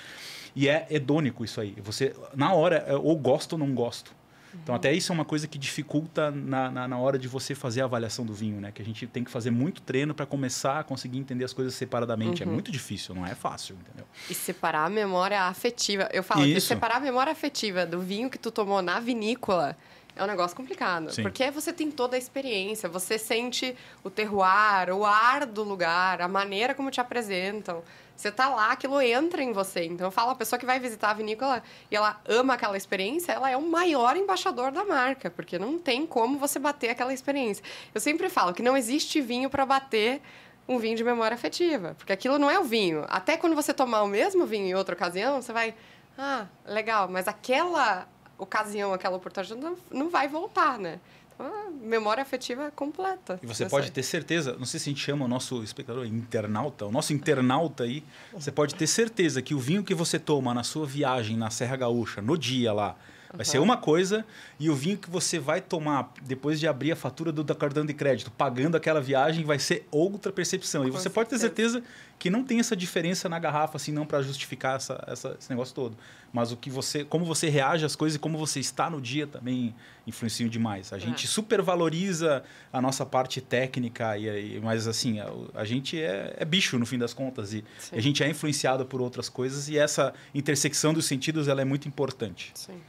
E 0.54 0.68
é 0.68 0.86
hedônico 0.88 1.44
isso 1.44 1.60
aí. 1.60 1.76
Você, 1.82 2.14
na 2.34 2.52
hora, 2.54 2.76
é, 2.86 2.94
ou 2.96 3.16
gosto 3.16 3.54
ou 3.54 3.58
não 3.58 3.74
gosto. 3.74 4.14
Então, 4.62 4.74
até 4.74 4.92
isso 4.92 5.12
é 5.12 5.14
uma 5.14 5.24
coisa 5.24 5.46
que 5.46 5.58
dificulta 5.58 6.30
na, 6.30 6.70
na, 6.70 6.88
na, 6.88 6.98
hora 6.98 7.18
de 7.18 7.28
você 7.28 7.54
fazer 7.54 7.82
a 7.82 7.84
avaliação 7.84 8.24
do 8.24 8.32
vinho, 8.32 8.60
né? 8.60 8.72
Que 8.72 8.80
a 8.80 8.84
gente 8.84 9.06
tem 9.06 9.22
que 9.22 9.30
fazer 9.30 9.50
muito 9.50 9.82
treino 9.82 10.14
para 10.14 10.24
começar 10.24 10.80
a 10.80 10.84
conseguir 10.84 11.18
entender 11.18 11.44
as 11.44 11.52
coisas 11.52 11.74
separadamente. 11.74 12.42
É 12.42 12.46
uhum. 12.46 12.52
É 12.52 12.54
muito 12.54 12.72
difícil, 12.72 13.14
não 13.14 13.26
é 13.26 13.34
fácil, 13.34 13.76
entendeu? 13.80 14.06
E 14.30 14.34
separar 14.34 14.86
a 14.86 14.90
memória 14.90 15.42
afetiva. 15.42 16.08
Eu 16.12 16.22
falo 16.22 16.44
isso. 16.44 16.54
que 16.54 16.60
separar 16.60 16.96
a 16.96 17.00
memória 17.00 17.30
afetiva 17.30 17.84
do 17.84 18.00
vinho 18.00 18.30
que 18.30 18.38
tu 18.38 18.50
tomou 18.50 18.80
na 18.80 18.98
vinícola 18.98 19.76
é 20.16 20.24
um 20.24 20.26
negócio 20.26 20.56
complicado. 20.56 21.12
Sim. 21.12 21.22
Porque 21.22 21.50
você 21.50 21.72
tem 21.72 21.90
toda 21.90 22.16
a 22.16 22.18
experiência, 22.18 22.88
você 22.88 23.18
sente 23.18 23.76
o 24.02 24.08
terroir, 24.08 24.90
o 24.90 25.04
ar 25.04 25.44
do 25.44 25.62
lugar, 25.62 26.22
a 26.22 26.26
maneira 26.26 26.74
como 26.74 26.90
te 26.90 27.00
apresentam. 27.00 27.82
Você 28.16 28.32
tá 28.32 28.48
lá, 28.48 28.72
aquilo 28.72 28.98
entra 29.02 29.42
em 29.42 29.52
você. 29.52 29.84
Então 29.84 30.06
eu 30.06 30.10
falo, 30.10 30.30
a 30.30 30.34
pessoa 30.34 30.58
que 30.58 30.64
vai 30.64 30.80
visitar 30.80 31.10
a 31.10 31.14
vinícola 31.14 31.62
e 31.90 31.96
ela 31.96 32.18
ama 32.26 32.54
aquela 32.54 32.76
experiência, 32.76 33.32
ela 33.32 33.50
é 33.50 33.56
o 33.58 33.62
maior 33.62 34.16
embaixador 34.16 34.72
da 34.72 34.86
marca, 34.86 35.30
porque 35.30 35.58
não 35.58 35.78
tem 35.78 36.06
como 36.06 36.38
você 36.38 36.58
bater 36.58 36.88
aquela 36.88 37.12
experiência. 37.12 37.62
Eu 37.94 38.00
sempre 38.00 38.30
falo 38.30 38.54
que 38.54 38.62
não 38.62 38.74
existe 38.74 39.20
vinho 39.20 39.50
para 39.50 39.66
bater 39.66 40.22
um 40.66 40.78
vinho 40.78 40.96
de 40.96 41.04
memória 41.04 41.34
afetiva, 41.34 41.94
porque 41.98 42.12
aquilo 42.12 42.38
não 42.38 42.50
é 42.50 42.58
o 42.58 42.64
vinho. 42.64 43.04
Até 43.08 43.36
quando 43.36 43.54
você 43.54 43.74
tomar 43.74 44.02
o 44.02 44.08
mesmo 44.08 44.46
vinho 44.46 44.66
em 44.66 44.74
outra 44.74 44.94
ocasião, 44.94 45.42
você 45.42 45.52
vai, 45.52 45.74
ah, 46.16 46.46
legal, 46.64 47.06
mas 47.08 47.28
aquela 47.28 48.08
ocasião, 48.38 48.92
aquela 48.92 49.16
oportunidade 49.16 49.60
não, 49.60 49.76
não 49.90 50.10
vai 50.10 50.28
voltar, 50.28 50.78
né? 50.78 51.00
Então, 51.34 51.70
memória 51.70 52.22
afetiva 52.22 52.70
completa. 52.70 53.38
E 53.42 53.46
você 53.46 53.66
pode 53.66 53.90
ter 53.92 54.02
certeza, 54.02 54.56
não 54.58 54.64
sei 54.64 54.80
se 54.80 54.88
a 54.88 54.92
gente 54.92 55.04
chama 55.04 55.24
o 55.24 55.28
nosso 55.28 55.62
espectador 55.62 56.06
internauta, 56.06 56.86
o 56.86 56.90
nosso 56.90 57.12
internauta 57.12 57.84
aí, 57.84 58.02
você 58.32 58.50
pode 58.50 58.74
ter 58.74 58.86
certeza 58.86 59.42
que 59.42 59.54
o 59.54 59.58
vinho 59.58 59.84
que 59.84 59.94
você 59.94 60.18
toma 60.18 60.54
na 60.54 60.62
sua 60.62 60.86
viagem 60.86 61.36
na 61.36 61.50
Serra 61.50 61.76
Gaúcha, 61.76 62.22
no 62.22 62.38
dia 62.38 62.72
lá, 62.72 62.96
Vai 63.32 63.44
ser 63.44 63.58
uma 63.58 63.76
coisa 63.76 64.24
e 64.58 64.70
o 64.70 64.74
vinho 64.74 64.96
que 64.96 65.10
você 65.10 65.38
vai 65.38 65.60
tomar 65.60 66.12
depois 66.22 66.58
de 66.60 66.66
abrir 66.66 66.92
a 66.92 66.96
fatura 66.96 67.32
do, 67.32 67.42
do 67.42 67.54
cartão 67.54 67.84
de 67.84 67.94
crédito, 67.94 68.30
pagando 68.30 68.76
aquela 68.76 69.00
viagem, 69.00 69.44
vai 69.44 69.58
ser 69.58 69.86
outra 69.90 70.32
percepção. 70.32 70.86
E 70.86 70.90
você 70.90 71.10
pode 71.10 71.28
ter 71.28 71.38
certeza 71.38 71.82
que 72.18 72.30
não 72.30 72.42
tem 72.42 72.58
essa 72.60 72.74
diferença 72.74 73.28
na 73.28 73.38
garrafa, 73.38 73.76
assim, 73.76 73.92
não 73.92 74.06
para 74.06 74.22
justificar 74.22 74.76
essa, 74.76 75.04
essa, 75.06 75.36
esse 75.38 75.50
negócio 75.50 75.74
todo. 75.74 75.96
Mas 76.32 76.50
o 76.50 76.56
que 76.56 76.70
você, 76.70 77.04
como 77.04 77.24
você 77.24 77.48
reage 77.48 77.84
às 77.84 77.94
coisas 77.94 78.16
e 78.16 78.18
como 78.18 78.38
você 78.38 78.60
está 78.60 78.88
no 78.88 79.00
dia 79.00 79.26
também 79.26 79.74
influenciam 80.06 80.48
demais. 80.48 80.92
A 80.92 80.98
gente 80.98 81.26
é. 81.26 81.28
supervaloriza 81.28 82.42
a 82.72 82.80
nossa 82.80 83.04
parte 83.04 83.40
técnica, 83.40 84.16
e, 84.16 84.56
e 84.56 84.60
mas 84.60 84.86
assim, 84.86 85.20
a, 85.20 85.30
a 85.54 85.64
gente 85.64 86.00
é, 86.00 86.34
é, 86.38 86.44
bicho 86.44 86.78
no 86.78 86.86
fim 86.86 86.98
das 86.98 87.12
contas. 87.12 87.52
E, 87.52 87.64
e 87.92 87.98
a 87.98 88.00
gente 88.00 88.22
é 88.22 88.28
influenciado 88.28 88.84
por 88.86 89.00
outras 89.00 89.28
coisas 89.28 89.68
e 89.68 89.78
essa 89.78 90.14
intersecção 90.34 90.94
dos 90.94 91.06
sentidos 91.06 91.48
ela 91.48 91.60
é 91.60 91.64
muito 91.64 91.88
importante. 91.88 92.52
Sim. 92.54 92.80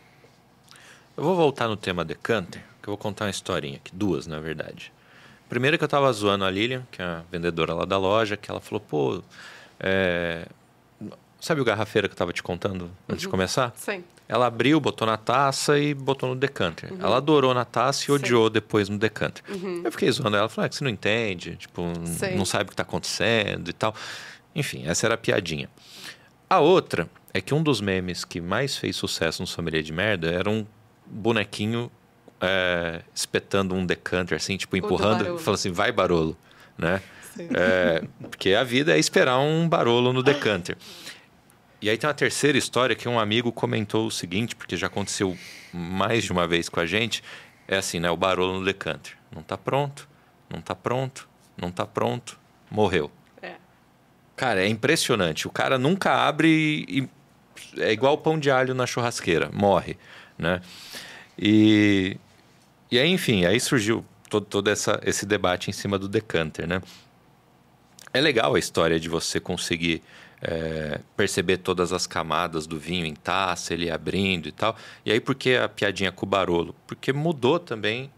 Eu 1.18 1.24
vou 1.24 1.36
voltar 1.36 1.68
no 1.68 1.76
tema 1.76 2.06
decanter, 2.06 2.62
que 2.80 2.88
eu 2.88 2.92
vou 2.92 2.98
contar 2.98 3.26
uma 3.26 3.32
historinha 3.32 3.78
aqui, 3.78 3.92
duas 3.92 4.28
na 4.28 4.40
verdade. 4.40 4.94
Primeiro 5.50 5.76
que 5.76 5.84
eu 5.84 5.88
estava 5.88 6.14
zoando 6.14 6.46
a 6.46 6.52
Lilian, 6.52 6.86
que 6.92 7.02
é 7.02 7.06
a 7.06 7.24
vendedora 7.32 7.74
lá 7.74 7.86
da 7.86 7.98
loja, 7.98 8.38
que 8.38 8.52
ela 8.52 8.62
falou, 8.62 8.80
pô, 8.80 9.24
é... 9.80 10.46
sabe 11.42 11.60
o 11.60 11.66
garrafeiro 11.66 12.08
que 12.08 12.12
eu 12.12 12.16
estava 12.16 12.32
te 12.32 12.44
contando 12.44 12.92
antes 13.10 13.24
uhum. 13.24 13.28
de 13.28 13.28
começar? 13.30 13.74
Sim. 13.76 14.04
Ela 14.30 14.46
abriu, 14.46 14.80
botou 14.80 15.08
na 15.08 15.18
taça 15.18 15.80
e 15.80 15.96
botou 15.96 16.30
no 16.30 16.36
decanter. 16.36 16.94
Uhum. 16.94 17.00
Ela 17.02 17.18
adorou 17.18 17.52
na 17.52 17.66
taça 17.66 18.04
e 18.04 18.06
Sim. 18.06 18.12
odiou 18.12 18.48
depois 18.48 18.88
no 18.88 19.00
decanter. 19.00 19.44
Uhum. 19.50 19.82
Eu 19.86 19.92
fiquei 19.92 20.12
zoando 20.12 20.36
ela, 20.36 20.44
ela 20.44 20.50
falou, 20.50 20.68
é 20.68 20.70
que 20.70 20.76
você 20.76 20.84
não 20.84 20.92
entende, 20.92 21.56
tipo, 21.56 21.82
Sim. 22.06 22.36
não 22.36 22.46
sabe 22.46 22.66
o 22.66 22.68
que 22.68 22.74
está 22.74 22.84
acontecendo 22.84 23.70
e 23.70 23.74
tal. 23.74 23.96
Enfim, 24.54 24.84
essa 24.86 25.08
era 25.08 25.16
a 25.16 25.18
piadinha. 25.18 25.68
A 26.48 26.60
outra 26.60 27.10
é 27.34 27.42
que 27.42 27.56
um 27.56 27.64
dos 27.64 27.82
memes 27.82 28.24
que 28.24 28.40
mais 28.40 28.78
fez 28.78 28.96
sucesso 28.96 29.42
no 29.42 29.48
Sommelier 29.48 29.82
de 29.82 29.92
Merda 29.92 30.32
era 30.32 30.50
um 30.50 30.66
bonequinho 31.10 31.92
é, 32.42 33.02
espetando 33.14 33.74
um 33.76 33.86
decanter, 33.86 34.36
assim, 34.36 34.58
tipo, 34.58 34.76
empurrando, 34.78 35.38
falando 35.40 35.56
assim, 35.56 35.72
vai 35.72 35.92
Barolo, 35.92 36.38
né? 36.78 37.02
É, 37.40 38.04
porque 38.30 38.54
a 38.54 38.64
vida 38.64 38.96
é 38.96 39.00
esperar 39.00 39.40
um 39.40 39.68
Barolo 39.68 40.12
no 40.12 40.24
decanter. 40.24 40.78
E 41.80 41.90
aí 41.90 41.98
tem 41.98 42.08
uma 42.08 42.14
terceira 42.14 42.58
história 42.58 42.96
que 42.96 43.08
um 43.08 43.20
amigo 43.20 43.52
comentou 43.52 44.08
o 44.08 44.12
seguinte, 44.12 44.56
porque 44.56 44.76
já 44.76 44.88
aconteceu 44.88 45.38
mais 45.72 46.24
de 46.24 46.32
uma 46.32 46.48
vez 46.48 46.70
com 46.70 46.80
a 46.80 46.86
gente, 46.86 47.24
é 47.68 47.78
assim, 47.78 48.00
né? 48.00 48.10
O 48.10 48.18
Barolo 48.18 48.60
no 48.60 48.66
decanter. 48.66 49.16
Não 49.32 49.42
está 49.42 49.58
pronto, 49.58 50.10
não 50.50 50.60
está 50.60 50.74
pronto, 50.74 51.30
não 51.56 51.70
está 51.70 51.86
pronto, 51.86 52.40
morreu. 52.72 53.12
É. 53.42 53.56
Cara, 54.36 54.64
é 54.64 54.68
impressionante. 54.68 55.48
O 55.48 55.52
cara 55.52 55.78
nunca 55.78 56.12
abre 56.28 56.86
e 56.88 57.08
é 57.78 57.92
igual 57.92 58.18
pão 58.18 58.40
de 58.40 58.50
alho 58.50 58.74
na 58.74 58.86
churrasqueira, 58.86 59.50
morre 59.54 59.98
né? 60.38 60.62
E, 61.38 62.18
e 62.92 63.00
aí, 63.00 63.10
enfim, 63.10 63.46
aí 63.46 63.60
surgiu 63.60 64.06
todo, 64.30 64.46
todo 64.46 64.70
essa, 64.70 65.00
esse 65.04 65.26
debate 65.26 65.70
em 65.70 65.74
cima 65.74 65.98
do 65.98 66.08
decanter, 66.08 66.68
né? 66.68 66.82
É 68.14 68.22
legal 68.22 68.56
a 68.56 68.60
história 68.60 69.00
de 69.00 69.10
você 69.10 69.40
conseguir 69.40 70.02
é, 70.42 71.00
perceber 71.16 71.58
todas 71.58 71.92
as 71.92 72.08
camadas 72.08 72.66
do 72.66 72.80
vinho 72.80 73.06
em 73.06 73.14
taça, 73.14 73.74
ele 73.74 73.90
abrindo 73.90 74.48
e 74.48 74.52
tal. 74.52 74.76
E 75.06 75.12
aí, 75.12 75.20
por 75.20 75.36
que 75.36 75.56
a 75.56 75.68
piadinha 75.68 76.12
com 76.12 76.26
o 76.26 76.30
Barolo? 76.30 76.76
Porque 76.86 77.12
mudou 77.12 77.60
também 77.60 78.12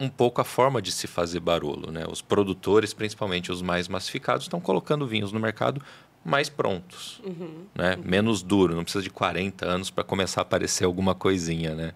um 0.00 0.08
pouco 0.08 0.40
a 0.40 0.44
forma 0.44 0.82
de 0.82 0.90
se 0.90 1.06
fazer 1.06 1.40
Barolo. 1.40 1.92
Né? 1.92 2.04
Os 2.08 2.20
produtores, 2.20 2.92
principalmente 2.92 3.52
os 3.52 3.62
mais 3.62 3.86
massificados, 3.86 4.44
estão 4.44 4.60
colocando 4.60 5.06
vinhos 5.06 5.30
no 5.32 5.38
mercado 5.38 5.82
mais 6.24 6.48
prontos, 6.48 7.20
uhum, 7.24 7.66
né? 7.74 7.96
Uhum. 7.96 8.02
menos 8.04 8.42
duro, 8.42 8.74
não 8.74 8.84
precisa 8.84 9.02
de 9.02 9.10
40 9.10 9.66
anos 9.66 9.90
para 9.90 10.04
começar 10.04 10.40
a 10.40 10.42
aparecer 10.42 10.84
alguma 10.84 11.14
coisinha, 11.14 11.74
né? 11.74 11.94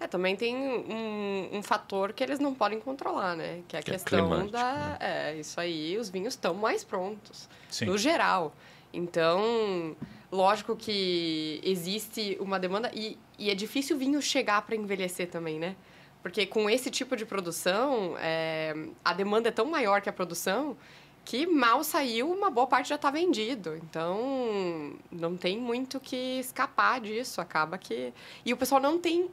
É, 0.00 0.06
também 0.06 0.36
tem 0.36 0.54
um, 0.56 1.48
um, 1.52 1.62
fator 1.62 2.12
que 2.12 2.22
eles 2.22 2.38
não 2.38 2.52
podem 2.52 2.78
controlar, 2.80 3.36
né? 3.36 3.62
Que 3.66 3.76
é 3.76 3.78
a 3.78 3.82
que 3.82 3.90
é 3.90 3.94
questão 3.94 4.42
é 4.42 4.48
da. 4.48 4.74
Né? 4.74 4.96
É, 5.00 5.36
isso 5.36 5.58
aí, 5.58 5.96
os 5.96 6.10
vinhos 6.10 6.34
estão 6.34 6.52
mais 6.52 6.84
prontos. 6.84 7.48
Sim. 7.70 7.86
No 7.86 7.96
geral. 7.96 8.54
Então, 8.92 9.96
lógico 10.30 10.76
que 10.76 11.60
existe 11.64 12.36
uma 12.40 12.58
demanda 12.58 12.90
e, 12.92 13.16
e 13.38 13.50
é 13.50 13.54
difícil 13.54 13.96
o 13.96 13.98
vinho 13.98 14.20
chegar 14.20 14.62
para 14.62 14.76
envelhecer 14.76 15.30
também, 15.30 15.58
né? 15.58 15.74
Porque 16.22 16.46
com 16.46 16.68
esse 16.68 16.90
tipo 16.90 17.16
de 17.16 17.24
produção, 17.24 18.16
é, 18.18 18.74
a 19.04 19.12
demanda 19.12 19.48
é 19.48 19.52
tão 19.52 19.66
maior 19.66 20.00
que 20.00 20.08
a 20.08 20.12
produção 20.12 20.76
que 21.24 21.46
mal 21.46 21.82
saiu, 21.82 22.30
uma 22.30 22.50
boa 22.50 22.66
parte 22.66 22.90
já 22.90 22.96
está 22.96 23.10
vendido. 23.10 23.76
Então, 23.76 24.94
não 25.10 25.36
tem 25.36 25.58
muito 25.58 25.98
que 25.98 26.38
escapar 26.38 27.00
disso. 27.00 27.40
Acaba 27.40 27.78
que. 27.78 28.12
E 28.44 28.52
o 28.52 28.56
pessoal 28.56 28.80
não 28.80 28.98
tem 28.98 29.30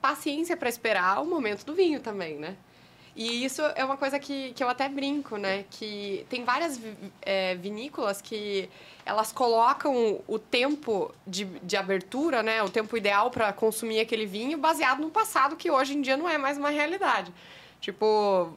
paciência 0.00 0.56
para 0.56 0.68
esperar 0.68 1.22
o 1.22 1.26
momento 1.26 1.64
do 1.64 1.74
vinho 1.74 2.00
também, 2.00 2.36
né? 2.36 2.56
E 3.14 3.44
isso 3.44 3.62
é 3.74 3.84
uma 3.84 3.96
coisa 3.96 4.16
que, 4.18 4.52
que 4.52 4.62
eu 4.62 4.68
até 4.68 4.88
brinco, 4.88 5.36
né? 5.36 5.64
Que 5.70 6.24
tem 6.28 6.44
várias 6.44 6.80
é, 7.20 7.56
vinícolas 7.56 8.22
que 8.22 8.70
elas 9.04 9.32
colocam 9.32 10.20
o 10.28 10.38
tempo 10.38 11.12
de, 11.26 11.44
de 11.44 11.76
abertura, 11.76 12.44
né? 12.44 12.62
O 12.62 12.70
tempo 12.70 12.96
ideal 12.96 13.28
para 13.30 13.52
consumir 13.52 13.98
aquele 13.98 14.24
vinho 14.24 14.56
baseado 14.56 15.00
no 15.00 15.10
passado, 15.10 15.56
que 15.56 15.68
hoje 15.68 15.96
em 15.96 16.00
dia 16.00 16.16
não 16.16 16.28
é 16.28 16.38
mais 16.38 16.58
uma 16.58 16.70
realidade. 16.70 17.32
Tipo, 17.80 18.52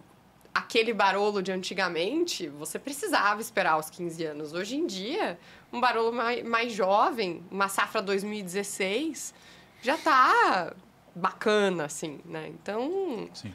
aquele 0.54 0.94
barolo 0.94 1.42
de 1.42 1.52
antigamente, 1.52 2.48
você 2.48 2.78
precisava 2.78 3.42
esperar 3.42 3.78
os 3.78 3.90
15 3.90 4.26
anos. 4.26 4.54
Hoje 4.54 4.76
em 4.76 4.86
dia, 4.86 5.40
um 5.72 5.80
barolo 5.80 6.12
mais, 6.12 6.44
mais 6.44 6.74
jovem, 6.74 7.44
uma 7.50 7.70
safra 7.70 8.02
2016, 8.02 9.34
já 9.82 9.96
está 9.96 10.74
bacana, 11.16 11.86
assim, 11.86 12.20
né? 12.26 12.50
Então... 12.50 13.30
Sim. 13.34 13.54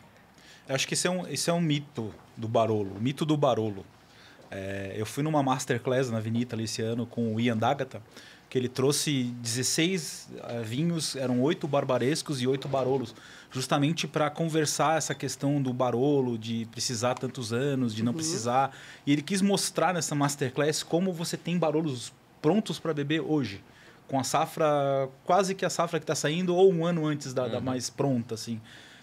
Eu 0.68 0.74
acho 0.74 0.88
que 0.88 0.94
esse 0.94 1.06
é 1.06 1.10
um, 1.10 1.26
esse 1.28 1.48
é 1.48 1.52
um 1.52 1.60
mito 1.60 2.12
do 2.36 2.48
Barolo, 2.48 2.90
o 2.96 3.00
mito 3.00 3.24
do 3.24 3.36
Barolo. 3.36 3.86
É, 4.50 4.94
eu 4.96 5.06
fui 5.06 5.22
numa 5.22 5.40
masterclass 5.40 6.10
na 6.10 6.18
Vinita 6.18 6.60
esse 6.60 6.82
ano 6.82 7.06
com 7.06 7.34
o 7.34 7.40
Ian 7.40 7.56
Dagata, 7.56 8.02
que 8.48 8.58
ele 8.58 8.68
trouxe 8.68 9.24
16 9.40 10.28
uh, 10.30 10.38
eh, 10.38 10.62
vinhos, 10.62 11.16
eram 11.16 11.40
oito 11.42 11.66
barbarescos 11.66 12.40
e 12.40 12.46
oito 12.46 12.68
barolos, 12.68 13.14
justamente 13.50 14.06
para 14.06 14.28
conversar 14.30 14.98
essa 14.98 15.14
questão 15.14 15.60
do 15.62 15.72
barolo, 15.72 16.36
de 16.36 16.66
precisar 16.70 17.14
tantos 17.14 17.52
anos, 17.52 17.94
de 17.94 18.02
não 18.02 18.12
uhum. 18.12 18.16
precisar. 18.16 18.76
E 19.06 19.12
ele 19.12 19.22
quis 19.22 19.40
mostrar 19.40 19.94
nessa 19.94 20.14
masterclass 20.14 20.82
como 20.82 21.12
você 21.12 21.36
tem 21.36 21.58
barolos 21.58 22.12
prontos 22.40 22.78
para 22.78 22.92
beber 22.92 23.20
hoje 23.20 23.62
com 24.08 24.18
a 24.18 24.24
safra, 24.24 25.08
quase 25.24 25.54
que 25.54 25.64
a 25.64 25.70
safra 25.70 25.98
que 25.98 26.04
está 26.04 26.14
saindo, 26.14 26.54
ou 26.54 26.72
um 26.72 26.84
ano 26.84 27.06
antes 27.06 27.34
da, 27.34 27.44
uhum. 27.44 27.50
da 27.50 27.60
mais 27.60 27.90
pronta, 27.90 28.34
assim. 28.34 28.60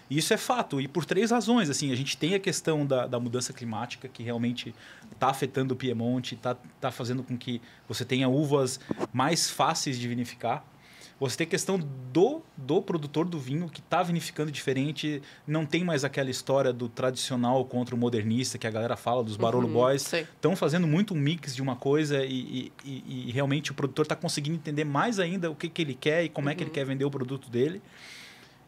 E 0.08 0.18
isso 0.18 0.34
é 0.34 0.36
fato, 0.36 0.80
e 0.80 0.88
por 0.88 1.04
três 1.04 1.30
razões. 1.30 1.70
Assim, 1.70 1.90
a 1.90 1.94
gente 1.94 2.16
tem 2.16 2.34
a 2.34 2.40
questão 2.40 2.86
da, 2.86 3.06
da 3.06 3.18
mudança 3.18 3.52
climática, 3.52 4.08
que 4.08 4.22
realmente 4.22 4.74
está 5.12 5.28
afetando 5.28 5.74
o 5.74 5.76
Piemonte, 5.76 6.34
está 6.34 6.56
tá 6.80 6.90
fazendo 6.90 7.22
com 7.22 7.36
que 7.36 7.60
você 7.88 8.04
tenha 8.04 8.28
uvas 8.28 8.80
mais 9.12 9.50
fáceis 9.50 9.98
de 9.98 10.06
vinificar. 10.08 10.64
Você 11.20 11.36
tem 11.36 11.46
a 11.46 11.50
questão 11.50 11.78
do, 12.12 12.42
do 12.56 12.82
produtor 12.82 13.24
do 13.24 13.38
vinho 13.38 13.68
que 13.68 13.80
está 13.80 14.02
vinificando 14.02 14.50
diferente, 14.50 15.22
não 15.46 15.64
tem 15.64 15.84
mais 15.84 16.04
aquela 16.04 16.28
história 16.28 16.72
do 16.72 16.88
tradicional 16.88 17.64
contra 17.64 17.94
o 17.94 17.98
modernista 17.98 18.58
que 18.58 18.66
a 18.66 18.70
galera 18.70 18.96
fala, 18.96 19.22
dos 19.22 19.36
Barolo 19.36 19.68
uhum, 19.68 19.72
Boys. 19.74 20.12
Estão 20.12 20.56
fazendo 20.56 20.86
muito 20.86 21.14
um 21.14 21.16
mix 21.16 21.54
de 21.54 21.62
uma 21.62 21.76
coisa 21.76 22.24
e, 22.24 22.72
e, 22.84 23.26
e 23.28 23.32
realmente 23.32 23.70
o 23.70 23.74
produtor 23.74 24.04
está 24.04 24.16
conseguindo 24.16 24.56
entender 24.56 24.84
mais 24.84 25.18
ainda 25.18 25.50
o 25.50 25.54
que, 25.54 25.68
que 25.68 25.82
ele 25.82 25.94
quer 25.94 26.24
e 26.24 26.28
como 26.28 26.48
uhum. 26.48 26.52
é 26.52 26.54
que 26.54 26.62
ele 26.62 26.70
uhum. 26.70 26.74
quer 26.74 26.84
vender 26.84 27.04
o 27.04 27.10
produto 27.10 27.48
dele. 27.48 27.80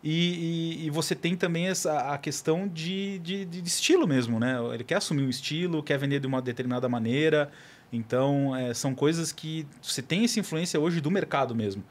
E, 0.05 0.83
e, 0.83 0.87
e, 0.87 0.91
você 0.91 1.17
tem 1.17 1.35
também 1.35 1.67
essa, 1.67 2.13
a 2.13 2.19
questão 2.19 2.69
de, 2.69 3.19
de, 3.19 3.45
de, 3.45 3.67
estilo 3.67 4.07
mesmo, 4.07 4.39
né? 4.39 4.57
Ele 4.73 4.85
quer 4.85 4.97
assumir 4.97 5.25
um 5.25 5.29
estilo, 5.29 5.83
quer 5.83 5.99
vender 5.99 6.21
de 6.21 6.29
uma 6.29 6.41
determinada 6.41 6.89
maneira. 6.89 7.51
Então, 7.93 8.55
é, 8.55 8.73
são 8.73 8.95
coisas 8.95 9.33
que 9.33 9.67
você 9.83 10.03
tem 10.03 10.25
essa 10.25 10.39
influência 10.39 10.79
hoje 10.79 11.01
do 11.01 11.11
mercado 11.11 11.57
mesmo. 11.57 11.83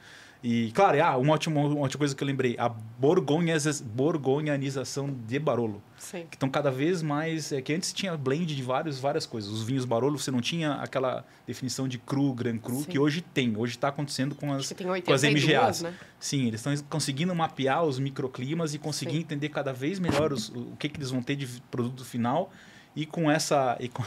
E, 0.47 0.71
claro, 0.73 1.03
ah, 1.03 1.17
uma, 1.17 1.33
ótima, 1.33 1.59
uma 1.59 1.79
ótima 1.79 1.97
coisa 1.97 2.15
que 2.15 2.23
eu 2.23 2.27
lembrei, 2.27 2.55
a 2.59 2.69
borgonhanização 2.69 5.09
de 5.27 5.39
Barolo. 5.39 5.81
Sim. 5.97 6.27
Que 6.29 6.35
estão 6.35 6.47
cada 6.47 6.69
vez 6.69 7.01
mais... 7.01 7.51
É, 7.51 7.63
que 7.63 7.73
antes 7.73 7.91
tinha 7.91 8.15
blend 8.15 8.55
de 8.55 8.61
vários, 8.61 8.99
várias 8.99 9.25
coisas. 9.25 9.49
Os 9.49 9.63
vinhos 9.63 9.85
Barolo, 9.85 10.19
você 10.19 10.29
não 10.29 10.41
tinha 10.41 10.73
aquela 10.73 11.25
definição 11.47 11.87
de 11.87 11.97
cru, 11.97 12.31
gran 12.31 12.59
cru, 12.59 12.75
Sim. 12.75 12.83
que 12.83 12.99
hoje 12.99 13.21
tem. 13.21 13.57
Hoje 13.57 13.73
está 13.73 13.87
acontecendo 13.87 14.35
com 14.35 14.53
as, 14.53 14.71
com 15.03 15.13
as 15.13 15.23
MGAs. 15.23 15.81
Né? 15.81 15.95
Sim, 16.19 16.45
eles 16.45 16.63
estão 16.63 16.77
conseguindo 16.91 17.33
mapear 17.33 17.83
os 17.83 17.97
microclimas 17.97 18.75
e 18.75 18.77
conseguir 18.77 19.13
Sim. 19.13 19.21
entender 19.21 19.49
cada 19.49 19.73
vez 19.73 19.97
melhor 19.97 20.31
os, 20.31 20.49
o 20.49 20.75
que, 20.77 20.87
que 20.87 20.99
eles 20.99 21.09
vão 21.09 21.23
ter 21.23 21.35
de 21.35 21.47
produto 21.71 22.05
final 22.05 22.51
e 22.95 23.05
com 23.05 23.29
essa 23.29 23.75
e 23.79 23.89
com, 23.89 24.03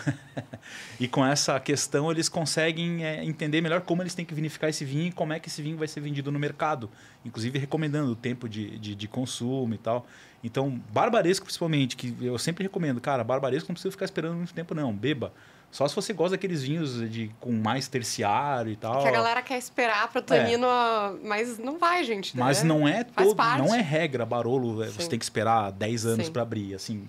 e 0.98 1.06
com 1.06 1.24
essa 1.24 1.60
questão 1.60 2.10
eles 2.10 2.28
conseguem 2.28 3.04
é, 3.04 3.22
entender 3.24 3.60
melhor 3.60 3.82
como 3.82 4.02
eles 4.02 4.14
têm 4.14 4.24
que 4.24 4.34
vinificar 4.34 4.70
esse 4.70 4.84
vinho 4.84 5.08
e 5.08 5.12
como 5.12 5.32
é 5.32 5.38
que 5.38 5.48
esse 5.48 5.60
vinho 5.60 5.76
vai 5.76 5.86
ser 5.86 6.00
vendido 6.00 6.32
no 6.32 6.38
mercado, 6.38 6.90
inclusive 7.24 7.58
recomendando 7.58 8.12
o 8.12 8.16
tempo 8.16 8.48
de, 8.48 8.78
de, 8.78 8.94
de 8.94 9.08
consumo 9.08 9.74
e 9.74 9.78
tal. 9.78 10.06
Então, 10.42 10.80
barbaresco 10.92 11.44
principalmente, 11.44 11.96
que 11.96 12.16
eu 12.20 12.38
sempre 12.38 12.62
recomendo, 12.62 13.00
cara, 13.00 13.22
barbaresco 13.22 13.68
não 13.68 13.74
precisa 13.74 13.90
ficar 13.90 14.04
esperando 14.04 14.36
muito 14.36 14.54
tempo 14.54 14.74
não, 14.74 14.94
beba. 14.94 15.32
Só 15.70 15.86
se 15.86 15.94
você 15.94 16.14
gosta 16.14 16.30
daqueles 16.30 16.62
vinhos 16.62 17.10
de, 17.10 17.30
com 17.38 17.52
mais 17.52 17.88
terciário 17.88 18.72
e 18.72 18.76
tal. 18.76 19.02
Que 19.02 19.08
a 19.08 19.10
galera 19.10 19.42
quer 19.42 19.58
esperar 19.58 20.08
para 20.08 20.20
o 20.20 20.22
tanino, 20.22 20.66
é. 20.66 21.26
mas 21.28 21.58
não 21.58 21.78
vai, 21.78 22.02
gente. 22.04 22.34
Né? 22.34 22.42
Mas 22.42 22.62
não 22.62 22.88
é 22.88 23.04
todo, 23.04 23.36
não 23.36 23.74
é 23.74 23.82
regra 23.82 24.24
Barolo, 24.24 24.82
Sim. 24.86 24.92
você 24.92 25.08
tem 25.10 25.18
que 25.18 25.26
esperar 25.26 25.70
10 25.72 26.06
anos 26.06 26.30
para 26.30 26.40
abrir, 26.40 26.74
assim 26.74 27.06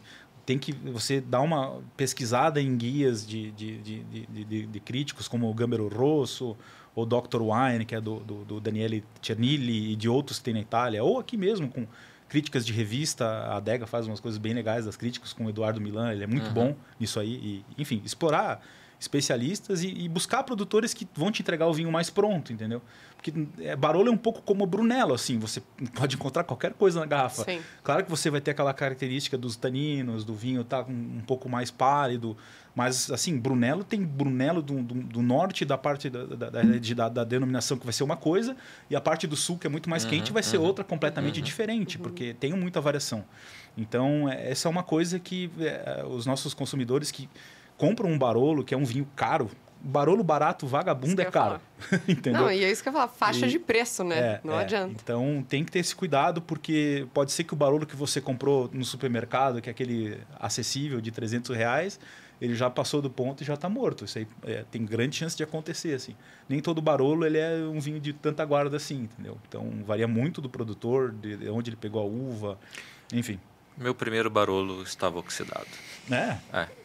tem 0.49 0.57
que 0.57 0.73
você 0.73 1.21
dar 1.21 1.41
uma 1.41 1.79
pesquisada 1.95 2.59
em 2.59 2.75
guias 2.75 3.23
de, 3.23 3.51
de, 3.51 3.77
de, 3.77 4.25
de, 4.25 4.65
de 4.65 4.79
críticos 4.79 5.27
como 5.27 5.47
o 5.47 5.53
Gambero 5.53 5.87
Rosso 5.87 6.57
ou 6.95 7.05
Dr. 7.05 7.39
Wine, 7.39 7.85
que 7.85 7.93
é 7.93 8.01
do, 8.01 8.19
do, 8.21 8.45
do 8.45 8.59
Daniele 8.59 9.03
Cernilli 9.21 9.91
e 9.91 9.95
de 9.95 10.09
outros 10.09 10.39
que 10.39 10.45
tem 10.45 10.55
na 10.55 10.59
Itália, 10.59 11.03
ou 11.03 11.19
aqui 11.19 11.37
mesmo 11.37 11.69
com 11.69 11.85
críticas 12.27 12.65
de 12.65 12.73
revista. 12.73 13.25
A 13.25 13.57
Adega 13.57 13.85
faz 13.85 14.07
umas 14.07 14.19
coisas 14.19 14.39
bem 14.39 14.55
legais 14.55 14.85
das 14.85 14.97
críticas 14.97 15.33
com 15.33 15.45
o 15.45 15.49
Eduardo 15.49 15.79
Milan, 15.79 16.11
ele 16.11 16.23
é 16.23 16.27
muito 16.27 16.47
uhum. 16.47 16.53
bom 16.53 16.75
nisso 16.99 17.19
aí. 17.19 17.63
E, 17.77 17.81
enfim, 17.81 18.01
explorar 18.03 18.59
especialistas 18.99 19.81
e, 19.81 19.87
e, 19.87 20.09
buscar 20.09 20.43
produtores 20.43 20.93
que 20.93 21.07
vão 21.15 21.31
te 21.31 21.41
entregar 21.41 21.67
o 21.67 21.73
vinho 21.73 21.91
mais 21.91 22.09
pronto, 22.09 22.51
entendeu? 22.51 22.81
Porque 23.15 23.33
é, 23.59 23.75
Barolo 23.75 24.09
é 24.09 24.11
um 24.11 24.17
pouco 24.17 24.41
como 24.41 24.65
Brunello, 24.65 25.13
assim, 25.13 25.39
você 25.39 25.61
pode 25.95 26.15
encontrar 26.15 26.43
qualquer 26.43 26.73
coisa 26.73 26.99
na 26.99 27.05
garrafa. 27.05 27.43
Sim. 27.43 27.61
Claro 27.81 28.03
que 28.03 28.09
você 28.09 28.29
vai 28.29 28.41
ter 28.41 28.51
aquela 28.51 28.73
característica 28.73 29.37
dos 29.37 29.55
taninos, 29.55 30.25
do 30.25 30.35
vinho 30.35 30.63
tá 30.63 30.81
um, 30.81 31.17
um 31.17 31.23
pouco 31.25 31.47
mais 31.47 31.71
pálido, 31.71 32.35
mas 32.75 33.09
assim, 33.09 33.37
Brunello 33.37 33.83
tem 33.83 34.03
Brunello 34.03 34.61
do, 34.61 34.81
do, 34.81 34.93
do 34.95 35.21
norte 35.21 35.63
da 35.63 35.77
parte 35.77 36.09
da, 36.09 36.25
da, 36.25 36.49
da, 36.49 36.61
de, 36.61 36.95
da, 36.95 37.09
da, 37.09 37.23
denominação 37.23 37.77
que 37.77 37.85
vai 37.85 37.93
ser 37.93 38.03
uma 38.03 38.17
coisa, 38.17 38.55
e 38.89 38.95
a 38.95 39.01
parte 39.01 39.27
do 39.27 39.35
sul, 39.35 39.57
que 39.57 39.65
é 39.65 39.69
muito 39.69 39.89
mais 39.89 40.03
uhum, 40.03 40.09
quente, 40.09 40.31
vai 40.31 40.43
uhum, 40.43 40.49
ser 40.49 40.57
outra 40.57 40.83
completamente 40.83 41.39
uhum, 41.39 41.45
diferente, 41.45 41.97
uhum. 41.97 42.03
porque 42.03 42.33
tem 42.33 42.53
muita 42.53 42.81
variação. 42.81 43.23
Então, 43.77 44.29
é, 44.29 44.51
essa 44.51 44.67
é 44.67 44.71
uma 44.71 44.83
coisa 44.83 45.19
que 45.19 45.49
é, 45.59 46.03
os 46.05 46.25
nossos 46.25 46.53
consumidores 46.53 47.11
que 47.11 47.29
compram 47.79 48.09
um 48.09 48.19
Barolo, 48.19 48.63
que 48.63 48.75
é 48.75 48.77
um 48.77 48.85
vinho 48.85 49.07
caro, 49.15 49.49
Barolo 49.81 50.23
barato, 50.23 50.67
vagabundo 50.67 51.21
é 51.21 51.25
caro. 51.25 51.61
Entendeu? 52.05 52.41
Não, 52.41 52.51
e 52.51 52.63
é 52.65 52.69
isso 52.69 52.83
que 52.83 52.89
eu 52.89 52.91
ia 52.91 52.99
falar, 52.99 53.07
faixa 53.07 53.47
e, 53.47 53.49
de 53.49 53.57
preço, 53.57 54.03
né? 54.03 54.19
É, 54.19 54.41
não 54.43 54.59
é. 54.59 54.63
adianta. 54.63 54.93
Então 55.01 55.43
tem 55.47 55.63
que 55.63 55.71
ter 55.71 55.79
esse 55.79 55.95
cuidado, 55.95 56.41
porque 56.41 57.07
pode 57.13 57.31
ser 57.31 57.45
que 57.45 57.53
o 57.53 57.55
Barolo 57.55 57.85
que 57.85 57.95
você 57.95 58.19
comprou 58.19 58.69
no 58.73 58.83
supermercado, 58.83 59.61
que 59.61 59.69
é 59.69 59.71
aquele 59.71 60.19
acessível 60.37 60.99
de 60.99 61.11
300 61.11 61.55
reais, 61.55 61.97
ele 62.41 62.55
já 62.55 62.69
passou 62.69 63.01
do 63.01 63.09
ponto 63.09 63.41
e 63.41 63.45
já 63.45 63.53
está 63.53 63.69
morto. 63.69 64.03
Isso 64.03 64.17
aí 64.17 64.27
é, 64.43 64.65
tem 64.69 64.83
grande 64.85 65.15
chance 65.15 65.37
de 65.37 65.43
acontecer, 65.43 65.93
assim. 65.93 66.13
Nem 66.49 66.59
todo 66.59 66.81
Barolo 66.81 67.25
ele 67.25 67.37
é 67.37 67.55
um 67.59 67.79
vinho 67.79 68.01
de 68.01 68.11
tanta 68.11 68.43
guarda 68.43 68.75
assim, 68.75 69.03
entendeu? 69.03 69.37
Então 69.47 69.71
varia 69.85 70.09
muito 70.09 70.41
do 70.41 70.49
produtor, 70.49 71.13
de 71.13 71.49
onde 71.49 71.69
ele 71.69 71.77
pegou 71.77 72.01
a 72.01 72.05
uva, 72.05 72.59
enfim. 73.13 73.39
Meu 73.77 73.95
primeiro 73.95 74.29
Barolo 74.29 74.83
estava 74.83 75.19
oxidado. 75.19 75.67
É? 76.11 76.37
É. 76.51 76.78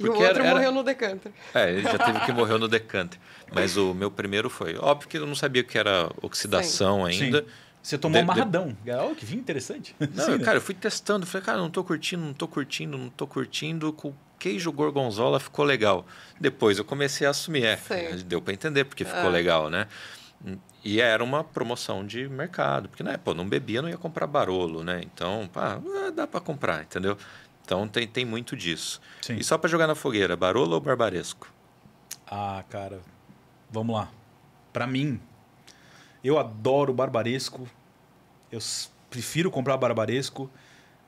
E 0.00 0.08
o 0.08 0.12
outro 0.12 0.42
era, 0.42 0.50
morreu 0.50 0.72
no 0.72 0.82
decanter. 0.82 1.30
É, 1.54 1.70
ele 1.70 1.82
já 1.82 1.98
teve 1.98 2.20
que 2.20 2.32
morrer 2.32 2.58
no 2.58 2.66
decanter. 2.66 3.20
Mas 3.52 3.76
o 3.76 3.92
meu 3.94 4.10
primeiro 4.10 4.48
foi. 4.48 4.76
Óbvio 4.78 5.08
que 5.08 5.18
eu 5.18 5.26
não 5.26 5.34
sabia 5.34 5.62
que 5.62 5.76
era 5.76 6.10
oxidação 6.22 7.06
Sim. 7.10 7.24
ainda. 7.24 7.40
Sim. 7.42 7.46
Você 7.82 7.96
tomou 7.98 8.20
de, 8.20 8.26
marradão. 8.26 8.76
De... 8.84 8.92
Oh, 8.92 9.14
que 9.14 9.24
vinho 9.24 9.40
interessante. 9.40 9.94
Não, 9.98 10.24
Sim, 10.24 10.32
né? 10.32 10.44
cara, 10.44 10.58
eu 10.58 10.60
fui 10.60 10.74
testando. 10.74 11.26
Falei, 11.26 11.44
cara, 11.44 11.58
não 11.58 11.70
tô 11.70 11.82
curtindo, 11.82 12.22
não 12.24 12.34
tô 12.34 12.46
curtindo, 12.46 12.96
não 12.98 13.08
tô 13.08 13.26
curtindo. 13.26 13.96
queijo 14.38 14.70
gorgonzola 14.72 15.40
ficou 15.40 15.64
legal. 15.64 16.06
Depois 16.38 16.78
eu 16.78 16.84
comecei 16.84 17.26
a 17.26 17.30
assumir, 17.30 17.64
é, 17.64 17.76
Sim. 17.76 18.24
deu 18.26 18.40
para 18.40 18.52
entender 18.52 18.84
porque 18.84 19.04
ficou 19.04 19.26
Ah. 19.26 19.28
legal, 19.28 19.70
né? 19.70 19.86
E 20.82 20.98
era 21.00 21.22
uma 21.22 21.44
promoção 21.44 22.06
de 22.06 22.26
mercado, 22.28 22.88
porque 22.88 23.02
né, 23.02 23.18
pô, 23.22 23.34
não 23.34 23.46
bebia, 23.46 23.82
não 23.82 23.88
ia 23.90 23.98
comprar 23.98 24.26
barolo, 24.26 24.82
né? 24.82 25.02
Então, 25.04 25.48
pá, 25.52 25.78
dá 26.14 26.26
para 26.26 26.40
comprar, 26.40 26.82
entendeu? 26.82 27.18
Então 27.70 27.86
tem, 27.86 28.04
tem 28.04 28.24
muito 28.24 28.56
disso. 28.56 29.00
Sim. 29.22 29.36
E 29.36 29.44
só 29.44 29.56
para 29.56 29.70
jogar 29.70 29.86
na 29.86 29.94
fogueira, 29.94 30.36
barolo 30.36 30.74
ou 30.74 30.80
barbaresco? 30.80 31.52
Ah, 32.26 32.64
cara, 32.68 33.00
vamos 33.70 33.94
lá. 33.94 34.08
Pra 34.72 34.88
mim, 34.88 35.20
eu 36.24 36.36
adoro 36.36 36.92
barbaresco. 36.92 37.68
Eu 38.50 38.58
prefiro 39.08 39.52
comprar 39.52 39.76
barbaresco, 39.76 40.50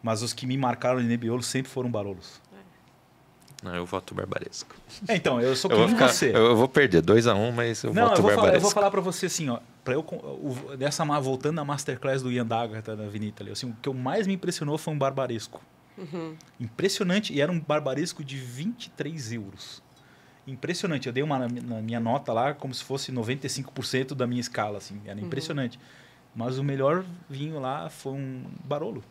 mas 0.00 0.22
os 0.22 0.32
que 0.32 0.46
me 0.46 0.56
marcaram 0.56 1.00
de 1.00 1.06
Nebbiolo 1.08 1.42
sempre 1.42 1.68
foram 1.68 1.90
barolos. 1.90 2.40
Não, 3.60 3.74
eu 3.74 3.84
voto 3.84 4.14
barbaresco. 4.14 4.76
É, 5.08 5.16
então, 5.16 5.40
eu 5.40 5.56
sou 5.56 5.68
ficar, 5.88 6.08
você. 6.08 6.30
eu, 6.36 6.54
vou 6.56 6.68
perder 6.68 7.02
2 7.02 7.26
a 7.26 7.34
1 7.34 7.38
um, 7.48 7.50
mas 7.52 7.82
eu 7.82 7.92
Não, 7.92 8.02
voto 8.04 8.18
eu 8.18 8.22
vou, 8.22 8.30
falar, 8.30 8.30
eu 8.30 8.36
barbaresco. 8.36 8.62
vou 8.62 8.70
falar 8.70 8.90
pra 8.90 9.00
você 9.00 9.26
assim, 9.26 9.48
ó. 9.48 9.58
Pra 9.82 9.94
eu, 9.94 10.00
o- 10.00 10.76
dessa, 10.76 11.04
voltando 11.20 11.60
à 11.60 11.64
Masterclass 11.64 12.22
do 12.22 12.30
Ian 12.30 12.46
Dagarta 12.46 12.94
da 12.96 13.04
Avenida, 13.04 13.50
assim, 13.50 13.70
o 13.70 13.76
que 13.82 13.88
eu 13.88 13.94
mais 13.94 14.28
me 14.28 14.34
impressionou 14.34 14.78
foi 14.78 14.94
um 14.94 14.98
barbaresco. 14.98 15.60
Impressionante, 16.60 17.32
e 17.32 17.40
era 17.40 17.50
um 17.50 17.60
barbaresco 17.60 18.24
de 18.24 18.36
23 18.36 19.32
euros. 19.32 19.82
Impressionante, 20.46 21.06
eu 21.06 21.12
dei 21.12 21.22
uma 21.22 21.38
na, 21.38 21.48
mi- 21.48 21.60
na 21.60 21.80
minha 21.80 22.00
nota 22.00 22.32
lá 22.32 22.52
como 22.54 22.74
se 22.74 22.82
fosse 22.82 23.12
95% 23.12 24.14
da 24.14 24.26
minha 24.26 24.40
escala, 24.40 24.78
assim, 24.78 25.00
era 25.06 25.20
impressionante. 25.20 25.78
Mas 26.34 26.58
o 26.58 26.64
melhor 26.64 27.04
vinho 27.28 27.60
lá 27.60 27.88
foi 27.90 28.12
um 28.12 28.44
Barolo. 28.64 29.04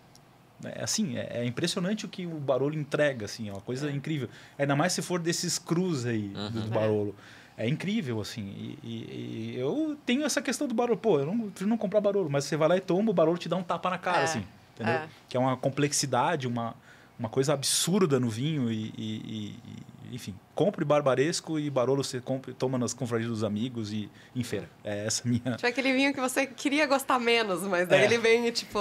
É 0.63 0.84
assim, 0.84 1.17
é, 1.17 1.39
é 1.41 1.45
impressionante 1.45 2.05
o 2.05 2.09
que 2.09 2.25
o 2.25 2.32
Barolo 2.39 2.75
entrega, 2.75 3.25
assim, 3.25 3.47
é 3.49 3.51
uma 3.51 3.61
coisa 3.61 3.89
incrível. 3.91 4.27
Ainda 4.57 4.75
mais 4.75 4.93
se 4.93 5.01
for 5.01 5.19
desses 5.19 5.57
crus 5.57 6.05
aí 6.05 6.29
do 6.49 6.69
Barolo. 6.69 7.15
É 7.57 7.67
incrível, 7.67 8.19
assim. 8.19 8.41
E, 8.49 8.79
e- 8.84 9.51
e 9.55 9.59
eu 9.59 9.97
tenho 10.05 10.23
essa 10.23 10.41
questão 10.41 10.67
do 10.67 10.73
Barolo. 10.73 10.97
Pô, 10.97 11.19
eu 11.19 11.25
não, 11.25 11.38
prefiro 11.49 11.69
não 11.69 11.77
comprar 11.77 12.01
Barolo, 12.01 12.29
mas 12.29 12.45
você 12.45 12.55
vai 12.57 12.67
lá 12.69 12.77
e 12.77 12.82
toma, 12.82 13.09
o 13.11 13.13
Barolo 13.13 13.38
te 13.38 13.47
dá 13.47 13.55
um 13.55 13.63
tapa 13.63 13.89
na 13.89 13.97
cara, 13.97 14.19
É, 14.21 14.23
assim. 14.23 14.43
Entendeu? 14.82 15.01
é. 15.01 15.07
Que 15.29 15.38
é 15.38 15.39
uma 15.39 15.55
complexidade, 15.57 16.47
uma, 16.47 16.75
uma 17.19 17.29
coisa 17.29 17.53
absurda 17.53 18.19
no 18.19 18.29
vinho 18.29 18.71
e, 18.71 18.93
e- 18.97 19.55
e- 19.57 19.91
enfim, 20.13 20.36
compre 20.53 20.84
barbaresco 20.84 21.57
e 21.57 21.69
barolo 21.69 22.03
você 22.03 22.19
compre, 22.19 22.51
toma 22.53 22.77
nas 22.77 22.93
confrarias 22.93 23.29
dos 23.29 23.45
amigos 23.45 23.93
e 23.93 24.09
em 24.36 24.43
feira. 24.43 24.69
É 24.84 25.05
essa 25.05 25.25
a 25.25 25.29
minha. 25.29 25.55
Tipo 25.55 25.65
aquele 25.67 25.93
vinho 25.93 26.13
que 26.13 26.19
você 26.19 26.45
queria 26.45 26.86
gostar 26.86 27.17
menos, 27.17 27.61
mas 27.61 27.88
daí 27.88 28.01
É. 28.01 28.05
ele 28.05 28.17
vem 28.17 28.45
e, 28.45 28.51
tipo, 28.51 28.77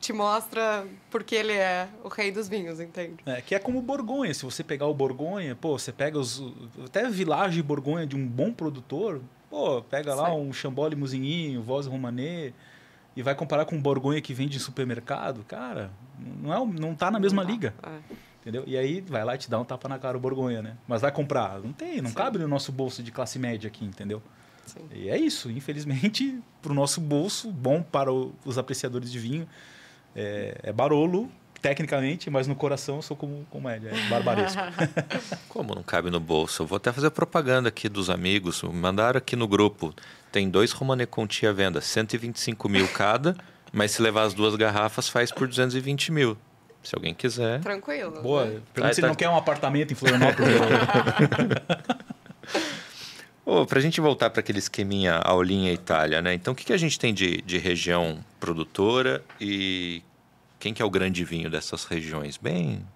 te 0.00 0.10
mostra 0.14 0.86
porque 1.10 1.34
ele 1.34 1.52
é 1.52 1.86
o 2.02 2.08
rei 2.08 2.32
dos 2.32 2.48
vinhos, 2.48 2.80
entende? 2.80 3.16
É, 3.26 3.42
que 3.42 3.54
é 3.54 3.58
como 3.58 3.78
o 3.78 3.82
Borgonha. 3.82 4.32
Se 4.32 4.42
você 4.42 4.64
pegar 4.64 4.86
o 4.86 4.94
Borgonha, 4.94 5.54
pô, 5.54 5.78
você 5.78 5.92
pega 5.92 6.18
os. 6.18 6.42
Até 6.82 7.06
Village 7.10 7.62
Borgonha 7.62 8.06
de 8.06 8.16
um 8.16 8.26
bom 8.26 8.50
produtor, 8.50 9.20
pô, 9.50 9.82
pega 9.82 10.14
lá 10.14 10.34
um 10.34 10.50
Chambord 10.50 10.96
Musigninho, 10.96 11.60
Voz 11.62 11.84
Romanée, 11.86 12.54
e 13.16 13.22
vai 13.22 13.34
comparar 13.34 13.64
com 13.64 13.80
Borgonha 13.80 14.20
que 14.20 14.32
vende 14.32 14.56
em 14.56 14.60
supermercado, 14.60 15.44
cara, 15.44 15.90
não, 16.18 16.52
é, 16.54 16.66
não 16.80 16.94
tá 16.94 17.10
na 17.10 17.18
mesma 17.18 17.42
Não 17.44 17.50
liga. 17.50 17.74
É. 17.82 18.14
Entendeu? 18.40 18.64
E 18.66 18.76
aí 18.76 19.02
vai 19.02 19.22
lá 19.22 19.34
e 19.34 19.38
te 19.38 19.50
dá 19.50 19.58
um 19.60 19.64
tapa 19.64 19.86
na 19.88 19.98
cara 19.98 20.16
o 20.16 20.20
Borgonha, 20.20 20.62
né? 20.62 20.76
Mas 20.88 21.02
vai 21.02 21.12
comprar? 21.12 21.60
Não 21.60 21.72
tem, 21.74 22.00
não 22.00 22.08
Sim. 22.08 22.16
cabe 22.16 22.38
no 22.38 22.48
nosso 22.48 22.72
bolso 22.72 23.02
de 23.02 23.12
classe 23.12 23.38
média 23.38 23.68
aqui, 23.68 23.84
entendeu? 23.84 24.22
Sim. 24.64 24.80
E 24.94 25.10
é 25.10 25.18
isso, 25.18 25.50
infelizmente, 25.50 26.40
para 26.62 26.72
o 26.72 26.74
nosso 26.74 27.00
bolso, 27.02 27.50
bom 27.50 27.82
para 27.82 28.10
o- 28.12 28.32
os 28.44 28.56
apreciadores 28.56 29.12
de 29.12 29.18
vinho, 29.18 29.46
é, 30.16 30.58
é 30.62 30.72
Barolo, 30.72 31.30
tecnicamente, 31.60 32.30
mas 32.30 32.46
no 32.46 32.54
coração 32.54 32.96
eu 32.96 33.02
sou 33.02 33.16
como, 33.16 33.46
como 33.50 33.68
é, 33.68 33.76
é 33.76 34.08
barbaresco. 34.08 34.60
Como 35.48 35.74
não 35.74 35.82
cabe 35.82 36.10
no 36.10 36.20
bolso? 36.20 36.62
Eu 36.62 36.66
vou 36.66 36.76
até 36.76 36.92
fazer 36.92 37.10
propaganda 37.10 37.68
aqui 37.68 37.88
dos 37.88 38.08
amigos. 38.08 38.62
Mandaram 38.62 39.18
aqui 39.18 39.36
no 39.36 39.46
grupo. 39.46 39.94
Tem 40.32 40.48
dois 40.48 40.72
Romane 40.72 41.06
Conti 41.06 41.46
à 41.46 41.52
venda, 41.52 41.80
125 41.80 42.68
mil 42.68 42.88
cada, 42.88 43.36
mas 43.72 43.90
se 43.90 44.00
levar 44.00 44.22
as 44.22 44.32
duas 44.32 44.54
garrafas 44.54 45.08
faz 45.08 45.32
por 45.32 45.48
220 45.48 46.12
mil. 46.12 46.36
Se 46.82 46.94
alguém 46.94 47.12
quiser. 47.12 47.60
Tranquilo. 47.60 48.22
Boa, 48.22 48.46
né? 48.46 48.60
pergunta 48.72 48.94
se 48.94 49.00
tá. 49.00 49.08
não 49.08 49.14
quer 49.14 49.28
um 49.28 49.36
apartamento 49.36 49.92
em 49.92 49.94
Florianópolis. 49.94 50.54
Ô, 53.44 53.66
pra 53.66 53.80
gente 53.80 54.00
voltar 54.00 54.30
para 54.30 54.40
aquele 54.40 54.60
esqueminha 54.60 55.16
aulinha 55.16 55.72
Itália, 55.72 56.22
né? 56.22 56.32
Então, 56.32 56.52
o 56.52 56.56
que, 56.56 56.64
que 56.64 56.72
a 56.72 56.76
gente 56.76 56.98
tem 56.98 57.12
de, 57.12 57.42
de 57.42 57.58
região 57.58 58.24
produtora 58.38 59.22
e 59.40 60.02
quem 60.60 60.72
que 60.72 60.80
é 60.80 60.84
o 60.84 60.90
grande 60.90 61.24
vinho 61.24 61.50
dessas 61.50 61.84
regiões? 61.84 62.36
Bem 62.36 62.86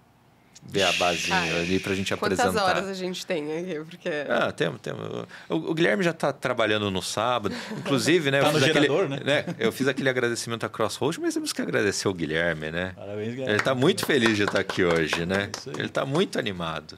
beabazinho 0.67 1.57
ali 1.57 1.79
pra 1.79 1.93
gente 1.93 2.15
Quantas 2.15 2.39
apresentar. 2.39 2.65
horas 2.65 2.87
a 2.87 2.93
gente 2.93 3.23
tem 3.25 3.55
aqui? 3.59 3.75
Porque. 3.85 4.09
Ah, 4.27 4.51
temos, 4.51 4.81
temos. 4.81 5.25
O, 5.47 5.55
o 5.55 5.73
Guilherme 5.73 6.03
já 6.03 6.09
está 6.11 6.33
trabalhando 6.33 6.89
no 6.89 7.01
sábado. 7.01 7.53
Inclusive, 7.77 8.31
né? 8.31 8.41
Tá 8.41 8.47
eu 8.47 8.53
no 8.53 8.59
fiz 8.59 8.69
aquele, 8.69 8.87
gerador, 8.87 9.09
né? 9.23 9.45
Eu 9.59 9.71
fiz 9.71 9.87
aquele 9.87 10.09
agradecimento 10.09 10.65
à 10.65 10.69
Crossroad, 10.69 11.19
mas 11.19 11.33
temos 11.33 11.53
que 11.53 11.61
agradecer 11.61 12.07
o 12.07 12.13
Guilherme, 12.13 12.71
né? 12.71 12.93
Parabéns, 12.95 13.27
Ele 13.27 13.35
Guilherme. 13.35 13.57
está 13.57 13.75
muito 13.75 14.05
feliz 14.05 14.35
de 14.37 14.43
estar 14.43 14.59
aqui 14.59 14.83
hoje, 14.83 15.25
né? 15.25 15.49
É 15.53 15.57
isso 15.59 15.69
aí. 15.69 15.75
Ele 15.77 15.87
está 15.87 16.05
muito 16.05 16.39
animado. 16.39 16.97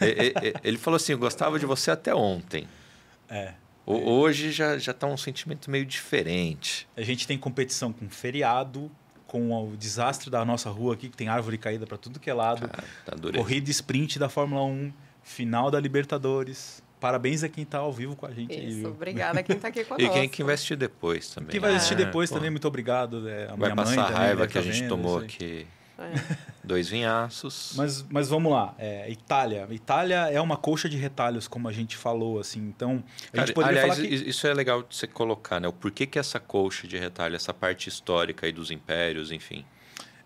E- 0.00 0.32
e- 0.48 0.54
Ele 0.64 0.78
falou 0.78 0.96
assim: 0.96 1.12
eu 1.12 1.18
gostava 1.18 1.58
de 1.58 1.66
você 1.66 1.90
até 1.90 2.14
ontem. 2.14 2.66
É. 3.28 3.52
O- 3.84 4.10
Hoje 4.20 4.50
já 4.50 4.78
já 4.78 4.92
está 4.92 5.06
um 5.06 5.16
sentimento 5.18 5.70
meio 5.70 5.84
diferente. 5.84 6.88
A 6.96 7.02
gente 7.02 7.26
tem 7.26 7.36
competição 7.36 7.92
com 7.92 8.08
feriado, 8.08 8.90
com 9.34 9.68
o 9.72 9.76
desastre 9.76 10.30
da 10.30 10.44
nossa 10.44 10.70
rua 10.70 10.94
aqui, 10.94 11.08
que 11.08 11.16
tem 11.16 11.26
árvore 11.26 11.58
caída 11.58 11.84
para 11.88 11.98
tudo 11.98 12.20
que 12.20 12.30
é 12.30 12.34
lado. 12.34 12.70
Ah, 12.72 12.84
tá. 13.04 13.16
Corrida 13.34 13.68
sprint 13.68 14.16
da 14.16 14.28
Fórmula 14.28 14.62
1, 14.64 14.92
final 15.24 15.72
da 15.72 15.80
Libertadores. 15.80 16.80
Parabéns 17.00 17.42
a 17.42 17.48
quem 17.48 17.64
está 17.64 17.78
ao 17.78 17.92
vivo 17.92 18.14
com 18.14 18.26
a 18.26 18.30
gente. 18.30 18.52
aí, 18.54 18.68
Isso, 18.68 18.76
viu? 18.78 18.90
obrigada 18.90 19.40
a 19.40 19.42
quem 19.42 19.58
tá 19.58 19.68
aqui 19.68 19.84
conosco. 19.84 20.06
E 20.08 20.08
quem 20.20 20.28
que 20.28 20.40
investir 20.40 20.76
depois 20.76 21.28
também. 21.34 21.50
Quem 21.50 21.58
vai 21.60 21.74
assistir 21.74 21.94
Ah, 21.94 21.96
depois 21.96 22.30
pô, 22.30 22.36
também, 22.36 22.50
muito 22.50 22.68
obrigado. 22.68 23.28
é, 23.28 23.44
a 23.44 23.46
Vai 23.48 23.56
minha 23.56 23.74
mãe 23.74 23.84
passar 23.96 24.04
a 24.06 24.16
raiva 24.16 24.46
que 24.46 24.56
a 24.56 24.62
gente 24.62 24.86
tomou 24.88 25.18
aí. 25.18 25.24
aqui. 25.24 25.66
É. 25.98 26.36
Dois 26.64 26.88
vinhaços. 26.88 27.74
Mas, 27.76 28.04
mas 28.08 28.28
vamos 28.28 28.52
lá, 28.52 28.74
é, 28.78 29.10
Itália. 29.10 29.66
Itália 29.70 30.30
é 30.30 30.40
uma 30.40 30.56
colcha 30.56 30.88
de 30.88 30.96
retalhos, 30.96 31.46
como 31.46 31.68
a 31.68 31.72
gente 31.72 31.96
falou, 31.96 32.40
assim. 32.40 32.60
Então, 32.60 33.02
a 33.28 33.36
Cara, 33.36 33.46
gente 33.46 33.54
poderia 33.54 33.82
aliás, 33.82 33.98
falar 33.98 34.08
que... 34.08 34.14
isso 34.14 34.46
é 34.46 34.54
legal 34.54 34.82
de 34.82 34.96
você 34.96 35.06
colocar, 35.06 35.60
né? 35.60 35.68
O 35.68 35.72
porquê 35.72 36.06
que 36.06 36.18
essa 36.18 36.40
colcha 36.40 36.88
de 36.88 36.98
retalho, 36.98 37.36
essa 37.36 37.54
parte 37.54 37.88
histórica 37.88 38.46
aí 38.46 38.52
dos 38.52 38.70
impérios, 38.70 39.30
enfim. 39.30 39.64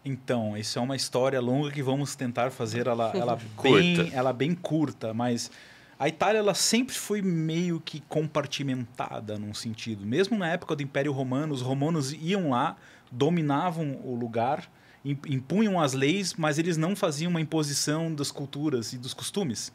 Então, 0.04 0.56
isso 0.56 0.78
é 0.78 0.82
uma 0.82 0.96
história 0.96 1.40
longa 1.40 1.70
que 1.70 1.82
vamos 1.82 2.14
tentar 2.14 2.50
fazer 2.50 2.86
ela, 2.86 3.12
ela, 3.14 3.38
bem, 3.62 4.10
ela 4.12 4.32
bem 4.32 4.54
curta, 4.54 5.12
mas 5.12 5.50
a 5.98 6.08
Itália 6.08 6.38
ela 6.38 6.54
sempre 6.54 6.94
foi 6.94 7.20
meio 7.20 7.80
que 7.80 8.00
compartimentada 8.08 9.38
num 9.38 9.52
sentido. 9.52 10.06
Mesmo 10.06 10.38
na 10.38 10.48
época 10.48 10.76
do 10.76 10.82
Império 10.82 11.12
Romano, 11.12 11.52
os 11.52 11.60
romanos 11.60 12.12
iam 12.12 12.50
lá, 12.50 12.76
dominavam 13.10 14.00
o 14.04 14.14
lugar, 14.14 14.70
impunham 15.05 15.80
as 15.80 15.92
leis, 15.92 16.34
mas 16.34 16.59
eles 16.59 16.76
não 16.76 16.94
faziam 16.96 17.30
uma 17.30 17.40
imposição 17.40 18.14
das 18.14 18.30
culturas 18.30 18.92
e 18.92 18.99
dos 18.99 19.14
costumes. 19.14 19.72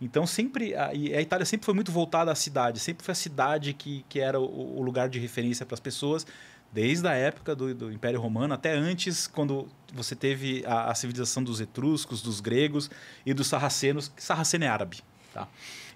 Então 0.00 0.26
sempre 0.26 0.74
a, 0.74 0.94
Itália 0.94 1.44
sempre 1.44 1.64
foi 1.64 1.74
muito 1.74 1.90
voltada 1.90 2.30
à 2.30 2.34
cidade, 2.34 2.78
sempre 2.78 3.04
foi 3.04 3.12
a 3.12 3.16
cidade 3.16 3.72
que, 3.72 4.04
que 4.08 4.20
era 4.20 4.38
o, 4.38 4.80
lugar 4.82 5.08
de 5.08 5.18
referência 5.18 5.66
para 5.66 5.74
as 5.74 5.80
pessoas, 5.80 6.26
desde 6.72 7.08
a 7.08 7.14
época 7.14 7.54
do, 7.54 7.74
do 7.74 7.92
Império 7.92 8.20
Romano 8.20 8.54
até 8.54 8.72
antes, 8.72 9.26
quando 9.26 9.68
você 9.92 10.14
teve 10.14 10.64
a, 10.66 10.90
a 10.90 10.94
civilização 10.94 11.42
dos 11.42 11.60
etruscos, 11.60 12.22
dos 12.22 12.40
gregos 12.40 12.90
e 13.26 13.34
dos 13.34 13.48
sarracenos. 13.48 14.12
Sarraceno 14.16 14.64
é 14.64 14.68
árabe, 14.68 14.98
tá? 15.32 15.48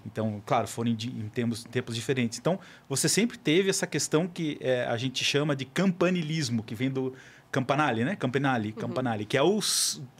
Então, 0.04 0.42
claro, 0.44 0.66
foram 0.66 0.90
em, 0.90 0.94
em 0.94 1.28
tempos, 1.28 1.62
tempos 1.64 1.94
diferentes. 1.94 2.38
Então, 2.38 2.58
você 2.88 3.08
sempre 3.08 3.38
teve 3.38 3.70
essa 3.70 3.86
questão 3.86 4.26
que 4.26 4.58
é, 4.60 4.84
a 4.86 4.96
gente 4.96 5.22
chama 5.24 5.54
de 5.54 5.64
campanilismo, 5.64 6.62
que 6.62 6.74
vem 6.74 6.90
do 6.90 7.14
campanale, 7.52 8.02
né? 8.02 8.16
Campanale, 8.16 8.72
campanale, 8.72 9.26
que 9.26 9.36
é 9.36 9.42
o, 9.42 9.60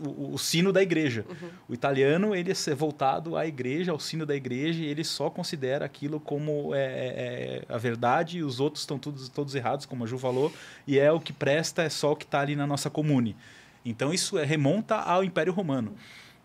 o, 0.07 0.35
o 0.35 0.39
sino 0.39 0.70
da 0.70 0.83
igreja. 0.83 1.24
O 1.66 1.72
italiano 1.72 2.35
ele 2.35 2.53
é 2.53 2.74
voltado 2.74 3.37
à 3.39 3.47
igreja, 3.47 3.91
ao 3.91 3.99
sino 3.99 4.26
da 4.26 4.37
igreja, 4.37 4.83
e 4.83 4.87
ele 4.87 5.03
só 5.03 5.30
considera 5.30 5.87
aquilo 5.87 6.20
como 6.20 6.74
é, 6.74 6.85
é, 6.85 7.64
é 7.68 7.74
a 7.74 7.78
verdade, 7.78 8.39
e 8.39 8.43
os 8.45 8.61
outros 8.61 8.83
estão 8.83 8.99
todos, 8.99 9.30
todos 9.30 9.54
errados, 9.54 9.87
como 9.87 10.04
a 10.04 10.07
Ju 10.07 10.18
falou, 10.18 10.53
e 10.87 10.99
é 10.99 11.11
o 11.11 11.18
que 11.18 11.33
presta, 11.33 11.83
é 11.83 11.88
só 11.88 12.13
o 12.13 12.17
que 12.17 12.26
está 12.26 12.41
ali 12.41 12.54
na 12.54 12.67
nossa 12.67 12.91
comune. 12.91 13.34
Então 13.83 14.13
isso 14.13 14.38
é, 14.38 14.45
remonta 14.45 14.96
ao 14.96 15.25
Império 15.25 15.54
Romano. 15.54 15.95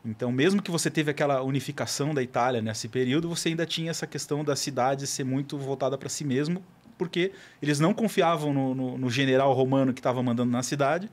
Então, 0.06 0.32
mesmo 0.32 0.62
que 0.62 0.72
você 0.72 0.90
teve 0.90 1.12
aquela 1.12 1.42
unificação 1.42 2.14
da 2.14 2.24
Itália 2.24 2.62
nesse 2.62 2.88
período, 2.88 3.28
você 3.28 3.50
ainda 3.50 3.66
tinha 3.66 3.92
essa 3.92 4.08
questão 4.08 4.42
da 4.42 4.56
cidade 4.56 5.06
ser 5.06 5.26
muito 5.26 5.58
voltada 5.58 5.98
para 5.98 6.08
si 6.08 6.24
mesmo, 6.24 6.64
porque 6.98 7.32
eles 7.62 7.80
não 7.80 7.94
confiavam 7.94 8.54
no, 8.54 8.74
no- 8.76 8.98
no 8.98 9.10
general 9.10 9.54
romano 9.54 9.94
que 9.94 10.00
estava 10.00 10.22
mandando 10.24 10.52
na 10.52 10.64
cidade, 10.64 11.10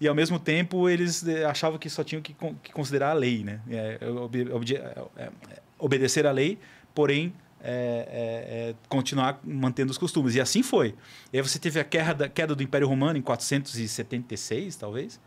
e 0.00 0.06
ao 0.08 0.14
mesmo 0.14 0.38
tempo 0.38 0.88
eles 0.88 1.26
eh, 1.26 1.44
achavam 1.44 1.78
que 1.78 1.90
só 1.90 2.04
tinham 2.04 2.22
que, 2.22 2.34
que 2.62 2.72
considerar 2.72 3.10
a 3.10 3.14
lei, 3.14 3.42
né? 3.44 3.60
É, 3.68 3.98
obje- 4.08 4.48
obje- 4.52 4.76
é, 4.76 5.04
é, 5.16 5.30
obedecer 5.78 6.26
à 6.26 6.30
lei, 6.30 6.58
porém 6.94 7.32
é, 7.60 7.68
é, 7.68 8.70
é, 8.70 8.74
continuar 8.88 9.40
mantendo 9.42 9.90
os 9.90 9.98
costumes. 9.98 10.36
E 10.36 10.40
assim 10.40 10.62
foi. 10.62 10.94
E 11.32 11.36
aí 11.38 11.42
você 11.42 11.58
teve 11.58 11.80
a 11.80 11.84
queda, 11.84 12.28
queda 12.28 12.54
do 12.54 12.62
Império 12.62 12.86
Romano 12.86 13.18
em 13.18 13.22
476, 13.22 14.76
talvez. 14.76 15.20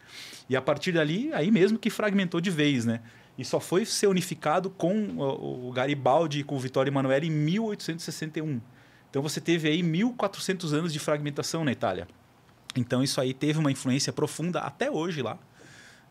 E 0.49 0.55
a 0.55 0.61
partir 0.61 0.93
dali, 0.93 1.29
aí 1.33 1.51
mesmo 1.51 1.77
que 1.77 1.89
fragmentou 1.89 2.39
de 2.39 2.49
vez, 2.49 2.85
né? 2.85 3.01
e 3.37 3.45
só 3.45 3.59
foi 3.59 3.85
ser 3.85 4.07
unificado 4.07 4.69
com 4.69 5.17
o 5.17 5.71
Garibaldi 5.71 6.39
e 6.41 6.43
com 6.43 6.55
o 6.55 6.59
Vittorio 6.59 6.91
Emanuele 6.91 7.27
em 7.27 7.31
1861. 7.31 8.61
Então 9.11 9.21
você 9.21 9.41
teve 9.41 9.67
aí 9.67 9.83
1400 9.83 10.73
anos 10.73 10.93
de 10.93 10.97
fragmentação 10.97 11.65
na 11.65 11.71
Itália. 11.71 12.07
Então 12.75 13.03
isso 13.03 13.19
aí 13.19 13.33
teve 13.33 13.59
uma 13.59 13.69
influência 13.69 14.11
profunda 14.13 14.61
até 14.61 14.89
hoje 14.89 15.21
lá. 15.21 15.38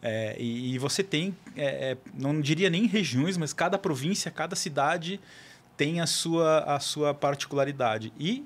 É, 0.02 0.36
e, 0.38 0.74
e, 0.74 0.78
você 0.78 1.02
tem, 1.02 1.34
é, 1.56 1.92
é 1.92 1.96
não 2.14 2.40
diria 2.40 2.70
nem 2.70 2.86
regiões, 2.86 3.36
mas 3.36 3.52
cada 3.52 3.78
província, 3.78 4.30
cada 4.30 4.54
cidade 4.54 5.18
tem 5.76 6.00
a 6.00 6.06
sua, 6.06 6.60
a 6.60 6.78
sua 6.78 7.12
particularidade. 7.14 8.12
E 8.18 8.44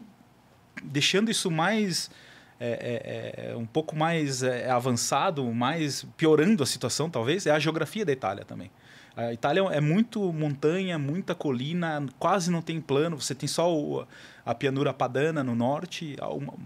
deixando 0.83 1.31
isso 1.31 1.51
mais 1.51 2.11
é, 2.59 3.43
é, 3.47 3.51
é 3.51 3.57
um 3.57 3.67
pouco 3.67 3.97
mais 3.97 4.43
avançado, 4.45 5.45
mais 5.53 6.07
piorando 6.17 6.63
a 6.63 6.67
situação, 6.67 7.11
talvez, 7.11 7.47
é 7.47 7.51
a 7.51 7.59
geografia 7.59 8.05
da 8.05 8.13
Itália 8.13 8.45
também. 8.45 8.71
A 9.17 9.33
Itália 9.33 9.63
é 9.71 9.81
muito 9.81 10.33
montanha, 10.33 10.99
muita 10.99 11.35
colina, 11.35 12.05
quase 12.19 12.51
não 12.51 12.61
tem 12.61 12.81
plano. 12.81 13.21
Você 13.21 13.35
tem 13.35 13.49
só 13.49 13.73
o, 13.73 14.05
a 14.45 14.55
pianura 14.55 14.93
padana 14.93 15.45
no 15.45 15.55
norte, 15.55 16.17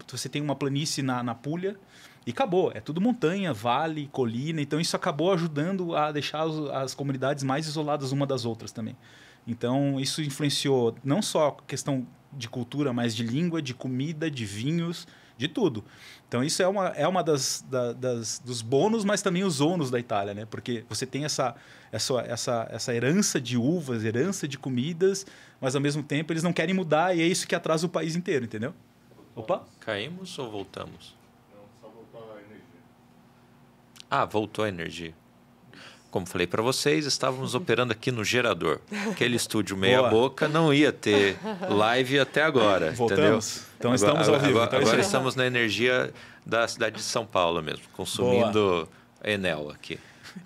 você 0.07 0.29
tem 0.29 0.41
uma 0.41 0.57
planície 0.57 1.03
na, 1.03 1.23
na 1.23 1.35
Puglia 1.35 1.77
e 2.27 2.31
acabou. 2.31 2.73
É 2.75 2.81
tudo 2.81 3.01
montanha, 3.01 3.53
vale, 3.53 4.09
colina. 4.11 4.63
Então 4.63 4.81
isso 4.81 4.97
acabou 4.97 5.33
ajudando 5.33 5.95
a 5.95 6.11
deixar 6.11 6.43
as, 6.43 6.57
as 6.71 6.95
comunidades 6.95 7.45
mais 7.45 7.67
isoladas 7.67 8.13
uma 8.13 8.27
das 8.27 8.47
outras 8.47 8.73
também. 8.73 8.97
Então 9.47 10.01
isso 10.01 10.23
influenciou 10.23 10.95
não 11.05 11.21
só 11.21 11.49
a 11.49 11.63
questão 11.67 12.07
de 12.33 12.49
cultura, 12.49 12.93
mas 12.93 13.15
de 13.15 13.25
língua, 13.25 13.61
de 13.61 13.75
comida, 13.75 14.31
de 14.31 14.45
vinhos, 14.45 15.07
de 15.39 15.49
tudo. 15.49 15.85
Então 16.27 16.45
isso 16.45 16.61
é 16.63 16.69
uma, 16.69 16.89
é 16.89 17.09
uma 17.09 17.23
das, 17.23 17.65
da, 17.71 17.93
das 17.93 18.39
dos 18.45 18.61
bônus, 18.61 19.05
mas 19.05 19.23
também 19.23 19.45
os 19.45 19.61
ônus 19.61 19.91
da 19.91 19.99
Itália, 19.99 20.35
né? 20.35 20.45
Porque 20.45 20.85
você 20.89 21.07
tem 21.07 21.25
essa, 21.25 21.55
essa, 21.91 22.21
essa, 22.23 22.69
essa 22.71 22.95
herança 22.95 23.41
de 23.41 23.57
uvas, 23.57 24.05
herança 24.05 24.47
de 24.47 24.59
comidas, 24.59 25.25
mas 25.61 25.75
ao 25.75 25.81
mesmo 25.81 26.03
tempo 26.03 26.33
eles 26.33 26.43
não 26.43 26.53
querem 26.53 26.75
mudar 26.75 27.17
e 27.17 27.23
é 27.23 27.27
isso 27.27 27.47
que 27.47 27.55
atrasa 27.55 27.87
o 27.87 27.89
país 27.89 28.17
inteiro, 28.17 28.45
entendeu? 28.45 28.75
Opa! 29.35 29.65
Caímos 29.81 30.39
ou 30.39 30.51
voltamos? 30.51 31.17
Não, 31.55 31.63
só 31.81 31.89
voltou 31.89 32.37
a 32.37 32.41
energia. 32.41 32.81
Ah, 34.11 34.25
voltou 34.25 34.65
a 34.65 34.69
energia. 34.69 35.15
Como 36.11 36.25
falei 36.25 36.47
para 36.47 36.63
vocês, 36.63 37.05
estávamos 37.05 37.55
operando 37.55 37.93
aqui 37.93 38.11
no 38.11 38.25
gerador. 38.25 38.81
Aquele 39.11 39.37
estúdio 39.37 39.77
meia 39.77 39.99
Boa. 39.99 40.11
boca 40.11 40.49
não 40.49 40.73
ia 40.73 40.91
ter 40.91 41.37
live 41.69 42.19
até 42.19 42.43
agora, 42.43 42.93
Voltamos. 42.93 43.13
entendeu? 43.13 43.39
Então 43.79 43.93
agora, 43.93 43.97
estamos 43.97 44.29
ao 44.29 44.41
vivo. 44.41 44.59
Agora, 44.59 44.67
então 44.67 44.81
agora 44.81 45.01
estamos 45.01 45.35
na 45.37 45.47
energia 45.47 46.13
da 46.47 46.67
cidade 46.67 46.97
de 46.97 47.03
São 47.03 47.27
Paulo 47.27 47.63
mesmo, 47.63 47.85
consumindo 47.93 48.59
Boa. 48.59 48.89
Enel 49.23 49.71
aqui. 49.71 49.99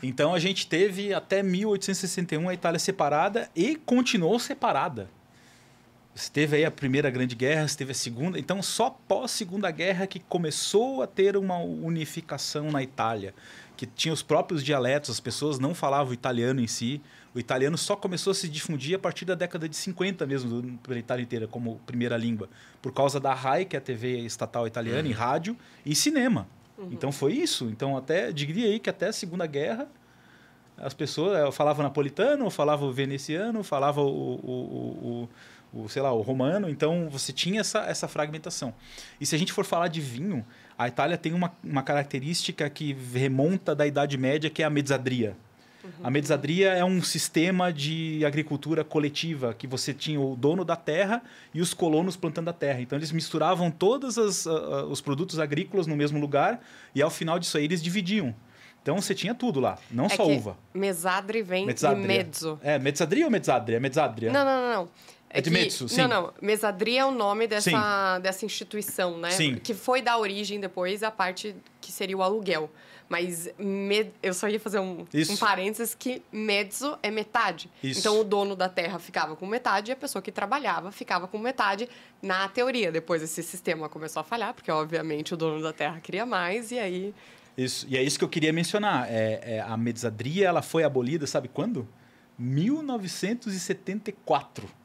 Então 0.03 0.35
a 0.35 0.39
gente 0.41 0.67
teve 0.67 1.15
até 1.15 1.43
1861 1.45 2.49
a 2.49 2.55
Itália 2.55 2.79
separada 2.81 3.49
e 3.55 3.77
continuou 3.77 4.39
separada. 4.41 5.09
Você 6.15 6.31
teve 6.31 6.57
aí 6.57 6.65
a 6.65 6.71
primeira 6.71 7.09
grande 7.09 7.35
guerra, 7.35 7.67
você 7.67 7.79
teve 7.79 7.93
a 7.93 7.95
segunda. 7.95 8.39
Então, 8.39 8.63
só 8.63 8.91
pós 9.09 9.31
Segunda 9.31 9.71
Guerra 9.71 10.07
que 10.07 10.21
começou 10.21 11.03
a 11.03 11.07
ter 11.07 11.39
uma 11.39 11.59
unificação 11.59 12.71
na 12.71 12.83
Itália 12.83 13.33
que 13.83 13.87
tinha 13.87 14.15
os 14.15 14.23
próprios 14.23 14.63
dialetos, 14.63 15.11
as 15.11 15.19
pessoas 15.19 15.59
não 15.59 15.75
falavam 15.75 16.13
italiano 16.13 16.61
em 16.61 16.69
si. 16.69 17.01
O 17.35 17.41
italiano 17.41 17.77
só 17.77 17.97
começou 17.97 18.31
a 18.31 18.35
se 18.35 18.49
difundir 18.49 18.95
a 18.95 18.99
partir 18.99 19.25
da 19.25 19.35
década 19.35 19.69
de 19.69 19.75
50 19.75 20.25
mesmo, 20.25 20.79
pela 20.85 21.01
Itália 21.01 21.25
inteira, 21.25 21.49
como 21.49 21.81
primeira 21.85 22.17
língua, 22.17 22.49
por 22.81 22.93
causa 22.93 23.19
da 23.19 23.35
RAI, 23.35 23.65
que 23.65 23.75
é 23.75 23.81
a 23.81 23.83
TV 23.83 24.21
estatal 24.21 24.69
italiana, 24.69 25.01
uhum. 25.01 25.09
em 25.09 25.13
rádio 25.13 25.57
e 25.85 25.97
cinema. 25.97 26.47
Uhum. 26.79 26.91
Então 26.93 27.11
foi 27.11 27.33
isso. 27.33 27.65
Então 27.71 27.97
até 27.97 28.31
diria 28.31 28.67
aí 28.69 28.79
que 28.79 28.89
até 28.89 29.09
a 29.09 29.13
Segunda 29.13 29.47
Guerra 29.49 29.89
as 30.77 30.95
pessoas 30.95 31.37
eh, 31.37 31.51
falavam 31.51 31.83
napolitano, 31.83 32.49
falavam 32.51 32.93
veneziano, 32.93 33.65
falavam 33.65 34.07
o, 34.07 34.35
o, 34.35 35.29
o, 35.75 35.83
o, 35.83 35.89
sei 35.89 36.03
lá, 36.03 36.13
o 36.13 36.21
romano. 36.21 36.71
Então 36.71 37.09
você 37.11 37.33
tinha 37.33 37.61
essa, 37.61 37.81
essa 37.81 38.07
fragmentação. 38.07 38.73
E 39.21 39.27
se 39.27 39.35
a 39.35 39.39
gente 39.39 39.53
for 39.53 39.65
falar 39.65 39.89
de 39.89 40.01
vinho, 40.01 40.47
a 40.83 40.89
Itália 40.89 41.17
tem 41.17 41.33
uma, 41.33 41.53
uma 41.63 41.83
característica 41.83 42.69
que 42.69 42.97
remonta 43.15 43.75
da 43.75 43.87
Idade 43.87 44.17
Média, 44.19 44.51
que 44.51 44.63
é 44.63 44.67
a 44.67 44.71
mezzadria. 44.71 45.37
Uhum. 45.85 45.91
A 46.05 46.11
mezzadria 46.11 46.71
é 46.73 46.85
um 46.85 47.03
sistema 47.03 47.73
de 47.73 48.25
agricultura 48.25 48.85
coletiva, 48.85 49.53
que 49.53 49.67
você 49.67 49.93
tinha 49.93 50.21
o 50.21 50.37
dono 50.37 50.65
da 50.65 50.77
terra 50.77 51.23
e 51.53 51.61
os 51.61 51.75
colonos 51.75 52.17
plantando 52.17 52.49
a 52.49 52.53
terra. 52.53 52.81
Então 52.81 52.97
eles 52.97 53.11
misturavam 53.11 53.71
todos 53.71 54.17
uh, 54.17 54.51
uh, 54.51 54.85
os 54.91 55.01
produtos 55.01 55.39
agrícolas 55.39 55.87
no 55.87 55.97
mesmo 55.97 56.21
lugar 56.21 56.61
e 56.95 57.03
ao 57.03 57.11
final 57.11 57.39
disso 57.39 57.59
aí 57.59 57.65
eles 57.65 57.83
dividiam. 57.83 58.35
Então 58.81 59.01
você 59.01 59.15
tinha 59.15 59.33
tudo 59.33 59.61
lá, 59.61 59.79
não 59.91 60.07
é 60.07 60.09
só 60.09 60.27
uva. 60.27 60.57
Mesadri 60.75 61.41
vem 61.43 61.67
mezzadria. 61.67 62.03
de 62.03 62.09
mezzo. 62.09 62.59
É, 62.63 62.81
mezzadria 62.81 63.25
ou 63.25 63.31
mezzadria? 63.31 63.79
Mezzadria. 63.79 64.33
Não, 64.33 64.45
não, 64.45 64.61
não, 64.61 64.75
não. 64.75 64.89
É, 65.33 65.41
de 65.41 65.51
Metsu, 65.51 65.89
sim. 65.89 66.03
Não, 66.03 66.09
não. 66.09 66.35
Mesadria 66.43 67.01
é 67.01 67.05
o 67.07 67.11
nome 67.11 67.47
dessa, 67.47 68.19
dessa 68.19 68.45
instituição, 68.45 69.17
né? 69.17 69.31
Sim. 69.31 69.55
Que 69.55 69.73
foi 69.73 70.03
da 70.03 70.19
origem 70.19 70.61
depois 70.61 71.03
a 71.03 71.11
parte 71.11 71.57
que 71.81 71.91
seria 71.91 72.15
o 72.17 72.23
aluguel. 72.23 72.71
Mas 73.09 73.49
med... 73.59 74.11
eu 74.23 74.35
só 74.35 74.47
ia 74.47 74.61
fazer 74.61 74.79
um, 74.79 75.07
um 75.31 75.37
parênteses 75.39 75.95
que 75.95 76.23
mezzo 76.31 76.99
é 77.03 77.11
metade. 77.11 77.71
Isso. 77.83 78.01
Então 78.01 78.21
o 78.21 78.25
dono 78.25 78.55
da 78.55 78.69
terra 78.69 78.99
ficava 78.99 79.35
com 79.35 79.47
metade 79.47 79.91
e 79.91 79.93
a 79.93 79.97
pessoa 79.97 80.21
que 80.21 80.31
trabalhava 80.31 80.93
ficava 80.93 81.27
com 81.27 81.39
metade 81.39 81.89
na 82.21 82.47
teoria. 82.49 82.93
Depois 82.93 83.23
esse 83.23 83.43
sistema 83.43 83.89
começou 83.89 84.21
a 84.21 84.25
falhar, 84.25 84.53
porque 84.53 84.71
obviamente 84.71 85.33
o 85.33 85.37
dono 85.37 85.63
da 85.63 85.73
terra 85.73 85.99
queria 86.01 86.27
mais 86.27 86.71
e 86.71 86.79
aí... 86.79 87.15
Isso. 87.57 87.87
E 87.89 87.97
é 87.99 88.03
isso 88.03 88.19
que 88.19 88.25
eu 88.25 88.31
queria 88.31 88.53
mencionar. 88.53 89.07
É, 89.11 89.57
é 89.57 89.61
a 89.61 89.79
mesadria 89.79 90.49
ela 90.49 90.63
foi 90.63 90.85
abolida, 90.85 91.27
sabe 91.27 91.49
quando? 91.49 91.89
1974 92.39 94.82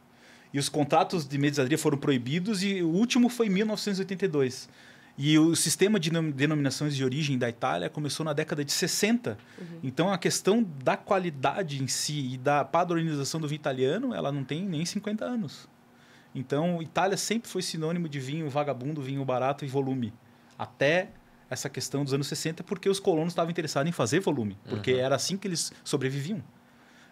e 0.57 0.59
os 0.59 0.69
contratos 0.69 1.27
de 1.27 1.37
mesadria 1.37 1.77
foram 1.77 1.99
proibidos 1.99 2.63
e 2.63 2.81
o 2.81 2.89
último 2.89 3.29
foi 3.29 3.45
em 3.45 3.51
1982. 3.51 4.67
E 5.15 5.37
o 5.37 5.55
sistema 5.55 5.99
de 5.99 6.09
denominações 6.09 6.95
de 6.95 7.05
origem 7.05 7.37
da 7.37 7.47
Itália 7.47 7.91
começou 7.91 8.25
na 8.25 8.33
década 8.33 8.65
de 8.65 8.71
60. 8.71 9.37
Uhum. 9.59 9.65
Então 9.83 10.11
a 10.11 10.17
questão 10.17 10.65
da 10.83 10.97
qualidade 10.97 11.83
em 11.83 11.87
si 11.87 12.33
e 12.33 12.37
da 12.39 12.65
padronização 12.65 13.39
do 13.39 13.47
vinho 13.47 13.59
italiano, 13.59 14.15
ela 14.15 14.31
não 14.31 14.43
tem 14.43 14.65
nem 14.65 14.83
50 14.83 15.23
anos. 15.23 15.69
Então 16.33 16.81
Itália 16.81 17.17
sempre 17.17 17.47
foi 17.47 17.61
sinônimo 17.61 18.09
de 18.09 18.19
vinho 18.19 18.49
vagabundo, 18.49 18.99
vinho 18.99 19.23
barato 19.23 19.63
e 19.63 19.67
volume. 19.67 20.11
Até 20.57 21.09
essa 21.51 21.69
questão 21.69 22.03
dos 22.03 22.15
anos 22.15 22.25
60, 22.25 22.63
porque 22.63 22.89
os 22.89 22.99
colonos 22.99 23.33
estavam 23.33 23.51
interessados 23.51 23.87
em 23.87 23.93
fazer 23.93 24.21
volume, 24.21 24.57
porque 24.67 24.91
uhum. 24.91 24.99
era 25.01 25.15
assim 25.15 25.37
que 25.37 25.47
eles 25.47 25.71
sobreviviam. 25.83 26.41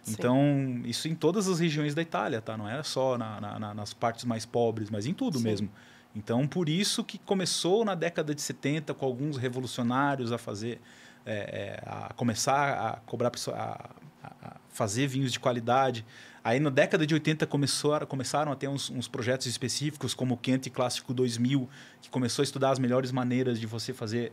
Então, 0.08 0.82
isso 0.86 1.08
em 1.08 1.16
todas 1.16 1.48
as 1.48 1.60
regiões 1.60 1.96
da 1.96 2.02
Itália, 2.02 2.42
tá? 2.42 2.56
Não 2.56 2.68
era 2.68 2.84
só 2.84 3.18
na, 3.18 3.60
na, 3.60 3.74
nas 3.74 3.94
partes 3.94 4.24
mais 4.26 4.46
pobres, 4.46 4.90
mas 4.90 5.06
em 5.06 5.14
tudo 5.14 5.40
Sim. 5.40 5.44
mesmo. 5.44 5.70
Então, 6.16 6.48
por 6.48 6.70
isso 6.70 7.04
que 7.04 7.18
começou 7.18 7.84
na 7.84 7.94
década 7.94 8.34
de 8.34 8.42
70 8.42 8.94
com 8.94 9.06
alguns 9.06 9.36
revolucionários 9.36 10.32
a 10.32 10.38
fazer, 10.38 10.80
é, 11.26 11.34
é, 11.34 11.84
a 11.86 12.14
começar 12.14 12.74
a 12.74 12.98
cobrar, 13.06 13.32
a, 13.50 13.90
a, 14.24 14.56
fazer 14.70 15.08
vinhos 15.08 15.34
de 15.34 15.40
qualidade. 15.40 16.06
Aí, 16.42 16.60
na 16.60 16.70
década 16.70 17.06
de 17.06 17.14
80, 17.14 17.46
começou, 17.48 18.00
começaram 18.08 18.52
a 18.52 18.56
ter 18.56 18.68
uns, 18.68 18.90
uns 18.90 19.08
projetos 19.08 19.48
específicos, 19.48 20.14
como 20.14 20.36
o 20.36 20.38
Quente 20.38 20.70
Clássico 20.70 21.14
2000, 21.14 21.68
que 22.02 22.10
começou 22.10 22.44
a 22.44 22.46
estudar 22.46 22.70
as 22.70 22.80
melhores 22.80 23.12
maneiras 23.12 23.60
de 23.60 23.66
você 23.66 23.92
fazer 23.92 24.32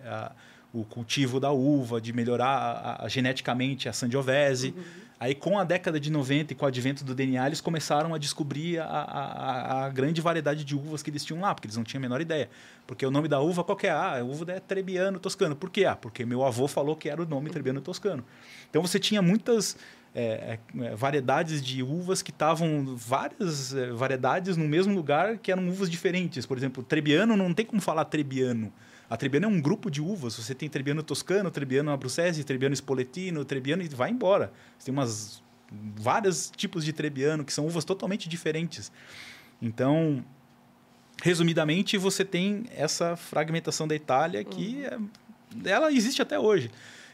o 0.73 0.85
cultivo 0.85 1.39
da 1.39 1.51
uva, 1.51 2.01
de 2.01 2.13
melhorar 2.13 2.99
a, 3.01 3.09
geneticamente 3.09 3.89
a 3.89 3.93
Sangiovese. 3.93 4.75
Uhum. 4.77 4.83
Aí, 5.21 5.37
com 5.37 5.57
a 5.57 5.63
década 5.63 6.01
de 6.01 6.11
90 6.11 6.53
e 6.53 6.57
com 6.57 6.65
o 6.65 6.69
advento 6.69 7.05
do 7.05 7.15
DNA, 7.15 7.47
eles 7.47 7.61
começaram 7.61 8.13
a 8.13 8.19
descobrir 8.19 8.81
a, 8.81 8.87
a, 8.87 9.85
a, 9.85 9.89
grande 9.89 10.21
variedade 10.21 10.65
de 10.65 10.75
uvas 10.75 11.01
que 11.01 11.11
eles 11.11 11.25
tinham 11.25 11.41
lá, 11.41 11.55
porque 11.55 11.67
eles 11.67 11.77
não 11.77 11.85
tinham 11.85 12.01
a 12.01 12.03
menor 12.03 12.21
ideia. 12.21 12.51
Porque 12.87 13.07
o 13.07 13.11
nome 13.11 13.29
da 13.29 13.41
uva, 13.41 13.63
qual 13.63 13.77
que 13.77 13.87
é? 13.87 13.91
Ah, 13.91 14.19
a 14.19 14.25
uva 14.25 14.51
é 14.51 14.59
Trebbiano 14.59 15.21
Toscano. 15.21 15.55
Por 15.55 15.71
quê? 15.71 15.85
Ah, 15.85 15.95
porque 15.95 16.25
meu 16.25 16.43
avô 16.45 16.67
falou 16.67 16.97
que 16.97 17.09
era 17.09 17.23
o 17.23 17.27
nome 17.27 17.51
Trebbiano 17.51 17.81
Toscano. 17.81 18.25
Então, 18.69 18.83
você 18.83 18.99
tinha 18.99 19.23
muitas 19.23 19.77
é, 20.15 20.59
é, 20.81 20.95
variedades 20.97 21.63
de 21.63 21.83
uvas 21.83 22.21
que 22.21 22.31
estavam 22.31 22.97
várias 22.97 23.73
é, 23.75 23.93
variedades 23.93 24.57
no 24.57 24.67
mesmo 24.67 24.95
lugar 24.95 25.39
que 25.39 25.53
eram 25.53 25.69
uvas 25.69 25.89
diferentes. 25.89 26.47
Por 26.47 26.57
exemplo, 26.57 26.83
Trebbiano 26.83 27.37
não 27.37 27.55
tem 27.55 27.65
como 27.65 27.81
falar 27.81 28.07
Trebbiano. 28.07 28.73
A 29.13 29.17
Trebbiano 29.19 29.45
é 29.45 29.49
um 29.51 29.61
grupo 29.61 29.91
de 29.91 30.01
uvas. 30.01 30.37
Você 30.37 30.55
tem 30.55 30.71
Trebbiano 30.71 31.03
toscano, 31.03 31.51
Trebbiano 31.51 31.91
abruzzese, 31.91 32.43
Trebbiano 32.45 32.73
spoletino, 32.73 33.45
Trebbiano 33.45 33.83
e 33.83 33.89
vai 33.89 34.11
embora. 34.11 34.51
Você 34.79 34.87
tem 34.87 34.95
umas 34.95 35.43
vários 35.71 36.51
tipos 36.57 36.83
de 36.83 36.95
Trebbiano 36.95 37.45
que 37.45 37.53
são 37.53 37.67
uvas 37.67 37.85
totalmente 37.85 38.27
diferentes. 38.27 38.91
Então, 39.61 40.25
resumidamente, 41.23 41.99
você 41.99 42.25
tem 42.25 42.65
essa 42.75 43.15
fragmentação 43.15 43.87
da 43.87 43.95
Itália 43.95 44.43
que 44.45 44.83
uhum. 44.91 45.11
é, 45.63 45.71
ela 45.71 45.93
existe 45.93 46.23
até 46.23 46.39
hoje. 46.39 46.71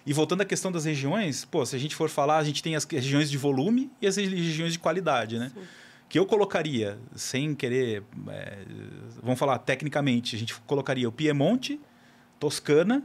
E 0.07 0.13
voltando 0.13 0.43
à 0.43 0.45
questão 0.45 0.71
das 0.71 0.85
regiões, 0.85 1.45
pô, 1.45 1.67
se 1.67 1.75
a 1.75 1.81
gente 1.81 1.97
for 1.97 2.09
falar, 2.09 2.39
a 2.39 2.45
gente 2.45 2.63
tem 2.63 2.77
as 2.77 2.85
regiões 2.85 3.29
de 3.29 3.37
volume 3.37 3.91
e 4.01 4.07
as 4.07 4.15
regiões 4.15 4.73
de 4.73 4.79
qualidade, 4.79 5.37
né? 5.37 5.51
Sim 5.53 5.63
que 6.09 6.19
eu 6.19 6.25
colocaria, 6.25 6.99
sem 7.15 7.55
querer, 7.55 8.03
é, 8.29 8.59
vamos 9.23 9.39
falar 9.39 9.59
tecnicamente, 9.59 10.35
a 10.35 10.39
gente 10.39 10.55
colocaria 10.61 11.07
o 11.07 11.13
Piemonte, 11.13 11.79
Toscana 12.39 13.03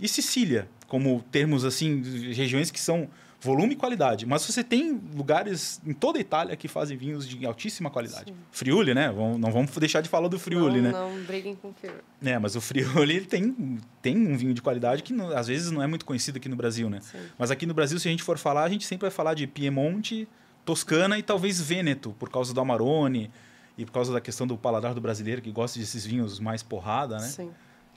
e 0.00 0.08
Sicília, 0.08 0.68
como 0.88 1.22
termos 1.30 1.64
assim, 1.64 2.02
regiões 2.32 2.70
que 2.70 2.80
são 2.80 3.08
volume 3.40 3.72
e 3.72 3.76
qualidade. 3.76 4.26
Mas 4.26 4.44
você 4.44 4.62
tem 4.62 5.00
lugares 5.14 5.80
em 5.86 5.92
toda 5.92 6.18
a 6.18 6.20
Itália 6.20 6.56
que 6.56 6.68
fazem 6.68 6.96
vinhos 6.96 7.26
de 7.26 7.44
altíssima 7.46 7.90
qualidade. 7.90 8.32
Sim. 8.32 8.36
Friuli, 8.50 8.92
né? 8.92 9.10
não 9.10 9.50
vamos 9.50 9.70
deixar 9.78 10.02
de 10.02 10.08
falar 10.08 10.28
do 10.28 10.38
Friuli, 10.38 10.80
não, 10.80 10.90
né? 10.90 10.92
Não, 10.92 11.24
briguem 11.24 11.54
com 11.54 11.68
o 11.68 11.72
Friuli. 11.72 11.98
É, 12.22 12.38
mas 12.38 12.54
o 12.54 12.60
Friuli 12.60 13.22
tem, 13.22 13.78
tem 14.02 14.16
um 14.16 14.36
vinho 14.36 14.52
de 14.52 14.60
qualidade 14.60 15.02
que 15.02 15.14
às 15.34 15.46
vezes 15.46 15.70
não 15.70 15.82
é 15.82 15.86
muito 15.86 16.04
conhecido 16.04 16.36
aqui 16.36 16.48
no 16.48 16.56
Brasil, 16.56 16.90
né? 16.90 17.00
Sim. 17.00 17.18
Mas 17.38 17.50
aqui 17.50 17.64
no 17.66 17.74
Brasil, 17.74 17.98
se 17.98 18.06
a 18.06 18.10
gente 18.10 18.22
for 18.22 18.38
falar, 18.38 18.64
a 18.64 18.68
gente 18.68 18.86
sempre 18.86 19.02
vai 19.02 19.10
falar 19.10 19.34
de 19.34 19.46
Piemonte, 19.46 20.28
Toscana 20.64 21.18
e 21.18 21.22
talvez 21.22 21.60
Vêneto, 21.60 22.14
por 22.18 22.28
causa 22.28 22.52
do 22.52 22.60
Amarone 22.60 23.30
e 23.78 23.86
por 23.86 23.92
causa 23.92 24.12
da 24.12 24.20
questão 24.20 24.46
do 24.46 24.56
paladar 24.58 24.92
do 24.92 25.00
brasileiro 25.00 25.40
que 25.40 25.50
gosta 25.50 25.78
desses 25.78 26.04
vinhos 26.04 26.38
mais 26.38 26.62
porrada, 26.62 27.16
né? 27.16 27.26
Sim. 27.26 27.50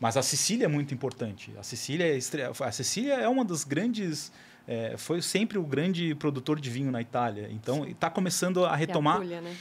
Mas 0.03 0.17
a 0.17 0.21
Sicília 0.21 0.65
é 0.65 0.67
muito 0.67 0.93
importante. 0.93 1.53
A 1.57 1.63
Sicília 1.63 2.05
é, 2.05 2.17
estre... 2.17 2.41
a 2.43 2.71
Sicília 2.73 3.13
é 3.13 3.29
uma 3.29 3.45
das 3.45 3.63
grandes. 3.63 4.33
É, 4.67 4.95
foi 4.97 5.21
sempre 5.21 5.57
o 5.57 5.63
grande 5.63 6.13
produtor 6.15 6.59
de 6.59 6.69
vinho 6.69 6.91
na 6.91 6.99
Itália. 6.99 7.47
Então 7.49 7.87
está 7.87 8.09
começando 8.09 8.65
a 8.65 8.75
retomar. 8.75 9.13
E 9.13 9.17
a 9.17 9.21
Puglia, 9.21 9.41
né? 9.41 9.55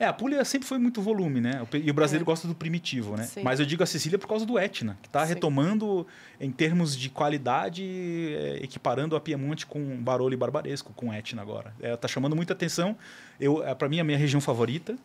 É, 0.00 0.06
a 0.06 0.12
Puglia 0.12 0.44
sempre 0.44 0.66
foi 0.66 0.78
muito 0.78 1.00
volume, 1.00 1.40
né? 1.40 1.64
E 1.74 1.88
o 1.88 1.94
brasileiro 1.94 2.24
é. 2.24 2.26
gosta 2.26 2.48
do 2.48 2.56
primitivo, 2.56 3.16
né? 3.16 3.22
Sim. 3.22 3.44
Mas 3.44 3.60
eu 3.60 3.66
digo 3.66 3.84
a 3.84 3.86
Sicília 3.86 4.18
por 4.18 4.26
causa 4.26 4.44
do 4.44 4.58
Etna, 4.58 4.98
que 5.00 5.06
está 5.06 5.22
retomando 5.22 6.04
em 6.40 6.50
termos 6.50 6.96
de 6.96 7.08
qualidade, 7.08 7.84
é, 7.84 8.64
equiparando 8.64 9.14
a 9.14 9.20
Piemonte 9.20 9.64
com 9.64 10.02
Barolo 10.02 10.34
e 10.34 10.36
Barbaresco, 10.36 10.92
com 10.92 11.14
Etna 11.14 11.40
agora. 11.40 11.72
Está 11.76 11.88
é, 11.88 11.96
tá 11.96 12.08
chamando 12.08 12.34
muita 12.34 12.52
atenção. 12.52 12.96
Eu, 13.38 13.64
é, 13.64 13.72
para 13.76 13.88
mim, 13.88 13.98
é 13.98 14.00
a 14.00 14.04
minha 14.04 14.18
região 14.18 14.40
favorita. 14.40 14.96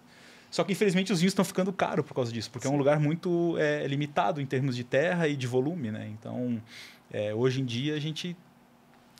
Só 0.50 0.64
que 0.64 0.72
infelizmente 0.72 1.14
os 1.14 1.20
vinhos 1.20 1.32
estão 1.32 1.46
ficando 1.46 1.72
caros 1.72 2.06
por 2.06 2.14
causa 2.14 2.32
disso, 2.32 2.50
porque 2.50 2.68
Sim. 2.68 2.74
é 2.74 2.76
um 2.76 2.80
lugar 2.80 3.00
muito 3.00 3.56
é, 3.58 3.86
limitado 3.88 4.42
em 4.42 4.46
termos 4.46 4.76
de 4.76 4.84
terra 4.84 5.28
e 5.28 5.36
de 5.36 5.46
volume, 5.46 5.92
né? 5.92 6.10
Então, 6.12 6.62
é, 7.12 7.34
hoje 7.34 7.62
em 7.62 7.66
dia 7.66 7.96
a 7.96 8.00
gente. 8.00 8.36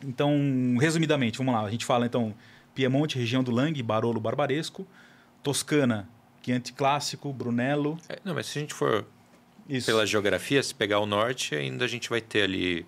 Então, 0.04 0.34
resumidamente, 0.80 1.38
vamos 1.38 1.54
lá, 1.54 1.62
a 1.62 1.70
gente 1.70 1.84
fala 1.84 2.06
então 2.06 2.34
Piemonte, 2.74 3.18
região 3.18 3.42
do 3.42 3.50
Lang, 3.50 3.80
Barolo, 3.82 4.18
Barbaresco, 4.20 4.86
Toscana, 5.42 6.08
Chianti 6.42 6.72
Clássico, 6.72 7.32
Brunello. 7.32 7.98
É, 8.08 8.18
não, 8.24 8.34
mas 8.34 8.46
se 8.46 8.58
a 8.58 8.62
gente 8.62 8.74
for 8.74 9.06
Isso. 9.68 9.86
pela 9.86 10.06
geografia, 10.06 10.62
se 10.62 10.74
pegar 10.74 10.98
o 11.00 11.06
norte, 11.06 11.54
ainda 11.54 11.84
a 11.84 11.88
gente 11.88 12.08
vai 12.08 12.20
ter 12.20 12.42
ali 12.42 12.86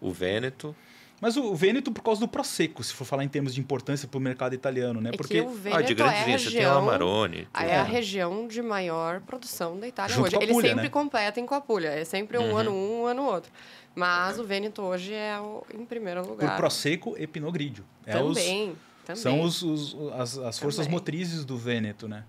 o 0.00 0.12
Vêneto, 0.12 0.76
mas 1.20 1.36
o 1.36 1.54
Vêneto 1.54 1.92
por 1.92 2.02
causa 2.02 2.20
do 2.20 2.28
Prosecco, 2.28 2.82
se 2.82 2.92
for 2.92 3.04
falar 3.04 3.24
em 3.24 3.28
termos 3.28 3.54
de 3.54 3.60
importância 3.60 4.06
para 4.06 4.18
o 4.18 4.20
mercado 4.20 4.54
italiano, 4.54 5.00
né? 5.00 5.10
É 5.12 5.16
Porque 5.16 5.40
o 5.40 5.50
Vêneto 5.50 5.80
ah, 5.80 5.82
de 5.82 5.94
grandes 5.94 6.20
é 6.20 6.24
vinhos, 6.24 6.42
você 6.42 6.50
tem 6.50 6.66
o 6.66 6.72
Amarone. 6.72 7.48
É, 7.54 7.68
é 7.68 7.76
a 7.78 7.82
região 7.82 8.46
de 8.46 8.60
maior 8.60 9.20
produção 9.20 9.78
da 9.78 9.86
Itália 9.86 10.14
Junto 10.14 10.26
hoje. 10.26 10.36
Eles 10.36 10.56
sempre 10.56 10.74
né? 10.74 10.88
competem 10.88 11.46
com 11.46 11.54
a 11.54 11.60
Puglia, 11.60 11.90
é 11.90 12.04
sempre 12.04 12.38
um 12.38 12.50
uhum. 12.50 12.56
ano 12.56 12.70
um, 12.72 13.02
um 13.02 13.06
ano 13.06 13.22
outro. 13.22 13.50
Mas 13.94 14.38
o 14.38 14.44
Vêneto 14.44 14.82
hoje 14.82 15.14
é 15.14 15.38
o, 15.38 15.64
em 15.72 15.84
primeiro 15.84 16.26
lugar. 16.26 16.50
Por 16.50 16.56
Prosecco 16.56 17.14
e 17.16 17.26
Pinot 17.26 17.52
Grigio. 17.52 17.84
É 18.04 18.12
também, 18.12 18.70
os, 18.70 18.76
também. 19.04 19.22
São 19.22 19.40
os, 19.40 19.62
os 19.62 19.96
as, 20.14 20.36
as 20.38 20.58
forças 20.58 20.86
também. 20.86 20.98
motrizes 20.98 21.44
do 21.44 21.56
Vêneto, 21.56 22.08
né? 22.08 22.24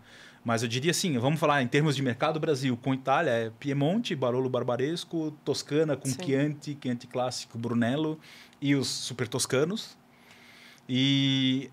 Mas 0.46 0.62
eu 0.62 0.70
diria 0.70 0.92
assim, 0.92 1.18
vamos 1.18 1.40
falar 1.40 1.64
em 1.64 1.68
termos 1.68 1.96
de 1.96 2.04
mercado 2.04 2.40
Brasil, 2.40 2.78
com 2.78 2.94
Itália 2.94 3.32
é 3.32 3.52
Piemonte, 3.60 4.16
Barolo 4.16 4.48
Barbaresco, 4.48 5.32
Toscana 5.44 5.98
com 5.98 6.08
Sim. 6.08 6.24
Chianti, 6.24 6.78
Chianti 6.80 7.08
Clássico, 7.08 7.58
Brunello 7.58 8.20
e 8.62 8.76
os 8.76 8.88
super 8.88 9.28
toscanos. 9.28 9.98
E 10.88 11.70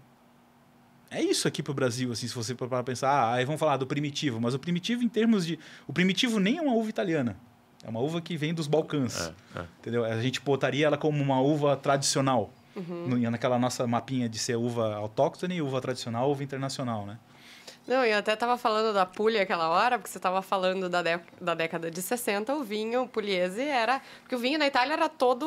é 1.11 1.23
isso 1.23 1.47
aqui 1.47 1.63
para 1.63 1.71
o 1.71 1.75
Brasil, 1.75 2.11
assim, 2.11 2.27
se 2.27 2.35
você 2.35 2.55
para 2.55 2.83
pensar, 2.83 3.11
ah, 3.11 3.35
aí 3.35 3.45
vamos 3.45 3.61
falar 3.61 3.77
do 3.77 3.87
primitivo, 3.87 4.41
mas 4.41 4.55
o 4.55 4.59
primitivo 4.59 5.03
em 5.03 5.09
termos 5.09 5.47
de, 5.47 5.59
o 5.87 5.93
primitivo 5.93 6.41
nem 6.41 6.59
é 6.59 6.63
uma 6.63 6.75
uva 6.75 6.89
italiana. 6.89 7.37
É 7.85 7.89
uma 7.89 8.01
uva 8.01 8.21
que 8.21 8.37
vem 8.37 8.55
dos 8.55 8.67
Balcãs. 8.67 9.33
É, 9.55 9.61
é. 9.61 9.65
Entendeu? 9.81 10.05
A 10.05 10.21
gente 10.23 10.41
botaria 10.41 10.87
ela 10.87 10.97
como 10.97 11.21
uma 11.23 11.41
uva 11.41 11.77
tradicional. 11.77 12.53
Uhum. 12.75 13.31
naquela 13.31 13.59
nossa 13.59 13.87
mapinha 13.87 14.27
de 14.31 14.39
ser 14.39 14.57
uva 14.57 14.95
autóctone, 14.95 15.61
uva 15.61 15.79
tradicional, 15.79 16.31
uva 16.31 16.43
internacional, 16.43 17.05
né? 17.05 17.19
Não, 17.87 18.05
eu 18.05 18.19
até 18.19 18.35
estava 18.35 18.57
falando 18.57 18.95
da 18.95 19.05
Puglia 19.05 19.43
aquela 19.43 19.69
hora, 19.69 19.99
porque 19.99 20.11
você 20.11 20.19
estava 20.19 20.41
falando 20.41 20.89
da, 20.89 21.03
da 21.41 21.55
década 21.55 21.91
de 21.91 22.01
60, 22.01 22.55
o 22.55 22.63
vinho 22.63 23.09
pugliese 23.09 23.63
era... 23.63 24.01
Porque 24.21 24.37
o 24.37 24.39
vinho 24.39 24.59
na 24.59 24.67
Itália 24.67 24.93
era 24.93 25.09
todo 25.09 25.47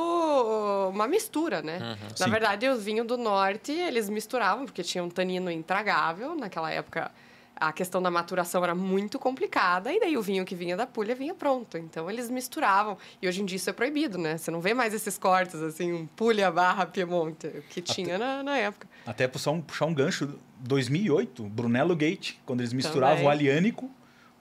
uma 0.90 1.08
mistura, 1.08 1.62
né? 1.62 1.80
Uhum, 1.80 2.08
na 2.20 2.26
sim. 2.26 2.30
verdade, 2.30 2.68
o 2.68 2.78
vinho 2.78 3.06
do 3.06 3.18
norte, 3.18 3.72
eles 3.72 4.10
misturavam, 4.10 4.66
porque 4.66 4.84
tinha 4.84 5.04
um 5.04 5.10
tanino 5.10 5.50
intragável, 5.50 6.36
naquela 6.36 6.72
época 6.72 7.10
a 7.56 7.72
questão 7.72 8.02
da 8.02 8.12
maturação 8.12 8.64
era 8.64 8.76
muito 8.76 9.18
complicada 9.18 9.92
e 9.92 10.00
daí 10.00 10.18
o 10.18 10.22
vinho 10.22 10.44
que 10.44 10.54
vinha 10.54 10.76
da 10.76 10.86
Puglia 10.86 11.16
vinha 11.16 11.34
pronto. 11.34 11.78
Então 11.78 12.10
eles 12.10 12.30
misturavam. 12.30 12.98
E 13.22 13.28
hoje 13.28 13.42
em 13.42 13.46
dia 13.46 13.56
isso 13.56 13.70
é 13.70 13.74
proibido, 13.74 14.18
né? 14.18 14.38
Você 14.38 14.52
não 14.52 14.60
vê 14.60 14.74
mais 14.74 14.94
esses 14.94 15.18
cortes 15.18 15.56
assim, 15.62 15.94
um 15.94 16.06
Puglia 16.06 16.52
barra 16.52 16.86
Piemonte, 16.86 17.64
que 17.70 17.82
tinha 17.82 18.16
até, 18.16 18.26
na, 18.26 18.44
na 18.44 18.58
época. 18.58 18.88
Até 19.06 19.28
puxar 19.28 19.52
um, 19.52 19.62
puxar 19.62 19.86
um 19.86 19.94
gancho, 19.94 20.38
2008, 20.68 21.44
Brunello 21.44 21.96
Gate, 21.96 22.34
quando 22.46 22.62
eles 22.62 22.74
misturavam 22.74 23.18
Também. 23.18 23.28
o 23.28 23.30
aliânico 23.30 23.92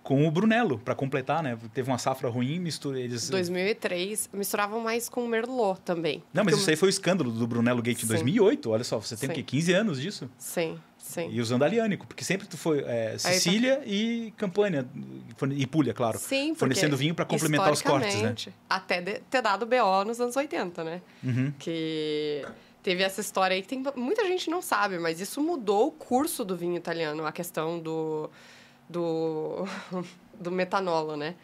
com 0.04 0.28
o 0.28 0.30
Brunello, 0.30 0.78
para 0.78 0.94
completar, 0.94 1.42
né? 1.42 1.56
Teve 1.72 1.90
uma 1.90 1.96
safra 1.96 2.28
ruim, 2.28 2.58
mistura 2.60 3.00
eles 3.00 3.30
2003, 3.30 4.28
misturavam 4.34 4.78
mais 4.78 5.08
com 5.08 5.24
o 5.24 5.28
Merlot 5.28 5.80
também. 5.80 6.22
Não, 6.32 6.44
mas 6.44 6.58
isso 6.58 6.68
aí 6.68 6.76
foi 6.76 6.88
o 6.88 6.90
escandalo 6.90 7.32
do 7.32 7.46
Brunello 7.46 7.80
Gate 7.80 8.02
em 8.02 8.06
2008. 8.06 8.70
Olha 8.70 8.84
só, 8.84 8.98
você 8.98 9.16
tem 9.16 9.28
Sim. 9.28 9.32
o 9.32 9.34
quê? 9.36 9.42
15 9.42 9.72
anos 9.72 10.00
disso? 10.00 10.30
Sim. 10.36 10.78
Sim. 10.98 11.28
E 11.30 11.40
usando 11.40 11.62
aliânico, 11.62 12.06
porque 12.06 12.24
sempre 12.24 12.46
tu 12.46 12.56
foi 12.56 12.82
é, 12.86 13.16
Sicília 13.18 13.76
tá... 13.76 13.82
e 13.86 14.32
Campânia, 14.38 14.86
e 15.50 15.66
Puglia, 15.66 15.92
claro. 15.92 16.18
Sim, 16.18 16.54
Fornecendo 16.54 16.96
vinho 16.96 17.14
para 17.14 17.26
complementar 17.26 17.72
os 17.72 17.82
cortes, 17.82 18.22
né? 18.22 18.34
Até 18.68 19.02
de, 19.02 19.20
ter 19.30 19.42
dado 19.42 19.66
BO 19.66 20.04
nos 20.06 20.18
anos 20.20 20.34
80, 20.34 20.82
né? 20.82 21.02
Uhum. 21.22 21.52
Que 21.58 22.42
teve 22.84 23.02
essa 23.02 23.22
história 23.22 23.54
aí 23.56 23.62
que 23.62 23.68
tem, 23.68 23.82
muita 23.96 24.24
gente 24.26 24.50
não 24.50 24.60
sabe, 24.60 24.98
mas 24.98 25.18
isso 25.18 25.40
mudou 25.40 25.88
o 25.88 25.90
curso 25.90 26.44
do 26.44 26.54
vinho 26.54 26.76
italiano, 26.76 27.26
a 27.26 27.32
questão 27.32 27.80
do, 27.80 28.30
do, 28.88 29.64
do 30.38 30.52
metanolo, 30.52 31.16
né? 31.16 31.34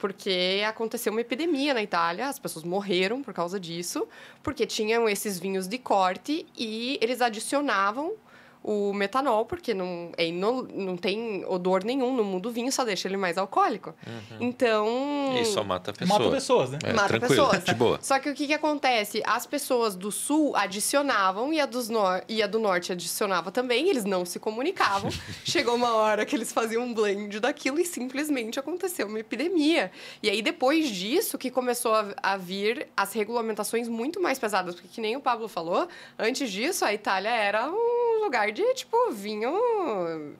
Porque 0.00 0.60
aconteceu 0.66 1.12
uma 1.12 1.20
epidemia 1.20 1.72
na 1.72 1.82
Itália, 1.82 2.28
as 2.28 2.38
pessoas 2.38 2.64
morreram 2.64 3.22
por 3.22 3.32
causa 3.32 3.60
disso, 3.60 4.08
porque 4.42 4.66
tinham 4.66 5.08
esses 5.08 5.38
vinhos 5.38 5.68
de 5.68 5.78
corte 5.78 6.44
e 6.56 6.98
eles 7.00 7.20
adicionavam 7.20 8.14
o 8.62 8.92
metanol, 8.92 9.44
porque 9.46 9.72
não, 9.72 10.10
é 10.16 10.30
não, 10.30 10.62
não 10.62 10.96
tem 10.96 11.44
odor 11.46 11.84
nenhum 11.84 12.14
no 12.14 12.24
mundo 12.24 12.50
vinho, 12.50 12.70
só 12.70 12.84
deixa 12.84 13.08
ele 13.08 13.16
mais 13.16 13.38
alcoólico. 13.38 13.94
Uhum. 14.06 14.36
Então. 14.40 15.34
E 15.40 15.44
só 15.44 15.64
mata 15.64 15.92
pessoas. 15.92 16.18
Mata 16.18 16.30
pessoas, 16.30 16.70
né? 16.70 16.78
É, 16.84 16.92
mata 16.92 17.20
pessoas. 17.20 17.64
De 17.64 17.74
boa. 17.74 17.98
Só 18.02 18.18
que 18.18 18.30
o 18.30 18.34
que, 18.34 18.46
que 18.46 18.54
acontece? 18.54 19.22
As 19.24 19.46
pessoas 19.46 19.94
do 19.94 20.10
sul 20.10 20.54
adicionavam 20.56 21.52
e 21.52 21.60
a, 21.60 21.66
dos 21.66 21.88
no... 21.88 22.02
e 22.28 22.42
a 22.42 22.46
do 22.46 22.58
norte 22.58 22.92
adicionava 22.92 23.50
também, 23.50 23.88
eles 23.88 24.04
não 24.04 24.24
se 24.24 24.38
comunicavam. 24.38 25.10
Chegou 25.44 25.74
uma 25.74 25.94
hora 25.94 26.26
que 26.26 26.34
eles 26.34 26.52
faziam 26.52 26.82
um 26.82 26.92
blend 26.92 27.40
daquilo 27.40 27.78
e 27.80 27.84
simplesmente 27.84 28.58
aconteceu 28.58 29.06
uma 29.06 29.20
epidemia. 29.20 29.90
E 30.22 30.28
aí, 30.28 30.42
depois 30.42 30.88
disso, 30.88 31.38
que 31.38 31.50
começou 31.50 31.94
a, 31.94 32.14
a 32.22 32.36
vir 32.36 32.88
as 32.96 33.12
regulamentações 33.12 33.88
muito 33.88 34.20
mais 34.20 34.38
pesadas, 34.38 34.74
porque 34.74 34.88
que 34.88 35.00
nem 35.00 35.16
o 35.16 35.20
Pablo 35.20 35.48
falou, 35.48 35.88
antes 36.18 36.50
disso, 36.50 36.84
a 36.84 36.92
Itália 36.92 37.30
era 37.30 37.70
um 37.70 38.20
lugar 38.24 38.47
de, 38.52 38.74
tipo, 38.74 39.10
vinho, 39.10 39.52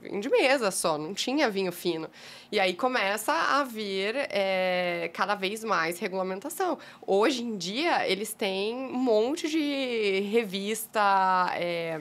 vinho 0.01 0.21
de 0.21 0.29
mesa 0.29 0.71
só, 0.71 0.97
não 0.99 1.15
tinha 1.15 1.49
vinho 1.51 1.73
fino. 1.73 2.09
E 2.51 2.59
aí 2.59 2.75
começa 2.75 3.33
a 3.33 3.65
vir 3.65 4.15
é, 4.17 5.11
cada 5.13 5.35
vez 5.35 5.65
mais 5.65 5.99
regulamentação. 5.99 6.79
Hoje 7.07 7.43
em 7.43 7.57
dia, 7.57 8.09
eles 8.09 8.33
têm 8.33 8.75
um 8.75 8.99
monte 8.99 9.49
de 9.49 10.21
revista. 10.31 11.51
É, 11.55 11.99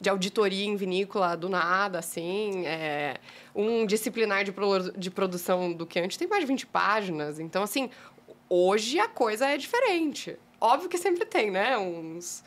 de 0.00 0.10
auditoria 0.10 0.66
em 0.66 0.76
vinícola 0.76 1.34
do 1.34 1.48
nada, 1.48 1.98
assim. 1.98 2.66
É, 2.66 3.16
um 3.54 3.86
disciplinar 3.86 4.44
de, 4.44 4.52
pro, 4.52 4.92
de 4.92 5.10
produção 5.10 5.72
do 5.72 5.86
que 5.86 5.98
antes 5.98 6.18
tem 6.18 6.28
mais 6.28 6.42
de 6.42 6.46
20 6.46 6.66
páginas. 6.66 7.40
Então, 7.40 7.62
assim, 7.62 7.88
hoje 8.48 8.98
a 8.98 9.08
coisa 9.08 9.48
é 9.48 9.56
diferente. 9.56 10.36
Óbvio 10.60 10.88
que 10.88 10.98
sempre 10.98 11.24
tem, 11.24 11.50
né? 11.50 11.78
Uns 11.78 12.44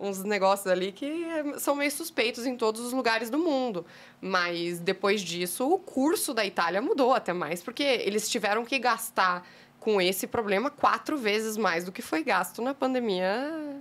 uns 0.00 0.24
negócios 0.24 0.66
ali 0.66 0.90
que 0.90 1.26
são 1.58 1.74
meio 1.74 1.90
suspeitos 1.90 2.46
em 2.46 2.56
todos 2.56 2.80
os 2.80 2.92
lugares 2.92 3.28
do 3.28 3.38
mundo. 3.38 3.84
Mas 4.20 4.80
depois 4.80 5.20
disso, 5.20 5.70
o 5.70 5.78
curso 5.78 6.32
da 6.32 6.44
Itália 6.44 6.80
mudou 6.80 7.12
até 7.12 7.34
mais, 7.34 7.62
porque 7.62 7.82
eles 7.82 8.28
tiveram 8.28 8.64
que 8.64 8.78
gastar 8.78 9.46
com 9.78 10.00
esse 10.00 10.26
problema 10.26 10.70
quatro 10.70 11.18
vezes 11.18 11.56
mais 11.56 11.84
do 11.84 11.92
que 11.92 12.00
foi 12.00 12.24
gasto 12.24 12.62
na 12.62 12.72
pandemia 12.72 13.78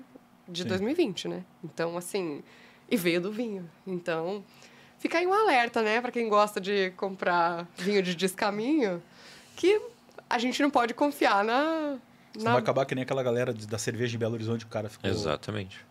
de 0.47 0.63
Sim. 0.63 0.69
2020, 0.69 1.27
né? 1.29 1.43
Então, 1.63 1.97
assim, 1.97 2.43
e 2.91 2.97
veio 2.97 3.21
do 3.21 3.31
vinho. 3.31 3.69
Então, 3.87 4.43
fica 4.97 5.19
aí 5.19 5.27
um 5.27 5.33
alerta, 5.33 5.81
né, 5.81 6.01
para 6.01 6.11
quem 6.11 6.27
gosta 6.27 6.59
de 6.59 6.91
comprar 6.91 7.67
vinho 7.77 8.03
de 8.03 8.13
descaminho, 8.13 9.01
que 9.55 9.81
a 10.29 10.37
gente 10.37 10.61
não 10.61 10.69
pode 10.69 10.93
confiar 10.93 11.43
na. 11.43 11.97
na... 12.37 12.51
vai 12.51 12.61
acabar 12.61 12.85
que 12.85 12.95
nem 12.95 13.03
aquela 13.03 13.23
galera 13.23 13.53
da 13.53 13.77
cerveja 13.77 14.11
de 14.11 14.17
Belo 14.17 14.33
Horizonte, 14.33 14.65
o 14.65 14.69
cara 14.69 14.89
ficou. 14.89 15.09
Exatamente 15.09 15.88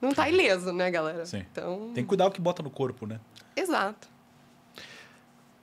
não 0.00 0.12
tá 0.12 0.28
ileso, 0.28 0.72
né, 0.72 0.90
galera? 0.90 1.26
Sim. 1.26 1.44
Então... 1.52 1.90
Tem 1.94 2.02
que 2.02 2.08
cuidar 2.08 2.26
o 2.26 2.30
que 2.30 2.40
bota 2.40 2.62
no 2.62 2.70
corpo, 2.70 3.06
né? 3.06 3.20
Exato. 3.54 4.08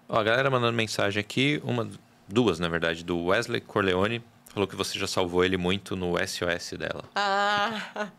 Ó, 0.07 0.19
a 0.19 0.23
galera 0.23 0.49
mandando 0.49 0.73
mensagem 0.73 1.19
aqui, 1.19 1.61
uma, 1.63 1.89
duas, 2.27 2.59
na 2.59 2.69
verdade, 2.69 3.03
do 3.03 3.25
Wesley 3.25 3.61
Corleone. 3.61 4.23
Falou 4.47 4.67
que 4.67 4.75
você 4.75 4.97
já 4.97 5.07
salvou 5.07 5.43
ele 5.43 5.57
muito 5.57 5.95
no 5.95 6.15
SOS 6.25 6.77
dela. 6.77 7.03
Ah! 7.15 8.09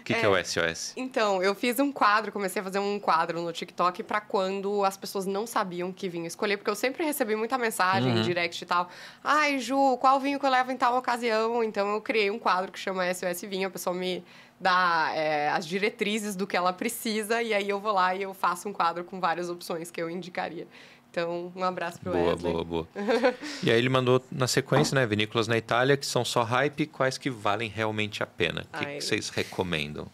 O 0.00 0.02
que 0.04 0.12
é, 0.12 0.20
que 0.20 0.26
é 0.26 0.28
o 0.28 0.44
SOS? 0.44 0.92
Então, 0.96 1.42
eu 1.42 1.54
fiz 1.54 1.78
um 1.78 1.92
quadro, 1.92 2.32
comecei 2.32 2.60
a 2.60 2.64
fazer 2.64 2.80
um 2.80 2.98
quadro 2.98 3.40
no 3.40 3.52
TikTok 3.52 4.02
para 4.02 4.20
quando 4.20 4.84
as 4.84 4.96
pessoas 4.96 5.24
não 5.24 5.46
sabiam 5.46 5.92
que 5.92 6.08
vinho 6.08 6.26
escolher, 6.26 6.56
porque 6.56 6.70
eu 6.70 6.74
sempre 6.74 7.04
recebi 7.04 7.36
muita 7.36 7.56
mensagem, 7.56 8.12
uhum. 8.12 8.22
direct 8.22 8.62
e 8.62 8.66
tal. 8.66 8.88
Ai, 9.22 9.60
Ju, 9.60 9.96
qual 9.98 10.18
vinho 10.18 10.40
que 10.40 10.44
eu 10.44 10.50
levo 10.50 10.72
em 10.72 10.76
tal 10.76 10.96
ocasião? 10.96 11.62
Então, 11.62 11.94
eu 11.94 12.00
criei 12.00 12.30
um 12.30 12.38
quadro 12.38 12.72
que 12.72 12.78
chama 12.78 13.04
SOS 13.14 13.42
Vinho, 13.42 13.68
a 13.68 13.70
pessoa 13.70 13.94
me 13.94 14.24
dá 14.62 15.10
é, 15.14 15.48
as 15.50 15.66
diretrizes 15.66 16.36
do 16.36 16.46
que 16.46 16.56
ela 16.56 16.72
precisa, 16.72 17.42
e 17.42 17.52
aí 17.52 17.68
eu 17.68 17.80
vou 17.80 17.92
lá 17.92 18.14
e 18.14 18.22
eu 18.22 18.32
faço 18.32 18.68
um 18.68 18.72
quadro 18.72 19.02
com 19.02 19.20
várias 19.20 19.50
opções 19.50 19.90
que 19.90 20.00
eu 20.00 20.08
indicaria. 20.08 20.66
Então, 21.10 21.52
um 21.54 21.62
abraço 21.62 22.00
para 22.00 22.10
o 22.10 22.12
Boa, 22.14 22.30
Wesley. 22.30 22.52
boa, 22.52 22.64
boa. 22.64 22.88
e 23.62 23.70
aí 23.70 23.76
ele 23.76 23.90
mandou 23.90 24.24
na 24.30 24.46
sequência, 24.46 24.94
né? 24.94 25.04
Vinícolas 25.04 25.46
na 25.46 25.58
Itália, 25.58 25.94
que 25.94 26.06
são 26.06 26.24
só 26.24 26.42
hype, 26.42 26.86
quais 26.86 27.18
que 27.18 27.28
valem 27.28 27.68
realmente 27.68 28.22
a 28.22 28.26
pena? 28.26 28.64
O 28.72 28.78
que, 28.78 28.86
que, 28.86 29.00
vocês 29.02 29.28
recomendam? 29.28 30.06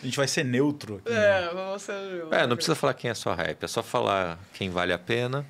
A 0.00 0.06
gente 0.06 0.16
vai 0.16 0.26
ser 0.26 0.44
neutro. 0.44 1.02
Aqui, 1.04 1.12
é, 1.12 1.40
né? 1.42 1.50
vamos 1.52 1.82
ser 1.82 1.92
neutro. 1.92 2.34
É, 2.34 2.46
não 2.46 2.56
precisa 2.56 2.74
falar 2.74 2.94
quem 2.94 3.10
é 3.10 3.14
só 3.14 3.34
hype, 3.34 3.62
é 3.62 3.68
só 3.68 3.82
falar 3.82 4.38
quem 4.54 4.70
vale 4.70 4.92
a 4.92 4.98
pena. 4.98 5.44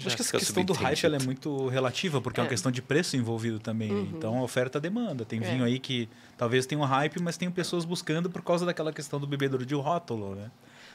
Que 0.00 0.08
Acho 0.08 0.16
que 0.16 0.22
essa 0.22 0.36
questão 0.36 0.64
do 0.64 0.72
hype 0.72 1.06
é 1.06 1.18
muito 1.20 1.68
relativa, 1.68 2.20
porque 2.20 2.40
é. 2.40 2.42
é. 2.42 2.44
uma 2.44 2.48
questão 2.48 2.72
de 2.72 2.82
preço 2.82 3.16
envolvido 3.16 3.60
também. 3.60 3.92
Uhum. 3.92 4.12
Então, 4.16 4.42
oferta-demanda. 4.42 5.24
Tem 5.24 5.38
é. 5.38 5.42
vinho 5.42 5.64
aí 5.64 5.78
que 5.78 6.08
talvez 6.36 6.66
tenha 6.66 6.80
um 6.80 6.84
hype, 6.84 7.22
mas 7.22 7.36
tem 7.36 7.48
pessoas 7.48 7.84
buscando 7.84 8.28
por 8.28 8.42
causa 8.42 8.66
daquela 8.66 8.92
questão 8.92 9.20
do 9.20 9.26
bebedouro 9.26 9.64
de 9.64 9.74
rótulo, 9.74 10.34
né? 10.34 10.50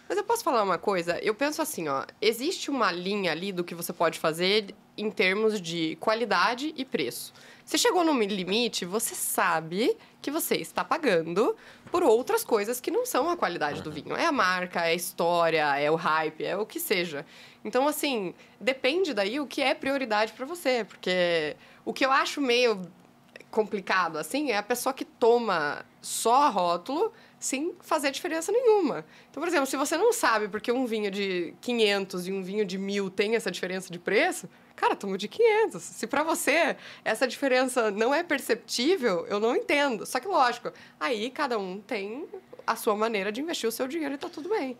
Mas 0.09 0.17
eu 0.17 0.23
posso 0.23 0.43
falar 0.43 0.63
uma 0.63 0.77
coisa? 0.77 1.19
Eu 1.19 1.33
penso 1.35 1.61
assim, 1.61 1.87
ó, 1.87 2.03
existe 2.19 2.69
uma 2.69 2.91
linha 2.91 3.31
ali 3.31 3.51
do 3.51 3.63
que 3.63 3.75
você 3.75 3.93
pode 3.93 4.19
fazer 4.19 4.73
em 4.97 5.09
termos 5.09 5.61
de 5.61 5.95
qualidade 5.97 6.73
e 6.75 6.83
preço. 6.83 7.31
Você 7.63 7.77
chegou 7.77 8.03
no 8.03 8.19
limite, 8.19 8.83
você 8.83 9.13
sabe 9.13 9.95
que 10.19 10.31
você 10.31 10.55
está 10.55 10.83
pagando 10.83 11.55
por 11.91 12.03
outras 12.03 12.43
coisas 12.43 12.81
que 12.81 12.89
não 12.89 13.05
são 13.05 13.29
a 13.29 13.37
qualidade 13.37 13.83
do 13.83 13.91
vinho. 13.91 14.15
É 14.15 14.25
a 14.25 14.31
marca, 14.31 14.81
é 14.81 14.89
a 14.89 14.93
história, 14.95 15.79
é 15.79 15.89
o 15.91 15.95
hype, 15.95 16.43
é 16.43 16.57
o 16.57 16.65
que 16.65 16.79
seja. 16.79 17.23
Então, 17.63 17.87
assim, 17.87 18.33
depende 18.59 19.13
daí 19.13 19.39
o 19.39 19.47
que 19.47 19.61
é 19.61 19.73
prioridade 19.73 20.33
para 20.33 20.45
você. 20.45 20.85
Porque 20.87 21.55
o 21.85 21.93
que 21.93 22.05
eu 22.05 22.11
acho 22.11 22.41
meio 22.41 22.81
complicado, 23.51 24.17
assim, 24.17 24.51
é 24.51 24.57
a 24.57 24.63
pessoa 24.63 24.93
que 24.93 25.03
toma 25.03 25.85
só 26.01 26.49
rótulo 26.49 27.11
sem 27.39 27.73
fazer 27.79 28.11
diferença 28.11 28.51
nenhuma. 28.51 29.05
Então, 29.29 29.41
por 29.41 29.47
exemplo, 29.47 29.65
se 29.65 29.77
você 29.77 29.97
não 29.97 30.11
sabe 30.11 30.47
porque 30.47 30.71
um 30.71 30.85
vinho 30.85 31.09
de 31.09 31.53
500 31.61 32.27
e 32.27 32.31
um 32.31 32.43
vinho 32.43 32.65
de 32.65 32.77
1000 32.77 33.09
tem 33.09 33.35
essa 33.35 33.49
diferença 33.49 33.91
de 33.91 33.97
preço, 33.97 34.49
cara, 34.75 34.95
tomo 34.95 35.17
de 35.17 35.27
500. 35.27 35.81
Se 35.81 36.05
para 36.05 36.21
você 36.21 36.75
essa 37.03 37.27
diferença 37.27 37.89
não 37.91 38.13
é 38.13 38.23
perceptível, 38.23 39.25
eu 39.27 39.39
não 39.39 39.55
entendo. 39.55 40.05
Só 40.05 40.19
que, 40.19 40.27
lógico, 40.27 40.71
aí 40.99 41.29
cada 41.29 41.57
um 41.57 41.79
tem 41.79 42.27
a 42.67 42.75
sua 42.75 42.95
maneira 42.95 43.31
de 43.31 43.41
investir 43.41 43.67
o 43.67 43.71
seu 43.71 43.87
dinheiro 43.87 44.15
e 44.15 44.17
tá 44.17 44.29
tudo 44.29 44.49
bem. 44.49 44.77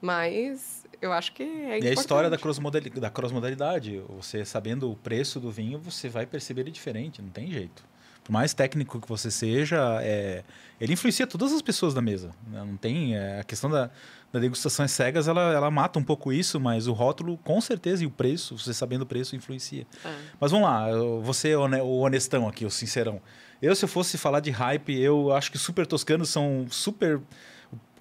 Mas 0.00 0.84
eu 1.00 1.12
acho 1.12 1.32
que 1.32 1.42
é 1.42 1.46
importante. 1.46 1.84
E 1.84 1.88
a 1.88 1.92
história 1.92 2.30
da 2.30 2.38
cross-modalidade. 2.38 3.00
Da 3.00 3.10
cross 3.10 3.32
-modalidade. 3.32 4.02
Você 4.16 4.44
sabendo 4.44 4.90
o 4.90 4.96
preço 4.96 5.38
do 5.38 5.50
vinho, 5.50 5.78
você 5.78 6.08
vai 6.08 6.26
perceber 6.26 6.62
ele 6.62 6.70
diferente, 6.70 7.20
não 7.20 7.30
tem 7.30 7.50
jeito 7.50 7.90
por 8.30 8.32
mais 8.32 8.54
técnico 8.54 9.00
que 9.00 9.08
você 9.08 9.30
seja, 9.30 9.98
é, 10.02 10.44
ele 10.80 10.92
influencia 10.92 11.26
todas 11.26 11.52
as 11.52 11.62
pessoas 11.62 11.94
da 11.94 12.00
mesa. 12.00 12.30
Né? 12.46 12.62
Não 12.64 12.76
tem 12.76 13.16
é, 13.16 13.40
a 13.40 13.44
questão 13.44 13.70
da, 13.70 13.90
da 14.32 14.38
degustação 14.38 14.86
cegas, 14.86 15.26
ela, 15.26 15.52
ela 15.52 15.70
mata 15.70 15.98
um 15.98 16.04
pouco 16.04 16.32
isso, 16.32 16.60
mas 16.60 16.86
o 16.86 16.92
rótulo 16.92 17.36
com 17.38 17.60
certeza 17.60 18.04
e 18.04 18.06
o 18.06 18.10
preço, 18.10 18.56
você 18.56 18.72
sabendo 18.72 19.02
o 19.02 19.06
preço 19.06 19.34
influencia. 19.34 19.86
É. 20.04 20.14
Mas 20.38 20.50
vamos 20.50 20.68
lá, 20.68 20.86
você 21.22 21.54
o 21.56 21.98
honestão 21.98 22.46
aqui, 22.48 22.64
o 22.64 22.70
sincerão. 22.70 23.20
Eu 23.60 23.74
se 23.74 23.84
eu 23.84 23.88
fosse 23.88 24.16
falar 24.16 24.40
de 24.40 24.50
hype, 24.50 24.96
eu 24.98 25.34
acho 25.34 25.50
que 25.50 25.58
super 25.58 25.86
toscanos 25.86 26.30
são 26.30 26.66
super 26.70 27.20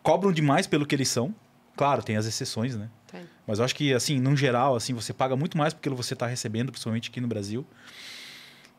cobram 0.01 0.31
demais 0.31 0.67
pelo 0.67 0.85
que 0.85 0.95
eles 0.95 1.09
são. 1.09 1.33
Claro, 1.79 2.03
tem 2.03 2.17
as 2.17 2.25
exceções, 2.25 2.75
né? 2.75 2.89
Tem. 3.09 3.21
Mas 3.47 3.59
eu 3.59 3.63
acho 3.63 3.73
que 3.73 3.93
assim, 3.93 4.19
no 4.19 4.35
geral, 4.35 4.75
assim, 4.75 4.93
você 4.93 5.13
paga 5.13 5.37
muito 5.37 5.57
mais 5.57 5.73
pelo 5.73 5.95
que 5.95 6.03
você 6.03 6.13
está 6.13 6.27
recebendo, 6.27 6.73
principalmente 6.73 7.09
aqui 7.09 7.21
no 7.21 7.27
Brasil. 7.29 7.65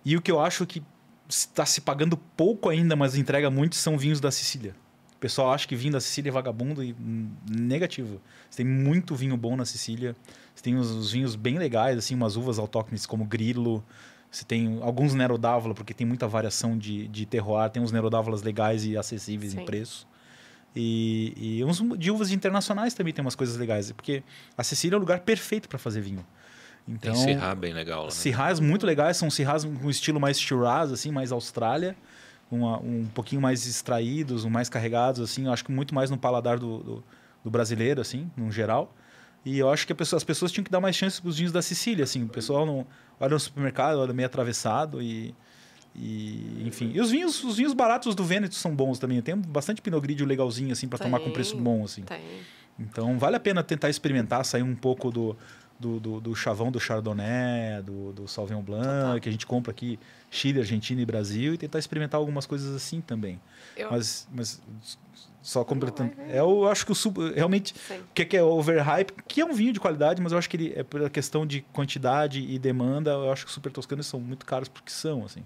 E 0.04 0.18
o 0.18 0.20
que 0.20 0.30
eu 0.30 0.38
acho 0.38 0.66
que 0.66 0.82
está 1.26 1.64
se 1.64 1.80
pagando 1.80 2.14
pouco 2.14 2.68
ainda, 2.68 2.94
mas 2.94 3.16
entrega 3.16 3.50
muito, 3.50 3.74
são 3.74 3.96
vinhos 3.96 4.20
da 4.20 4.30
Sicília. 4.30 4.76
O 5.14 5.18
pessoal 5.18 5.50
acha 5.50 5.66
que 5.66 5.74
vinho 5.74 5.94
da 5.94 6.00
Sicília 6.00 6.28
é 6.28 6.30
vagabundo 6.30 6.84
e 6.84 6.92
hum, 6.92 7.30
negativo. 7.50 8.20
Você 8.50 8.58
tem 8.58 8.66
muito 8.66 9.14
vinho 9.14 9.34
bom 9.34 9.56
na 9.56 9.64
Sicília. 9.64 10.14
Você 10.54 10.62
tem 10.62 10.76
os, 10.76 10.90
os 10.90 11.10
vinhos 11.10 11.34
bem 11.36 11.56
legais, 11.56 11.96
assim, 11.96 12.14
umas 12.14 12.36
uvas 12.36 12.58
autóctones 12.58 13.06
como 13.06 13.24
Grilo. 13.24 13.82
Você 14.30 14.44
tem 14.44 14.78
alguns 14.82 15.14
Nerodávola, 15.14 15.72
porque 15.74 15.94
tem 15.94 16.06
muita 16.06 16.28
variação 16.28 16.76
de, 16.76 17.08
de 17.08 17.24
terroir. 17.24 17.70
Tem 17.70 17.82
uns 17.82 17.92
Nerodávolas 17.92 18.42
legais 18.42 18.84
e 18.84 18.94
acessíveis 18.94 19.52
Sim. 19.52 19.62
em 19.62 19.64
preço. 19.64 20.06
E, 20.74 21.58
e 21.58 21.64
uns 21.64 21.82
de 21.98 22.10
uvas 22.10 22.30
internacionais 22.30 22.94
também 22.94 23.12
tem 23.12 23.22
umas 23.24 23.34
coisas 23.34 23.56
legais. 23.56 23.90
Porque 23.92 24.22
a 24.56 24.62
Sicília 24.62 24.94
é 24.94 24.98
o 24.98 25.00
lugar 25.00 25.20
perfeito 25.20 25.68
para 25.68 25.78
fazer 25.78 26.00
vinho. 26.00 26.24
Então, 26.88 27.12
Tem 27.12 27.22
Syrah 27.22 27.54
bem 27.54 27.72
legal. 27.72 28.04
Né? 28.04 28.10
Syrahs 28.10 28.60
muito 28.60 28.86
legais, 28.86 29.16
são 29.16 29.30
Syrahs 29.30 29.64
com 29.64 29.86
um 29.86 29.90
estilo 29.90 30.18
mais 30.20 30.40
Shiraz, 30.40 30.92
assim, 30.92 31.10
mais 31.10 31.32
Austrália. 31.32 31.96
Uma, 32.50 32.78
um 32.80 33.06
pouquinho 33.14 33.40
mais 33.40 33.64
extraídos, 33.66 34.44
um 34.44 34.50
mais 34.50 34.68
carregados, 34.68 35.20
assim. 35.20 35.46
Eu 35.46 35.52
acho 35.52 35.64
que 35.64 35.70
muito 35.70 35.94
mais 35.94 36.10
no 36.10 36.18
paladar 36.18 36.58
do, 36.58 36.78
do, 36.78 37.04
do 37.44 37.50
brasileiro, 37.50 38.00
assim, 38.00 38.30
no 38.36 38.50
geral. 38.50 38.92
E 39.44 39.58
eu 39.58 39.70
acho 39.70 39.86
que 39.86 39.94
pessoa, 39.94 40.18
as 40.18 40.24
pessoas 40.24 40.50
tinham 40.50 40.64
que 40.64 40.70
dar 40.70 40.80
mais 40.80 40.96
chance 40.96 41.20
para 41.20 41.28
os 41.28 41.36
vinhos 41.36 41.52
da 41.52 41.62
Sicília, 41.62 42.04
assim. 42.04 42.24
O 42.24 42.28
pessoal 42.28 42.66
não 42.66 42.86
olha 43.18 43.30
no 43.30 43.40
supermercado, 43.40 43.98
olha 43.98 44.12
meio 44.12 44.26
atravessado 44.26 45.00
e, 45.00 45.34
e 45.94 46.62
enfim. 46.66 46.92
E 46.94 47.00
os 47.00 47.10
vinhos, 47.10 47.42
os 47.42 47.56
vinhos 47.56 47.72
baratos 47.72 48.14
do 48.14 48.24
Vêneto 48.24 48.54
são 48.54 48.74
bons 48.74 48.98
também. 48.98 49.20
Tem 49.20 49.36
bastante 49.36 49.82
Pinot 49.82 50.00
Grigio 50.00 50.26
legalzinho 50.26 50.72
assim 50.72 50.88
para 50.88 50.98
tomar 50.98 51.20
com 51.20 51.30
preço 51.30 51.56
bom 51.56 51.84
assim. 51.84 52.02
Tem. 52.02 52.20
Então 52.78 53.18
vale 53.18 53.36
a 53.36 53.40
pena 53.40 53.62
tentar 53.62 53.90
experimentar, 53.90 54.44
sair 54.44 54.62
um 54.62 54.74
pouco 54.74 55.10
do 55.10 55.36
do, 55.80 55.98
do, 55.98 56.20
do, 56.20 56.36
chavão 56.36 56.70
do 56.70 56.78
Chardonnay, 56.78 57.82
do, 57.82 58.12
do 58.12 58.28
Sauvignon 58.28 58.60
Blanc, 58.60 58.84
Total. 58.84 59.20
que 59.20 59.28
a 59.30 59.32
gente 59.32 59.46
compra 59.46 59.70
aqui, 59.70 59.98
Chile, 60.30 60.60
Argentina 60.60 61.00
e 61.00 61.06
Brasil, 61.06 61.54
e 61.54 61.56
tentar 61.56 61.78
experimentar 61.78 62.20
algumas 62.20 62.44
coisas 62.44 62.76
assim 62.76 63.00
também. 63.00 63.40
Eu... 63.74 63.90
Mas, 63.90 64.28
mas 64.30 64.60
só 65.40 65.64
completando. 65.64 66.12
É, 66.28 66.38
eu 66.38 66.68
acho 66.68 66.84
que 66.84 66.92
o 66.92 66.94
sub, 66.94 67.32
realmente 67.32 67.74
o 67.98 68.12
que 68.12 68.36
é 68.36 68.42
overhype, 68.42 69.14
que 69.26 69.40
é 69.40 69.44
um 69.44 69.54
vinho 69.54 69.72
de 69.72 69.80
qualidade, 69.80 70.20
mas 70.20 70.32
eu 70.32 70.38
acho 70.38 70.50
que 70.50 70.56
ele 70.58 70.72
é 70.76 70.82
pela 70.82 71.08
questão 71.08 71.46
de 71.46 71.62
quantidade 71.72 72.40
e 72.40 72.58
demanda, 72.58 73.12
eu 73.12 73.32
acho 73.32 73.44
que 73.44 73.48
os 73.48 73.54
super 73.54 73.72
toscanos 73.72 74.06
são 74.06 74.20
muito 74.20 74.44
caros 74.44 74.68
porque 74.68 74.90
são, 74.90 75.24
assim. 75.24 75.42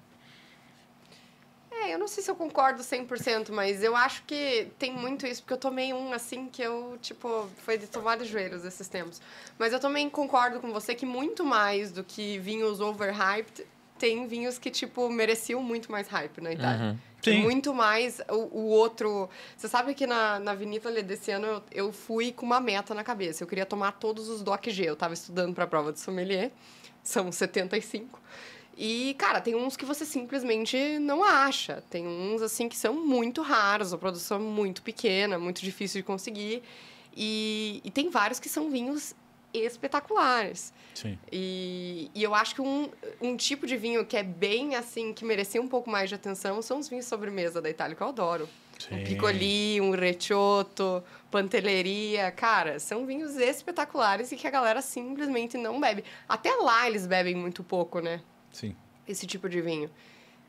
É, 1.84 1.94
eu 1.94 1.98
não 1.98 2.08
sei 2.08 2.22
se 2.22 2.30
eu 2.30 2.34
concordo 2.34 2.82
100%, 2.82 3.50
mas 3.50 3.82
eu 3.82 3.94
acho 3.94 4.22
que 4.24 4.68
tem 4.78 4.92
muito 4.92 5.26
isso, 5.26 5.42
porque 5.42 5.54
eu 5.54 5.58
tomei 5.58 5.92
um 5.92 6.12
assim 6.12 6.46
que 6.46 6.62
eu, 6.62 6.98
tipo, 7.00 7.48
foi 7.58 7.76
de 7.76 7.86
tomar 7.86 8.16
de 8.16 8.24
joelhos 8.24 8.64
esses 8.64 8.88
tempos. 8.88 9.20
Mas 9.58 9.72
eu 9.72 9.78
também 9.78 10.08
concordo 10.08 10.60
com 10.60 10.72
você 10.72 10.94
que 10.94 11.04
muito 11.04 11.44
mais 11.44 11.92
do 11.92 12.02
que 12.02 12.38
vinhos 12.38 12.80
overhyped, 12.80 13.66
tem 13.98 14.26
vinhos 14.26 14.58
que, 14.58 14.70
tipo, 14.70 15.08
mereciam 15.08 15.62
muito 15.62 15.90
mais 15.92 16.08
hype 16.08 16.40
na 16.40 16.52
Itália. 16.52 16.92
Uhum. 16.92 16.98
Sim. 17.22 17.42
Muito 17.42 17.72
mais 17.72 18.20
o, 18.28 18.58
o, 18.58 18.66
outro. 18.66 19.30
Você 19.56 19.66
sabe 19.66 19.94
que 19.94 20.06
na, 20.06 20.38
na 20.38 20.54
Vinícola 20.54 21.02
desse 21.02 21.30
ano 21.30 21.46
eu, 21.46 21.62
eu 21.72 21.92
fui 21.92 22.32
com 22.32 22.44
uma 22.44 22.60
meta 22.60 22.94
na 22.94 23.02
cabeça. 23.02 23.42
Eu 23.42 23.48
queria 23.48 23.64
tomar 23.64 23.92
todos 23.92 24.28
os 24.28 24.42
DOC 24.42 24.70
G. 24.70 24.88
Eu 24.90 24.92
estava 24.94 25.14
estudando 25.14 25.54
para 25.54 25.64
a 25.64 25.66
prova 25.66 25.90
de 25.90 26.00
sommelier, 26.00 26.50
são 27.02 27.32
75. 27.32 28.20
E, 28.76 29.14
cara, 29.18 29.40
tem 29.40 29.54
uns 29.54 29.76
que 29.76 29.84
você 29.84 30.04
simplesmente 30.04 30.98
não 30.98 31.22
acha. 31.22 31.82
Tem 31.88 32.06
uns, 32.06 32.42
assim, 32.42 32.68
que 32.68 32.76
são 32.76 32.94
muito 32.94 33.42
raros, 33.42 33.92
a 33.92 33.98
produção 33.98 34.38
é 34.38 34.40
muito 34.40 34.82
pequena, 34.82 35.38
muito 35.38 35.60
difícil 35.60 36.00
de 36.00 36.04
conseguir. 36.04 36.62
E, 37.16 37.80
e 37.84 37.90
tem 37.90 38.10
vários 38.10 38.40
que 38.40 38.48
são 38.48 38.70
vinhos 38.70 39.14
espetaculares. 39.52 40.72
Sim. 40.94 41.16
E, 41.30 42.10
e 42.14 42.22
eu 42.22 42.34
acho 42.34 42.56
que 42.56 42.60
um, 42.60 42.90
um 43.20 43.36
tipo 43.36 43.66
de 43.66 43.76
vinho 43.76 44.04
que 44.04 44.16
é 44.16 44.22
bem, 44.22 44.74
assim, 44.74 45.12
que 45.12 45.24
merecia 45.24 45.62
um 45.62 45.68
pouco 45.68 45.88
mais 45.88 46.08
de 46.08 46.16
atenção 46.16 46.60
são 46.60 46.78
os 46.78 46.88
vinhos 46.88 47.06
sobremesa 47.06 47.62
da 47.62 47.70
Itália, 47.70 47.94
que 47.94 48.02
eu 48.02 48.08
adoro. 48.08 48.48
Sim. 48.78 48.96
Um 48.96 49.04
piccoli, 49.04 49.80
um 49.80 49.92
recioto, 49.92 51.02
pantelleria. 51.30 52.32
Cara, 52.32 52.80
são 52.80 53.06
vinhos 53.06 53.36
espetaculares 53.36 54.32
e 54.32 54.36
que 54.36 54.46
a 54.48 54.50
galera 54.50 54.82
simplesmente 54.82 55.56
não 55.56 55.80
bebe. 55.80 56.04
Até 56.28 56.50
lá 56.56 56.88
eles 56.88 57.06
bebem 57.06 57.36
muito 57.36 57.62
pouco, 57.62 58.00
né? 58.00 58.20
Sim. 58.54 58.74
Esse 59.06 59.26
tipo 59.26 59.48
de 59.48 59.60
vinho. 59.60 59.90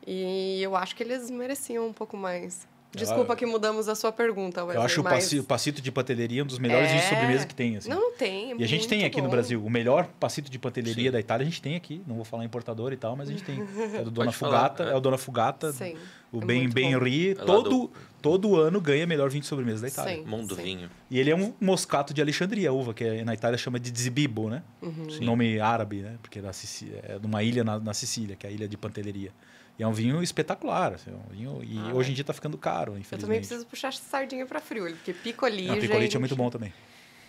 E 0.06 0.62
eu 0.62 0.76
acho 0.76 0.94
que 0.94 1.02
eles 1.02 1.30
mereciam 1.30 1.88
um 1.88 1.92
pouco 1.92 2.16
mais. 2.16 2.66
Desculpa 2.92 3.34
eu, 3.34 3.36
que 3.36 3.44
mudamos 3.44 3.88
a 3.88 3.94
sua 3.94 4.10
pergunta, 4.10 4.64
Wesley, 4.64 4.78
Eu 4.78 4.82
acho 4.82 5.02
mas... 5.02 5.32
o 5.32 5.44
passito 5.44 5.82
de 5.82 5.92
panteleria 5.92 6.42
um 6.42 6.46
dos 6.46 6.58
melhores 6.58 6.90
é... 6.90 6.96
de 6.96 7.02
sobremesa 7.02 7.46
que 7.46 7.54
tem. 7.54 7.76
Assim. 7.76 7.90
Não, 7.90 8.12
tem. 8.12 8.52
É 8.52 8.56
e 8.56 8.64
a 8.64 8.66
gente 8.66 8.88
tem 8.88 9.04
aqui 9.04 9.18
bom. 9.18 9.24
no 9.24 9.30
Brasil. 9.30 9.62
O 9.62 9.68
melhor 9.68 10.08
passito 10.18 10.50
de 10.50 10.58
panteleria 10.58 11.12
da 11.12 11.20
Itália 11.20 11.42
a 11.42 11.44
gente 11.44 11.60
tem 11.60 11.76
aqui. 11.76 12.02
Não 12.06 12.16
vou 12.16 12.24
falar 12.24 12.44
importador 12.44 12.92
e 12.92 12.96
tal, 12.96 13.14
mas 13.14 13.28
a 13.28 13.32
gente 13.32 13.44
tem. 13.44 13.56
É 13.96 14.02
do 14.02 14.10
Dona 14.10 14.32
Fugata. 14.32 14.76
Falar, 14.76 14.90
é. 14.90 14.94
é. 14.94 14.96
o 14.96 15.00
Dona 15.00 15.18
Fugata. 15.18 15.72
Sim. 15.72 15.96
O 16.32 16.42
é 16.42 16.44
Ben 16.44 16.68
Benri. 16.68 17.30
É 17.30 17.34
todo, 17.34 17.70
do... 17.70 17.90
todo 18.26 18.56
ano 18.56 18.80
ganha 18.80 19.06
melhor 19.06 19.30
vinho 19.30 19.42
de 19.42 19.46
sobremesa 19.46 19.82
da 19.82 19.88
Itália. 19.88 20.16
Sim, 20.16 20.24
Mundo 20.24 20.56
sim. 20.56 20.62
Vinho. 20.62 20.90
E 21.08 21.18
ele 21.20 21.30
é 21.30 21.36
um 21.36 21.54
moscato 21.60 22.12
de 22.12 22.20
Alexandria, 22.20 22.72
uva, 22.72 22.92
que 22.92 23.04
é, 23.04 23.24
na 23.24 23.34
Itália 23.34 23.56
chama 23.56 23.78
de 23.78 23.96
Zibibo, 23.96 24.50
né? 24.50 24.62
Uhum. 24.82 25.06
Nome 25.22 25.60
árabe, 25.60 25.98
né? 26.02 26.16
Porque 26.20 26.40
é, 26.40 27.12
é 27.14 27.18
de 27.18 27.26
uma 27.26 27.42
ilha 27.42 27.62
na, 27.62 27.78
na 27.78 27.94
Sicília, 27.94 28.34
que 28.34 28.46
é 28.46 28.50
a 28.50 28.52
ilha 28.52 28.66
de 28.66 28.76
panteleria. 28.76 29.32
E 29.78 29.82
é 29.82 29.86
um 29.86 29.92
vinho 29.92 30.22
espetacular. 30.22 30.94
Assim, 30.94 31.10
é 31.10 31.14
um 31.14 31.36
vinho, 31.36 31.60
e 31.62 31.78
Ah, 31.78 31.94
hoje 31.94 32.10
em 32.10 32.14
dia 32.14 32.22
está 32.22 32.32
ficando 32.32 32.58
caro, 32.58 32.92
Eu 32.94 32.98
infelizmente. 32.98 33.20
também 33.20 33.38
preciso 33.38 33.64
puxar 33.66 33.92
sardinha 33.92 34.44
pra 34.46 34.60
frio, 34.60 34.84
porque 34.96 35.12
É, 35.12 35.14
picolite 35.14 36.00
gente, 36.02 36.16
é 36.16 36.18
muito 36.18 36.34
bom 36.36 36.50
também. 36.50 36.72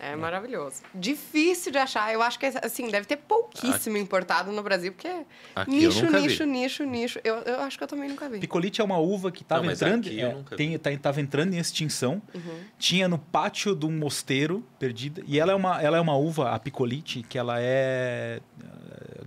É 0.00 0.14
maravilhoso. 0.14 0.82
Difícil 0.94 1.72
de 1.72 1.78
achar. 1.78 2.12
Eu 2.12 2.22
acho 2.22 2.38
que, 2.38 2.46
assim, 2.46 2.88
deve 2.88 3.06
ter 3.06 3.16
pouquíssimo 3.16 3.96
importado 3.96 4.52
no 4.52 4.62
Brasil, 4.62 4.92
porque 4.92 5.08
é 5.08 5.24
Aqui 5.54 5.70
nicho, 5.70 6.06
vi. 6.06 6.20
nicho, 6.20 6.44
nicho, 6.44 6.84
nicho. 6.84 7.20
Eu, 7.24 7.36
eu 7.38 7.60
acho 7.60 7.76
que 7.76 7.84
eu 7.84 7.88
também 7.88 8.08
nunca 8.08 8.28
vi. 8.28 8.38
Picolite 8.38 8.80
é 8.80 8.84
uma 8.84 8.98
uva 8.98 9.32
que 9.32 9.42
estava 9.42 9.70
entrando, 9.70 10.06
aqui 10.06 10.20
é, 10.20 10.36
tem, 10.56 10.78
tá, 10.78 10.90
tava 10.98 11.20
entrando 11.20 11.54
em 11.54 11.58
extinção. 11.58 12.22
Uhum. 12.34 12.60
Tinha 12.78 13.08
no 13.08 13.18
pátio 13.18 13.74
de 13.74 13.86
um 13.86 13.90
mosteiro 13.90 14.64
perdida. 14.78 15.22
E 15.26 15.38
ela 15.38 15.52
é 15.52 15.54
uma, 15.54 15.82
ela 15.82 15.96
é 15.96 16.00
uma 16.00 16.16
uva, 16.16 16.52
a 16.52 16.58
picolite, 16.58 17.24
que 17.28 17.36
ela 17.36 17.56
é 17.58 18.40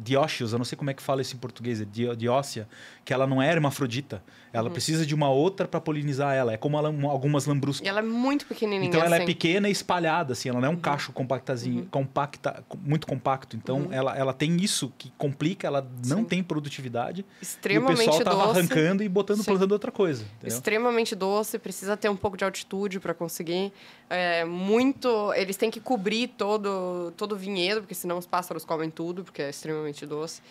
dióxios, 0.02 0.52
eu 0.54 0.58
não 0.58 0.66
sei 0.66 0.78
como 0.78 0.90
é 0.90 0.94
que 0.94 1.02
fala 1.02 1.22
isso 1.22 1.36
em 1.36 1.40
português, 1.40 1.80
é 1.80 1.86
di- 1.86 2.16
diócia, 2.16 2.68
que 3.06 3.14
ela 3.14 3.28
não 3.28 3.42
é 3.42 3.52
hermafrodita. 3.52 4.24
Ela 4.54 4.66
Uhum. 4.68 4.74
precisa 4.74 5.06
de 5.06 5.16
uma 5.16 5.30
outra 5.30 5.68
para 5.68 5.80
polinizar 5.80 6.34
ela. 6.36 6.52
É 6.54 6.58
como 6.58 6.78
ela- 6.78 6.90
algumas 7.10 7.46
lambruscas. 7.46 7.86
E 7.86 7.90
ela 7.90 8.00
é 8.00 8.04
muito 8.04 8.46
pequenininha, 8.46 8.90
Então 8.90 9.02
ela 9.02 9.16
é 9.16 9.20
assim. 9.20 9.26
pequena 9.26 9.70
e 9.70 9.72
espalhada, 9.72 10.34
assim, 10.34 10.50
ela 10.50 10.60
não 10.60 10.68
é 10.68 10.70
um 10.70 10.74
Uhum. 10.74 10.80
cacho 10.80 11.12
compactazinho, 11.14 11.88
compacta, 11.90 12.64
muito 12.84 13.08
compacto. 13.08 13.56
Então 13.56 13.88
ela, 13.92 14.18
ela 14.18 14.34
tem 14.34 14.58
isso 14.58 14.92
que 14.98 15.12
complica, 15.18 15.68
ela 15.68 15.88
não 16.06 16.18
Sim. 16.20 16.24
tem 16.26 16.44
produtividade. 16.44 17.24
Extremamente 17.42 18.00
e 18.00 18.02
o 18.02 18.06
pessoal 18.12 18.24
tava 18.24 18.48
doce. 18.48 18.60
arrancando 18.60 19.04
e 19.04 19.08
botando, 19.10 19.38
Sim. 19.38 19.46
plantando 19.46 19.72
outra 19.72 19.92
coisa. 19.92 20.24
entendeu? 20.38 20.56
Extremamente 20.58 21.16
doce, 21.16 21.58
precisa 21.60 21.96
ter 21.96 22.10
um 22.10 22.16
pouco 22.18 22.36
de 22.36 22.44
altitude 22.44 23.00
para 23.00 23.14
conseguir. 23.14 23.72
É, 24.12 24.44
muito. 24.44 25.34
Eles 25.36 25.56
têm 25.56 25.72
que 25.72 25.80
cobrir 25.80 26.28
todo, 26.28 27.14
todo 27.16 27.32
o 27.32 27.36
vinhedo, 27.38 27.82
porque 27.82 27.96
senão 27.96 28.18
os 28.18 28.26
pássaros 28.26 28.66
comem 28.66 28.90
tudo, 28.90 29.24
porque 29.24 29.42
é 29.42 29.50
extremamente 29.50 30.06
doce. 30.06 30.42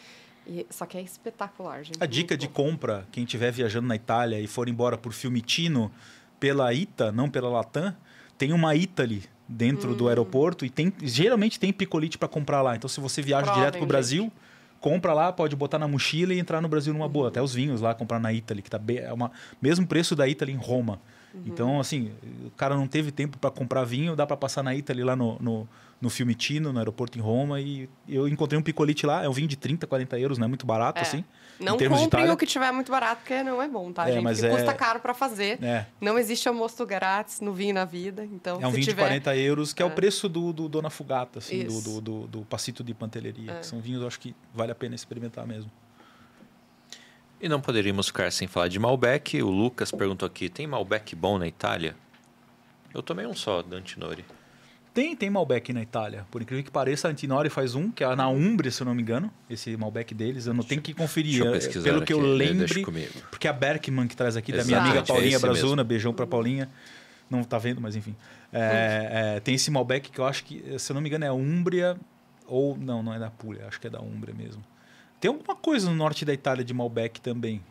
E, 0.46 0.66
só 0.70 0.86
que 0.86 0.96
é 0.96 1.02
espetacular, 1.02 1.84
gente. 1.84 2.02
A 2.02 2.06
dica 2.06 2.36
de 2.36 2.48
compra, 2.48 3.06
quem 3.12 3.24
estiver 3.24 3.52
viajando 3.52 3.86
na 3.86 3.94
Itália 3.94 4.40
e 4.40 4.46
for 4.46 4.66
embora 4.68 4.96
por 4.96 5.12
Fiumicino, 5.12 5.92
pela 6.40 6.72
Ita, 6.72 7.12
não 7.12 7.28
pela 7.28 7.50
Latam, 7.50 7.94
tem 8.38 8.52
uma 8.54 8.74
Italy 8.74 9.24
dentro 9.46 9.90
Hum. 9.90 9.94
do 9.94 10.08
aeroporto 10.08 10.64
e 10.64 10.70
tem 10.70 10.90
geralmente 11.02 11.60
tem 11.60 11.70
picolite 11.72 12.16
para 12.16 12.28
comprar 12.28 12.62
lá. 12.62 12.74
Então 12.74 12.88
se 12.88 12.98
você 12.98 13.20
viaja 13.20 13.44
Provem, 13.44 13.60
direto 13.60 13.76
pro 13.76 13.86
Brasil, 13.86 14.32
compra 14.80 15.12
lá, 15.12 15.30
pode 15.32 15.54
botar 15.54 15.78
na 15.78 15.86
mochila 15.86 16.32
e 16.32 16.38
entrar 16.38 16.62
no 16.62 16.68
Brasil 16.68 16.94
numa 16.94 17.08
boa. 17.08 17.28
Até 17.28 17.42
os 17.42 17.52
vinhos 17.52 17.82
lá 17.82 17.94
comprar 17.94 18.18
na 18.18 18.32
Italy, 18.32 18.62
que 18.62 18.70
tá 18.70 18.78
bem, 18.78 18.98
é 18.98 19.12
uma 19.12 19.30
mesmo 19.60 19.86
preço 19.86 20.16
da 20.16 20.26
Italy 20.26 20.52
em 20.52 20.56
Roma. 20.56 20.98
Uhum. 21.32 21.42
Então, 21.46 21.80
assim, 21.80 22.12
o 22.44 22.50
cara 22.50 22.74
não 22.76 22.86
teve 22.86 23.10
tempo 23.12 23.38
para 23.38 23.50
comprar 23.50 23.84
vinho, 23.84 24.16
dá 24.16 24.26
para 24.26 24.36
passar 24.36 24.62
na 24.62 24.74
Italy 24.74 25.04
lá 25.04 25.14
no, 25.14 25.38
no, 25.40 25.68
no 26.00 26.10
Fiumicino, 26.10 26.72
no 26.72 26.78
aeroporto 26.78 27.16
em 27.18 27.20
Roma, 27.20 27.60
e 27.60 27.88
eu 28.08 28.26
encontrei 28.26 28.58
um 28.58 28.62
picolite 28.62 29.06
lá, 29.06 29.22
é 29.22 29.28
um 29.28 29.32
vinho 29.32 29.46
de 29.48 29.56
30, 29.56 29.86
40 29.86 30.18
euros, 30.18 30.38
não 30.38 30.46
é 30.46 30.48
muito 30.48 30.66
barato, 30.66 30.98
É. 30.98 31.02
assim. 31.02 31.24
Não 31.60 31.72
comprem 31.76 32.04
Itália. 32.04 32.32
o 32.32 32.36
que 32.38 32.46
tiver 32.46 32.72
muito 32.72 32.90
barato, 32.90 33.20
porque 33.20 33.42
não 33.42 33.60
é 33.60 33.68
bom, 33.68 33.92
tá, 33.92 34.08
É, 34.08 34.12
gente? 34.14 34.24
mas 34.24 34.42
é- 34.42 34.48
custa 34.48 34.72
caro 34.72 34.98
para 34.98 35.12
fazer. 35.12 35.62
É. 35.62 35.86
Não 36.00 36.18
existe 36.18 36.48
almoço 36.48 36.84
grátis 36.86 37.40
no 37.42 37.52
vinho 37.52 37.74
na 37.74 37.84
vida. 37.84 38.24
Então, 38.24 38.58
É 38.62 38.66
um 38.66 38.70
vinho 38.70 38.82
tiver... 38.84 39.02
de 39.02 39.08
40 39.08 39.36
euros, 39.36 39.72
que 39.74 39.82
é, 39.82 39.84
o 39.84 39.88
É. 39.88 39.92
preço 39.92 40.26
do, 40.28 40.52
do 40.54 40.68
Dona 40.70 40.88
Fugata, 40.88 41.38
assim, 41.38 41.64
do, 41.66 41.80
do, 41.82 42.00
do, 42.00 42.26
do 42.26 42.40
Passito 42.46 42.82
de 42.82 42.94
Pantelleria. 42.94 43.52
É. 43.52 43.58
Que 43.58 43.66
são 43.66 43.78
vinhos, 43.78 44.00
eu 44.00 44.08
acho 44.08 44.18
que 44.18 44.34
vale 44.54 44.72
a 44.72 44.74
pena 44.74 44.94
experimentar 44.94 45.46
mesmo. 45.46 45.70
E 47.40 47.48
não 47.48 47.60
poderíamos 47.60 48.08
ficar 48.08 48.30
sem 48.30 48.46
falar 48.46 48.68
de 48.68 48.78
Malbec. 48.78 49.42
O 49.42 49.48
Lucas 49.48 49.90
perguntou 49.90 50.26
aqui: 50.26 50.48
tem 50.48 50.66
Malbec 50.66 51.16
bom 51.16 51.38
na 51.38 51.46
Itália? 51.46 51.96
Eu 52.92 53.02
tomei 53.02 53.26
um 53.26 53.34
só 53.34 53.62
da 53.62 53.76
Antinori. 53.76 54.24
Tem, 54.92 55.14
tem 55.14 55.30
Malbec 55.30 55.72
na 55.72 55.80
Itália. 55.80 56.26
Por 56.30 56.42
incrível 56.42 56.64
que 56.64 56.70
pareça, 56.70 57.06
a 57.06 57.10
Antinori 57.12 57.48
faz 57.48 57.76
um, 57.76 57.90
que 57.92 58.02
é 58.02 58.16
na 58.16 58.28
Umbria, 58.28 58.72
se 58.72 58.82
eu 58.82 58.84
não 58.84 58.94
me 58.94 59.00
engano. 59.00 59.32
Esse 59.48 59.76
Malbec 59.76 60.12
deles, 60.12 60.46
eu 60.46 60.52
não 60.52 60.64
tenho 60.64 60.82
que 60.82 60.92
conferir. 60.92 61.40
É, 61.46 61.58
Pelo 61.80 62.02
que 62.04 62.12
eu 62.12 62.34
aqui, 62.34 62.52
né? 62.54 62.84
comigo. 62.84 63.12
porque 63.30 63.46
a 63.46 63.52
Berkman 63.52 64.08
que 64.08 64.16
traz 64.16 64.36
aqui, 64.36 64.50
da 64.50 64.64
minha 64.64 64.78
Exato, 64.78 64.90
amiga 64.90 65.04
é 65.04 65.06
Paulinha 65.06 65.36
esse 65.36 65.40
Brazuna, 65.40 65.76
mesmo. 65.76 65.84
beijão 65.84 66.12
pra 66.12 66.26
Paulinha. 66.26 66.68
Não 67.30 67.44
tá 67.44 67.56
vendo, 67.58 67.80
mas 67.80 67.94
enfim. 67.94 68.16
É, 68.52 69.36
é, 69.36 69.40
tem 69.40 69.54
esse 69.54 69.70
Malbec 69.70 70.10
que 70.10 70.18
eu 70.18 70.26
acho 70.26 70.44
que, 70.44 70.76
se 70.78 70.90
eu 70.90 70.94
não 70.94 71.00
me 71.00 71.08
engano, 71.08 71.24
é 71.24 71.28
a 71.28 71.32
Umbria, 71.32 71.96
ou 72.44 72.76
não, 72.76 73.00
não 73.00 73.14
é 73.14 73.18
da 73.20 73.30
Puglia, 73.30 73.66
acho 73.68 73.80
que 73.80 73.86
é 73.86 73.90
da 73.90 74.00
Umbria 74.00 74.34
mesmo. 74.34 74.60
Tem 75.20 75.28
alguma 75.28 75.54
coisa 75.54 75.88
no 75.90 75.94
norte 75.94 76.24
da 76.24 76.32
Itália 76.32 76.64
de 76.64 76.72
Malbec 76.72 77.20
também. 77.20 77.62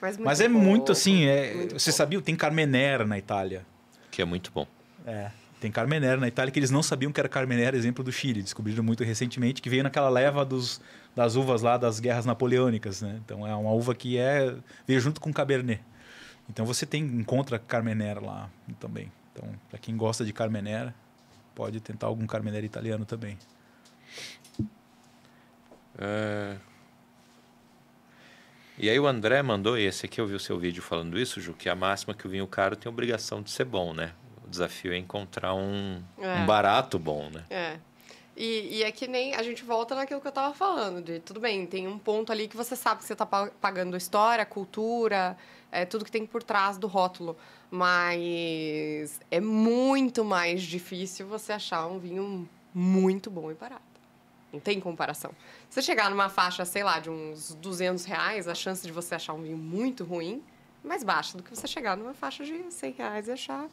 Mas, 0.00 0.16
muito 0.16 0.26
Mas 0.26 0.40
é 0.40 0.48
pouco, 0.48 0.64
muito 0.64 0.92
assim, 0.92 1.24
é, 1.24 1.54
muito 1.54 1.78
você 1.78 1.90
pouco. 1.90 1.96
sabia? 1.96 2.20
Tem 2.20 2.36
Carmenère 2.36 3.04
na 3.04 3.18
Itália. 3.18 3.66
Que 4.10 4.22
é 4.22 4.24
muito 4.24 4.52
bom. 4.52 4.66
É, 5.06 5.30
tem 5.60 5.72
Carmenère 5.72 6.20
na 6.20 6.28
Itália 6.28 6.52
que 6.52 6.58
eles 6.58 6.70
não 6.70 6.82
sabiam 6.82 7.10
que 7.10 7.18
era 7.18 7.28
Carmenère, 7.28 7.76
exemplo 7.76 8.04
do 8.04 8.12
Chile. 8.12 8.42
Descobriram 8.42 8.84
muito 8.84 9.02
recentemente 9.02 9.60
que 9.60 9.68
veio 9.68 9.82
naquela 9.82 10.08
leva 10.08 10.44
dos, 10.44 10.80
das 11.16 11.34
uvas 11.34 11.62
lá 11.62 11.76
das 11.76 11.98
guerras 11.98 12.26
napoleônicas, 12.26 13.02
né? 13.02 13.18
Então 13.24 13.46
é 13.46 13.54
uma 13.54 13.72
uva 13.72 13.94
que 13.94 14.18
é 14.18 14.54
veio 14.86 15.00
junto 15.00 15.20
com 15.20 15.32
Cabernet. 15.32 15.80
Então 16.48 16.64
você 16.64 16.86
tem 16.86 17.02
encontra 17.02 17.58
Carmenère 17.58 18.20
lá 18.20 18.48
também. 18.78 19.10
Então, 19.32 19.48
para 19.68 19.78
quem 19.78 19.96
gosta 19.96 20.24
de 20.24 20.32
Carmenère, 20.32 20.92
pode 21.54 21.80
tentar 21.80 22.06
algum 22.06 22.26
Carmenère 22.26 22.64
italiano 22.64 23.04
também. 23.04 23.36
É. 25.98 26.56
E 28.78 28.88
aí 28.88 28.98
o 29.00 29.06
André 29.08 29.42
mandou, 29.42 29.76
e 29.76 29.84
esse 29.84 30.06
aqui 30.06 30.20
eu 30.20 30.26
vi 30.26 30.34
o 30.34 30.40
seu 30.40 30.56
vídeo 30.58 30.80
falando 30.82 31.18
isso, 31.18 31.40
Ju, 31.40 31.52
que 31.52 31.68
a 31.68 31.74
máxima 31.74 32.14
que 32.14 32.26
o 32.26 32.30
vinho 32.30 32.46
caro 32.46 32.76
tem 32.76 32.88
obrigação 32.90 33.42
de 33.42 33.50
ser 33.50 33.64
bom, 33.64 33.92
né? 33.92 34.12
O 34.46 34.48
desafio 34.48 34.92
é 34.92 34.96
encontrar 34.96 35.52
um, 35.54 36.00
É. 36.18 36.36
um 36.36 36.46
barato 36.46 36.96
bom, 36.98 37.28
né? 37.28 37.44
É. 37.50 37.76
E, 38.36 38.76
e 38.78 38.82
é 38.84 38.92
que 38.92 39.08
nem 39.08 39.34
a 39.34 39.42
gente 39.42 39.64
volta 39.64 39.96
naquilo 39.96 40.20
que 40.20 40.28
eu 40.28 40.32
tava 40.32 40.54
falando, 40.54 41.02
de 41.02 41.18
tudo 41.18 41.40
bem, 41.40 41.66
tem 41.66 41.88
um 41.88 41.98
ponto 41.98 42.30
ali 42.30 42.46
que 42.46 42.56
você 42.56 42.76
sabe 42.76 43.00
que 43.00 43.04
você 43.06 43.16
tá 43.16 43.26
pa- 43.26 43.50
pagando 43.60 43.96
história, 43.96 44.46
cultura, 44.46 45.36
é, 45.72 45.84
tudo 45.84 46.04
que 46.04 46.10
tem 46.12 46.24
por 46.24 46.44
trás 46.44 46.78
do 46.78 46.86
rótulo. 46.86 47.36
Mas 47.68 49.20
é 49.28 49.40
muito 49.40 50.24
mais 50.24 50.62
difícil 50.62 51.26
você 51.26 51.52
achar 51.52 51.84
um 51.88 51.98
vinho 51.98 52.48
muito 52.72 53.28
bom 53.28 53.50
e 53.50 53.54
barato. 53.54 53.82
Não 54.52 54.60
tem 54.60 54.80
comparação. 54.80 55.30
Se 55.68 55.74
você 55.74 55.82
chegar 55.82 56.08
numa 56.10 56.28
faixa, 56.28 56.64
sei 56.64 56.82
lá, 56.82 56.98
de 56.98 57.10
uns 57.10 57.54
200 57.56 58.04
reais, 58.04 58.48
a 58.48 58.54
chance 58.54 58.86
de 58.86 58.92
você 58.92 59.14
achar 59.14 59.34
um 59.34 59.42
vinho 59.42 59.58
muito 59.58 60.04
ruim 60.04 60.42
é 60.84 60.88
mais 60.88 61.02
baixa 61.04 61.36
do 61.36 61.42
que 61.42 61.50
você 61.54 61.66
chegar 61.66 61.96
numa 61.96 62.14
faixa 62.14 62.44
de 62.44 62.64
100 62.70 62.92
reais 62.92 63.28
e 63.28 63.32
achar 63.32 63.68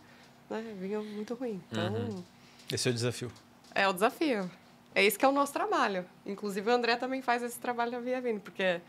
né, 0.49 0.75
vinho 0.79 1.03
muito 1.03 1.33
ruim. 1.33 1.61
Então, 1.71 2.23
Esse 2.71 2.89
é 2.89 2.91
o 2.91 2.93
desafio. 2.93 3.31
é 3.73 3.87
o 3.87 3.93
desafio. 3.93 4.49
É 4.93 5.05
isso 5.05 5.17
que 5.19 5.25
é 5.25 5.27
o 5.27 5.31
nosso 5.31 5.53
trabalho. 5.53 6.05
Inclusive, 6.25 6.69
o 6.69 6.73
André 6.73 6.95
também 6.95 7.21
faz 7.21 7.43
esse 7.43 7.59
trabalho 7.59 7.91
na 7.91 7.99
Via 7.99 8.19
Vino, 8.21 8.39
porque 8.39 8.81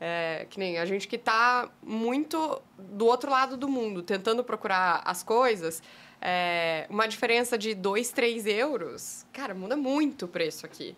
é 0.00 0.46
que 0.50 0.58
nem 0.58 0.78
a 0.78 0.84
gente 0.84 1.08
que 1.08 1.16
está 1.16 1.70
muito 1.82 2.60
do 2.78 3.06
outro 3.06 3.30
lado 3.30 3.56
do 3.56 3.68
mundo, 3.68 4.02
tentando 4.02 4.44
procurar 4.44 5.02
as 5.04 5.22
coisas, 5.22 5.82
é, 6.20 6.86
uma 6.90 7.06
diferença 7.06 7.56
de 7.56 7.74
2, 7.74 8.10
3 8.10 8.46
euros, 8.46 9.26
cara, 9.32 9.54
muda 9.54 9.76
muito 9.76 10.24
o 10.24 10.28
preço 10.28 10.66
aqui. 10.66 10.94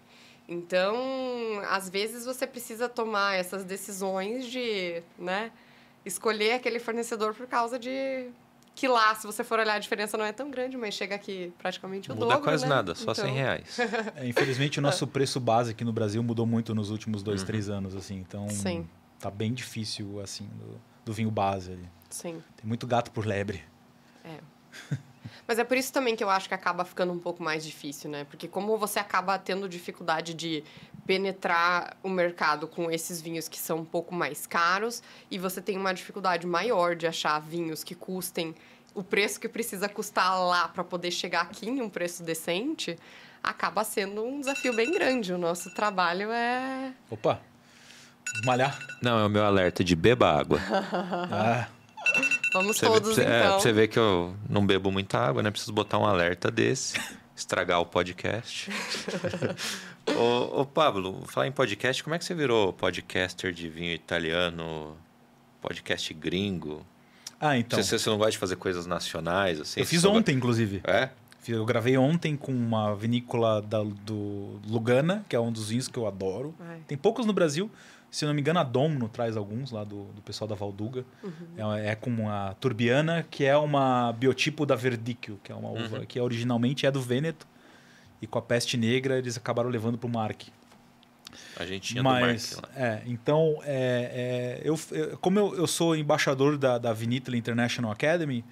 Então, 0.48 0.96
às 1.68 1.90
vezes 1.90 2.24
você 2.24 2.46
precisa 2.46 2.88
tomar 2.88 3.34
essas 3.34 3.64
decisões 3.64 4.46
de, 4.46 5.02
né, 5.18 5.52
escolher 6.06 6.52
aquele 6.52 6.78
fornecedor 6.78 7.34
por 7.34 7.46
causa 7.46 7.78
de 7.78 8.30
que 8.74 8.86
lá, 8.86 9.14
se 9.14 9.26
você 9.26 9.42
for 9.42 9.58
olhar, 9.58 9.74
a 9.74 9.78
diferença 9.78 10.16
não 10.16 10.24
é 10.24 10.32
tão 10.32 10.50
grande, 10.50 10.76
mas 10.76 10.94
chega 10.94 11.14
aqui 11.14 11.52
praticamente 11.58 12.08
o 12.10 12.14
Não 12.14 12.20
muda 12.20 12.34
dobro, 12.34 12.44
quase 12.48 12.62
né? 12.62 12.68
nada, 12.68 12.94
só 12.94 13.10
Então, 13.10 13.24
100 13.24 13.34
reais. 13.34 13.76
É, 14.16 14.26
infelizmente 14.26 14.78
o 14.78 14.82
nosso 14.82 15.06
preço 15.06 15.40
base 15.40 15.72
aqui 15.72 15.84
no 15.84 15.92
Brasil 15.92 16.22
mudou 16.22 16.46
muito 16.46 16.74
nos 16.74 16.88
últimos 16.90 17.22
dois, 17.22 17.42
três 17.42 17.68
anos, 17.68 17.94
assim. 17.96 18.16
Então 18.16 18.48
Sim. 18.48 18.88
tá 19.18 19.30
bem 19.30 19.52
difícil 19.52 20.20
assim 20.20 20.46
do, 20.46 20.80
do 21.04 21.12
vinho 21.12 21.30
base 21.30 21.72
ali. 21.72 21.88
Sim. 22.08 22.40
Tem 22.56 22.64
muito 22.64 22.86
gato 22.86 23.10
por 23.10 23.26
lebre. 23.26 23.62
É. 24.24 24.38
Mas 25.46 25.58
é 25.58 25.64
por 25.64 25.76
isso 25.76 25.92
também 25.92 26.14
que 26.16 26.22
eu 26.22 26.30
acho 26.30 26.48
que 26.48 26.54
acaba 26.54 26.84
ficando 26.84 27.12
um 27.12 27.18
pouco 27.18 27.42
mais 27.42 27.64
difícil, 27.64 28.10
né? 28.10 28.24
Porque 28.24 28.48
como 28.48 28.76
você 28.76 28.98
acaba 28.98 29.38
tendo 29.38 29.68
dificuldade 29.68 30.34
de 30.34 30.62
penetrar 31.06 31.96
o 32.02 32.08
mercado 32.08 32.66
com 32.66 32.90
esses 32.90 33.20
vinhos 33.20 33.48
que 33.48 33.58
são 33.58 33.78
um 33.78 33.84
pouco 33.84 34.14
mais 34.14 34.46
caros 34.46 35.02
e 35.30 35.38
você 35.38 35.60
tem 35.62 35.76
uma 35.76 35.94
dificuldade 35.94 36.46
maior 36.46 36.94
de 36.94 37.06
achar 37.06 37.38
vinhos 37.40 37.82
que 37.82 37.94
custem 37.94 38.54
o 38.94 39.02
preço 39.02 39.40
que 39.40 39.48
precisa 39.48 39.88
custar 39.88 40.38
lá 40.38 40.68
para 40.68 40.82
poder 40.82 41.10
chegar 41.10 41.42
aqui 41.42 41.68
em 41.68 41.80
um 41.80 41.88
preço 41.88 42.22
decente, 42.22 42.98
acaba 43.42 43.84
sendo 43.84 44.24
um 44.24 44.40
desafio 44.40 44.74
bem 44.74 44.92
grande. 44.92 45.32
O 45.32 45.38
nosso 45.38 45.72
trabalho 45.74 46.30
é 46.32 46.92
Opa! 47.10 47.40
Malhar. 48.44 48.78
Não, 49.02 49.18
é 49.18 49.26
o 49.26 49.28
meu 49.30 49.44
alerta 49.44 49.82
de 49.82 49.96
beba 49.96 50.30
água. 50.30 50.60
Ah, 51.30 51.68
Você 52.48 52.52
vamos 52.58 52.80
vê- 52.80 52.86
todos 52.86 53.14
você- 53.14 53.22
é, 53.22 53.24
então. 53.38 53.50
pra 53.52 53.60
você 53.60 53.72
ver 53.72 53.88
que 53.88 53.98
eu 53.98 54.34
não 54.48 54.66
bebo 54.66 54.90
muita 54.90 55.18
água, 55.18 55.42
né? 55.42 55.50
Preciso 55.50 55.72
botar 55.72 55.98
um 55.98 56.06
alerta 56.06 56.50
desse, 56.50 56.98
estragar 57.36 57.80
o 57.80 57.86
podcast. 57.86 58.70
ô, 60.16 60.60
ô, 60.62 60.66
Pablo, 60.66 61.22
falar 61.26 61.46
em 61.46 61.52
podcast, 61.52 62.02
como 62.02 62.14
é 62.14 62.18
que 62.18 62.24
você 62.24 62.34
virou 62.34 62.72
podcaster 62.72 63.52
de 63.52 63.68
vinho 63.68 63.92
italiano, 63.92 64.96
podcast 65.60 66.12
gringo? 66.14 66.84
ah 67.40 67.56
então. 67.56 67.80
Você, 67.82 67.98
você 67.98 68.10
não 68.10 68.16
gosta 68.18 68.32
de 68.32 68.38
fazer 68.38 68.56
coisas 68.56 68.86
nacionais, 68.86 69.60
assim? 69.60 69.80
eu 69.80 69.84
Você 69.86 69.90
fiz 69.90 70.02
go- 70.04 70.10
ontem, 70.10 70.34
inclusive. 70.36 70.80
É? 70.84 71.10
Eu 71.46 71.64
gravei 71.64 71.96
ontem 71.96 72.36
com 72.36 72.52
uma 72.52 72.94
vinícola 72.94 73.62
da, 73.62 73.82
do 73.82 74.60
Lugana, 74.68 75.24
que 75.28 75.34
é 75.34 75.40
um 75.40 75.50
dos 75.50 75.70
vinhos 75.70 75.88
que 75.88 75.98
eu 75.98 76.06
adoro. 76.06 76.54
Ai. 76.60 76.80
Tem 76.86 76.98
poucos 76.98 77.24
no 77.24 77.32
Brasil, 77.32 77.70
Se 78.10 78.24
não 78.24 78.32
me 78.32 78.40
engano, 78.40 78.58
a 78.58 78.62
Domno 78.62 79.08
traz 79.08 79.36
alguns 79.36 79.70
lá 79.70 79.84
do, 79.84 80.04
do 80.14 80.22
pessoal 80.22 80.48
da 80.48 80.54
Valduga. 80.54 81.04
Uhum. 81.22 81.74
É, 81.74 81.90
é, 81.90 81.94
com 81.94 82.10
uma 82.10 82.54
turbiana, 82.58 83.26
que 83.30 83.44
é 83.44 83.56
uma 83.56 84.12
biotipo 84.12 84.64
da 84.64 84.74
Verdicchio, 84.74 85.38
que 85.44 85.52
é 85.52 85.54
uma 85.54 85.70
uva 85.70 85.98
uhum. 85.98 86.06
que 86.06 86.18
originalmente 86.18 86.86
é 86.86 86.90
do 86.90 87.00
Vêneto. 87.00 87.46
E 88.20 88.26
com 88.26 88.38
a 88.38 88.42
peste 88.42 88.76
negra 88.76 89.18
eles 89.18 89.36
acabaram 89.36 89.68
levando 89.68 89.98
para 89.98 90.06
o 90.06 90.10
Mark. 90.10 90.42
A 91.56 91.66
gente 91.66 91.92
tinha 91.92 92.02
Mas, 92.02 92.50
do 92.50 92.56
Mark 92.56 92.76
lá. 92.76 92.82
É, 92.82 93.02
então, 93.06 93.58
é, 93.64 94.58
é, 94.62 94.68
eu, 94.68 94.78
eu, 94.90 95.18
como 95.18 95.38
eu, 95.38 95.54
eu 95.56 95.66
sou 95.66 95.94
embaixador 95.94 96.56
da, 96.56 96.78
da 96.78 96.92
Vinitla 96.92 97.36
International 97.36 97.92
Academy, 97.92 98.42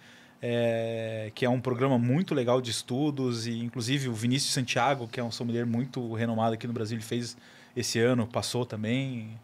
é, 0.42 1.32
que 1.34 1.44
é 1.44 1.48
um 1.48 1.60
programa 1.60 1.98
muito 1.98 2.34
legal 2.34 2.60
de 2.60 2.70
estudos 2.70 3.46
e 3.46 3.58
inclusive 3.58 4.08
o 4.08 4.12
Vinícius 4.12 4.52
Santiago, 4.52 5.08
que 5.08 5.18
é 5.18 5.24
um 5.24 5.30
sommelier 5.30 5.64
muito 5.64 6.12
renomado 6.12 6.54
aqui 6.54 6.66
no 6.66 6.72
Brasil, 6.72 6.96
ele 6.96 7.04
fez 7.04 7.36
esse 7.74 7.98
ano, 7.98 8.26
passou 8.26 8.64
também. 8.64 9.38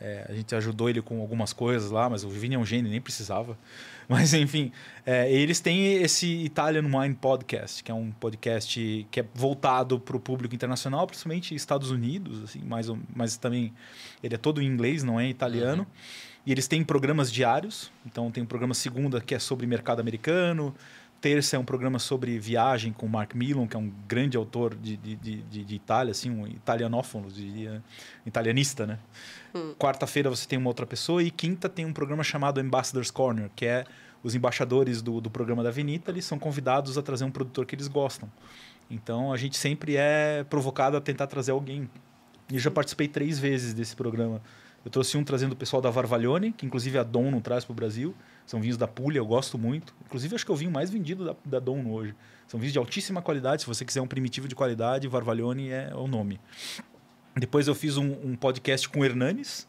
É, 0.00 0.26
a 0.28 0.32
gente 0.32 0.54
ajudou 0.54 0.88
ele 0.88 1.02
com 1.02 1.20
algumas 1.20 1.52
coisas 1.52 1.90
lá, 1.90 2.08
mas 2.08 2.24
o 2.24 2.28
Vini 2.28 2.54
é 2.54 2.58
um 2.58 2.64
gênio, 2.64 2.90
nem 2.90 3.00
precisava. 3.00 3.58
Mas 4.08 4.34
enfim, 4.34 4.72
é, 5.06 5.32
eles 5.32 5.60
têm 5.60 6.02
esse 6.02 6.26
Italian 6.26 6.82
Wine 6.82 7.14
Podcast, 7.14 7.84
que 7.84 7.92
é 7.92 7.94
um 7.94 8.10
podcast 8.10 9.06
que 9.08 9.20
é 9.20 9.24
voltado 9.32 10.00
para 10.00 10.16
o 10.16 10.18
público 10.18 10.52
internacional, 10.52 11.06
principalmente 11.06 11.54
Estados 11.54 11.92
Unidos, 11.92 12.42
assim, 12.42 12.58
mais, 12.58 12.88
mas 13.14 13.36
também 13.36 13.72
ele 14.20 14.34
é 14.34 14.38
todo 14.38 14.60
em 14.60 14.66
inglês, 14.66 15.04
não 15.04 15.20
é 15.20 15.28
italiano. 15.28 15.82
Uhum. 15.82 16.40
E 16.44 16.52
eles 16.52 16.66
têm 16.66 16.82
programas 16.82 17.30
diários. 17.30 17.92
Então 18.04 18.30
tem 18.30 18.42
um 18.42 18.46
programa 18.46 18.74
segunda 18.74 19.20
que 19.20 19.34
é 19.34 19.38
sobre 19.38 19.66
mercado 19.66 20.00
americano. 20.00 20.74
Terça 21.20 21.56
é 21.56 21.58
um 21.58 21.64
programa 21.64 21.98
sobre 21.98 22.38
viagem 22.38 22.92
com 22.92 23.06
Mark 23.06 23.34
Millon, 23.34 23.66
que 23.66 23.76
é 23.76 23.78
um 23.78 23.92
grande 24.08 24.36
autor 24.36 24.74
de, 24.74 24.96
de, 24.96 25.16
de, 25.16 25.64
de 25.64 25.74
Itália, 25.74 26.12
assim, 26.12 26.30
um 26.30 26.46
italianófono, 26.46 27.30
diria, 27.30 27.82
italianista, 28.24 28.86
né? 28.86 28.98
Hum. 29.54 29.74
Quarta-feira 29.78 30.30
você 30.30 30.48
tem 30.48 30.58
uma 30.58 30.68
outra 30.68 30.86
pessoa 30.86 31.22
e 31.22 31.30
quinta 31.30 31.68
tem 31.68 31.84
um 31.84 31.92
programa 31.92 32.22
chamado 32.22 32.58
Ambassador's 32.58 33.10
Corner, 33.10 33.50
que 33.54 33.66
é 33.66 33.84
os 34.22 34.34
embaixadores 34.34 35.02
do, 35.02 35.20
do 35.20 35.30
programa 35.30 35.62
da 35.62 35.70
Vinita, 35.70 36.10
eles 36.10 36.24
são 36.24 36.38
convidados 36.38 36.96
a 36.96 37.02
trazer 37.02 37.24
um 37.24 37.30
produtor 37.30 37.66
que 37.66 37.74
eles 37.74 37.88
gostam. 37.88 38.30
Então 38.90 39.32
a 39.32 39.36
gente 39.36 39.56
sempre 39.56 39.96
é 39.96 40.44
provocado 40.48 40.96
a 40.96 41.00
tentar 41.00 41.26
trazer 41.26 41.52
alguém. 41.52 41.88
E 42.50 42.54
eu 42.54 42.60
já 42.60 42.70
participei 42.70 43.08
três 43.08 43.38
vezes 43.38 43.74
desse 43.74 43.94
programa 43.94 44.40
eu 44.84 44.90
trouxe 44.90 45.16
um 45.16 45.24
trazendo 45.24 45.52
o 45.52 45.56
pessoal 45.56 45.82
da 45.82 45.90
Varvaglione, 45.90 46.52
que 46.52 46.64
inclusive 46.64 46.96
a 46.98 47.02
Dom 47.02 47.30
não 47.30 47.40
traz 47.40 47.64
para 47.64 47.72
o 47.72 47.74
Brasil. 47.74 48.14
São 48.50 48.60
vinhos 48.60 48.76
da 48.76 48.88
Puglia, 48.88 49.20
eu 49.20 49.26
gosto 49.26 49.56
muito. 49.56 49.94
Inclusive, 50.04 50.34
acho 50.34 50.44
que 50.44 50.50
é 50.50 50.54
o 50.54 50.56
vinho 50.56 50.72
mais 50.72 50.90
vendido 50.90 51.24
da, 51.24 51.36
da 51.44 51.60
Dom 51.60 51.86
hoje. 51.86 52.16
São 52.48 52.58
vinhos 52.58 52.72
de 52.72 52.80
altíssima 52.80 53.22
qualidade. 53.22 53.62
Se 53.62 53.68
você 53.68 53.84
quiser 53.84 54.00
um 54.00 54.08
primitivo 54.08 54.48
de 54.48 54.56
qualidade, 54.56 55.06
Varvaglione 55.06 55.70
é 55.70 55.92
o 55.94 56.08
nome. 56.08 56.40
Depois 57.36 57.68
eu 57.68 57.76
fiz 57.76 57.96
um, 57.96 58.10
um 58.24 58.34
podcast 58.34 58.88
com 58.88 58.98
o 58.98 59.04
Hernanes, 59.04 59.68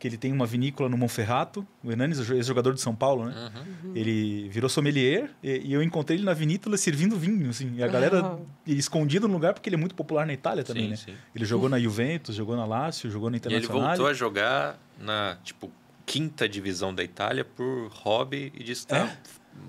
que 0.00 0.08
ele 0.08 0.16
tem 0.16 0.32
uma 0.32 0.44
vinícola 0.44 0.88
no 0.88 0.98
Monferrato. 0.98 1.64
O 1.80 1.92
Hernanes, 1.92 2.28
ex-jogador 2.28 2.74
de 2.74 2.80
São 2.80 2.92
Paulo, 2.92 3.26
né? 3.26 3.52
Uhum. 3.84 3.92
Ele 3.94 4.48
virou 4.48 4.68
sommelier 4.68 5.30
e, 5.40 5.68
e, 5.68 5.72
eu 5.72 5.80
encontrei 5.80 6.18
ele 6.18 6.24
na 6.24 6.34
vinícola 6.34 6.76
servindo 6.76 7.16
vinho, 7.16 7.50
assim. 7.50 7.72
E 7.76 7.84
a 7.84 7.86
galera 7.86 8.32
uhum. 8.32 8.44
escondido 8.66 9.28
no 9.28 9.34
lugar 9.34 9.54
porque 9.54 9.68
ele 9.68 9.76
é 9.76 9.78
muito 9.78 9.94
popular 9.94 10.26
na 10.26 10.32
Itália 10.32 10.64
também, 10.64 10.86
sim, 10.86 10.90
né? 10.90 10.96
Sim. 10.96 11.14
Ele 11.32 11.44
jogou 11.44 11.68
na 11.68 11.78
Juventus, 11.78 12.34
jogou 12.34 12.56
na 12.56 12.64
Lazio, 12.64 13.08
jogou 13.08 13.30
na 13.30 13.36
Internacional. 13.36 13.76
E 13.76 13.80
ele 13.80 13.86
voltou 13.86 14.06
a 14.08 14.12
jogar 14.12 14.76
na, 14.98 15.38
tipo, 15.44 15.70
quinta 16.06 16.48
divisão 16.48 16.94
da 16.94 17.02
Itália 17.02 17.44
por 17.44 17.88
hobby 17.88 18.52
e 18.54 18.62
de 18.62 18.72
estar 18.72 19.06
é? 19.06 19.18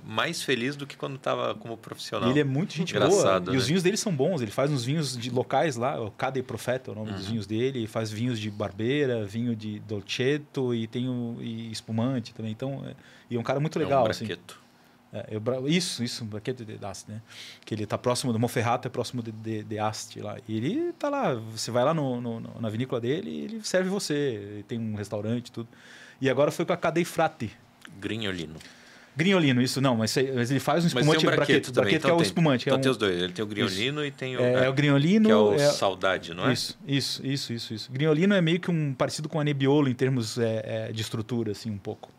mais 0.05 0.41
feliz 0.41 0.75
do 0.75 0.85
que 0.85 0.97
quando 0.97 1.15
estava 1.15 1.55
como 1.55 1.77
profissional. 1.77 2.29
Ele 2.29 2.39
é 2.39 2.43
muito 2.43 2.73
gente 2.73 2.91
Engraçado, 2.91 3.45
boa. 3.45 3.51
Né? 3.51 3.55
E 3.55 3.57
os 3.57 3.63
né? 3.63 3.67
vinhos 3.67 3.83
dele 3.83 3.97
são 3.97 4.13
bons. 4.13 4.41
Ele 4.41 4.51
faz 4.51 4.71
uns 4.71 4.83
vinhos 4.83 5.17
de 5.17 5.29
locais 5.29 5.75
lá, 5.75 6.01
o 6.01 6.11
Cade 6.11 6.41
Profeta 6.43 6.89
é 6.89 6.93
o 6.93 6.95
nome 6.95 7.11
uhum. 7.11 7.15
dos 7.15 7.27
vinhos 7.27 7.47
dele. 7.47 7.79
Ele 7.79 7.87
faz 7.87 8.11
vinhos 8.11 8.39
de 8.39 8.49
barbeira, 8.49 9.25
vinho 9.25 9.55
de 9.55 9.79
dolcetto 9.79 10.73
e 10.73 10.87
tem 10.87 11.07
o, 11.07 11.37
e 11.39 11.71
espumante 11.71 12.33
também. 12.33 12.51
Então, 12.51 12.83
é, 12.85 12.95
e 13.29 13.35
é 13.35 13.39
um 13.39 13.43
cara 13.43 13.59
muito 13.59 13.77
legal. 13.77 14.05
É 14.05 14.07
um 14.07 14.11
assim. 14.11 14.27
É, 15.13 15.27
eu, 15.29 15.67
isso, 15.67 16.03
isso, 16.03 16.25
Braqueto 16.25 16.65
de 16.65 16.83
Asti, 16.83 17.11
né? 17.11 17.21
Que 17.63 17.75
ele 17.75 17.83
está 17.83 17.99
próximo 17.99 18.33
do 18.33 18.39
Monferrato, 18.39 18.87
é 18.87 18.91
próximo 18.91 19.21
de, 19.21 19.31
de, 19.31 19.63
de 19.63 19.77
Asti 19.77 20.19
lá. 20.19 20.37
E 20.47 20.57
ele 20.57 20.91
tá 20.93 21.07
lá, 21.07 21.35
você 21.35 21.69
vai 21.69 21.83
lá 21.83 21.93
no, 21.93 22.19
no, 22.19 22.39
na 22.59 22.67
vinícola 22.67 22.99
dele 22.99 23.29
e 23.29 23.41
ele 23.41 23.63
serve 23.63 23.89
você. 23.89 24.13
Ele 24.13 24.63
tem 24.63 24.79
um 24.79 24.95
restaurante 24.95 25.51
tudo. 25.51 25.69
E 26.23 26.29
agora 26.29 26.51
foi 26.51 26.63
com 26.63 26.71
a 26.71 26.77
Cadei 26.77 27.03
Frati. 27.03 27.51
Grignolino. 27.99 28.55
Grignolino, 29.13 29.61
isso 29.61 29.81
não, 29.81 29.97
mas, 29.97 30.15
mas 30.33 30.49
ele 30.49 30.59
faz 30.61 30.85
um 30.85 30.87
espumante 30.87 31.25
mas 31.25 31.35
braqueto, 31.35 31.73
braqueto 31.73 31.97
então 31.97 32.11
que 32.11 32.15
é 32.15 32.17
o 32.17 32.21
espumante. 32.21 32.63
Então 32.63 32.75
é 32.75 32.79
um... 32.79 32.81
tem 32.81 32.91
os 32.91 32.97
dois, 32.97 33.21
ele 33.21 33.33
tem 33.33 33.43
o 33.43 33.45
grignolino 33.45 34.05
e 34.05 34.09
tem 34.09 34.37
o... 34.37 34.39
É, 34.39 34.65
é 34.65 34.69
o 34.69 34.73
grignolino... 34.73 35.25
Que 35.25 35.31
é 35.33 35.35
o 35.35 35.53
é... 35.55 35.69
saudade, 35.69 36.33
não 36.33 36.47
é? 36.47 36.53
Isso, 36.53 36.79
isso, 36.87 37.25
isso, 37.27 37.51
isso. 37.51 37.73
isso. 37.73 37.91
Grignolino 37.91 38.33
é 38.33 38.39
meio 38.39 38.57
que 38.57 38.71
um 38.71 38.93
parecido 38.93 39.27
com 39.27 39.37
a 39.37 39.43
Nebbiolo 39.43 39.89
em 39.89 39.93
termos 39.93 40.37
é, 40.37 40.61
é, 40.87 40.91
de 40.93 41.01
estrutura, 41.01 41.51
assim, 41.51 41.69
um 41.69 41.77
pouco. 41.77 42.09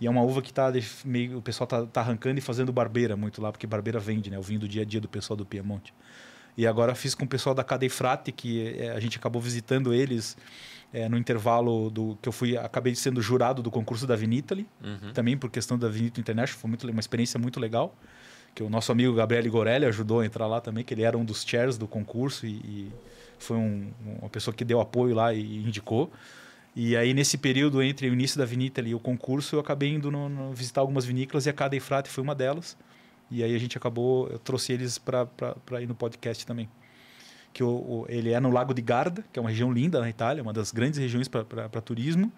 E 0.00 0.06
é 0.06 0.10
uma 0.10 0.22
uva 0.22 0.40
que 0.40 0.52
tá 0.52 0.72
meio, 1.04 1.38
o 1.38 1.42
pessoal 1.42 1.66
tá, 1.66 1.84
tá 1.84 2.02
arrancando 2.02 2.38
e 2.38 2.40
fazendo 2.40 2.72
barbeira 2.72 3.16
muito 3.16 3.42
lá, 3.42 3.50
porque 3.50 3.66
barbeira 3.66 3.98
vende, 3.98 4.30
né? 4.30 4.38
O 4.38 4.42
vinho 4.42 4.60
do 4.60 4.68
dia 4.68 4.82
a 4.82 4.84
dia 4.84 5.00
do 5.00 5.08
pessoal 5.08 5.36
do 5.36 5.44
Piemonte. 5.44 5.92
E 6.56 6.68
agora 6.68 6.94
fiz 6.94 7.16
com 7.16 7.24
o 7.24 7.28
pessoal 7.28 7.52
da 7.52 7.64
Cadei 7.64 7.88
Frate, 7.88 8.30
que 8.30 8.76
é, 8.78 8.92
a 8.92 9.00
gente 9.00 9.18
acabou 9.18 9.42
visitando 9.42 9.92
eles 9.92 10.36
é, 10.92 11.08
no 11.08 11.16
intervalo 11.16 11.90
do 11.90 12.18
que 12.20 12.28
eu 12.28 12.32
fui 12.32 12.56
acabei 12.56 12.94
sendo 12.94 13.22
jurado 13.22 13.62
do 13.62 13.70
concurso 13.70 14.06
da 14.06 14.16
Vinitali, 14.16 14.66
uhum. 14.82 15.12
também 15.12 15.36
por 15.36 15.50
questão 15.50 15.78
da 15.78 15.88
Vinito 15.88 16.20
International, 16.20 16.60
foi 16.60 16.68
muito, 16.68 16.88
uma 16.88 17.00
experiência 17.00 17.38
muito 17.38 17.60
legal. 17.60 17.94
Que 18.52 18.64
o 18.64 18.68
nosso 18.68 18.90
amigo 18.90 19.14
Gabriel 19.14 19.48
Gorelli 19.48 19.86
ajudou 19.86 20.20
a 20.20 20.26
entrar 20.26 20.48
lá 20.48 20.60
também, 20.60 20.82
que 20.82 20.92
ele 20.92 21.02
era 21.02 21.16
um 21.16 21.24
dos 21.24 21.44
chairs 21.44 21.78
do 21.78 21.86
concurso 21.86 22.46
e, 22.46 22.50
e 22.50 22.92
foi 23.38 23.56
um, 23.56 23.92
uma 24.20 24.28
pessoa 24.28 24.52
que 24.52 24.64
deu 24.64 24.80
apoio 24.80 25.14
lá 25.14 25.32
e 25.32 25.58
indicou. 25.58 26.10
E 26.74 26.96
aí, 26.96 27.14
nesse 27.14 27.38
período 27.38 27.80
entre 27.80 28.08
o 28.08 28.12
início 28.12 28.38
da 28.38 28.44
Vinitali 28.44 28.90
e 28.90 28.94
o 28.94 28.98
concurso, 28.98 29.54
eu 29.54 29.60
acabei 29.60 29.90
indo 29.90 30.10
no, 30.10 30.28
no, 30.28 30.52
visitar 30.52 30.80
algumas 30.80 31.04
vinícolas 31.04 31.46
e 31.46 31.50
a 31.50 31.80
Frate 31.80 32.08
foi 32.08 32.24
uma 32.24 32.34
delas. 32.34 32.76
E 33.30 33.44
aí 33.44 33.54
a 33.54 33.58
gente 33.58 33.78
acabou, 33.78 34.28
eu 34.28 34.38
trouxe 34.40 34.72
eles 34.72 34.98
para 34.98 35.80
ir 35.80 35.86
no 35.86 35.94
podcast 35.94 36.44
também 36.44 36.68
que 37.52 37.62
o, 37.62 37.68
o, 37.68 38.06
ele 38.08 38.30
é 38.32 38.40
no 38.40 38.50
Lago 38.50 38.72
de 38.72 38.82
Garda, 38.82 39.24
que 39.32 39.38
é 39.38 39.42
uma 39.42 39.50
região 39.50 39.72
linda 39.72 40.00
na 40.00 40.08
Itália, 40.08 40.42
uma 40.42 40.52
das 40.52 40.70
grandes 40.70 40.98
regiões 40.98 41.28
para 41.28 41.80
turismo. 41.80 42.32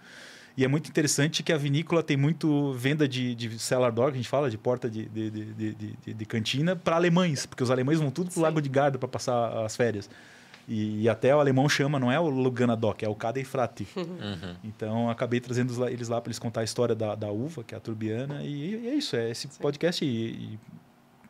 E 0.56 0.64
é 0.64 0.68
muito 0.68 0.88
interessante 0.88 1.42
que 1.42 1.52
a 1.52 1.56
vinícola 1.56 2.02
tem 2.02 2.16
muito 2.16 2.72
venda 2.74 3.08
de, 3.08 3.34
de 3.34 3.58
cellar 3.58 3.90
door, 3.90 4.08
que 4.08 4.14
a 4.14 4.16
gente 4.16 4.28
fala, 4.28 4.50
de 4.50 4.58
porta 4.58 4.88
de, 4.88 5.06
de, 5.06 5.30
de, 5.30 6.14
de, 6.14 6.26
cantina, 6.26 6.76
para 6.76 6.96
alemães, 6.96 7.46
porque 7.46 7.62
os 7.62 7.70
alemães 7.70 7.98
vão 7.98 8.10
tudo 8.10 8.30
para 8.30 8.38
o 8.38 8.42
Lago 8.42 8.60
de 8.60 8.68
Garda 8.68 8.98
para 8.98 9.08
passar 9.08 9.64
as 9.64 9.74
férias. 9.74 10.10
E, 10.68 11.02
e, 11.02 11.08
até 11.08 11.34
o 11.34 11.40
alemão 11.40 11.68
chama, 11.68 11.98
não 11.98 12.12
é 12.12 12.20
o 12.20 12.28
Lugana 12.28 12.76
Doc, 12.76 13.02
é 13.02 13.08
o 13.08 13.14
Cadei 13.14 13.44
Frati. 13.44 13.86
Uhum. 13.96 14.54
Então 14.62 15.10
acabei 15.10 15.40
trazendo 15.40 15.88
eles 15.88 16.08
lá 16.08 16.20
para 16.20 16.28
eles 16.28 16.38
contar 16.38 16.60
a 16.60 16.64
história 16.64 16.94
da, 16.94 17.14
da 17.14 17.30
uva, 17.30 17.64
que 17.64 17.74
é 17.74 17.78
a 17.78 17.80
turbiana. 17.80 18.42
E, 18.42 18.76
e 18.76 18.88
é 18.88 18.94
isso, 18.94 19.16
é 19.16 19.30
esse 19.30 19.48
Sim. 19.48 19.60
podcast. 19.60 20.04
E 20.04 20.58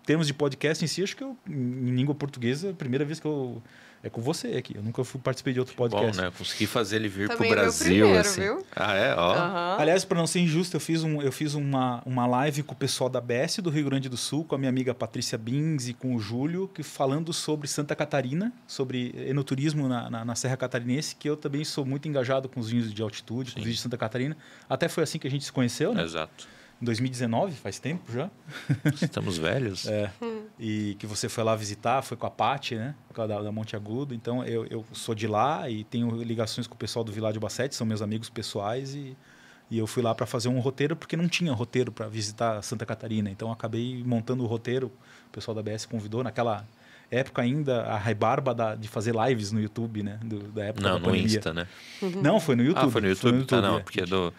termos 0.04 0.26
de 0.26 0.34
podcast 0.34 0.84
em 0.84 0.88
si, 0.88 1.02
acho 1.02 1.16
que 1.16 1.24
eu, 1.24 1.36
em 1.48 1.94
língua 1.94 2.14
portuguesa, 2.14 2.70
a 2.70 2.74
primeira 2.74 3.04
vez 3.04 3.20
que 3.20 3.26
eu. 3.26 3.62
É 4.04 4.10
com 4.10 4.20
você 4.20 4.48
aqui. 4.56 4.74
Eu 4.76 4.82
nunca 4.82 5.04
fui, 5.04 5.20
participei 5.20 5.52
de 5.52 5.60
outro 5.60 5.76
podcast. 5.76 6.16
Bom, 6.16 6.24
né? 6.24 6.32
Consegui 6.36 6.66
fazer 6.66 6.96
ele 6.96 7.08
vir 7.08 7.28
Também 7.28 7.50
pro 7.50 7.58
é 7.58 7.62
Brasil. 7.62 7.86
Primeiro, 7.86 8.18
assim. 8.18 8.40
viu? 8.40 8.66
Ah, 8.74 8.94
é? 8.96 9.14
Ó. 9.14 9.32
Uhum. 9.32 9.80
Aliás, 9.80 10.04
para 10.04 10.18
não 10.18 10.26
ser 10.26 10.40
injusto, 10.40 10.74
eu 10.74 10.80
fiz, 10.80 11.04
um, 11.04 11.22
eu 11.22 11.30
fiz 11.30 11.54
uma, 11.54 12.02
uma 12.04 12.26
live 12.26 12.64
com 12.64 12.72
o 12.72 12.76
pessoal 12.76 13.08
da 13.08 13.20
BS 13.20 13.58
do 13.58 13.70
Rio 13.70 13.84
Grande 13.84 14.08
do 14.08 14.16
Sul, 14.16 14.42
com 14.42 14.56
a 14.56 14.58
minha 14.58 14.70
amiga 14.70 14.92
Patrícia 14.92 15.38
Bins 15.38 15.86
e 15.86 15.94
com 15.94 16.16
o 16.16 16.18
Júlio, 16.18 16.66
que 16.66 16.82
falando 16.82 17.32
sobre 17.32 17.68
Santa 17.68 17.94
Catarina, 17.94 18.52
sobre 18.66 19.14
enoturismo 19.28 19.88
na, 19.88 20.10
na, 20.10 20.24
na 20.24 20.34
Serra 20.34 20.56
Catarinense, 20.56 21.14
que 21.14 21.30
eu 21.30 21.36
também 21.36 21.64
sou 21.64 21.86
muito 21.86 22.08
engajado 22.08 22.48
com 22.48 22.58
os 22.58 22.70
vinhos 22.70 22.92
de 22.92 23.02
altitude, 23.02 23.52
com 23.52 23.60
os 23.60 23.64
vinhos 23.64 23.76
de 23.76 23.82
Santa 23.84 23.96
Catarina. 23.96 24.36
Até 24.68 24.88
foi 24.88 25.04
assim 25.04 25.20
que 25.20 25.28
a 25.28 25.30
gente 25.30 25.44
se 25.44 25.52
conheceu, 25.52 25.94
né? 25.94 26.02
Exato 26.02 26.48
2019, 26.82 27.54
faz 27.54 27.78
tempo 27.78 28.12
já. 28.12 28.30
Estamos 29.00 29.38
velhos. 29.38 29.86
é. 29.86 30.10
Hum. 30.20 30.42
E 30.58 30.96
que 30.98 31.06
você 31.06 31.28
foi 31.28 31.44
lá 31.44 31.54
visitar, 31.54 32.02
foi 32.02 32.16
com 32.16 32.26
a 32.26 32.30
Paty, 32.30 32.74
né? 32.74 32.94
Da, 33.14 33.26
da 33.26 33.52
Monte 33.52 33.76
Agudo. 33.76 34.14
Então 34.14 34.44
eu, 34.44 34.66
eu 34.66 34.84
sou 34.92 35.14
de 35.14 35.26
lá 35.26 35.70
e 35.70 35.84
tenho 35.84 36.22
ligações 36.22 36.66
com 36.66 36.74
o 36.74 36.78
pessoal 36.78 37.04
do 37.04 37.12
Világio 37.12 37.40
Bassete, 37.40 37.74
são 37.74 37.86
meus 37.86 38.02
amigos 38.02 38.28
pessoais 38.28 38.94
e, 38.94 39.16
e 39.70 39.78
eu 39.78 39.86
fui 39.86 40.02
lá 40.02 40.14
para 40.14 40.26
fazer 40.26 40.48
um 40.48 40.58
roteiro 40.58 40.96
porque 40.96 41.16
não 41.16 41.28
tinha 41.28 41.52
roteiro 41.52 41.92
para 41.92 42.08
visitar 42.08 42.60
Santa 42.62 42.84
Catarina. 42.84 43.30
Então 43.30 43.50
acabei 43.50 44.02
montando 44.04 44.42
o 44.42 44.46
roteiro. 44.46 44.92
O 45.28 45.30
pessoal 45.30 45.54
da 45.54 45.62
BS 45.62 45.86
convidou 45.86 46.22
naquela 46.24 46.66
época 47.12 47.42
ainda 47.42 47.82
a 47.82 47.98
rebarba 47.98 48.54
da, 48.54 48.74
de 48.74 48.88
fazer 48.88 49.14
lives 49.14 49.52
no 49.52 49.60
YouTube, 49.60 50.02
né? 50.02 50.18
Do, 50.24 50.38
da 50.48 50.64
época 50.64 50.88
não, 50.88 51.00
da 51.00 51.08
no 51.08 51.14
Insta, 51.14 51.52
né? 51.52 51.68
Não, 52.22 52.40
foi 52.40 52.56
no 52.56 52.62
YouTube. 52.64 52.88
Ah, 52.88 52.90
foi 52.90 53.00
no 53.02 53.08
YouTube? 53.08 53.22
Foi 53.22 53.32
no 53.32 53.38
YouTube 53.38 53.58
ah, 53.58 53.62
não, 53.62 53.78
é. 53.78 53.80
porque 53.80 54.00
é 54.00 54.06
do... 54.06 54.32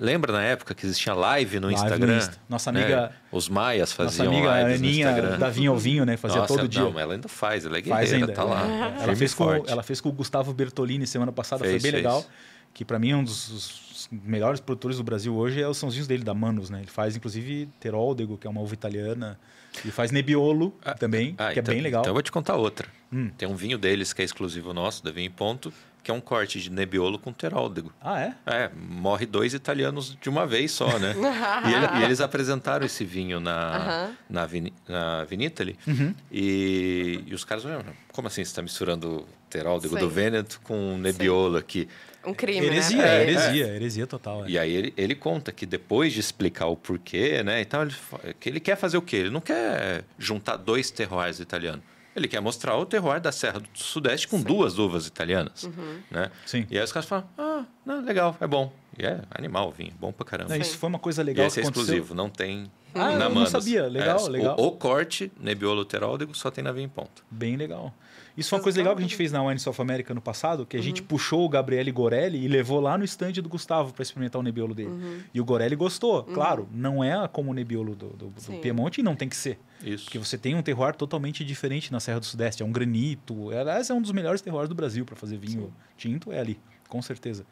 Lembra 0.00 0.32
na 0.32 0.42
época 0.42 0.74
que 0.74 0.86
existia 0.86 1.12
live 1.14 1.60
no 1.60 1.66
live 1.66 1.82
Instagram? 1.82 2.06
No 2.06 2.18
Insta. 2.18 2.38
Nossa 2.48 2.70
amiga. 2.70 3.02
Né? 3.02 3.10
Os 3.30 3.48
maias 3.48 3.92
faziam 3.92 4.26
nossa 4.26 4.36
amiga 4.36 4.62
lives 4.62 4.80
Aninha, 4.80 5.06
no 5.06 5.16
Instagram. 5.16 5.38
da 5.38 5.50
Vinho 5.50 5.72
ao 5.72 5.78
Vinho, 5.78 6.04
né? 6.04 6.16
Fazia 6.16 6.40
nossa, 6.40 6.54
todo 6.54 6.68
dia. 6.68 6.82
Não, 6.82 6.98
ela 6.98 7.14
ainda 7.14 7.28
faz, 7.28 7.66
ela 7.66 7.76
é 7.76 7.80
guerreira, 7.80 8.06
faz 8.06 8.12
ainda. 8.12 8.32
tá 8.32 8.44
lá. 8.44 8.66
É. 8.66 9.02
Ela, 9.02 9.16
fez 9.16 9.34
com, 9.34 9.52
ela 9.66 9.82
fez 9.82 10.00
com 10.00 10.08
o 10.08 10.12
Gustavo 10.12 10.52
Bertolini 10.54 11.06
semana 11.06 11.32
passada, 11.32 11.64
fez, 11.64 11.82
foi 11.82 11.90
bem 11.90 11.92
fez. 11.92 12.04
legal. 12.04 12.24
que 12.72 12.84
para 12.84 12.98
mim 12.98 13.10
é 13.10 13.16
um 13.16 13.24
dos, 13.24 13.86
melhores 14.10 14.60
produtores 14.60 14.98
do 14.98 15.04
Brasil 15.04 15.34
hoje, 15.34 15.62
é, 15.62 15.74
são 15.74 15.88
os 15.88 15.94
vinhos 15.94 16.06
dele, 16.06 16.22
da 16.22 16.34
Manus, 16.34 16.70
né? 16.70 16.80
Ele 16.80 16.90
faz 16.90 17.16
inclusive 17.16 17.68
Teroldego, 17.80 18.36
que 18.36 18.46
é 18.46 18.50
uma 18.50 18.60
uva 18.60 18.74
italiana, 18.74 19.38
e 19.84 19.90
faz 19.90 20.10
Nebbiolo 20.10 20.74
ah, 20.84 20.94
também, 20.94 21.34
ah, 21.38 21.52
que 21.52 21.58
é 21.58 21.62
então, 21.62 21.74
bem 21.74 21.82
legal. 21.82 22.00
Então 22.02 22.10
eu 22.10 22.14
vou 22.14 22.22
te 22.22 22.32
contar 22.32 22.56
outra. 22.56 22.88
Hum. 23.12 23.30
Tem 23.36 23.48
um 23.48 23.54
vinho 23.54 23.78
deles 23.78 24.12
que 24.12 24.22
é 24.22 24.24
exclusivo 24.24 24.72
nosso, 24.72 25.04
da 25.04 25.10
Vinho 25.10 25.30
Ponto, 25.30 25.72
que 26.06 26.10
é 26.12 26.14
um 26.14 26.20
corte 26.20 26.60
de 26.60 26.70
Nebbiolo 26.70 27.18
com 27.18 27.32
Teroldego. 27.32 27.92
Ah, 28.00 28.20
é? 28.20 28.34
É, 28.46 28.70
morre 28.76 29.26
dois 29.26 29.54
italianos 29.54 30.16
de 30.20 30.28
uma 30.28 30.46
vez 30.46 30.70
só, 30.70 31.00
né? 31.00 31.16
e, 31.66 31.74
ele, 31.74 32.00
e, 32.00 32.04
eles 32.04 32.20
apresentaram 32.20 32.86
esse 32.86 33.04
vinho 33.04 33.40
na, 33.40 33.50
uh 33.50 34.12
-huh. 34.12 34.16
na, 34.30 34.46
Vin, 34.46 34.72
na 34.86 35.24
Vinitaly. 35.24 35.76
Uhum. 35.84 36.14
E, 36.30 37.24
e 37.26 37.34
os 37.34 37.44
caras 37.44 37.64
olharam, 37.64 37.86
como 38.12 38.28
assim 38.28 38.44
você 38.44 38.50
está 38.50 38.62
misturando 38.62 39.26
Teroldego 39.50 39.98
do 39.98 40.08
Veneto 40.08 40.60
com 40.62 40.96
Nebbiolo 40.96 41.54
Sim. 41.54 41.58
aqui? 41.58 41.88
Um 42.24 42.32
crime, 42.32 42.64
heresia, 42.64 42.98
né? 42.98 43.08
É, 43.08 43.22
heresia, 43.22 43.66
é. 43.66 43.74
heresia 43.74 44.06
total. 44.06 44.44
É. 44.44 44.50
E 44.50 44.58
aí 44.60 44.72
ele, 44.72 44.94
ele 44.96 45.16
conta 45.16 45.50
que 45.50 45.66
depois 45.66 46.12
de 46.12 46.20
explicar 46.20 46.66
o 46.66 46.76
porquê, 46.76 47.42
né, 47.42 47.60
então 47.62 47.82
ele, 47.82 47.94
que 48.38 48.48
ele 48.48 48.60
quer 48.60 48.76
fazer 48.76 48.96
o 48.96 49.02
quê? 49.02 49.16
Ele 49.16 49.30
não 49.30 49.40
quer 49.40 50.04
juntar 50.16 50.56
dois 50.56 50.88
terroirs 50.88 51.40
italianos. 51.40 51.82
Ele 52.16 52.26
quer 52.26 52.40
mostrar 52.40 52.76
o 52.76 52.86
terroir 52.86 53.20
da 53.20 53.30
Serra 53.30 53.60
do 53.60 53.68
Sudeste 53.74 54.26
com 54.26 54.38
Sim. 54.38 54.44
duas 54.44 54.78
uvas 54.78 55.06
italianas. 55.06 55.64
Uhum. 55.64 56.00
Né? 56.10 56.30
Sim. 56.46 56.66
E 56.70 56.78
aí 56.78 56.82
os 56.82 56.90
caras 56.90 57.06
falam, 57.06 57.28
ah, 57.36 57.64
não, 57.84 58.02
legal, 58.02 58.34
é 58.40 58.46
bom. 58.46 58.72
E 58.98 59.04
é 59.04 59.20
animal 59.30 59.68
o 59.68 59.70
vinho, 59.70 59.92
bom 60.00 60.10
pra 60.10 60.24
caramba. 60.24 60.50
Não, 60.50 60.56
isso 60.56 60.78
foi 60.78 60.88
uma 60.88 60.98
coisa 60.98 61.22
legal 61.22 61.44
e 61.44 61.48
esse 61.48 61.60
é 61.60 61.62
exclusivo, 61.62 62.14
não 62.14 62.30
tem 62.30 62.70
ah, 62.94 63.18
na 63.18 63.26
eu 63.26 63.34
não 63.34 63.46
sabia. 63.46 63.86
Legal, 63.86 64.26
é, 64.26 64.30
legal. 64.30 64.56
O, 64.58 64.68
o, 64.68 64.72
corte 64.72 65.30
Nebbiolo 65.38 65.84
Teróldego 65.84 66.34
só 66.34 66.50
tem 66.50 66.64
na 66.64 66.72
Vinho 66.72 66.86
em 66.86 66.88
Ponto. 66.88 67.22
Bem 67.30 67.56
legal. 67.56 67.92
Isso 68.36 68.50
foi 68.50 68.58
uma 68.58 68.62
coisa 68.62 68.78
legal 68.78 68.94
que 68.94 69.00
a 69.00 69.02
gente 69.02 69.16
fez 69.16 69.32
na 69.32 69.42
Wine 69.42 69.58
South 69.58 69.76
America 69.78 70.12
no 70.12 70.20
passado, 70.20 70.66
que 70.66 70.76
a 70.76 70.80
uhum. 70.80 70.84
gente 70.84 71.02
puxou 71.02 71.44
o 71.44 71.48
Gabriele 71.48 71.90
Gorelli 71.90 72.44
e 72.44 72.48
levou 72.48 72.80
lá 72.80 72.98
no 72.98 73.04
stand 73.04 73.32
do 73.32 73.48
Gustavo 73.48 73.94
para 73.94 74.02
experimentar 74.02 74.40
o 74.40 74.42
Nebbiolo 74.42 74.74
dele. 74.74 74.90
Uhum. 74.90 75.20
E 75.32 75.40
o 75.40 75.44
Gorelli 75.44 75.74
gostou. 75.74 76.26
Uhum. 76.26 76.34
Claro, 76.34 76.68
não 76.70 77.02
é 77.02 77.26
como 77.28 77.50
o 77.50 77.54
Nebbiolo 77.54 77.94
do, 77.94 78.08
do, 78.10 78.26
do 78.28 78.60
Piemonte 78.60 79.00
e 79.00 79.04
não 79.04 79.16
tem 79.16 79.28
que 79.28 79.36
ser. 79.36 79.58
Isso. 79.82 80.04
Porque 80.04 80.18
você 80.18 80.36
tem 80.36 80.54
um 80.54 80.62
terroir 80.62 80.94
totalmente 80.94 81.44
diferente 81.44 81.90
na 81.90 82.00
Serra 82.00 82.20
do 82.20 82.26
Sudeste. 82.26 82.62
É 82.62 82.66
um 82.66 82.72
granito. 82.72 83.50
Aliás, 83.50 83.88
é 83.88 83.94
um 83.94 84.02
dos 84.02 84.12
melhores 84.12 84.40
terroirs 84.40 84.68
do 84.68 84.74
Brasil 84.74 85.04
para 85.04 85.16
fazer 85.16 85.38
vinho 85.38 85.62
Sim. 85.62 85.72
tinto, 85.96 86.32
é 86.32 86.38
ali, 86.38 86.58
com 86.88 87.00
certeza. 87.00 87.46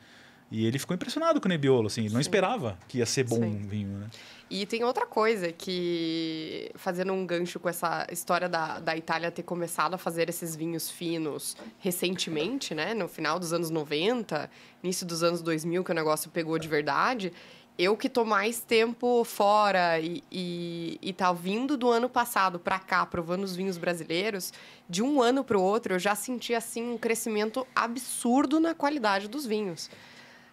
E 0.54 0.66
ele 0.66 0.78
ficou 0.78 0.94
impressionado 0.94 1.40
com 1.40 1.48
o 1.48 1.48
Nebbiolo, 1.48 1.88
assim, 1.88 2.08
não 2.08 2.20
esperava 2.20 2.78
que 2.86 2.98
ia 2.98 3.06
ser 3.06 3.24
bom 3.24 3.40
Sim. 3.40 3.66
vinho, 3.66 3.98
né? 3.98 4.06
E 4.48 4.64
tem 4.64 4.84
outra 4.84 5.04
coisa 5.04 5.50
que, 5.50 6.70
fazendo 6.76 7.12
um 7.12 7.26
gancho 7.26 7.58
com 7.58 7.68
essa 7.68 8.06
história 8.12 8.48
da, 8.48 8.78
da 8.78 8.96
Itália 8.96 9.32
ter 9.32 9.42
começado 9.42 9.94
a 9.94 9.98
fazer 9.98 10.28
esses 10.28 10.54
vinhos 10.54 10.88
finos 10.88 11.56
recentemente, 11.80 12.72
né? 12.72 12.94
No 12.94 13.08
final 13.08 13.40
dos 13.40 13.52
anos 13.52 13.68
90, 13.68 14.48
início 14.80 15.04
dos 15.04 15.24
anos 15.24 15.42
2000, 15.42 15.82
que 15.82 15.90
o 15.90 15.94
negócio 15.94 16.30
pegou 16.30 16.56
de 16.56 16.68
verdade. 16.68 17.32
Eu 17.76 17.96
que 17.96 18.08
tô 18.08 18.24
mais 18.24 18.60
tempo 18.60 19.24
fora 19.24 19.98
e, 19.98 20.22
e, 20.30 21.00
e 21.02 21.12
tá 21.12 21.32
vindo 21.32 21.76
do 21.76 21.90
ano 21.90 22.08
passado 22.08 22.60
para 22.60 22.78
cá, 22.78 23.04
provando 23.04 23.42
os 23.42 23.56
vinhos 23.56 23.76
brasileiros, 23.76 24.52
de 24.88 25.02
um 25.02 25.20
ano 25.20 25.42
para 25.42 25.58
o 25.58 25.62
outro, 25.62 25.94
eu 25.94 25.98
já 25.98 26.14
senti, 26.14 26.54
assim, 26.54 26.92
um 26.92 26.96
crescimento 26.96 27.66
absurdo 27.74 28.60
na 28.60 28.72
qualidade 28.72 29.26
dos 29.26 29.44
vinhos 29.44 29.90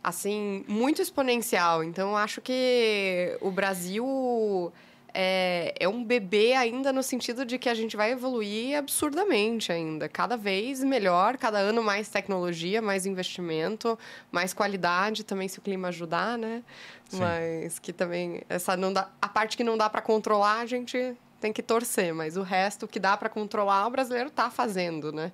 assim, 0.04 0.66
muito 0.68 1.02
exponencial. 1.02 1.84
Então, 1.84 2.16
acho 2.18 2.42
que 2.42 3.38
o 3.42 3.52
Brasil 3.52 4.72
é, 5.14 5.76
é 5.80 5.88
um 5.88 6.04
bebê 6.04 6.54
ainda 6.54 6.94
no 6.94 7.04
sentido 7.04 7.46
de 7.46 7.58
que 7.58 7.68
a 7.70 7.74
gente 7.74 7.98
vai 7.98 8.12
evoluir 8.12 8.78
absurdamente 8.78 9.72
ainda. 9.72 10.08
Cada 10.08 10.38
vez 10.38 10.84
melhor, 10.84 11.38
cada 11.38 11.60
ano 11.60 11.84
mais 11.84 12.10
tecnologia, 12.10 12.82
mais 12.82 13.06
investimento, 13.06 13.98
mais 14.32 14.54
qualidade, 14.54 15.24
também 15.24 15.48
se 15.48 15.60
o 15.60 15.62
clima 15.62 15.90
ajudar, 15.90 16.38
né? 16.38 16.64
Sim. 17.10 17.20
Mas 17.20 17.78
que 17.78 17.92
também 17.92 18.42
essa 18.48 18.78
não 18.78 18.94
dá, 18.94 19.10
a 19.22 19.28
parte 19.28 19.58
que 19.58 19.64
não 19.64 19.78
dá 19.78 19.90
para 19.90 20.02
controlar, 20.02 20.62
a 20.62 20.66
gente 20.66 21.16
tem 21.40 21.52
que 21.52 21.62
torcer, 21.62 22.14
mas 22.14 22.38
o 22.38 22.44
resto 22.44 22.88
que 22.88 23.00
dá 23.00 23.18
para 23.18 23.28
controlar, 23.28 23.88
o 23.88 23.90
brasileiro 23.90 24.30
está 24.30 24.50
fazendo, 24.50 25.12
né? 25.12 25.32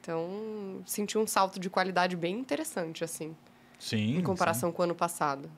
Então, 0.00 0.82
senti 0.84 1.16
um 1.16 1.26
salto 1.26 1.58
de 1.58 1.70
qualidade 1.70 2.16
bem 2.16 2.38
interessante 2.38 3.02
assim. 3.02 3.34
Sim. 3.82 4.18
Em 4.18 4.22
comparação 4.22 4.70
sim. 4.70 4.76
com 4.76 4.82
o 4.82 4.84
ano 4.84 4.94
passado. 4.94 5.50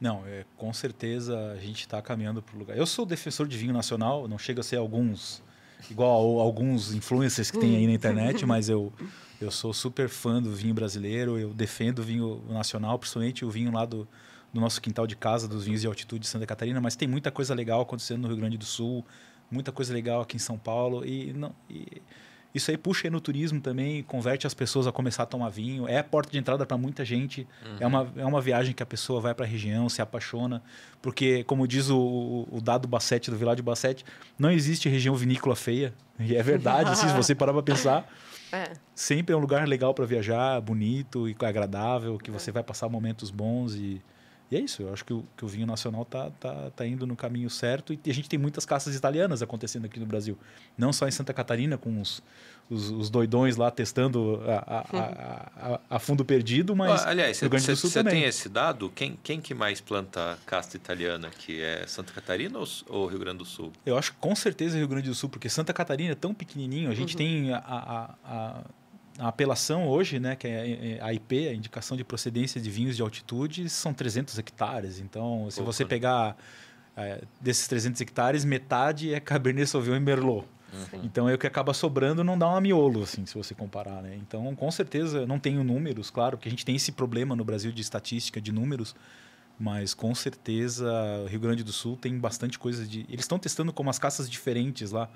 Não, 0.00 0.24
é, 0.24 0.44
com 0.56 0.72
certeza 0.72 1.50
a 1.50 1.56
gente 1.56 1.80
está 1.80 2.00
caminhando 2.00 2.40
para 2.40 2.54
o 2.54 2.58
lugar. 2.58 2.78
Eu 2.78 2.86
sou 2.86 3.04
defensor 3.04 3.48
de 3.48 3.58
vinho 3.58 3.72
nacional, 3.72 4.28
não 4.28 4.38
chega 4.38 4.60
a 4.60 4.62
ser 4.62 4.76
alguns, 4.76 5.42
igual 5.90 6.40
a, 6.40 6.42
alguns 6.42 6.94
influencers 6.94 7.50
que 7.50 7.58
tem 7.58 7.76
aí 7.76 7.86
na 7.88 7.92
internet, 7.92 8.46
mas 8.46 8.68
eu, 8.68 8.92
eu 9.40 9.50
sou 9.50 9.74
super 9.74 10.08
fã 10.08 10.40
do 10.40 10.54
vinho 10.54 10.72
brasileiro, 10.72 11.36
eu 11.36 11.52
defendo 11.52 11.98
o 11.98 12.02
vinho 12.04 12.40
nacional, 12.48 12.96
principalmente 13.00 13.44
o 13.44 13.50
vinho 13.50 13.72
lá 13.72 13.84
do, 13.84 14.06
do 14.54 14.60
nosso 14.60 14.80
quintal 14.80 15.04
de 15.04 15.16
casa, 15.16 15.48
dos 15.48 15.64
vinhos 15.64 15.80
de 15.80 15.88
altitude 15.88 16.22
de 16.22 16.28
Santa 16.28 16.46
Catarina, 16.46 16.80
mas 16.80 16.94
tem 16.94 17.08
muita 17.08 17.32
coisa 17.32 17.52
legal 17.52 17.80
acontecendo 17.80 18.22
no 18.22 18.28
Rio 18.28 18.36
Grande 18.36 18.56
do 18.56 18.64
Sul, 18.64 19.04
muita 19.50 19.72
coisa 19.72 19.92
legal 19.92 20.20
aqui 20.22 20.36
em 20.36 20.40
São 20.40 20.56
Paulo, 20.56 21.04
e, 21.04 21.32
não, 21.32 21.52
e 21.68 22.00
isso 22.54 22.70
aí 22.70 22.76
puxa 22.76 23.06
aí 23.06 23.10
no 23.10 23.20
turismo 23.20 23.60
também, 23.60 24.02
converte 24.02 24.46
as 24.46 24.54
pessoas 24.54 24.86
a 24.86 24.92
começar 24.92 25.22
a 25.22 25.26
tomar 25.26 25.48
vinho. 25.50 25.86
É 25.86 25.98
a 25.98 26.04
porta 26.04 26.32
de 26.32 26.38
entrada 26.38 26.66
para 26.66 26.76
muita 26.76 27.04
gente. 27.04 27.46
Uhum. 27.64 27.76
É, 27.78 27.86
uma, 27.86 28.12
é 28.16 28.24
uma 28.24 28.40
viagem 28.40 28.74
que 28.74 28.82
a 28.82 28.86
pessoa 28.86 29.20
vai 29.20 29.34
para 29.34 29.44
a 29.44 29.48
região, 29.48 29.88
se 29.88 30.02
apaixona. 30.02 30.62
Porque, 31.00 31.44
como 31.44 31.66
diz 31.66 31.90
o, 31.90 32.48
o 32.50 32.60
dado 32.60 32.88
Bassete, 32.88 33.30
do 33.30 33.36
Vilar 33.36 33.54
de 33.54 33.62
Bassete, 33.62 34.04
não 34.38 34.50
existe 34.50 34.88
região 34.88 35.14
vinícola 35.14 35.54
feia. 35.54 35.94
E 36.18 36.34
é 36.34 36.42
verdade, 36.42 36.90
assim, 36.90 37.08
se 37.08 37.14
você 37.14 37.34
parar 37.34 37.52
para 37.52 37.62
pensar. 37.62 38.08
É. 38.52 38.72
Sempre 38.96 39.32
é 39.32 39.36
um 39.36 39.40
lugar 39.40 39.64
legal 39.68 39.94
para 39.94 40.04
viajar, 40.04 40.60
bonito 40.60 41.28
e 41.28 41.36
agradável, 41.40 42.18
que 42.18 42.32
você 42.32 42.50
vai 42.50 42.64
passar 42.64 42.88
momentos 42.88 43.30
bons 43.30 43.76
e 43.76 44.02
e 44.50 44.56
é 44.56 44.60
isso, 44.60 44.82
eu 44.82 44.92
acho 44.92 45.04
que 45.04 45.12
o, 45.12 45.24
que 45.36 45.44
o 45.44 45.48
vinho 45.48 45.66
nacional 45.66 46.02
está 46.02 46.28
tá, 46.40 46.70
tá 46.74 46.86
indo 46.86 47.06
no 47.06 47.14
caminho 47.14 47.48
certo 47.48 47.92
e 47.92 48.10
a 48.10 48.12
gente 48.12 48.28
tem 48.28 48.36
muitas 48.36 48.66
caças 48.66 48.96
italianas 48.96 49.42
acontecendo 49.42 49.84
aqui 49.84 50.00
no 50.00 50.06
Brasil. 50.06 50.36
Não 50.76 50.92
só 50.92 51.06
em 51.06 51.12
Santa 51.12 51.32
Catarina, 51.32 51.78
com 51.78 52.00
os, 52.00 52.20
os, 52.68 52.90
os 52.90 53.10
doidões 53.10 53.56
lá 53.56 53.70
testando 53.70 54.42
a, 54.44 54.56
a, 54.56 55.74
a, 55.74 55.80
a 55.88 55.98
fundo 56.00 56.24
perdido, 56.24 56.74
mas. 56.74 57.06
aliás, 57.06 57.38
você 57.38 58.02
tem 58.02 58.24
esse 58.24 58.48
dado? 58.48 58.90
Quem, 58.90 59.16
quem 59.22 59.40
que 59.40 59.54
mais 59.54 59.80
planta 59.80 60.36
casta 60.44 60.76
italiana 60.76 61.28
aqui? 61.28 61.60
É 61.60 61.86
Santa 61.86 62.12
Catarina 62.12 62.58
ou, 62.58 62.66
ou, 62.88 63.06
Rio 63.06 63.20
Grande 63.20 63.38
do 63.38 63.44
Sul? 63.44 63.72
Eu 63.86 63.96
acho 63.96 64.14
com 64.14 64.34
certeza 64.34 64.76
Rio 64.76 64.88
Grande 64.88 65.08
do 65.08 65.14
Sul, 65.14 65.28
porque 65.28 65.48
Santa 65.48 65.72
Catarina 65.72 66.10
é 66.10 66.16
tão 66.16 66.34
pequenininho, 66.34 66.90
a 66.90 66.94
gente 66.94 67.14
uhum. 67.14 67.18
tem 67.18 67.52
a, 67.52 68.16
a 68.24 68.64
a 69.20 69.28
apelação 69.28 69.86
hoje, 69.86 70.18
né, 70.18 70.34
que 70.34 70.48
é 70.48 70.98
a 71.02 71.12
IP, 71.12 71.48
a 71.48 71.54
indicação 71.54 71.96
de 71.96 72.02
procedência 72.02 72.60
de 72.60 72.70
vinhos 72.70 72.96
de 72.96 73.02
altitude, 73.02 73.68
são 73.68 73.92
300 73.92 74.38
hectares. 74.38 74.98
Então, 74.98 75.46
se 75.50 75.60
você 75.60 75.84
pegar 75.84 76.36
é, 76.96 77.22
desses 77.40 77.68
300 77.68 78.00
hectares, 78.00 78.44
metade 78.44 79.12
é 79.12 79.20
Cabernet 79.20 79.68
Sauvignon 79.68 79.96
e 79.96 80.00
Merlot. 80.00 80.46
Uhum. 80.72 81.00
Então, 81.04 81.28
é 81.28 81.34
o 81.34 81.38
que 81.38 81.46
acaba 81.46 81.74
sobrando 81.74 82.24
não 82.24 82.38
dá 82.38 82.48
uma 82.48 82.60
miolo, 82.60 83.02
assim, 83.02 83.26
se 83.26 83.34
você 83.34 83.54
comparar, 83.54 84.02
né? 84.02 84.16
Então, 84.16 84.54
com 84.54 84.70
certeza, 84.70 85.26
não 85.26 85.38
tenho 85.38 85.62
números, 85.62 86.10
claro, 86.10 86.38
que 86.38 86.48
a 86.48 86.50
gente 86.50 86.64
tem 86.64 86.76
esse 86.76 86.92
problema 86.92 87.36
no 87.36 87.44
Brasil 87.44 87.72
de 87.72 87.82
estatística, 87.82 88.40
de 88.40 88.52
números, 88.52 88.94
mas 89.58 89.92
com 89.92 90.14
certeza 90.14 90.90
o 91.22 91.26
Rio 91.26 91.40
Grande 91.40 91.62
do 91.62 91.72
Sul 91.72 91.94
tem 91.94 92.18
bastante 92.18 92.58
coisa 92.58 92.86
de. 92.86 93.00
Eles 93.10 93.24
estão 93.24 93.38
testando 93.38 93.74
com 93.74 93.82
umas 93.82 93.98
caças 93.98 94.30
diferentes 94.30 94.90
lá. 94.90 95.10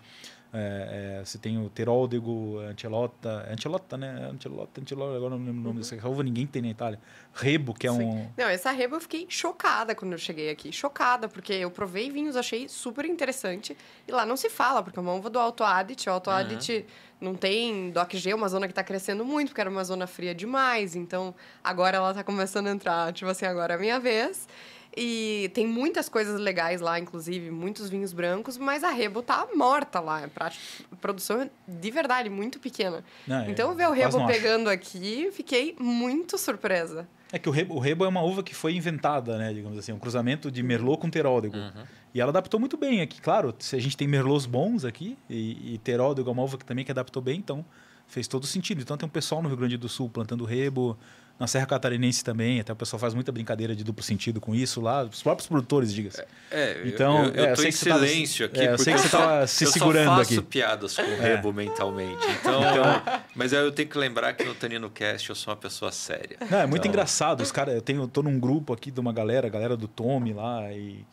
É, 0.57 1.19
é, 1.19 1.25
você 1.25 1.37
tem 1.37 1.59
o 1.59 1.69
Teróldego, 1.69 2.61
Ancelota, 2.61 3.45
Ancelota, 3.53 3.97
né? 3.97 4.31
Ancelota, 4.33 4.81
Ancelota, 4.81 5.17
agora 5.17 5.31
não 5.31 5.45
lembro 5.45 5.51
o 5.51 5.65
nome 5.65 5.69
uhum. 5.81 5.99
dessa 5.99 6.23
ninguém 6.23 6.47
tem 6.47 6.63
na 6.63 6.69
Itália. 6.69 7.01
Rebo, 7.35 7.75
que 7.75 7.89
é 7.89 7.91
Sim. 7.91 8.05
um. 8.05 8.31
Não, 8.37 8.47
essa 8.47 8.71
Rebo 8.71 8.95
eu 8.95 9.01
fiquei 9.01 9.27
chocada 9.29 9.97
quando 9.97 10.13
eu 10.13 10.19
cheguei 10.19 10.51
aqui. 10.51 10.71
Chocada, 10.71 11.29
porque 11.29 11.53
eu 11.53 11.73
provei 11.73 12.09
vinhos, 12.09 12.37
achei 12.37 12.69
super 12.69 13.05
interessante. 13.05 13.77
E 14.07 14.13
lá 14.13 14.25
não 14.25 14.37
se 14.37 14.49
fala, 14.49 14.81
porque 14.81 14.97
é 14.97 15.03
uma 15.03 15.13
uva 15.13 15.29
do 15.29 15.41
Alto 15.41 15.65
Adige. 15.65 16.09
O 16.09 16.13
Alto 16.13 16.31
uhum. 16.31 16.37
Adige 16.37 16.87
não 17.21 17.35
tem 17.35 17.91
DOC-G, 17.91 18.31
é 18.31 18.35
uma 18.35 18.49
zona 18.49 18.69
que 18.69 18.73
está 18.73 18.85
crescendo 18.85 19.25
muito, 19.25 19.49
porque 19.49 19.61
era 19.61 19.71
uma 19.71 19.83
zona 19.83 20.07
fria 20.07 20.33
demais. 20.33 20.95
Então 20.95 21.35
agora 21.65 21.97
ela 21.97 22.11
está 22.11 22.23
começando 22.23 22.69
a 22.69 22.71
entrar, 22.71 23.13
tipo 23.13 23.29
assim, 23.29 23.47
agora 23.47 23.75
é 23.75 23.77
a 23.77 23.81
minha 23.81 23.99
vez. 23.99 24.47
E 24.97 25.51
tem 25.55 25.67
muitas 25.67 26.09
coisas 26.09 26.39
legais 26.41 26.81
lá, 26.81 26.99
inclusive, 26.99 27.51
muitos 27.51 27.91
vinhos 27.91 28.13
brancos, 28.13 28.57
mas 28.57 28.85
a 28.85 28.91
Rebo 28.91 29.23
tá 29.23 29.49
morta 29.55 29.99
lá. 29.99 30.23
É 30.23 30.27
pra, 30.29 30.53
produção 31.01 31.51
de 31.67 31.91
verdade, 31.91 32.31
muito 32.31 32.61
pequena. 32.61 33.05
Não, 33.27 33.41
é, 33.41 33.51
então, 33.51 33.75
ver 33.75 33.89
o 33.89 33.93
Rebo 33.93 34.27
pegando 34.27 34.71
aqui, 34.71 35.31
fiquei 35.33 35.75
muito 35.81 36.39
surpresa. 36.39 37.09
É 37.33 37.39
que 37.39 37.49
o 37.49 37.53
Rebo, 37.53 37.75
o 37.75 37.79
Rebo 37.81 38.05
é 38.05 38.09
uma 38.09 38.23
uva 38.23 38.45
que 38.45 38.55
foi 38.55 38.77
inventada, 38.77 39.37
né? 39.37 39.53
Digamos 39.53 39.77
assim, 39.77 39.93
um 39.93 39.99
cruzamento 39.99 40.51
de 40.51 40.63
Merlot 40.63 41.01
com 41.01 41.11
Teródego. 41.11 41.57
Uhum. 41.57 41.85
E 42.15 42.21
ela 42.21 42.31
adaptou 42.31 42.61
muito 42.61 42.77
bem 42.77 43.01
aqui. 43.01 43.21
Claro, 43.21 43.53
se 43.59 43.75
a 43.75 43.81
gente 43.81 43.97
tem 43.97 44.07
Merlots 44.07 44.47
bons 44.47 44.85
aqui, 44.85 45.19
e, 45.29 45.75
e 45.75 45.79
Teródego 45.79 46.29
é 46.29 46.33
uma 46.33 46.45
uva 46.45 46.57
que 46.57 46.65
também 46.65 46.85
que 46.85 46.93
adaptou 46.93 47.21
bem, 47.21 47.39
então 47.39 47.65
fez 48.07 48.29
todo 48.29 48.47
sentido. 48.47 48.83
Então 48.83 48.97
tem 48.97 49.07
um 49.07 49.11
pessoal 49.11 49.43
no 49.43 49.49
Rio 49.49 49.57
Grande 49.57 49.77
do 49.77 49.89
Sul 49.89 50.09
plantando 50.09 50.45
rebo, 50.45 50.97
na 51.39 51.47
Serra 51.49 51.67
Catarinense 51.67 52.23
também, 52.23 52.61
até 52.61 52.73
o 52.73 52.77
pessoal 52.77 53.01
faz 53.01 53.13
muita 53.13 53.33
brincadeira 53.33 53.75
de 53.75 53.83
duplo 53.83 54.05
sentido 54.05 54.41
com 54.41 54.55
isso 54.55 54.81
lá, 54.81 55.03
os 55.03 55.23
próprios 55.23 55.49
produtores, 55.49 55.93
diga-se. 55.93 56.25
É, 56.51 56.83
então, 56.85 57.25
eu, 57.25 57.35
eu, 57.35 57.45
eu 57.47 57.57
tô 57.57 57.63
em 57.65 57.73
silêncio 57.73 58.49
tava, 58.49 58.61
aqui, 58.61 58.69
é, 58.69 58.73
eu 58.73 58.79
sei 58.79 58.95
que 58.95 59.01
você 59.01 59.07
estava 59.07 59.47
se 59.47 59.67
segurando 59.67 60.21
aqui. 60.21 60.35
Eu 60.35 60.37
faço 60.37 60.43
piadas 60.43 60.97
com 60.97 61.03
o 61.03 61.05
é. 61.05 61.35
rebo 61.35 61.53
mentalmente. 61.53 62.25
Então, 62.41 62.61
então, 62.61 63.03
mas 63.35 63.53
eu 63.53 63.73
tenho 63.73 63.89
que 63.89 63.99
lembrar 63.99 64.33
que 64.35 64.45
no 64.45 64.55
Tanino 64.55 64.89
Cast 64.91 65.29
eu 65.29 65.35
sou 65.35 65.53
uma 65.53 65.57
pessoa 65.57 65.91
séria. 65.91 66.37
Não, 66.49 66.59
é 66.59 66.67
muito 66.67 66.83
então... 66.83 66.93
engraçado. 66.93 67.41
Os 67.41 67.51
caras, 67.51 67.75
eu 67.75 67.83
tenho, 67.83 68.03
eu 68.03 68.09
tô 68.09 68.23
num 68.23 68.39
grupo 68.39 68.73
aqui 68.73 68.91
de 68.93 69.01
uma 69.01 69.13
galera, 69.13 69.49
a 69.49 69.51
galera 69.51 69.77
do 69.77 69.89
Tommy 69.89 70.33
lá, 70.33 70.73
e 70.73 71.05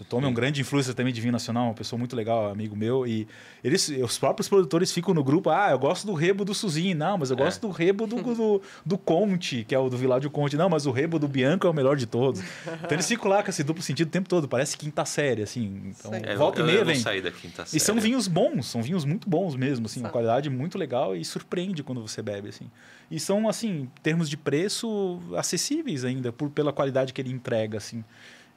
o 0.00 0.04
Tom 0.04 0.20
é 0.22 0.26
um 0.26 0.34
grande 0.34 0.60
influência 0.60 0.92
também 0.92 1.12
de 1.12 1.20
vinho 1.20 1.32
nacional, 1.32 1.66
uma 1.66 1.74
pessoa 1.74 1.98
muito 1.98 2.16
legal, 2.16 2.50
amigo 2.50 2.74
meu. 2.74 3.06
E 3.06 3.28
eles, 3.62 3.88
os 3.88 4.18
próprios 4.18 4.48
produtores 4.48 4.90
ficam 4.90 5.14
no 5.14 5.22
grupo, 5.22 5.50
ah, 5.50 5.70
eu 5.70 5.78
gosto 5.78 6.06
do 6.06 6.14
rebo 6.14 6.44
do 6.44 6.52
Suzin, 6.52 6.94
não, 6.94 7.16
mas 7.16 7.30
eu 7.30 7.36
gosto 7.36 7.58
é. 7.58 7.60
do 7.60 7.70
rebo 7.70 8.06
do, 8.06 8.16
do, 8.22 8.62
do, 8.84 8.98
Conte, 8.98 9.64
que 9.64 9.74
é 9.74 9.78
o 9.78 9.88
do 9.88 9.96
Viládio 9.96 10.28
Conte. 10.30 10.56
Não, 10.56 10.68
mas 10.68 10.84
o 10.86 10.90
rebo 10.90 11.18
do 11.18 11.28
Bianco 11.28 11.66
é 11.66 11.70
o 11.70 11.72
melhor 11.72 11.96
de 11.96 12.06
todos. 12.06 12.40
Então 12.40 12.90
eles 12.90 13.06
ficam 13.06 13.30
lá 13.30 13.42
com 13.42 13.50
esse 13.50 13.62
duplo 13.62 13.82
sentido 13.82 14.08
o 14.08 14.10
tempo 14.10 14.28
todo, 14.28 14.48
parece 14.48 14.76
quinta 14.76 15.04
série, 15.04 15.42
assim. 15.42 15.94
Então, 15.98 16.12
é, 16.12 16.34
volta 16.34 16.60
eu, 16.60 16.64
e 16.64 16.66
meia 16.66 16.78
eu 16.80 16.84
vem. 16.84 16.96
Sair 16.96 17.22
da 17.22 17.30
quinta 17.30 17.64
série. 17.64 17.76
E 17.76 17.80
são 17.80 18.00
vinhos 18.00 18.26
bons, 18.26 18.66
são 18.66 18.82
vinhos 18.82 19.04
muito 19.04 19.28
bons 19.28 19.54
mesmo, 19.54 19.86
assim, 19.86 20.00
uma 20.00 20.10
qualidade 20.10 20.50
muito 20.50 20.76
legal 20.76 21.14
e 21.14 21.24
surpreende 21.24 21.82
quando 21.84 22.02
você 22.02 22.20
bebe, 22.20 22.48
assim. 22.48 22.68
E 23.10 23.20
são, 23.20 23.48
assim, 23.48 23.82
em 23.82 23.90
termos 24.02 24.28
de 24.28 24.36
preço, 24.36 25.20
acessíveis 25.36 26.04
ainda, 26.04 26.32
por, 26.32 26.50
pela 26.50 26.72
qualidade 26.72 27.12
que 27.12 27.20
ele 27.20 27.30
entrega, 27.30 27.78
assim. 27.78 28.02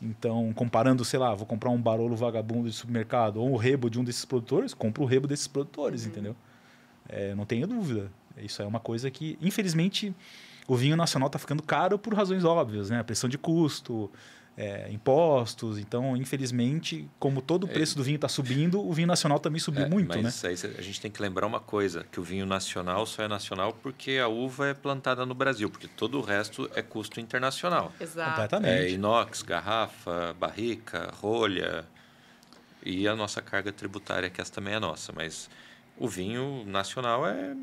Então, 0.01 0.53
comparando, 0.53 1.03
sei 1.03 1.19
lá, 1.19 1.33
vou 1.33 1.45
comprar 1.45 1.71
um 1.71 1.81
Barolo 1.81 2.15
vagabundo 2.15 2.69
de 2.69 2.75
supermercado 2.75 3.37
ou 3.37 3.51
um 3.51 3.55
rebo 3.55 3.89
de 3.89 3.99
um 3.99 4.03
desses 4.03 4.25
produtores, 4.25 4.73
compro 4.73 5.03
o 5.03 5.05
rebo 5.05 5.27
desses 5.27 5.47
produtores, 5.47 6.03
uhum. 6.03 6.09
entendeu? 6.09 6.35
É, 7.09 7.33
não 7.33 7.45
tenha 7.45 7.65
dúvida. 7.65 8.11
Isso 8.37 8.61
é 8.61 8.65
uma 8.65 8.79
coisa 8.79 9.09
que, 9.09 9.37
infelizmente, 9.41 10.13
o 10.67 10.75
vinho 10.75 10.95
nacional 10.95 11.27
está 11.27 11.39
ficando 11.39 11.63
caro 11.63 11.97
por 11.97 12.13
razões 12.13 12.43
óbvias, 12.43 12.89
né? 12.89 12.99
A 12.99 13.03
pressão 13.03 13.29
de 13.29 13.37
custo, 13.37 14.11
é, 14.57 14.91
impostos. 14.91 15.77
Então, 15.77 16.17
infelizmente, 16.17 17.07
como 17.19 17.41
todo 17.41 17.65
o 17.65 17.69
é. 17.69 17.73
preço 17.73 17.95
do 17.95 18.03
vinho 18.03 18.15
está 18.15 18.27
subindo, 18.27 18.83
o 18.83 18.91
vinho 18.91 19.07
nacional 19.07 19.39
também 19.39 19.59
subiu 19.59 19.85
é, 19.85 19.89
muito, 19.89 20.07
mas 20.07 20.43
né? 20.43 20.49
Aí 20.49 20.55
a 20.77 20.81
gente 20.81 20.99
tem 20.99 21.11
que 21.11 21.21
lembrar 21.21 21.45
uma 21.45 21.59
coisa, 21.59 22.03
que 22.11 22.19
o 22.19 22.23
vinho 22.23 22.45
nacional 22.45 23.05
só 23.05 23.23
é 23.23 23.27
nacional 23.27 23.71
porque 23.71 24.17
a 24.17 24.27
uva 24.27 24.69
é 24.69 24.73
plantada 24.73 25.25
no 25.25 25.35
Brasil, 25.35 25.69
porque 25.69 25.87
todo 25.87 26.17
o 26.17 26.21
resto 26.21 26.69
é 26.73 26.81
custo 26.81 27.19
internacional. 27.19 27.93
Exato. 28.01 28.31
Completamente. 28.31 28.85
É 28.85 28.89
inox, 28.89 29.43
garrafa, 29.43 30.33
barrica, 30.33 31.13
rolha 31.21 31.85
e 32.83 33.07
a 33.07 33.15
nossa 33.15 33.41
carga 33.41 33.71
tributária, 33.71 34.29
que 34.29 34.41
essa 34.41 34.51
também 34.51 34.73
é 34.73 34.79
nossa, 34.79 35.13
mas 35.13 35.49
o 35.97 36.07
vinho 36.07 36.63
nacional 36.65 37.27
é 37.27 37.55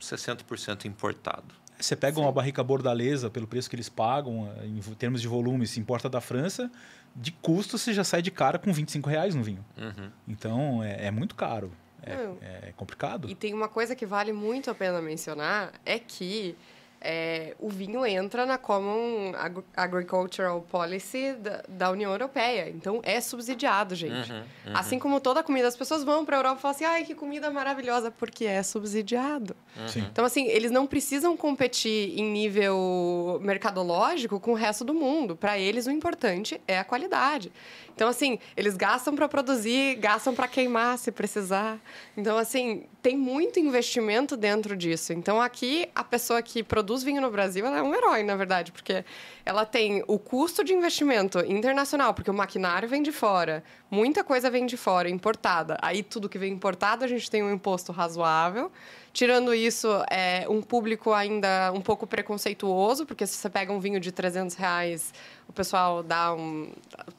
60% 0.00 0.84
importado. 0.84 1.54
Você 1.78 1.94
pega 1.94 2.16
Sim. 2.16 2.22
uma 2.22 2.32
barrica 2.32 2.62
bordalesa 2.62 3.28
pelo 3.28 3.46
preço 3.46 3.68
que 3.68 3.76
eles 3.76 3.88
pagam, 3.88 4.50
eh, 4.58 4.66
em 4.66 4.80
termos 4.94 5.20
de 5.20 5.28
volume, 5.28 5.66
se 5.66 5.78
importa 5.78 6.08
da 6.08 6.20
França, 6.20 6.70
de 7.14 7.30
custo 7.30 7.78
você 7.78 7.92
já 7.92 8.04
sai 8.04 8.22
de 8.22 8.30
cara 8.30 8.58
com 8.58 8.72
25 8.72 9.08
reais 9.08 9.34
no 9.34 9.42
vinho. 9.42 9.64
Uhum. 9.76 10.10
Então 10.26 10.82
é, 10.82 11.06
é, 11.06 11.10
muito 11.10 11.34
caro. 11.34 11.72
É, 12.02 12.68
é, 12.68 12.72
complicado. 12.76 13.28
E 13.28 13.34
tem 13.34 13.52
uma 13.52 13.68
coisa 13.68 13.96
que 13.96 14.06
vale 14.06 14.32
muito 14.32 14.70
a 14.70 14.74
pena 14.74 15.02
mencionar: 15.02 15.72
é 15.84 15.98
que 15.98 16.56
é, 17.00 17.54
o 17.58 17.68
vinho 17.68 18.04
entra 18.06 18.46
na 18.46 18.58
Common 18.58 19.32
Agricultural 19.76 20.60
Policy 20.62 21.34
da, 21.34 21.62
da, 21.68 21.90
União 21.90 22.10
Europeia. 22.10 22.68
Então, 22.68 23.00
é 23.02 23.20
subsidiado, 23.20 23.94
gente. 23.94 24.32
Uhum, 24.32 24.38
uhum. 24.38 24.72
Assim 24.74 24.98
como 24.98 25.20
toda 25.20 25.42
comida, 25.42 25.68
as 25.68 25.76
pessoas 25.76 26.02
vão 26.02 26.24
para 26.24 26.36
a 26.36 26.38
Europa 26.40 26.58
e 26.58 26.62
falam 26.62 26.74
assim, 26.74 26.84
ai, 26.84 27.04
que 27.04 27.14
comida 27.14 27.50
maravilhosa, 27.50 28.10
porque 28.10 28.44
é 28.44 28.62
subsidiado. 28.62 29.54
Uhum. 29.76 30.02
Então, 30.10 30.24
assim, 30.24 30.46
eles 30.46 30.70
não 30.70 30.86
precisam 30.86 31.36
competir 31.36 32.18
em 32.18 32.30
nível 32.30 33.38
mercadológico 33.42 34.40
com 34.40 34.52
o 34.52 34.54
resto 34.54 34.84
do 34.84 34.94
mundo. 34.94 35.36
Para 35.36 35.58
eles, 35.58 35.86
o 35.86 35.90
importante 35.90 36.60
é 36.66 36.78
a 36.78 36.84
qualidade. 36.84 37.52
Então, 37.96 38.08
assim, 38.08 38.38
eles 38.54 38.76
gastam 38.76 39.16
para 39.16 39.26
produzir, 39.26 39.94
gastam 39.94 40.34
para 40.34 40.46
queimar 40.46 40.98
se 40.98 41.10
precisar. 41.10 41.80
Então, 42.14 42.36
assim, 42.36 42.84
tem 43.00 43.16
muito 43.16 43.58
investimento 43.58 44.36
dentro 44.36 44.76
disso. 44.76 45.14
Então, 45.14 45.40
aqui, 45.40 45.88
a 45.94 46.04
pessoa 46.04 46.42
que 46.42 46.62
produz 46.62 47.02
vinho 47.02 47.22
no 47.22 47.30
Brasil, 47.30 47.64
ela 47.64 47.78
é 47.78 47.82
um 47.82 47.94
herói, 47.94 48.22
na 48.22 48.36
verdade, 48.36 48.70
porque 48.70 49.02
ela 49.46 49.64
tem 49.64 50.04
o 50.06 50.18
custo 50.18 50.62
de 50.62 50.74
investimento 50.74 51.38
internacional, 51.40 52.12
porque 52.12 52.30
o 52.30 52.34
maquinário 52.34 52.86
vem 52.86 53.02
de 53.02 53.12
fora, 53.12 53.64
muita 53.90 54.24
coisa 54.24 54.50
vem 54.50 54.66
de 54.66 54.76
fora, 54.76 55.08
importada. 55.08 55.76
Aí, 55.80 56.02
tudo 56.02 56.28
que 56.28 56.38
vem 56.38 56.52
importado, 56.52 57.04
a 57.04 57.08
gente 57.08 57.30
tem 57.30 57.42
um 57.42 57.52
imposto 57.52 57.92
razoável. 57.92 58.70
Tirando 59.16 59.54
isso, 59.54 59.88
é 60.10 60.46
um 60.46 60.60
público 60.60 61.10
ainda 61.10 61.72
um 61.72 61.80
pouco 61.80 62.06
preconceituoso, 62.06 63.06
porque 63.06 63.26
se 63.26 63.34
você 63.34 63.48
pega 63.48 63.72
um 63.72 63.80
vinho 63.80 63.98
de 63.98 64.12
300 64.12 64.54
reais, 64.56 65.14
o 65.48 65.54
pessoal 65.54 66.02
dá 66.02 66.34
um, 66.34 66.70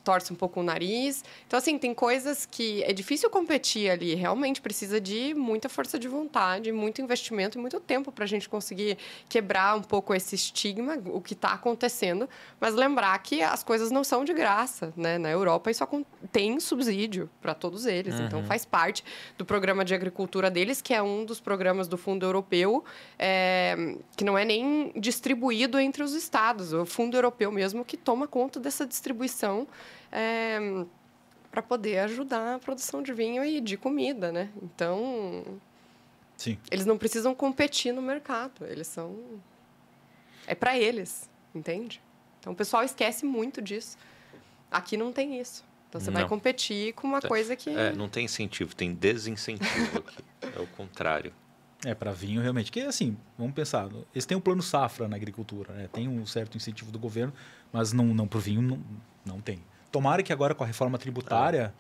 torce 0.04 0.32
um 0.32 0.36
pouco 0.36 0.60
o 0.60 0.64
nariz. 0.64 1.24
Então, 1.48 1.58
assim, 1.58 1.76
tem 1.80 1.96
coisas 1.96 2.46
que 2.46 2.84
é 2.84 2.94
difícil 2.94 3.32
competir 3.32 3.90
ali. 3.90 4.14
Realmente 4.14 4.62
precisa 4.62 5.02
de 5.02 5.34
muita 5.34 5.70
força 5.70 5.98
de 5.98 6.08
vontade, 6.08 6.72
muito 6.72 7.02
investimento 7.02 7.58
e 7.58 7.62
muito 7.62 7.80
tempo 7.80 8.12
para 8.12 8.26
a 8.26 8.28
gente 8.28 8.48
conseguir 8.48 8.98
quebrar 9.28 9.76
um 9.76 9.82
pouco 9.82 10.14
esse 10.14 10.36
estigma, 10.36 11.00
o 11.06 11.20
que 11.20 11.34
está 11.34 11.54
acontecendo. 11.54 12.30
Mas 12.60 12.76
lembrar 12.76 13.18
que 13.20 13.42
as 13.42 13.64
coisas 13.64 13.90
não 13.90 14.04
são 14.04 14.24
de 14.24 14.34
graça, 14.34 14.94
né? 14.96 15.18
Na 15.18 15.32
Europa 15.32 15.72
isso 15.72 15.84
tem 16.32 16.57
subsídio 16.60 17.30
para 17.42 17.54
todos 17.54 17.86
eles. 17.86 18.14
Então, 18.16 18.22
uhum. 18.22 18.28
Então, 18.28 18.44
faz 18.46 18.66
parte 18.66 19.04
do 19.38 19.46
programa 19.46 19.84
de 19.84 19.94
agricultura 19.94 20.50
deles, 20.50 20.82
que 20.82 20.94
é 20.94 21.02
um 21.02 21.26
dos 21.26 21.40
programas 21.40 21.88
do 21.88 21.98
Fundo 21.98 22.26
Europeu, 22.26 22.84
é, 23.18 23.96
que 24.16 24.24
não 24.24 24.38
é 24.38 24.46
nem 24.46 24.92
distribuído 24.96 25.80
entre 25.80 26.04
os 26.04 26.14
estados, 26.14 26.74
o 26.74 26.86
Fundo 26.86 27.18
Europeu 27.18 27.52
mesmo 27.52 27.84
que 27.84 27.98
toma 27.98 28.28
conta 28.28 28.60
dessa 28.60 28.86
distribuição. 28.86 29.68
É, 30.12 30.86
para 31.50 31.62
poder 31.64 32.00
ajudar 32.00 32.56
a 32.56 32.60
produção 32.60 33.02
de 33.02 33.12
vinho 33.12 33.44
e 33.44 33.60
de 33.60 33.78
comida, 33.78 34.32
né? 34.32 34.50
Então, 34.62 35.44
Sim. 36.36 36.56
eles 36.70 36.86
não 36.86 37.00
precisam 37.00 37.34
competir 37.34 37.92
no 37.92 38.02
mercado, 38.02 38.64
eles 38.68 38.86
são 38.86 39.18
é 40.48 40.56
para 40.56 40.78
eles, 40.78 41.30
entende? 41.54 42.02
Então 42.40 42.54
o 42.54 42.56
pessoal 42.56 42.84
esquece 42.84 43.26
muito 43.26 43.62
disso. 43.62 43.98
Aqui 44.72 44.96
não 44.96 45.12
tem 45.12 45.40
isso. 45.40 45.66
Então 45.90 46.02
você 46.02 46.12
não. 46.12 46.20
vai 46.20 46.28
competir 46.28 46.94
com 46.94 47.08
uma 47.08 47.22
coisa 47.22 47.56
que 47.56 47.70
é, 47.70 47.94
não 47.94 48.10
tem 48.10 48.26
incentivo, 48.26 48.76
tem 48.76 48.94
desincentivo 48.94 50.00
aqui. 50.00 50.24
É 50.56 50.60
o 50.60 50.68
contrário. 50.68 51.34
É, 51.86 51.94
para 51.94 52.12
vinho 52.12 52.42
realmente. 52.42 52.72
Que 52.72 52.82
assim, 52.82 53.18
vamos 53.38 53.54
pensar, 53.54 53.90
eles 54.14 54.26
têm 54.26 54.38
um 54.38 54.42
plano 54.42 54.62
safra 54.62 55.08
na 55.08 55.16
agricultura, 55.16 55.74
né? 55.74 55.90
tem 55.92 56.08
um 56.08 56.26
certo 56.26 56.56
incentivo 56.56 56.92
do 56.92 57.00
governo, 57.00 57.34
mas 57.72 57.92
não, 57.92 58.06
não 58.06 58.28
para 58.28 58.38
o 58.38 58.42
vinho 58.42 58.62
não, 58.62 58.80
não 59.26 59.42
tem. 59.42 59.60
Tomara 59.92 60.22
que 60.22 60.32
agora 60.32 60.54
com 60.54 60.64
a 60.64 60.68
reforma 60.68 60.98
tributária 60.98 61.74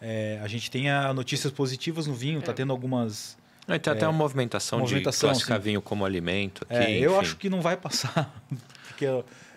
é, 0.00 0.38
a 0.42 0.46
gente 0.46 0.70
tenha 0.70 1.12
notícias 1.12 1.52
positivas 1.52 2.06
no 2.06 2.14
vinho, 2.14 2.38
está 2.38 2.52
é. 2.52 2.54
tendo 2.54 2.72
algumas. 2.72 3.36
Não, 3.66 3.78
tem 3.78 3.92
até 3.92 4.06
uma 4.06 4.16
movimentação, 4.16 4.78
movimentação 4.78 5.28
de 5.28 5.34
classificar 5.34 5.58
sim. 5.58 5.64
vinho 5.64 5.82
como 5.82 6.04
alimento. 6.04 6.64
Aqui, 6.70 6.76
é, 6.76 6.98
eu 6.98 7.18
acho 7.18 7.36
que 7.36 7.50
não 7.50 7.60
vai 7.60 7.76
passar, 7.76 8.32
porque 8.88 9.06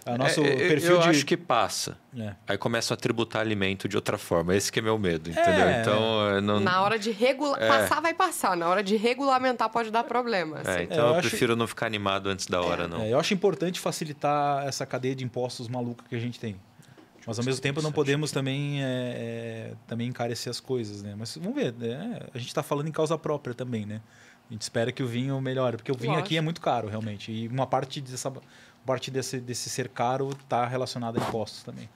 a 0.05 0.17
nosso 0.17 0.41
é, 0.41 0.55
perfil 0.55 0.93
eu 0.93 1.01
de... 1.01 1.09
acho 1.09 1.25
que 1.25 1.37
passa. 1.37 1.97
É. 2.17 2.33
Aí 2.47 2.57
começam 2.57 2.95
a 2.95 2.97
tributar 2.97 3.41
alimento 3.41 3.87
de 3.87 3.95
outra 3.95 4.17
forma. 4.17 4.55
Esse 4.55 4.71
que 4.71 4.79
é 4.79 4.81
meu 4.81 4.97
medo, 4.97 5.29
entendeu? 5.29 5.65
É. 5.67 5.81
Então, 5.81 6.41
não... 6.41 6.59
Na 6.59 6.81
hora 6.81 6.97
de 6.97 7.11
regular... 7.11 7.61
É. 7.61 7.67
Passar, 7.67 8.01
vai 8.01 8.13
passar. 8.13 8.57
Na 8.57 8.67
hora 8.67 8.83
de 8.83 8.95
regulamentar, 8.95 9.69
pode 9.69 9.91
dar 9.91 10.03
problema. 10.03 10.59
É, 10.59 10.61
assim. 10.61 10.83
então 10.83 11.09
eu, 11.09 11.15
eu 11.15 11.21
prefiro 11.21 11.55
não 11.55 11.67
ficar 11.67 11.85
animado 11.85 12.27
antes 12.27 12.47
da 12.47 12.61
hora, 12.61 12.87
não. 12.87 13.05
eu 13.05 13.19
acho 13.19 13.33
importante 13.33 13.79
facilitar 13.79 14.65
essa 14.67 14.85
cadeia 14.85 15.15
de 15.15 15.23
impostos 15.23 15.67
maluca 15.67 16.03
que 16.09 16.15
a 16.15 16.19
gente 16.19 16.39
tem. 16.39 16.55
Mas 17.25 17.37
ao 17.37 17.45
mesmo 17.45 17.61
tempo 17.61 17.81
não 17.81 17.91
podemos 17.91 18.31
também, 18.31 18.83
é, 18.83 19.73
também 19.87 20.07
encarecer 20.07 20.49
as 20.49 20.59
coisas, 20.59 21.03
né? 21.03 21.13
Mas 21.15 21.37
vamos 21.37 21.53
ver, 21.53 21.71
né? 21.73 22.19
a 22.33 22.37
gente 22.37 22.47
está 22.47 22.63
falando 22.63 22.87
em 22.87 22.91
causa 22.91 23.15
própria 23.17 23.53
também, 23.53 23.85
né? 23.85 24.01
A 24.49 24.53
gente 24.53 24.63
espera 24.63 24.91
que 24.91 25.01
o 25.01 25.07
vinho 25.07 25.39
melhore, 25.39 25.77
porque 25.77 25.91
o 25.91 25.95
vinho 25.95 26.11
Lógico. 26.11 26.25
aqui 26.25 26.37
é 26.37 26.41
muito 26.41 26.59
caro, 26.59 26.89
realmente. 26.89 27.31
E 27.31 27.47
uma 27.47 27.65
parte 27.65 28.01
dessa 28.01 28.33
parte 28.85 29.11
desse, 29.11 29.39
desse 29.39 29.69
ser 29.69 29.89
caro 29.89 30.29
está 30.31 30.65
relacionada 30.65 31.19
a 31.19 31.27
impostos 31.27 31.63
também. 31.63 31.89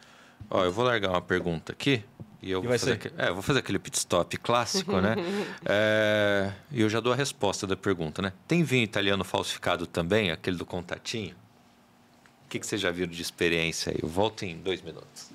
Ó, 0.50 0.64
eu 0.64 0.72
vou 0.72 0.86
largar 0.86 1.10
uma 1.10 1.22
pergunta 1.22 1.72
aqui. 1.72 2.04
E 2.42 2.52
eu, 2.52 2.62
vou 2.62 2.72
fazer, 2.78 2.94
aquele, 2.94 3.16
é, 3.18 3.32
vou 3.32 3.42
fazer 3.42 3.60
aquele 3.60 3.80
pit 3.80 3.98
stop 3.98 4.38
clássico, 4.38 5.02
né? 5.02 5.16
É, 5.66 6.54
e 6.72 6.82
eu 6.82 6.90
já 6.90 7.00
dou 7.00 7.12
a 7.12 7.16
resposta 7.16 7.66
da 7.66 7.76
pergunta, 7.76 8.22
né? 8.22 8.32
Tem 8.48 8.64
vinho 8.64 8.84
italiano 8.84 9.24
falsificado 9.24 9.88
também, 9.88 10.30
aquele 10.30 10.56
do 10.56 10.66
contatinho? 10.66 11.36
O 12.46 12.50
que, 12.50 12.60
que 12.60 12.68
você 12.68 12.78
já 12.78 12.92
viu 12.92 13.08
de 13.08 13.20
experiência 13.20 13.92
aí? 13.92 13.98
Eu 14.00 14.08
volto 14.08 14.44
em 14.44 14.58
dois 14.58 14.82
minutos. 14.82 15.32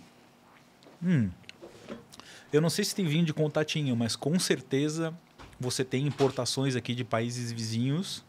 Hum. 1.02 1.30
Eu 2.52 2.60
não 2.60 2.70
sei 2.70 2.84
se 2.84 2.94
tem 2.94 3.06
vinho 3.06 3.24
de 3.24 3.34
contatinho, 3.34 3.96
mas 3.96 4.14
com 4.14 4.38
certeza 4.38 5.12
você 5.58 5.84
tem 5.84 6.06
importações 6.06 6.76
aqui 6.76 6.94
de 6.94 7.04
países 7.04 7.50
vizinhos. 7.50 8.24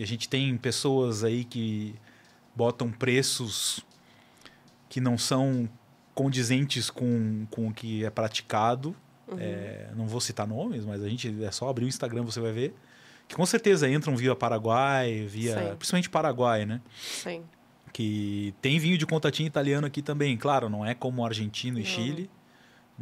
E 0.00 0.02
a 0.02 0.06
gente 0.06 0.30
tem 0.30 0.56
pessoas 0.56 1.22
aí 1.22 1.44
que 1.44 1.94
botam 2.56 2.90
preços 2.90 3.84
que 4.88 4.98
não 4.98 5.18
são 5.18 5.68
condizentes 6.14 6.88
com, 6.88 7.46
com 7.50 7.68
o 7.68 7.74
que 7.74 8.02
é 8.02 8.08
praticado. 8.08 8.96
Uhum. 9.28 9.36
É, 9.38 9.90
não 9.94 10.06
vou 10.06 10.18
citar 10.18 10.46
nomes, 10.46 10.86
mas 10.86 11.04
a 11.04 11.08
gente 11.10 11.44
é 11.44 11.50
só 11.50 11.68
abrir 11.68 11.84
o 11.84 11.88
Instagram 11.88 12.22
você 12.22 12.40
vai 12.40 12.50
ver 12.50 12.74
que 13.28 13.36
com 13.36 13.44
certeza 13.44 13.86
entram 13.90 14.16
via 14.16 14.34
Paraguai, 14.34 15.26
via 15.28 15.52
Sim. 15.52 15.76
principalmente 15.76 16.08
Paraguai, 16.08 16.64
né? 16.64 16.80
Sim. 16.98 17.44
Que 17.92 18.54
tem 18.62 18.78
vinho 18.78 18.96
de 18.96 19.04
contatinho 19.04 19.48
italiano 19.48 19.86
aqui 19.86 20.00
também, 20.00 20.34
claro, 20.34 20.70
não 20.70 20.82
é 20.82 20.94
como 20.94 21.26
argentino 21.26 21.78
e 21.78 21.82
Não. 21.82 21.86
Chile, 21.86 22.30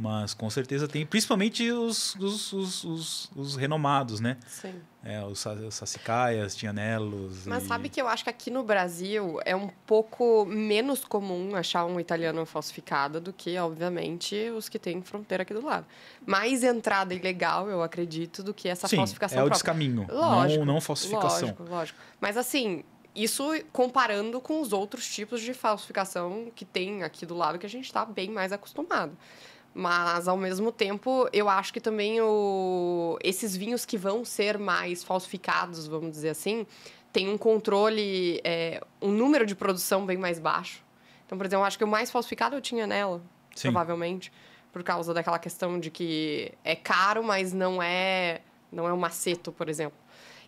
mas 0.00 0.32
com 0.32 0.48
certeza 0.48 0.86
tem, 0.86 1.04
principalmente 1.04 1.68
os, 1.72 2.14
os, 2.14 2.52
os, 2.52 2.84
os- 2.84 3.30
os 3.34 3.56
renomados, 3.56 4.20
né? 4.20 4.36
Sim. 4.46 4.74
É, 5.02 5.22
os, 5.24 5.40
sa- 5.40 5.52
os 5.54 5.74
sacicaias, 5.74 6.54
tianelos. 6.54 7.46
Mas 7.46 7.64
e- 7.64 7.66
sabe 7.66 7.88
que 7.88 8.00
eu 8.00 8.06
acho 8.06 8.22
que 8.24 8.30
aqui 8.30 8.50
no 8.50 8.62
Brasil 8.62 9.40
é 9.44 9.56
um 9.56 9.68
pouco 9.86 10.44
menos 10.46 11.04
comum 11.04 11.54
achar 11.56 11.84
um 11.84 11.98
italiano 11.98 12.44
falsificado 12.46 13.20
do 13.20 13.32
que, 13.32 13.56
obviamente, 13.58 14.36
os 14.56 14.68
que 14.68 14.78
têm 14.78 15.02
fronteira 15.02 15.42
aqui 15.42 15.52
do 15.52 15.64
lado. 15.64 15.86
Mais 16.26 16.62
entrada 16.62 17.12
ilegal, 17.14 17.68
eu 17.68 17.82
acredito, 17.82 18.42
do 18.42 18.54
que 18.54 18.68
essa 18.68 18.86
Sim, 18.86 18.96
falsificação 18.96 19.38
é 19.38 19.42
o 19.42 19.46
própria. 19.46 19.56
descaminho, 19.56 20.06
Lógico, 20.10 20.64
não, 20.64 20.74
não 20.74 20.80
falsificação. 20.80 21.48
Lógico, 21.48 21.62
lógico. 21.64 21.98
Mas 22.20 22.36
assim, 22.36 22.84
isso 23.14 23.44
comparando 23.72 24.40
com 24.40 24.60
os 24.60 24.72
outros 24.72 25.08
tipos 25.08 25.40
de 25.40 25.52
falsificação 25.54 26.52
que 26.54 26.64
tem 26.64 27.02
aqui 27.02 27.24
do 27.26 27.34
lado, 27.36 27.58
que 27.58 27.66
a 27.66 27.68
gente 27.68 27.86
está 27.86 28.04
bem 28.04 28.30
mais 28.30 28.52
acostumado. 28.52 29.16
Mas, 29.80 30.26
ao 30.26 30.36
mesmo 30.36 30.72
tempo, 30.72 31.28
eu 31.32 31.48
acho 31.48 31.72
que 31.72 31.80
também 31.80 32.20
o... 32.20 33.16
esses 33.22 33.56
vinhos 33.56 33.86
que 33.86 33.96
vão 33.96 34.24
ser 34.24 34.59
mais 34.59 35.05
falsificados, 35.05 35.86
vamos 35.86 36.10
dizer 36.10 36.30
assim, 36.30 36.66
tem 37.12 37.28
um 37.28 37.38
controle, 37.38 38.40
é, 38.42 38.82
um 39.00 39.12
número 39.12 39.46
de 39.46 39.55
produção 39.55 40.05
bem 40.05 40.16
mais 40.16 40.40
baixo. 40.40 40.82
Então, 41.24 41.38
por 41.38 41.46
exemplo, 41.46 41.62
eu 41.62 41.64
acho 41.64 41.78
que 41.78 41.84
o 41.84 41.86
mais 41.86 42.10
falsificado 42.10 42.56
eu 42.56 42.60
tinha 42.60 42.88
nela, 42.88 43.22
Sim. 43.55 43.68
provavelmente, 43.68 44.32
por 44.72 44.82
causa 44.82 45.14
daquela 45.14 45.38
questão 45.38 45.78
de 45.78 45.92
que 45.92 46.50
é 46.64 46.74
caro, 46.74 47.22
mas 47.22 47.52
não 47.52 47.80
é, 47.80 48.40
não 48.72 48.88
é 48.88 48.92
um 48.92 48.98
maceto, 48.98 49.52
por 49.52 49.68
exemplo. 49.68 49.96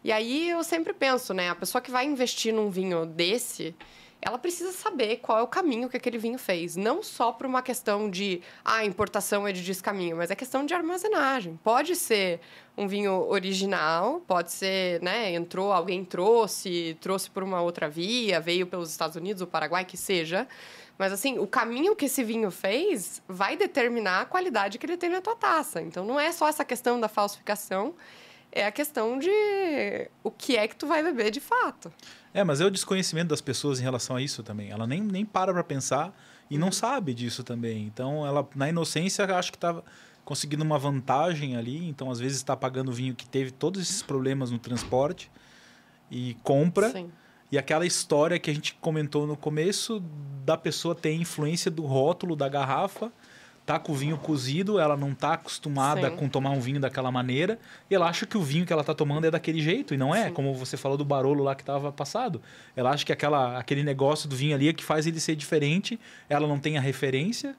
E 0.02 0.10
aí 0.10 0.50
eu 0.50 0.64
sempre 0.64 0.92
penso, 0.92 1.32
né? 1.32 1.50
A 1.50 1.54
pessoa 1.54 1.80
que 1.80 1.92
vai 1.92 2.04
investir 2.04 2.52
num 2.52 2.68
vinho 2.68 3.06
desse, 3.06 3.76
ela 4.22 4.38
precisa 4.38 4.72
saber 4.72 5.16
qual 5.16 5.38
é 5.38 5.42
o 5.42 5.46
caminho 5.46 5.88
que 5.88 5.96
aquele 5.96 6.18
vinho 6.18 6.38
fez. 6.38 6.76
Não 6.76 7.02
só 7.02 7.32
por 7.32 7.46
uma 7.46 7.62
questão 7.62 8.10
de, 8.10 8.42
ah, 8.64 8.84
importação 8.84 9.46
é 9.46 9.52
de 9.52 9.64
descaminho, 9.64 10.16
mas 10.16 10.30
é 10.30 10.34
questão 10.34 10.64
de 10.66 10.74
armazenagem. 10.74 11.58
Pode 11.62 11.96
ser 11.96 12.40
um 12.76 12.86
vinho 12.86 13.12
original, 13.28 14.20
pode 14.26 14.52
ser, 14.52 15.00
né? 15.02 15.32
Entrou, 15.32 15.72
alguém 15.72 16.04
trouxe, 16.04 16.96
trouxe 17.00 17.30
por 17.30 17.42
uma 17.42 17.62
outra 17.62 17.88
via, 17.88 18.40
veio 18.40 18.66
pelos 18.66 18.90
Estados 18.90 19.16
Unidos, 19.16 19.42
o 19.42 19.46
Paraguai, 19.46 19.84
que 19.84 19.96
seja. 19.96 20.46
Mas 20.98 21.14
assim, 21.14 21.38
o 21.38 21.46
caminho 21.46 21.96
que 21.96 22.04
esse 22.04 22.22
vinho 22.22 22.50
fez 22.50 23.22
vai 23.26 23.56
determinar 23.56 24.20
a 24.20 24.24
qualidade 24.26 24.78
que 24.78 24.84
ele 24.84 24.98
tem 24.98 25.08
na 25.08 25.22
tua 25.22 25.34
taça. 25.34 25.80
Então 25.80 26.04
não 26.04 26.20
é 26.20 26.30
só 26.30 26.46
essa 26.46 26.62
questão 26.62 27.00
da 27.00 27.08
falsificação, 27.08 27.94
é 28.52 28.66
a 28.66 28.72
questão 28.72 29.18
de 29.18 29.30
o 30.22 30.30
que 30.30 30.56
é 30.56 30.66
que 30.66 30.76
tu 30.76 30.86
vai 30.86 31.02
beber 31.02 31.30
de 31.30 31.40
fato. 31.40 31.92
É, 32.32 32.44
mas 32.44 32.60
é 32.60 32.64
o 32.64 32.70
desconhecimento 32.70 33.28
das 33.28 33.40
pessoas 33.40 33.80
em 33.80 33.82
relação 33.82 34.16
a 34.16 34.22
isso 34.22 34.42
também. 34.42 34.70
Ela 34.70 34.86
nem, 34.86 35.00
nem 35.00 35.24
para 35.24 35.52
pra 35.52 35.64
pensar 35.64 36.14
e 36.48 36.54
Uhum. 36.54 36.60
não 36.60 36.72
sabe 36.72 37.14
disso 37.14 37.42
também. 37.44 37.84
Então, 37.86 38.26
ela, 38.26 38.48
na 38.54 38.68
inocência, 38.68 39.24
acho 39.36 39.52
que 39.52 39.58
tá 39.58 39.82
conseguindo 40.24 40.62
uma 40.64 40.78
vantagem 40.78 41.56
ali. 41.56 41.88
Então, 41.88 42.10
às 42.10 42.18
vezes, 42.20 42.38
está 42.38 42.56
pagando 42.56 42.92
vinho 42.92 43.14
que 43.14 43.28
teve 43.28 43.50
todos 43.50 43.80
esses 43.80 44.02
problemas 44.02 44.50
no 44.50 44.58
transporte 44.58 45.30
e 46.10 46.36
compra. 46.42 46.90
Sim. 46.90 47.10
E 47.52 47.58
aquela 47.58 47.84
história 47.84 48.38
que 48.38 48.48
a 48.50 48.54
gente 48.54 48.74
comentou 48.80 49.26
no 49.26 49.36
começo 49.36 50.00
da 50.44 50.56
pessoa 50.56 50.94
ter 50.94 51.12
influência 51.12 51.68
do 51.70 51.82
rótulo 51.84 52.36
da 52.36 52.48
garrafa, 52.48 53.12
tá 53.70 53.78
com 53.78 53.92
o 53.92 53.94
vinho 53.94 54.18
cozido, 54.18 54.80
ela 54.80 54.96
não 54.96 55.14
tá 55.14 55.34
acostumada 55.34 56.10
Sim. 56.10 56.16
com 56.16 56.28
tomar 56.28 56.50
um 56.50 56.60
vinho 56.60 56.80
daquela 56.80 57.12
maneira, 57.12 57.56
e 57.88 57.94
ela 57.94 58.08
acha 58.08 58.26
que 58.26 58.36
o 58.36 58.42
vinho 58.42 58.66
que 58.66 58.72
ela 58.72 58.82
tá 58.82 58.92
tomando 58.92 59.26
é 59.26 59.30
daquele 59.30 59.62
jeito, 59.62 59.94
e 59.94 59.96
não 59.96 60.12
é, 60.12 60.26
Sim. 60.26 60.32
como 60.34 60.52
você 60.54 60.76
falou 60.76 60.98
do 60.98 61.04
Barolo 61.04 61.44
lá 61.44 61.54
que 61.54 61.62
tava 61.62 61.92
passado. 61.92 62.42
Ela 62.74 62.90
acha 62.90 63.06
que 63.06 63.12
aquela, 63.12 63.56
aquele 63.56 63.84
negócio 63.84 64.28
do 64.28 64.34
vinho 64.34 64.56
ali 64.56 64.68
é 64.68 64.72
que 64.72 64.82
faz 64.82 65.06
ele 65.06 65.20
ser 65.20 65.36
diferente, 65.36 66.00
ela 66.28 66.48
não 66.48 66.58
tem 66.58 66.78
a 66.78 66.80
referência, 66.80 67.54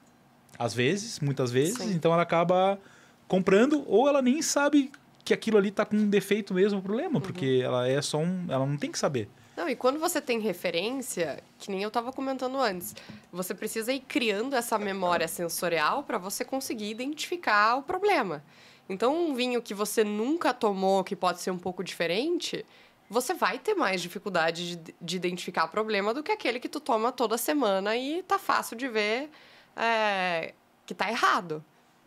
às 0.58 0.74
vezes, 0.74 1.18
muitas 1.18 1.50
vezes, 1.50 1.78
Sim. 1.78 1.94
então 1.94 2.12
ela 2.12 2.22
acaba 2.22 2.78
comprando, 3.26 3.82
ou 3.86 4.06
ela 4.06 4.20
nem 4.20 4.42
sabe 4.42 4.92
que 5.24 5.32
aquilo 5.32 5.56
ali 5.56 5.70
tá 5.70 5.86
com 5.86 5.96
um 5.96 6.10
defeito 6.10 6.52
mesmo, 6.52 6.82
problema, 6.82 7.14
Uhum. 7.14 7.20
porque 7.22 7.62
ela 7.64 7.88
é 7.88 8.02
só 8.02 8.18
um. 8.18 8.44
Ela 8.48 8.66
não 8.66 8.76
tem 8.76 8.90
que 8.92 8.98
saber. 8.98 9.30
Não, 9.56 9.68
e 9.68 9.76
quando 9.76 9.98
você 9.98 10.20
tem 10.20 10.38
referência, 10.38 11.42
que 11.58 11.70
nem 11.70 11.82
eu 11.82 11.88
estava 11.88 12.12
comentando 12.12 12.58
antes, 12.58 12.94
você 13.30 13.54
precisa 13.54 13.92
ir 13.92 14.00
criando 14.00 14.56
essa 14.56 14.78
memória 14.78 15.28
sensorial 15.28 16.02
para 16.02 16.16
você 16.16 16.44
conseguir 16.44 16.90
identificar 16.90 17.76
o 17.76 17.82
problema. 17.82 18.42
Então, 18.88 19.14
um 19.14 19.34
vinho 19.34 19.62
que 19.62 19.74
você 19.74 20.02
nunca 20.02 20.54
tomou, 20.54 21.04
que 21.04 21.14
pode 21.14 21.40
ser 21.40 21.50
um 21.50 21.58
pouco 21.58 21.84
diferente, 21.84 22.64
você 23.08 23.34
vai 23.34 23.58
ter 23.58 23.74
mais 23.74 24.00
dificuldade 24.00 24.76
de, 24.76 24.94
de 25.00 25.16
identificar 25.16 25.68
problema 25.68 26.14
do 26.14 26.22
que 26.22 26.32
aquele 26.32 26.58
que 26.58 26.68
tu 26.68 26.80
toma 26.80 27.12
toda 27.12 27.36
semana 27.36 27.94
e 27.94 28.22
tá 28.22 28.38
fácil 28.38 28.74
de 28.74 28.88
ver 28.88 29.30
é, 29.76 30.54
que 30.86 30.94
tá 30.94 31.10
errado, 31.10 31.62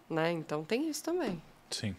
né? 0.09 0.31
Então 0.31 0.63
tem 0.63 0.89
isso 0.89 1.03
também. 1.03 1.41
Sim. 1.69 1.95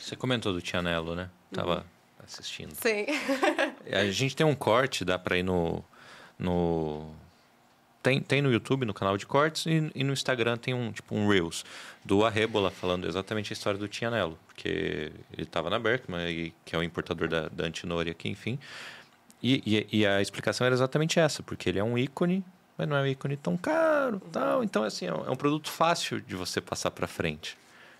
Você 0.00 0.16
comentou 0.16 0.52
do 0.52 0.62
Tianello, 0.62 1.14
né? 1.14 1.30
Tava 1.52 1.86
assistindo. 2.24 2.74
Sim. 2.74 3.06
A 3.92 4.10
gente 4.10 4.36
tem 4.36 4.46
um 4.46 4.54
corte, 4.54 5.04
dá 5.04 5.18
pra 5.18 5.36
ir 5.36 5.42
no. 5.42 5.84
no 6.38 7.10
tem, 8.02 8.20
tem 8.20 8.42
no 8.42 8.52
YouTube, 8.52 8.84
no 8.84 8.92
canal 8.92 9.16
de 9.16 9.24
cortes, 9.24 9.64
e, 9.66 9.90
e 9.94 10.02
no 10.02 10.12
Instagram 10.12 10.56
tem 10.56 10.74
um 10.74 10.90
tipo 10.90 11.14
um 11.14 11.28
Reels 11.28 11.64
do 12.04 12.24
Arrebola 12.24 12.70
falando 12.70 13.06
exatamente 13.06 13.52
a 13.52 13.54
história 13.54 13.78
do 13.78 13.86
Tianello. 13.86 14.38
Porque 14.46 15.12
ele 15.32 15.42
estava 15.42 15.70
na 15.70 15.78
Berkman, 15.78 16.28
e, 16.28 16.54
que 16.64 16.74
é 16.74 16.78
o 16.78 16.82
importador 16.82 17.28
da, 17.28 17.48
da 17.48 17.64
Antinori 17.64 18.10
aqui, 18.10 18.28
enfim. 18.28 18.58
E, 19.42 19.86
e, 19.90 20.00
e 20.00 20.06
a 20.06 20.20
explicação 20.20 20.64
era 20.64 20.74
exatamente 20.74 21.18
essa, 21.18 21.42
porque 21.42 21.68
ele 21.68 21.78
é 21.78 21.84
um 21.84 21.96
ícone, 21.96 22.44
mas 22.76 22.88
não 22.88 22.96
é 22.96 23.02
um 23.02 23.06
ícone 23.06 23.36
tão 23.36 23.56
caro. 23.56 24.20
Tal. 24.32 24.64
Então, 24.64 24.82
assim, 24.82 25.06
é 25.06 25.14
um, 25.14 25.26
é 25.26 25.30
um 25.30 25.36
produto 25.36 25.70
fácil 25.70 26.20
de 26.20 26.34
você 26.34 26.60
passar 26.60 26.90
para 26.90 27.06
frente. 27.06 27.56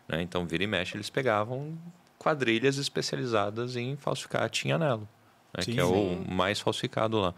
Né? 0.09 0.23
Então, 0.23 0.47
vira 0.47 0.65
e 0.65 0.67
mexe, 0.67 0.97
eles 0.97 1.11
pegavam 1.11 1.77
quadrilhas 2.23 2.79
especializadas 2.79 3.75
em 3.77 3.97
falsificar 3.97 4.49
Tianello, 4.49 5.09
né? 5.53 5.63
Sim, 5.63 5.73
que 5.73 5.81
é 5.81 5.85
sim. 5.85 6.25
o 6.29 6.31
mais 6.33 6.61
falsificado 6.61 7.19
lá. 7.19 7.35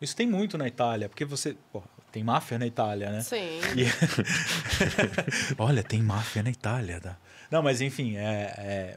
Isso 0.00 0.14
tem 0.14 0.26
muito 0.26 0.56
na 0.56 0.68
Itália, 0.68 1.08
porque 1.08 1.24
você. 1.24 1.56
pô, 1.72 1.82
tem 2.12 2.22
máfia 2.22 2.58
na 2.58 2.66
Itália, 2.66 3.10
né? 3.10 3.20
Sim. 3.20 3.58
E- 3.76 3.88
Olha, 5.58 5.82
tem 5.82 6.00
máfia 6.00 6.42
na 6.42 6.50
Itália. 6.50 7.00
Tá? 7.00 7.16
Não, 7.50 7.62
mas 7.62 7.80
enfim, 7.80 8.16
é, 8.16 8.54
é, 8.56 8.96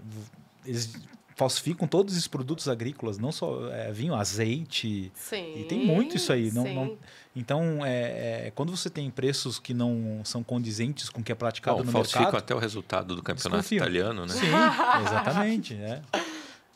eles 0.65 0.94
falsificam 1.41 1.88
todos 1.88 2.15
os 2.15 2.27
produtos 2.27 2.68
agrícolas, 2.69 3.18
não 3.18 3.31
só 3.31 3.68
é, 3.72 3.91
vinho, 3.91 4.13
azeite. 4.13 5.11
Sim. 5.15 5.59
E 5.59 5.63
tem 5.63 5.84
muito 5.84 6.15
isso 6.15 6.31
aí. 6.31 6.51
Não, 6.51 6.72
não- 6.72 6.97
então, 7.35 7.84
é, 7.84 8.47
é, 8.47 8.51
quando 8.53 8.69
você 8.76 8.91
tem 8.91 9.09
preços 9.09 9.57
que 9.57 9.73
não 9.73 10.22
são 10.23 10.43
condizentes 10.43 11.09
com 11.09 11.22
o 11.22 11.23
que 11.23 11.31
é 11.31 11.35
praticado 11.35 11.77
Bom, 11.77 11.85
no 11.85 11.91
falsificam 11.91 12.26
mercado. 12.26 12.39
até 12.43 12.53
o 12.53 12.59
resultado 12.59 13.15
do 13.15 13.23
campeonato 13.23 13.57
Desconfiam. 13.63 13.77
italiano, 13.80 14.26
né? 14.27 14.34
Sim, 14.34 14.45
exatamente. 15.03 15.73
é. 15.73 15.99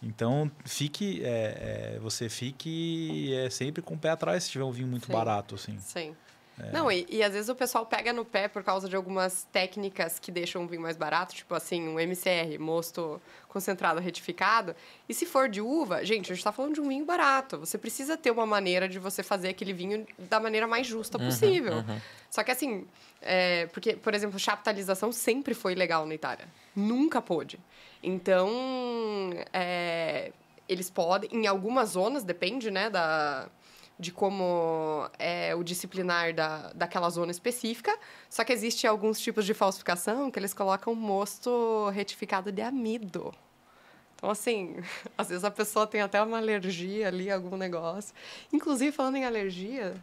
Então, 0.02 0.50
fique, 0.66 1.22
é, 1.24 1.96
é, 1.96 2.00
você 2.00 2.28
fique 2.28 3.32
é, 3.36 3.50
sempre 3.52 3.84
com 3.84 3.94
o 3.94 3.98
pé 4.00 4.10
atrás 4.10 4.46
se 4.46 4.50
tiver 4.50 4.64
um 4.66 4.72
vinho 4.72 4.88
muito 4.88 5.06
Sim. 5.06 5.14
barato, 5.14 5.54
assim. 5.56 5.78
Sim. 5.80 6.16
É. 6.60 6.72
Não, 6.72 6.90
e, 6.92 7.06
e 7.10 7.22
às 7.22 7.34
vezes 7.34 7.50
o 7.50 7.56
pessoal 7.56 7.86
pega 7.86 8.14
no 8.14 8.24
pé 8.24 8.48
por 8.48 8.64
causa 8.64 8.88
de 8.88 8.96
algumas 8.96 9.44
técnicas 9.52 10.20
que 10.20 10.32
deixam 10.32 10.64
o 10.64 10.68
vinho 10.68 10.82
mais 10.82 10.96
barato, 10.96 11.36
tipo 11.36 11.54
assim, 11.54 11.88
um 11.88 12.00
MCR, 12.00 12.58
mosto 12.60 13.22
concentrado 13.50 14.00
retificado. 14.00 14.76
E 15.08 15.14
se 15.14 15.26
for 15.26 15.50
de 15.50 15.62
uva, 15.62 16.04
gente, 16.06 16.32
a 16.32 16.36
gente 16.36 16.44
tá 16.44 16.52
falando 16.52 16.76
de 16.76 16.82
um 16.82 16.88
vinho 16.88 17.06
barato. 17.06 17.58
Você 17.60 17.78
precisa 17.78 18.18
ter 18.18 18.32
uma 18.32 18.46
maneira 18.46 18.88
de 18.88 19.00
você 19.00 19.24
fazer 19.24 19.50
aquele 19.50 19.74
vinho 19.74 20.06
da 20.18 20.40
maneira 20.40 20.68
mais 20.68 20.88
justa 20.88 21.18
possível. 21.20 21.84
Só 22.30 22.44
que 22.44 22.52
assim, 22.52 22.86
é, 23.22 23.68
porque, 23.68 23.94
por 23.96 24.14
exemplo, 24.14 24.38
chaptalização 24.40 25.12
sempre 25.12 25.54
foi 25.54 25.74
legal 25.74 26.06
na 26.06 26.14
Itália. 26.14 26.48
Nunca 26.76 27.22
pôde. 27.22 27.60
Então, 28.04 28.50
é, 29.54 30.32
eles 30.68 30.90
podem, 30.90 31.30
em 31.32 31.48
algumas 31.48 31.90
zonas, 31.90 32.24
depende, 32.24 32.70
né, 32.70 32.90
da, 32.90 33.48
de 33.98 34.12
como 34.12 35.10
é 35.18 35.56
o 35.56 35.64
disciplinar 35.64 36.34
da, 36.34 36.72
daquela 36.74 37.10
zona 37.10 37.32
específica. 37.32 37.98
Só 38.30 38.44
que 38.44 38.52
existe 38.52 38.86
alguns 38.86 39.20
tipos 39.20 39.46
de 39.46 39.54
falsificação 39.54 40.30
que 40.30 40.38
eles 40.40 40.54
colocam 40.54 40.94
mosto 40.94 41.90
retificado 41.90 42.52
de 42.52 42.62
amido. 42.62 43.34
Então, 44.16 44.30
assim, 44.30 44.78
às 45.18 45.30
vezes 45.30 45.44
a 45.44 45.52
pessoa 45.52 45.88
tem 45.88 46.02
até 46.02 46.22
uma 46.22 46.38
alergia 46.38 47.08
ali, 47.08 47.32
algum 47.32 47.58
negócio. 47.58 48.14
Inclusive, 48.52 48.92
falando 48.92 49.16
em 49.18 49.26
alergia, 49.26 49.96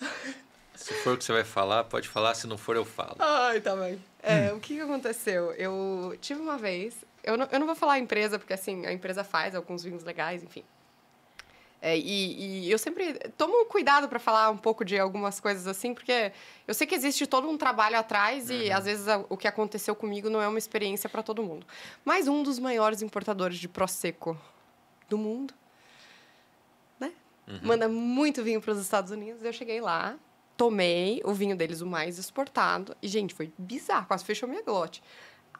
Se 0.74 0.92
for 0.92 1.14
o 1.14 1.16
que 1.16 1.24
você 1.24 1.32
vai 1.32 1.44
falar, 1.44 1.84
pode 1.84 2.08
falar. 2.08 2.34
Se 2.34 2.46
não 2.46 2.58
for, 2.58 2.76
eu 2.76 2.84
falo. 2.84 3.16
Ai, 3.18 3.60
tá 3.60 3.76
bem. 3.76 4.02
É, 4.22 4.52
O 4.52 4.58
que, 4.58 4.74
que 4.74 4.80
aconteceu? 4.80 5.52
Eu 5.52 6.16
tive 6.20 6.40
uma 6.40 6.58
vez. 6.58 6.96
Eu 7.22 7.36
não, 7.36 7.48
eu 7.50 7.58
não 7.58 7.66
vou 7.66 7.76
falar 7.76 7.94
a 7.94 7.98
empresa, 7.98 8.38
porque 8.38 8.52
assim, 8.52 8.84
a 8.84 8.92
empresa 8.92 9.22
faz 9.24 9.54
alguns 9.54 9.84
vinhos 9.84 10.02
legais, 10.02 10.42
enfim. 10.42 10.64
É, 11.86 11.98
e, 11.98 12.64
e 12.66 12.70
eu 12.70 12.78
sempre 12.78 13.12
tomo 13.36 13.66
cuidado 13.66 14.08
para 14.08 14.18
falar 14.18 14.48
um 14.48 14.56
pouco 14.56 14.86
de 14.86 14.98
algumas 14.98 15.38
coisas 15.38 15.66
assim, 15.66 15.92
porque 15.92 16.32
eu 16.66 16.72
sei 16.72 16.86
que 16.86 16.94
existe 16.94 17.26
todo 17.26 17.46
um 17.46 17.58
trabalho 17.58 17.98
atrás 17.98 18.48
e 18.48 18.72
às 18.72 18.86
vezes 18.86 19.06
a- 19.06 19.22
o 19.28 19.36
que 19.36 19.46
aconteceu 19.46 19.94
comigo 19.94 20.30
não 20.30 20.40
é 20.40 20.48
uma 20.48 20.56
experiência 20.56 21.10
para 21.10 21.22
todo 21.22 21.42
mundo. 21.42 21.66
Mas 22.02 22.26
um 22.26 22.42
dos 22.42 22.58
maiores 22.58 23.02
importadores 23.02 23.58
de 23.58 23.68
Prosecco 23.68 24.34
do 25.10 25.18
mundo, 25.18 25.52
né? 26.98 27.12
Manda 27.62 27.86
muito 27.86 28.42
vinho 28.42 28.62
para 28.62 28.72
os 28.72 28.78
Estados 28.80 29.10
Unidos. 29.10 29.44
Eu 29.44 29.52
cheguei 29.52 29.82
lá, 29.82 30.16
tomei 30.56 31.20
o 31.22 31.34
vinho 31.34 31.54
deles, 31.54 31.82
o 31.82 31.86
mais 31.86 32.18
exportado, 32.18 32.96
e, 33.02 33.08
gente, 33.08 33.34
foi 33.34 33.52
bizarro, 33.58 34.06
quase 34.06 34.24
fechou 34.24 34.48
minha 34.48 34.62
glote. 34.62 35.02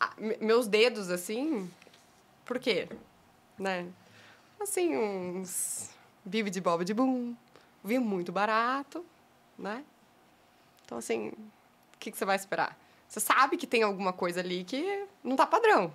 Ah, 0.00 0.14
me- 0.16 0.38
meus 0.40 0.66
dedos, 0.66 1.10
assim, 1.10 1.70
por 2.46 2.58
quê? 2.58 2.88
Né? 3.58 3.86
Assim, 4.58 4.96
uns 4.96 5.90
bibi 6.24 6.50
de 6.50 6.60
bob 6.60 6.84
de 6.84 6.94
boom, 6.94 7.34
vinho 7.82 8.00
muito 8.00 8.32
barato, 8.32 9.04
né? 9.58 9.84
Então, 10.84 10.98
assim, 10.98 11.28
o 11.28 11.98
que, 11.98 12.10
que 12.10 12.18
você 12.18 12.24
vai 12.24 12.36
esperar? 12.36 12.78
Você 13.08 13.20
sabe 13.20 13.56
que 13.56 13.66
tem 13.66 13.82
alguma 13.82 14.12
coisa 14.12 14.40
ali 14.40 14.64
que 14.64 15.06
não 15.22 15.36
tá 15.36 15.46
padrão. 15.46 15.92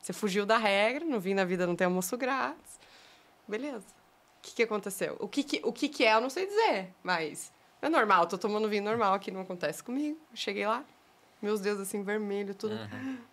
Você 0.00 0.12
fugiu 0.12 0.46
da 0.46 0.56
regra, 0.56 1.04
no 1.04 1.20
vinho 1.20 1.36
na 1.36 1.44
vida 1.44 1.66
não 1.66 1.76
tem 1.76 1.84
almoço 1.84 2.16
grátis. 2.16 2.78
Beleza. 3.46 3.84
O 4.38 4.42
que, 4.42 4.54
que 4.54 4.62
aconteceu? 4.62 5.16
O, 5.20 5.28
que, 5.28 5.42
que, 5.42 5.60
o 5.62 5.72
que, 5.72 5.88
que 5.88 6.04
é, 6.04 6.14
eu 6.14 6.20
não 6.20 6.30
sei 6.30 6.46
dizer, 6.46 6.94
mas 7.02 7.52
é 7.82 7.88
normal, 7.88 8.26
tô 8.26 8.38
tomando 8.38 8.68
vinho 8.68 8.82
normal 8.82 9.14
aqui, 9.14 9.30
não 9.30 9.42
acontece 9.42 9.82
comigo. 9.82 10.18
Cheguei 10.34 10.66
lá, 10.66 10.84
meus 11.42 11.60
dedos 11.60 11.80
assim, 11.82 12.02
vermelho, 12.02 12.54
tudo. 12.54 12.74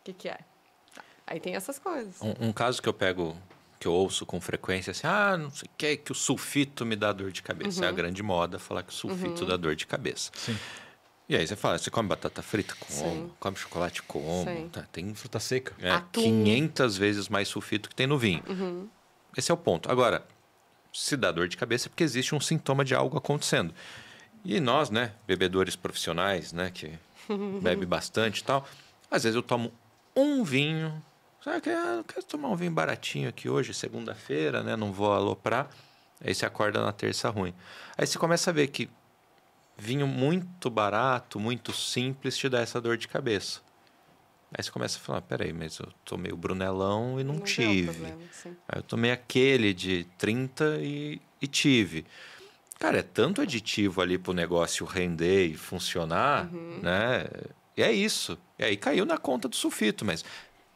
O 0.00 0.04
que, 0.04 0.12
que 0.12 0.28
é? 0.28 0.38
Aí 1.26 1.40
tem 1.40 1.56
essas 1.56 1.78
coisas. 1.78 2.20
Um, 2.20 2.48
um 2.48 2.52
caso 2.52 2.82
que 2.82 2.86
eu 2.86 2.92
pego, 2.92 3.34
que 3.84 3.88
eu 3.88 3.92
ouço 3.92 4.24
com 4.24 4.40
frequência, 4.40 4.92
assim, 4.92 5.06
ah, 5.06 5.36
não 5.36 5.50
sei 5.50 5.66
o 5.66 5.70
que, 5.76 5.96
que 5.98 6.10
o 6.10 6.14
sulfito 6.14 6.86
me 6.86 6.96
dá 6.96 7.12
dor 7.12 7.30
de 7.30 7.42
cabeça. 7.42 7.80
Uhum. 7.80 7.86
É 7.86 7.88
a 7.90 7.92
grande 7.92 8.22
moda 8.22 8.58
falar 8.58 8.82
que 8.82 8.88
o 8.88 8.96
sulfito 8.96 9.44
dá 9.44 9.58
dor 9.58 9.76
de 9.76 9.86
cabeça. 9.86 10.30
Sim. 10.34 10.56
E 11.28 11.36
aí 11.36 11.46
você 11.46 11.54
fala, 11.54 11.76
você 11.76 11.90
come 11.90 12.08
batata 12.08 12.40
frita? 12.40 12.74
Como. 12.80 12.90
Sim. 12.90 13.30
Come 13.38 13.56
chocolate? 13.58 14.02
Como. 14.04 14.70
Tá, 14.70 14.86
tem 14.90 15.14
Fruta 15.14 15.38
seca. 15.38 15.74
é, 15.78 15.90
Atum. 15.90 16.22
500 16.22 16.96
vezes 16.96 17.28
mais 17.28 17.46
sulfito 17.46 17.90
que 17.90 17.94
tem 17.94 18.06
no 18.06 18.16
vinho. 18.16 18.42
Uhum. 18.48 18.88
Esse 19.36 19.50
é 19.50 19.54
o 19.54 19.56
ponto. 19.58 19.90
Agora, 19.92 20.26
se 20.90 21.14
dá 21.14 21.30
dor 21.30 21.46
de 21.46 21.58
cabeça 21.58 21.86
é 21.86 21.90
porque 21.90 22.04
existe 22.04 22.34
um 22.34 22.40
sintoma 22.40 22.86
de 22.86 22.94
algo 22.94 23.18
acontecendo. 23.18 23.74
E 24.42 24.60
nós, 24.60 24.88
né, 24.88 25.12
bebedores 25.26 25.76
profissionais, 25.76 26.54
né, 26.54 26.70
que 26.72 26.90
bebe 27.60 27.84
bastante 27.84 28.38
e 28.38 28.44
tal, 28.44 28.66
às 29.10 29.24
vezes 29.24 29.36
eu 29.36 29.42
tomo 29.42 29.70
um 30.16 30.42
vinho, 30.42 31.02
sabe 31.44 31.60
que 31.60 31.70
ah, 31.70 31.96
eu 31.98 32.04
quero 32.04 32.24
tomar 32.24 32.48
um 32.48 32.56
vinho 32.56 32.72
baratinho 32.72 33.28
aqui 33.28 33.48
hoje, 33.48 33.72
segunda-feira, 33.74 34.62
né, 34.62 34.74
não 34.76 34.92
vou 34.92 35.12
aloprar. 35.12 35.68
Aí 36.24 36.34
você 36.34 36.46
acorda 36.46 36.82
na 36.82 36.92
terça 36.92 37.28
ruim. 37.28 37.54
Aí 37.98 38.06
você 38.06 38.18
começa 38.18 38.50
a 38.50 38.52
ver 38.52 38.68
que 38.68 38.88
vinho 39.76 40.06
muito 40.06 40.70
barato, 40.70 41.38
muito 41.38 41.72
simples 41.72 42.36
te 42.38 42.48
dá 42.48 42.60
essa 42.60 42.80
dor 42.80 42.96
de 42.96 43.06
cabeça. 43.08 43.60
Aí 44.56 44.62
você 44.62 44.70
começa 44.70 44.98
a 44.98 45.00
falar, 45.00 45.20
peraí, 45.20 45.52
mas 45.52 45.78
eu 45.78 45.88
tomei 46.04 46.32
o 46.32 46.36
Brunelão 46.36 47.20
e 47.20 47.24
não, 47.24 47.34
deu 47.36 47.44
tive. 47.44 47.84
problema. 47.92 48.16
Aí 48.68 48.78
eu 48.78 48.82
tomei 48.82 49.10
aquele 49.10 49.74
de 49.74 50.04
30 50.16 50.78
e, 50.80 51.20
e 51.42 51.46
tive. 51.46 52.06
Cara, 52.78 52.98
é 52.98 53.02
tanto 53.02 53.40
aditivo 53.42 54.00
ali 54.00 54.16
pro 54.16 54.32
negócio 54.32 54.86
render 54.86 55.46
e 55.46 55.56
funcionar, 55.56 56.48
Uhum. 56.52 56.78
né? 56.82 57.26
E 57.76 57.82
é 57.82 57.90
isso. 57.92 58.38
E 58.58 58.64
aí 58.64 58.76
caiu 58.76 59.04
na 59.04 59.18
conta 59.18 59.48
do 59.48 59.56
sulfito, 59.56 60.04
mas 60.04 60.24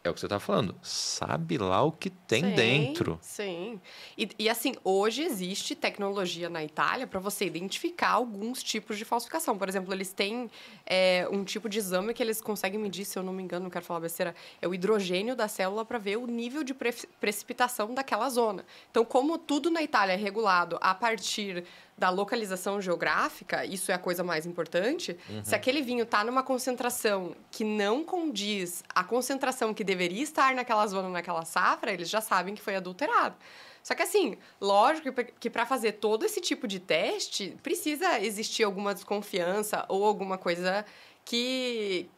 é 0.08 0.10
o 0.10 0.14
que 0.14 0.20
você 0.20 0.28
tá 0.28 0.40
falando. 0.40 0.74
Sabe 0.82 1.58
lá 1.58 1.82
o 1.82 1.92
que 1.92 2.10
tem 2.10 2.42
Sim, 2.42 2.54
dentro. 2.54 3.18
Sim. 3.22 3.80
E, 4.16 4.28
e, 4.38 4.48
assim, 4.48 4.74
hoje 4.82 5.22
existe 5.22 5.74
tecnologia 5.74 6.48
na 6.48 6.64
Itália 6.64 7.06
para 7.06 7.20
você 7.20 7.44
identificar 7.44 8.10
alguns 8.10 8.62
tipos 8.62 8.98
de 8.98 9.04
falsificação. 9.04 9.56
Por 9.56 9.68
exemplo, 9.68 9.92
eles 9.94 10.12
têm 10.12 10.50
é, 10.86 11.28
um 11.30 11.44
tipo 11.44 11.68
de 11.68 11.78
exame 11.78 12.12
que 12.12 12.22
eles 12.22 12.40
conseguem 12.40 12.80
medir, 12.80 13.04
se 13.04 13.18
eu 13.18 13.22
não 13.22 13.32
me 13.32 13.42
engano, 13.42 13.64
não 13.64 13.70
quero 13.70 13.84
falar 13.84 14.00
besteira, 14.00 14.34
é 14.60 14.66
o 14.66 14.74
hidrogênio 14.74 15.36
da 15.36 15.46
célula 15.48 15.84
para 15.84 15.98
ver 15.98 16.16
o 16.16 16.26
nível 16.26 16.64
de 16.64 16.74
pre- 16.74 17.06
precipitação 17.20 17.94
daquela 17.94 18.28
zona. 18.28 18.64
Então, 18.90 19.04
como 19.04 19.38
tudo 19.38 19.70
na 19.70 19.82
Itália 19.82 20.14
é 20.14 20.16
regulado 20.16 20.78
a 20.80 20.94
partir 20.94 21.64
da 21.98 22.10
localização 22.10 22.80
geográfica, 22.80 23.64
isso 23.64 23.90
é 23.90 23.94
a 23.94 23.98
coisa 23.98 24.22
mais 24.22 24.46
importante. 24.46 25.18
Se 25.42 25.54
aquele 25.54 25.82
vinho 25.82 26.04
está 26.04 26.22
numa 26.22 26.42
concentração 26.44 27.34
que 27.50 27.64
não 27.64 28.04
condiz 28.04 28.84
a 28.94 29.02
concentração 29.02 29.74
que 29.74 29.82
deveria 29.82 30.22
estar 30.22 30.54
naquela 30.54 30.86
zona, 30.86 31.08
naquela 31.08 31.44
safra, 31.44 31.92
eles 31.92 32.08
já 32.08 32.20
sabem 32.20 32.54
que 32.54 32.62
foi 32.62 32.76
adulterado. 32.76 33.36
Só 33.82 33.94
que 33.94 34.02
assim, 34.02 34.36
lógico 34.60 35.12
que 35.40 35.50
para 35.50 35.66
fazer 35.66 35.92
todo 35.92 36.24
esse 36.24 36.40
tipo 36.40 36.68
de 36.68 36.78
teste, 36.78 37.56
precisa 37.62 38.20
existir 38.20 38.62
alguma 38.62 38.94
desconfiança 38.94 39.84
ou 39.88 40.04
alguma 40.04 40.38
coisa 40.38 40.84
que, 41.24 42.08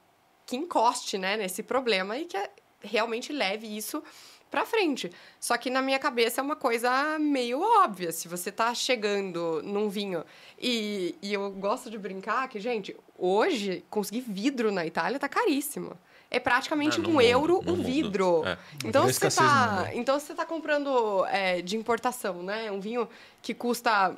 que 0.45 0.57
encoste 0.57 1.17
né, 1.17 1.37
nesse 1.37 1.63
problema 1.63 2.19
e 2.19 2.25
que 2.27 2.37
é- 2.37 2.51
realmente 2.83 3.33
leve 3.33 3.67
isso 3.67 4.03
pra 4.51 4.67
frente. 4.67 5.11
Só 5.39 5.57
que 5.57 5.71
na 5.71 5.81
minha 5.81 5.99
cabeça 5.99 6.41
é 6.41 6.45
uma 6.45 6.57
coisa 6.57 7.19
meio 7.19 7.61
óbvia. 7.61 8.11
Se 8.13 8.27
você 8.29 8.51
tá 8.51 8.75
chegando 8.75 9.63
num 9.63 9.89
vinho 9.89 10.25
e, 10.59 11.15
e 11.23 11.33
eu 11.33 11.51
gosto 11.53 11.91
de 11.91 11.97
brincar 11.97 12.49
que, 12.49 12.59
gente, 12.59 12.97
hoje 13.17 13.85
conseguir 13.89 14.23
vidro 14.23 14.73
na 14.73 14.85
Itália 14.85 15.19
tá 15.19 15.29
caríssimo. 15.29 15.97
É 16.31 16.39
praticamente 16.39 16.99
Ah, 16.99 17.01
um 17.01 17.13
mundo, 17.13 17.23
euro 17.23 17.61
o 17.67 17.75
vidro. 17.75 18.45
É. 18.47 18.57
Então, 18.85 19.09
se 19.09 19.15
você 19.15 19.31
tá, 19.31 19.91
então, 19.95 20.19
se 20.21 20.27
você 20.27 20.35
tá 20.35 20.47
comprando 20.47 21.27
é, 21.27 21.61
de 21.61 21.77
importação, 21.77 22.43
né? 22.43 22.71
Um 22.71 22.79
vinho 22.79 23.09
que 23.43 23.53
custa 23.53 24.15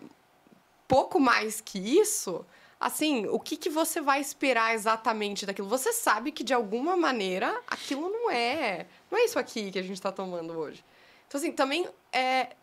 pouco 0.86 1.18
mais 1.18 1.62
que 1.62 1.78
isso, 1.78 2.44
assim, 2.78 3.26
o 3.28 3.40
que, 3.40 3.56
que 3.56 3.70
você 3.70 3.98
vai 3.98 4.20
esperar 4.20 4.74
exatamente 4.74 5.46
daquilo? 5.46 5.68
Você 5.68 5.90
sabe 5.90 6.32
que 6.32 6.44
de 6.44 6.52
alguma 6.52 6.98
maneira 6.98 7.58
aquilo 7.66 8.10
não 8.10 8.30
é. 8.30 8.86
Não 9.12 9.18
é 9.18 9.24
isso 9.26 9.38
aqui 9.38 9.70
que 9.70 9.78
a 9.78 9.82
gente 9.82 9.92
está 9.92 10.10
tomando 10.10 10.54
hoje. 10.54 10.82
Então, 11.28 11.38
assim, 11.38 11.52
também 11.52 11.86
é. 12.10 12.56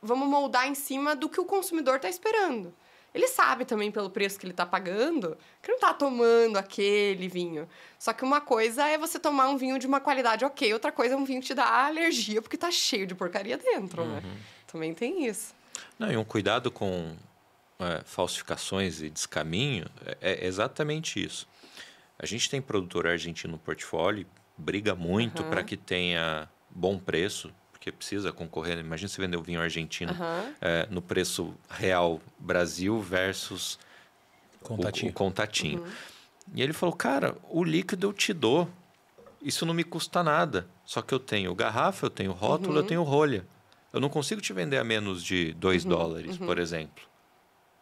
Vamos 0.00 0.28
moldar 0.28 0.68
em 0.68 0.74
cima 0.74 1.16
do 1.16 1.28
que 1.28 1.40
o 1.40 1.44
consumidor 1.44 1.96
está 1.96 2.08
esperando. 2.08 2.72
Ele 3.14 3.26
sabe 3.28 3.64
também 3.64 3.90
pelo 3.90 4.08
preço 4.08 4.38
que 4.38 4.46
ele 4.46 4.52
está 4.52 4.64
pagando 4.64 5.36
que 5.60 5.68
não 5.68 5.76
está 5.76 5.92
tomando 5.92 6.56
aquele 6.56 7.28
vinho. 7.28 7.68
Só 7.98 8.12
que 8.12 8.24
uma 8.24 8.40
coisa 8.40 8.86
é 8.86 8.96
você 8.96 9.18
tomar 9.18 9.48
um 9.48 9.56
vinho 9.56 9.78
de 9.78 9.86
uma 9.86 10.00
qualidade 10.00 10.44
ok, 10.44 10.72
outra 10.72 10.90
coisa 10.90 11.14
é 11.14 11.16
um 11.16 11.24
vinho 11.24 11.40
que 11.40 11.48
te 11.48 11.54
dá 11.54 11.86
alergia 11.86 12.40
porque 12.40 12.56
tá 12.56 12.70
cheio 12.70 13.06
de 13.06 13.14
porcaria 13.14 13.58
dentro, 13.58 14.04
né? 14.06 14.22
Também 14.66 14.94
tem 14.94 15.26
isso. 15.26 15.54
Não, 15.98 16.10
e 16.10 16.16
um 16.16 16.24
cuidado 16.24 16.70
com 16.70 17.14
é, 17.78 18.02
falsificações 18.04 19.02
e 19.02 19.10
descaminho 19.10 19.86
é, 20.20 20.44
é 20.44 20.46
exatamente 20.46 21.22
isso. 21.22 21.46
A 22.18 22.26
gente 22.26 22.48
tem 22.48 22.62
produtor 22.62 23.06
argentino 23.06 23.52
no 23.52 23.58
portfólio, 23.58 24.26
briga 24.56 24.94
muito 24.94 25.42
Aham. 25.42 25.50
para 25.50 25.64
que 25.64 25.76
tenha 25.76 26.48
bom 26.70 26.98
preço, 26.98 27.52
porque 27.70 27.90
precisa 27.92 28.32
concorrer. 28.32 28.78
Imagina 28.78 29.08
se 29.08 29.20
vender 29.20 29.36
o 29.36 29.42
vinho 29.42 29.60
argentino 29.60 30.12
Aham. 30.12 30.54
é, 30.60 30.86
no 30.90 31.02
preço 31.02 31.54
real 31.68 32.20
Brasil 32.38 33.00
versus 33.00 33.78
o- 34.60 34.64
Contatinho. 34.64 35.10
o, 35.10 35.14
contatinho. 35.14 35.84
E 36.54 36.62
ele 36.62 36.72
falou, 36.72 36.94
cara, 36.94 37.36
o 37.48 37.62
líquido 37.64 38.06
eu 38.08 38.12
te 38.12 38.32
dou. 38.32 38.68
Isso 39.40 39.66
não 39.66 39.74
me 39.74 39.82
custa 39.84 40.22
nada. 40.22 40.68
Só 40.84 41.02
que 41.02 41.12
eu 41.12 41.18
tenho 41.18 41.52
garrafa, 41.54 42.06
eu 42.06 42.10
tenho 42.10 42.32
rótulo, 42.32 42.78
eu 42.78 42.82
tenho 42.84 43.02
rolha. 43.02 43.44
Eu 43.92 44.00
não 44.00 44.08
consigo 44.08 44.40
te 44.40 44.52
vender 44.52 44.78
a 44.78 44.84
menos 44.84 45.22
de 45.22 45.52
2 45.54 45.84
dólares, 45.84 46.38
por 46.38 46.58
exemplo. 46.58 47.04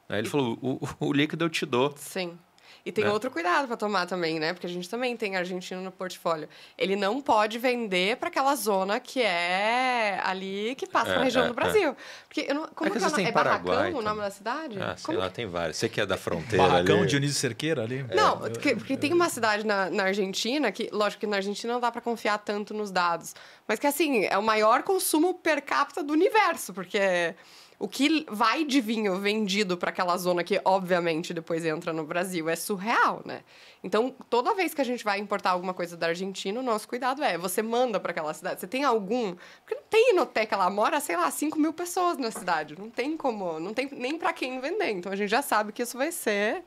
Aí 0.09 0.19
ele 0.19 0.29
falou, 0.29 0.59
o, 0.61 0.85
o- 0.85 1.09
o 1.09 1.13
líquido 1.13 1.45
eu 1.45 1.51
te 1.51 1.65
dou. 1.67 1.95
Sim. 1.97 2.39
E 2.85 2.91
tem 2.91 3.05
Né? 3.05 3.11
outro 3.11 3.31
cuidado 3.31 3.67
para 3.67 3.77
tomar 3.77 4.07
também, 4.07 4.39
né? 4.41 4.53
Porque 4.55 4.67
a 4.67 4.71
gente 4.71 4.89
também 4.89 5.17
tem 5.17 5.37
argentino 5.37 5.81
no 5.83 5.93
portfólio. 5.93 6.49
Ele 6.79 6.97
não 6.97 7.21
pode 7.21 7.59
vender 7.59 8.17
para 8.17 8.29
aquela 8.29 8.55
zona 8.57 8.99
que 8.99 9.21
é 9.23 10.19
ali 10.25 10.75
que 10.77 10.87
passa 10.87 11.11
É, 11.13 11.17
na 11.19 11.25
região 11.25 11.45
é, 11.45 11.49
do 11.49 11.55
Brasil. 11.55 11.95
Porque 12.27 12.47
eu 12.49 12.55
não, 12.55 12.67
como 12.69 12.89
É 12.89 12.93
que 12.93 12.99
que 12.99 13.21
é, 13.21 13.25
é 13.29 13.33
Barracão 13.33 13.65
Paraguai 13.67 13.91
o 13.91 13.95
nome 13.97 14.05
também. 14.07 14.21
da 14.23 14.31
cidade? 14.31 14.79
Ah, 14.81 14.97
sei 14.97 15.07
Como 15.07 15.19
lá, 15.19 15.29
que- 15.29 15.35
tem 15.35 15.47
vários. 15.47 15.77
Você 15.77 15.89
que 15.89 16.01
é 16.01 16.07
da 16.07 16.17
fronteira 16.17 16.67
Barracão 16.67 16.99
ali. 17.01 17.07
Dionísio 17.07 17.37
Cerqueira 17.37 17.83
ali. 17.83 18.03
Não, 18.15 18.47
É, 18.47 18.51
porque, 18.51 18.75
porque 18.77 18.97
tem 18.97 19.13
uma 19.13 19.29
cidade 19.29 19.67
na, 19.67 19.91
na 19.91 20.05
Argentina 20.05 20.73
que, 20.73 20.89
lógico 20.93 21.21
que 21.21 21.27
na 21.27 21.37
Argentina 21.37 21.73
não 21.75 21.81
dá 21.81 21.91
para 21.93 22.01
confiar 22.01 22.39
tanto 22.39 22.73
nos 22.73 22.91
dados, 22.91 23.35
mas 23.69 23.79
que 23.79 23.87
assim, 23.87 24.25
é 24.25 24.39
o 24.39 24.43
maior 24.43 24.83
consumo 24.83 25.35
per 25.35 25.61
capita 25.63 26.03
do 26.03 26.13
universo, 26.13 26.73
porque 26.73 27.35
o 27.81 27.89
que 27.89 28.27
vai 28.29 28.63
de 28.63 28.79
vinho 28.79 29.19
vendido 29.19 29.75
para 29.75 29.89
aquela 29.89 30.15
zona 30.19 30.45
que 30.45 30.61
obviamente 30.67 31.33
depois 31.33 31.65
entra 31.65 31.95
no 31.95 32.05
Brasil 32.05 32.47
é 32.47 32.55
surreal, 32.55 33.23
né? 33.25 33.43
Então, 33.83 34.15
toda 34.29 34.55
vez 34.55 34.75
que 34.75 34.83
a 34.83 34.85
gente 34.85 35.03
vai 35.03 35.19
importar 35.19 35.53
alguma 35.53 35.73
coisa 35.73 35.97
da 35.97 36.09
Argentina, 36.09 36.61
o 36.61 36.63
nosso 36.63 36.87
cuidado 36.87 37.25
é, 37.25 37.39
você 37.39 37.63
manda 37.63 37.99
para 37.99 38.11
aquela 38.11 38.35
cidade, 38.35 38.61
você 38.61 38.67
tem 38.67 38.85
algum, 38.85 39.35
porque 39.65 39.75
não 39.75 39.83
tem 39.89 40.11
inoteca 40.11 40.59
lá, 40.59 40.69
mora, 40.69 41.01
sei 41.01 41.17
lá, 41.17 41.31
5 41.31 41.59
mil 41.59 41.73
pessoas 41.73 42.19
na 42.19 42.31
cidade, 42.31 42.79
não 42.79 42.91
tem 42.91 43.17
como, 43.17 43.59
não 43.59 43.73
tem 43.73 43.89
nem 43.93 44.19
para 44.19 44.35
quem 44.35 44.61
vender, 44.61 44.91
então 44.91 45.11
a 45.11 45.17
gente 45.17 45.31
já 45.31 45.41
sabe 45.41 45.73
que 45.73 45.83
isso 45.83 45.97
vai 45.97 46.13
ser 46.13 46.63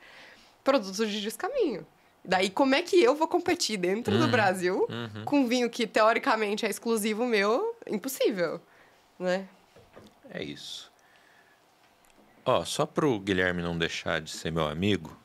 produtos 0.64 1.08
de 1.08 1.22
descaminho. 1.22 1.86
Daí, 2.26 2.50
como 2.50 2.74
é 2.74 2.82
que 2.82 3.04
eu 3.04 3.14
vou 3.14 3.28
competir 3.28 3.78
dentro 3.78 4.18
do 4.18 4.28
Brasil 4.30 4.88
com 5.26 5.46
vinho 5.46 5.70
que, 5.70 5.86
teoricamente, 5.86 6.66
é 6.66 6.70
exclusivo 6.70 7.26
meu? 7.26 7.76
Impossível, 7.86 8.60
né? 9.20 9.46
É 10.32 10.42
isso. 10.42 10.93
Ó, 12.46 12.66
só 12.66 12.86
pro 12.86 13.20
Guilherme 13.20 13.62
não 13.62 13.78
deixar 13.78 14.22
de 14.22 14.32
ser 14.32 14.52
meu 14.52 14.68
amigo, 14.68 15.18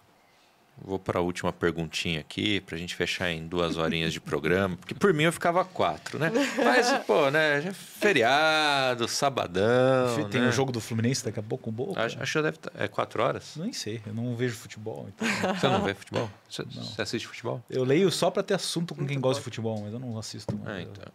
Vou 0.81 0.99
para 0.99 1.19
a 1.19 1.23
última 1.23 1.53
perguntinha 1.53 2.21
aqui, 2.21 2.61
para 2.61 2.77
a 2.77 2.79
gente 2.79 2.95
fechar 2.95 3.31
em 3.31 3.47
duas 3.47 3.77
horinhas 3.77 4.13
de 4.13 4.21
programa, 4.21 4.77
porque 4.77 4.95
por 4.95 5.13
mim 5.13 5.25
eu 5.25 5.33
ficava 5.33 5.65
quatro, 5.65 6.19
né? 6.19 6.31
Mas, 6.57 7.05
pô, 7.05 7.31
né? 7.31 7.61
já 7.61 7.71
é 7.71 7.73
Feriado, 7.73 9.09
sabadão. 9.09 10.29
Tem 10.31 10.41
né? 10.41 10.49
o 10.49 10.53
jogo 10.53 10.71
do 10.71 10.81
Fluminense 10.81 11.25
daqui 11.25 11.41
a 11.41 11.43
pouco, 11.43 11.71
um 11.71 11.73
pouco. 11.73 11.99
Acho, 11.99 12.23
acho 12.23 12.33
que 12.33 12.43
deve 12.43 12.59
tá- 12.59 12.71
É 12.77 12.87
quatro 12.87 13.23
horas? 13.23 13.55
Nem 13.57 13.73
sei, 13.73 14.01
eu 14.07 14.15
não 14.15 14.37
vejo 14.37 14.55
futebol. 14.55 15.09
Então. 15.09 15.55
Você 15.55 15.69
não 15.69 15.83
vê 15.83 15.95
futebol? 15.95 16.31
Você, 16.49 16.63
você 16.63 17.03
assiste 17.03 17.27
futebol? 17.27 17.63
Eu 17.69 17.83
leio 17.83 18.11
só 18.11 18.31
pra 18.31 18.43
ter 18.43 18.55
assunto 18.55 18.95
com 18.95 19.05
quem 19.05 19.21
gosta 19.21 19.41
de 19.41 19.45
futebol, 19.45 19.81
mas 19.83 19.93
eu 19.93 19.99
não 19.99 20.17
assisto. 20.17 20.55
não. 20.55 20.73
Ah, 20.73 20.81
então. 20.81 21.13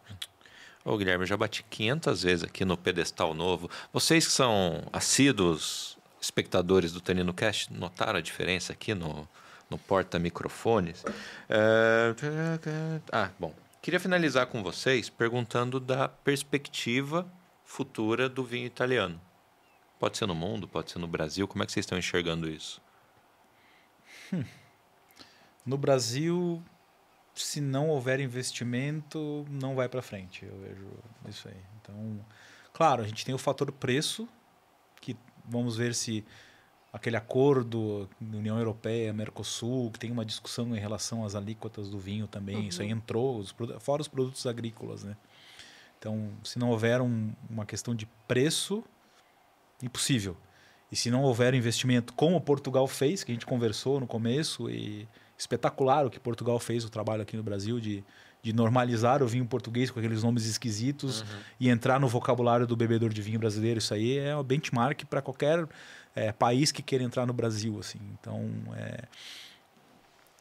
Ô, 0.86 0.98
Guilherme, 0.98 1.24
eu 1.24 1.28
já 1.28 1.38
bati 1.38 1.64
500 1.64 2.24
vezes 2.24 2.44
aqui 2.44 2.66
no 2.66 2.76
pedestal 2.76 3.34
novo. 3.34 3.70
Vocês 3.94 4.26
que 4.26 4.34
são 4.34 4.84
assíduos 4.92 5.98
espectadores 6.20 6.92
do 6.92 7.00
Tanino 7.00 7.34
Cast 7.34 7.72
notaram 7.72 8.20
a 8.20 8.22
diferença 8.22 8.74
aqui 8.74 8.94
no, 8.94 9.28
no 9.70 9.78
porta-microfones? 9.78 11.06
É... 11.50 12.14
Ah, 13.12 13.30
bom. 13.40 13.54
Queria 13.82 14.00
finalizar 14.00 14.48
com 14.48 14.62
vocês 14.62 15.10
perguntando 15.10 15.80
da 15.80 16.10
perspectiva 16.10 17.26
futura 17.64 18.28
do 18.28 18.44
vinho 18.44 18.66
italiano. 18.68 19.20
Pode 19.98 20.18
ser 20.18 20.26
no 20.26 20.36
mundo, 20.36 20.68
pode 20.68 20.92
ser 20.92 21.00
no 21.00 21.08
Brasil. 21.08 21.48
Como 21.48 21.64
é 21.64 21.66
que 21.66 21.72
vocês 21.72 21.86
estão 21.86 21.98
enxergando 21.98 22.50
isso? 22.50 22.82
No 25.66 25.78
Brasil, 25.78 26.62
se 27.34 27.60
não 27.60 27.90
houver 27.90 28.20
investimento, 28.20 29.46
não 29.50 29.76
vai 29.76 29.90
para 29.90 30.02
frente. 30.02 30.46
Eu 30.46 30.58
vejo 30.60 30.88
isso 31.28 31.48
aí. 31.48 31.62
Então, 31.82 32.20
claro, 32.72 33.02
a 33.02 33.08
gente 33.08 33.26
tem 33.26 33.34
o 33.34 33.38
fator 33.38 33.72
preço, 33.72 34.28
que 35.02 35.18
vamos 35.46 35.76
ver 35.76 35.96
se 35.96 36.24
aquele 36.92 37.18
acordo 37.18 38.08
da 38.22 38.38
União 38.38 38.58
Europeia, 38.58 39.12
Mercosul, 39.12 39.90
que 39.90 39.98
tem 39.98 40.12
uma 40.12 40.24
discussão 40.24 40.76
em 40.76 40.80
relação 40.80 41.26
às 41.26 41.34
alíquotas 41.34 41.90
do 41.90 41.98
vinho 41.98 42.28
também, 42.28 42.58
uhum. 42.58 42.68
isso 42.68 42.84
aí 42.84 42.92
entrou, 42.92 43.40
os, 43.40 43.54
fora 43.80 44.02
os 44.02 44.08
produtos 44.08 44.46
agrícolas, 44.46 45.04
né? 45.04 45.18
Então, 45.98 46.32
se 46.44 46.60
não 46.60 46.70
houver 46.70 47.02
um, 47.02 47.34
uma 47.50 47.66
questão 47.66 47.96
de 47.96 48.06
preço, 48.28 48.84
impossível. 49.82 50.38
E 50.92 50.96
se 50.96 51.10
não 51.10 51.24
houver 51.24 51.54
investimento, 51.56 52.14
como 52.14 52.40
Portugal 52.40 52.86
fez, 52.88 53.24
que 53.24 53.32
a 53.32 53.34
gente 53.36 53.46
conversou 53.46 54.00
no 54.00 54.06
começo, 54.06 54.70
e 54.70 55.08
espetacular 55.38 56.06
o 56.06 56.10
que 56.10 56.20
Portugal 56.20 56.60
fez, 56.60 56.86
o 56.86 56.90
trabalho 56.90 57.22
aqui 57.22 57.36
no 57.36 57.44
Brasil, 57.44 57.80
de, 57.80 58.04
de 58.42 58.54
normalizar 58.54 59.24
o 59.24 59.28
vinho 59.28 59.46
português 59.46 59.90
com 59.90 60.00
aqueles 60.00 60.24
nomes 60.24 60.46
esquisitos 60.46 61.22
uhum. 61.22 61.28
e 61.60 61.70
entrar 61.70 62.00
no 62.00 62.08
vocabulário 62.08 62.68
do 62.68 62.76
bebedor 62.76 63.12
de 63.12 63.22
vinho 63.22 63.40
brasileiro. 63.40 63.80
Isso 63.80 63.94
aí 63.94 64.18
é 64.18 64.36
um 64.36 64.44
benchmark 64.44 65.06
para 65.06 65.22
qualquer 65.22 65.68
é, 66.16 66.32
país 66.32 66.72
que 66.72 66.82
queira 66.82 67.04
entrar 67.04 67.26
no 67.26 67.34
Brasil. 67.34 67.80
assim. 67.80 68.00
Então, 68.20 68.50
é, 68.76 69.04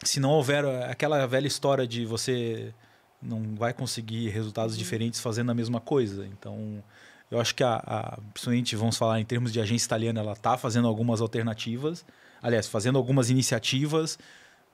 se 0.05 0.21
não 0.21 0.31
houver 0.31 0.65
aquela 0.91 1.27
velha 1.27 1.47
história 1.47 1.87
de 1.87 2.05
você 2.05 2.75
não 3.23 3.55
vai 3.55 3.73
conseguir 3.73 4.29
resultados 4.31 4.75
uhum. 4.75 4.79
diferentes 4.79 5.21
fazendo 5.21 5.53
a 5.53 5.55
mesma 5.55 5.81
coisa. 5.81 6.27
Então, 6.27 6.83
eu 7.31 7.41
acho 7.41 7.55
que 7.55 7.63
a, 7.63 7.77
a 7.77 8.19
principalmente 8.35 8.77
vamos 8.77 8.97
falar 8.97 9.21
em 9.21 9.25
termos 9.25 9.53
de 9.53 9.61
agência 9.61 9.87
italiana, 9.87 10.21
ela 10.21 10.33
está 10.33 10.59
fazendo 10.59 10.89
algumas 10.89 11.21
alternativas, 11.21 12.05
aliás, 12.43 12.67
fazendo 12.67 12.99
algumas 12.99 13.31
iniciativas, 13.31 14.19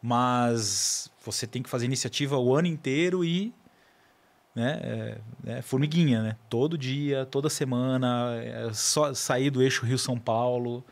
mas 0.02 1.10
você 1.24 1.46
tem 1.46 1.62
que 1.62 1.68
fazer 1.68 1.86
iniciativa 1.86 2.38
o 2.38 2.54
ano 2.54 2.68
inteiro 2.68 3.24
e 3.24 3.52
né, 4.54 4.80
é, 4.82 5.58
é 5.58 5.62
formiguinha, 5.62 6.22
né? 6.22 6.36
Todo 6.48 6.76
dia, 6.76 7.26
toda 7.26 7.48
semana, 7.48 8.34
é 8.42 8.72
só 8.72 9.14
sair 9.14 9.50
do 9.50 9.62
eixo 9.62 9.86
Rio 9.86 9.98
São 9.98 10.18
Paulo, 10.18 10.84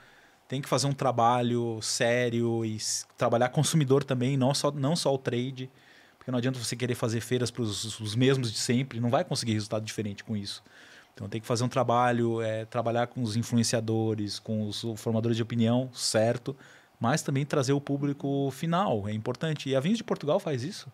tem 0.48 0.62
que 0.62 0.68
fazer 0.68 0.86
um 0.86 0.92
trabalho 0.92 1.80
sério 1.82 2.64
e 2.64 2.78
trabalhar 3.16 3.48
consumidor 3.48 4.04
também, 4.04 4.36
não 4.36 4.54
só, 4.54 4.70
não 4.70 4.94
só 4.94 5.12
o 5.12 5.18
trade. 5.18 5.70
Porque 6.16 6.30
não 6.30 6.38
adianta 6.38 6.58
você 6.58 6.76
querer 6.76 6.94
fazer 6.94 7.20
feiras 7.20 7.50
para 7.50 7.62
os 7.62 8.14
mesmos 8.14 8.52
de 8.52 8.58
sempre, 8.58 9.00
não 9.00 9.10
vai 9.10 9.24
conseguir 9.24 9.52
resultado 9.52 9.84
diferente 9.84 10.22
com 10.22 10.36
isso. 10.36 10.62
Então 11.14 11.28
tem 11.28 11.40
que 11.40 11.46
fazer 11.46 11.64
um 11.64 11.68
trabalho, 11.68 12.42
é, 12.42 12.64
trabalhar 12.66 13.06
com 13.06 13.22
os 13.22 13.36
influenciadores, 13.36 14.38
com 14.38 14.68
os 14.68 14.84
formadores 14.96 15.36
de 15.36 15.42
opinião, 15.42 15.90
certo, 15.94 16.54
mas 16.98 17.22
também 17.22 17.44
trazer 17.44 17.72
o 17.72 17.80
público 17.80 18.50
final, 18.50 19.08
é 19.08 19.12
importante. 19.12 19.68
E 19.68 19.76
a 19.76 19.80
Vinhos 19.80 19.98
de 19.98 20.04
Portugal 20.04 20.40
faz 20.40 20.62
isso. 20.62 20.90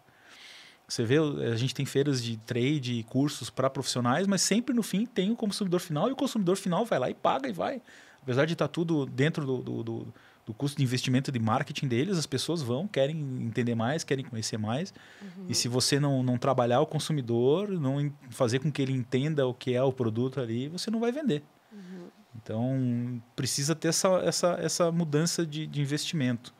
Você 0.87 1.05
vê, 1.05 1.17
a 1.19 1.57
gente 1.57 1.75
tem 1.75 1.87
feiras 1.87 2.23
de 2.23 2.37
trade 2.37 2.95
e 2.95 3.03
cursos 3.03 3.49
para 3.49 3.71
profissionais, 3.71 4.27
mas 4.27 4.43
sempre 4.43 4.75
no 4.75 4.83
fim 4.83 5.07
tem 5.07 5.31
o 5.31 5.37
consumidor 5.37 5.81
final 5.81 6.09
e 6.09 6.13
o 6.13 6.17
consumidor 6.17 6.57
final 6.57 6.85
vai 6.85 6.99
lá 6.99 7.09
e 7.09 7.15
paga 7.15 7.49
e 7.49 7.53
vai. 7.53 7.81
Apesar 8.21 8.45
de 8.45 8.53
estar 8.53 8.69
tá 8.69 8.73
tudo 8.73 9.07
dentro 9.07 9.47
do, 9.47 9.63
do, 9.63 9.83
do 9.83 10.15
do 10.45 10.53
custo 10.53 10.79
de 10.79 10.83
investimento 10.83 11.31
de 11.31 11.39
marketing 11.39 11.87
deles, 11.87 12.19
as 12.19 12.27
pessoas 12.27 12.63
vão, 12.63 12.89
querem 12.89 13.17
entender 13.43 13.75
mais, 13.75 14.03
querem 14.03 14.25
conhecer 14.25 14.59
mais. 14.59 14.93
Uhum. 15.21 15.47
E 15.49 15.55
se 15.55 15.69
você 15.69 16.01
não, 16.01 16.23
não 16.23 16.37
trabalhar 16.37 16.81
o 16.81 16.87
consumidor, 16.87 17.69
não 17.69 18.13
fazer 18.31 18.59
com 18.59 18.71
que 18.71 18.83
ele 18.83 18.93
entenda 18.93 19.47
o 19.47 19.55
que 19.55 19.75
é 19.75 19.83
o 19.83 19.93
produto 19.93 20.41
ali, 20.41 20.69
você 20.69 20.91
não 20.91 20.99
vai 20.99 21.13
vender. 21.13 21.45
Uhum. 21.73 22.02
Então, 22.43 23.23
precisa 23.37 23.75
ter 23.75 23.89
essa, 23.89 24.09
essa, 24.25 24.59
essa 24.61 24.93
mudança 24.93 25.47
de, 25.47 25.67
de 25.67 25.81
investimento. 25.81 26.53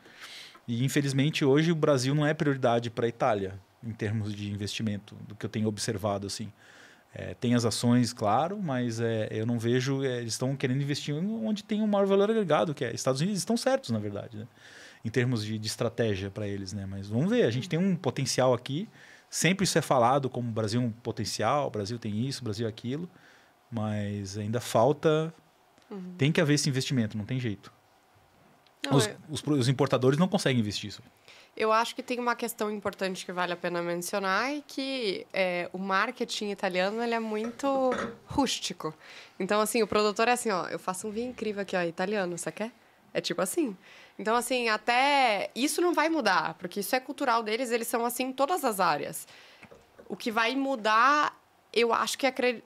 E, 0.67 0.83
infelizmente, 0.83 1.43
hoje 1.43 1.71
o 1.71 1.75
Brasil 1.75 2.15
não 2.15 2.25
é 2.25 2.33
prioridade 2.33 2.89
para 2.89 3.05
a 3.05 3.09
Itália, 3.09 3.59
em 3.83 3.91
termos 3.91 4.33
de 4.33 4.49
investimento, 4.49 5.15
do 5.27 5.35
que 5.35 5.45
eu 5.45 5.49
tenho 5.49 5.67
observado. 5.67 6.27
assim 6.27 6.51
é, 7.15 7.35
tem 7.35 7.53
as 7.53 7.63
ações, 7.63 8.11
claro, 8.11 8.59
mas 8.59 8.99
é, 8.99 9.27
eu 9.29 9.45
não 9.45 9.59
vejo. 9.59 10.03
É, 10.03 10.19
eles 10.19 10.33
estão 10.33 10.55
querendo 10.55 10.81
investir 10.81 11.13
onde 11.13 11.63
tem 11.63 11.81
um 11.81 11.87
maior 11.87 12.07
valor 12.07 12.29
agregado, 12.29 12.73
que 12.73 12.83
é 12.83 12.93
Estados 12.93 13.21
Unidos 13.21 13.39
estão 13.39 13.55
certos, 13.55 13.91
na 13.91 13.99
verdade, 13.99 14.37
né? 14.37 14.47
em 15.05 15.09
termos 15.09 15.45
de, 15.45 15.59
de 15.59 15.67
estratégia 15.67 16.31
para 16.31 16.47
eles. 16.47 16.73
Né? 16.73 16.87
Mas 16.87 17.07
vamos 17.09 17.29
ver, 17.29 17.43
a 17.43 17.51
gente 17.51 17.69
tem 17.69 17.77
um 17.77 17.95
potencial 17.95 18.53
aqui. 18.53 18.89
Sempre 19.29 19.63
isso 19.63 19.77
é 19.77 19.81
falado 19.81 20.27
como 20.29 20.49
o 20.49 20.51
Brasil 20.51 20.81
é 20.81 20.83
um 20.83 20.91
potencial, 20.91 21.67
o 21.67 21.69
Brasil 21.69 21.99
tem 21.99 22.27
isso, 22.27 22.41
o 22.41 22.43
Brasil 22.43 22.65
é 22.65 22.69
aquilo, 22.69 23.07
mas 23.69 24.37
ainda 24.37 24.59
falta. 24.59 25.33
Uhum. 25.89 26.15
Tem 26.17 26.31
que 26.31 26.41
haver 26.41 26.55
esse 26.55 26.69
investimento, 26.69 27.17
não 27.17 27.25
tem 27.25 27.39
jeito. 27.39 27.71
Não, 28.83 28.97
os, 28.97 29.07
é... 29.07 29.15
os, 29.29 29.41
os 29.41 29.67
importadores 29.67 30.19
não 30.19 30.27
conseguem 30.27 30.59
investir 30.59 30.89
isso. 30.89 31.01
Eu 31.55 31.71
acho 31.71 31.95
que 31.95 32.01
tem 32.01 32.19
uma 32.19 32.35
questão 32.35 32.71
importante 32.71 33.23
que 33.23 33.31
vale 33.31 33.53
a 33.53 33.55
pena 33.55 33.79
mencionar 33.79 34.51
e 34.51 34.63
que 34.65 35.27
é, 35.31 35.69
o 35.71 35.77
marketing 35.77 36.49
italiano 36.49 37.01
ele 37.01 37.13
é 37.13 37.19
muito 37.19 37.91
rústico. 38.25 38.91
Então, 39.39 39.61
assim, 39.61 39.83
o 39.83 39.87
produtor 39.87 40.27
é 40.27 40.31
assim, 40.31 40.49
ó, 40.49 40.65
eu 40.67 40.79
faço 40.79 41.07
um 41.07 41.11
vinho 41.11 41.29
incrível 41.29 41.61
aqui, 41.61 41.75
ó, 41.75 41.83
italiano, 41.83 42.35
você 42.35 42.51
quer? 42.51 42.71
É 43.13 43.21
tipo 43.21 43.39
assim. 43.39 43.77
Então, 44.17 44.35
assim, 44.35 44.67
até 44.69 45.51
isso 45.53 45.79
não 45.79 45.93
vai 45.93 46.09
mudar, 46.09 46.55
porque 46.55 46.79
isso 46.79 46.95
é 46.95 46.99
cultural 46.99 47.43
deles, 47.43 47.69
eles 47.69 47.87
são 47.87 48.03
assim 48.03 48.23
em 48.25 48.33
todas 48.33 48.65
as 48.65 48.79
áreas. 48.79 49.27
O 50.09 50.15
que 50.15 50.31
vai 50.31 50.55
mudar, 50.55 51.39
eu 51.71 51.93
acho 51.93 52.17
que, 52.17 52.25
é, 52.25 52.61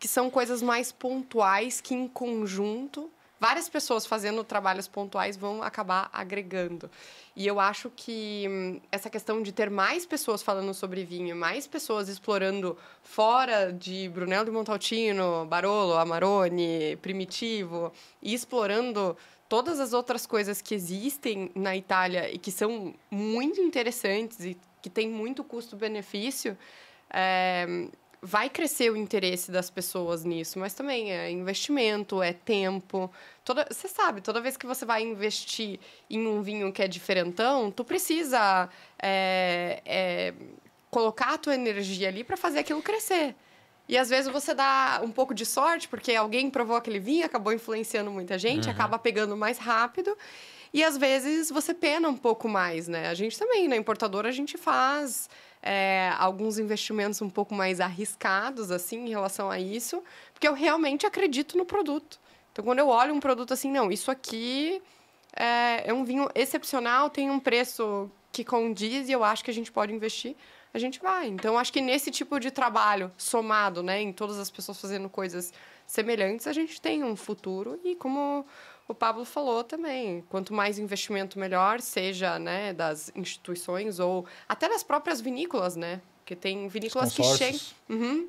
que 0.00 0.08
são 0.08 0.30
coisas 0.30 0.62
mais 0.62 0.90
pontuais 0.90 1.80
que, 1.80 1.94
em 1.94 2.08
conjunto, 2.08 3.10
várias 3.38 3.68
pessoas 3.68 4.06
fazendo 4.06 4.42
trabalhos 4.42 4.88
pontuais 4.88 5.36
vão 5.36 5.62
acabar 5.62 6.08
agregando. 6.10 6.90
E 7.36 7.46
eu 7.46 7.60
acho 7.60 7.90
que 7.94 8.46
hum, 8.48 8.80
essa 8.90 9.10
questão 9.10 9.42
de 9.42 9.52
ter 9.52 9.68
mais 9.68 10.06
pessoas 10.06 10.42
falando 10.42 10.72
sobre 10.72 11.04
vinho, 11.04 11.36
mais 11.36 11.66
pessoas 11.66 12.08
explorando 12.08 12.78
fora 13.02 13.70
de 13.72 14.08
Brunello 14.08 14.46
de 14.46 14.50
Montalcino, 14.50 15.44
Barolo, 15.44 15.92
Amarone, 15.92 16.96
Primitivo, 17.02 17.92
e 18.22 18.32
explorando 18.32 19.14
todas 19.50 19.80
as 19.80 19.92
outras 19.92 20.24
coisas 20.24 20.62
que 20.62 20.74
existem 20.74 21.50
na 21.54 21.76
Itália 21.76 22.34
e 22.34 22.38
que 22.38 22.50
são 22.50 22.94
muito 23.10 23.60
interessantes 23.60 24.40
e 24.40 24.56
que 24.80 24.88
têm 24.88 25.10
muito 25.10 25.44
custo-benefício, 25.44 26.56
é, 27.10 27.66
vai 28.22 28.50
crescer 28.50 28.90
o 28.90 28.96
interesse 28.96 29.50
das 29.50 29.70
pessoas 29.70 30.24
nisso, 30.24 30.58
mas 30.58 30.74
também 30.74 31.12
é 31.12 31.30
investimento, 31.30 32.22
é 32.22 32.32
tempo. 32.32 33.10
Toda, 33.44 33.66
você 33.70 33.88
sabe, 33.88 34.20
toda 34.20 34.40
vez 34.40 34.56
que 34.56 34.66
você 34.66 34.84
vai 34.84 35.02
investir 35.02 35.80
em 36.08 36.26
um 36.26 36.42
vinho 36.42 36.72
que 36.72 36.82
é 36.82 36.88
diferentão, 36.88 37.70
tu 37.70 37.84
precisa 37.84 38.68
é, 39.02 39.80
é, 39.86 40.34
colocar 40.90 41.34
a 41.34 41.38
tua 41.38 41.54
energia 41.54 42.08
ali 42.08 42.22
para 42.22 42.36
fazer 42.36 42.58
aquilo 42.58 42.82
crescer. 42.82 43.34
E 43.88 43.96
às 43.96 44.08
vezes 44.08 44.30
você 44.30 44.54
dá 44.54 45.00
um 45.02 45.10
pouco 45.10 45.34
de 45.34 45.44
sorte, 45.44 45.88
porque 45.88 46.14
alguém 46.14 46.48
provou 46.50 46.76
aquele 46.76 47.00
vinho, 47.00 47.24
acabou 47.26 47.52
influenciando 47.52 48.10
muita 48.10 48.38
gente, 48.38 48.66
uhum. 48.66 48.72
acaba 48.72 48.98
pegando 48.98 49.36
mais 49.36 49.58
rápido. 49.58 50.16
E 50.72 50.84
às 50.84 50.96
vezes 50.96 51.50
você 51.50 51.74
pena 51.74 52.08
um 52.08 52.16
pouco 52.16 52.48
mais, 52.48 52.86
né? 52.86 53.08
A 53.08 53.14
gente 53.14 53.36
também, 53.36 53.66
na 53.66 53.76
importadora, 53.76 54.28
a 54.28 54.32
gente 54.32 54.56
faz 54.56 55.28
é, 55.62 56.12
alguns 56.18 56.58
investimentos 56.58 57.20
um 57.20 57.28
pouco 57.28 57.54
mais 57.54 57.80
arriscados, 57.80 58.70
assim, 58.70 59.06
em 59.06 59.08
relação 59.10 59.50
a 59.50 59.58
isso, 59.58 60.02
porque 60.32 60.48
eu 60.48 60.54
realmente 60.54 61.06
acredito 61.06 61.56
no 61.56 61.64
produto. 61.64 62.18
Então, 62.52 62.64
quando 62.64 62.78
eu 62.78 62.88
olho 62.88 63.14
um 63.14 63.20
produto 63.20 63.52
assim, 63.52 63.70
não, 63.70 63.90
isso 63.90 64.10
aqui 64.10 64.82
é, 65.36 65.88
é 65.88 65.94
um 65.94 66.04
vinho 66.04 66.28
excepcional, 66.34 67.10
tem 67.10 67.30
um 67.30 67.38
preço 67.38 68.10
que 68.32 68.44
condiz 68.44 69.08
e 69.08 69.12
eu 69.12 69.22
acho 69.22 69.44
que 69.44 69.50
a 69.50 69.54
gente 69.54 69.70
pode 69.70 69.92
investir, 69.92 70.36
a 70.72 70.78
gente 70.78 71.00
vai. 71.00 71.26
Então, 71.28 71.58
acho 71.58 71.72
que 71.72 71.80
nesse 71.80 72.10
tipo 72.10 72.38
de 72.38 72.50
trabalho 72.50 73.12
somado, 73.16 73.82
né, 73.82 74.00
em 74.00 74.12
todas 74.12 74.38
as 74.38 74.50
pessoas 74.50 74.80
fazendo 74.80 75.08
coisas 75.08 75.52
semelhantes, 75.86 76.46
a 76.46 76.52
gente 76.52 76.80
tem 76.80 77.02
um 77.02 77.16
futuro 77.16 77.80
e 77.84 77.96
como 77.96 78.46
o 78.90 78.94
Pablo 78.94 79.24
falou 79.24 79.62
também, 79.62 80.24
quanto 80.28 80.52
mais 80.52 80.76
investimento 80.76 81.38
melhor, 81.38 81.80
seja 81.80 82.40
né, 82.40 82.72
das 82.72 83.12
instituições 83.14 84.00
ou 84.00 84.26
até 84.48 84.68
das 84.68 84.82
próprias 84.82 85.20
vinícolas, 85.20 85.76
né? 85.76 86.00
Porque 86.18 86.34
tem 86.34 86.66
vinícolas 86.66 87.14
que 87.14 87.22
chegam. 87.22 87.60
Uhum, 87.88 88.28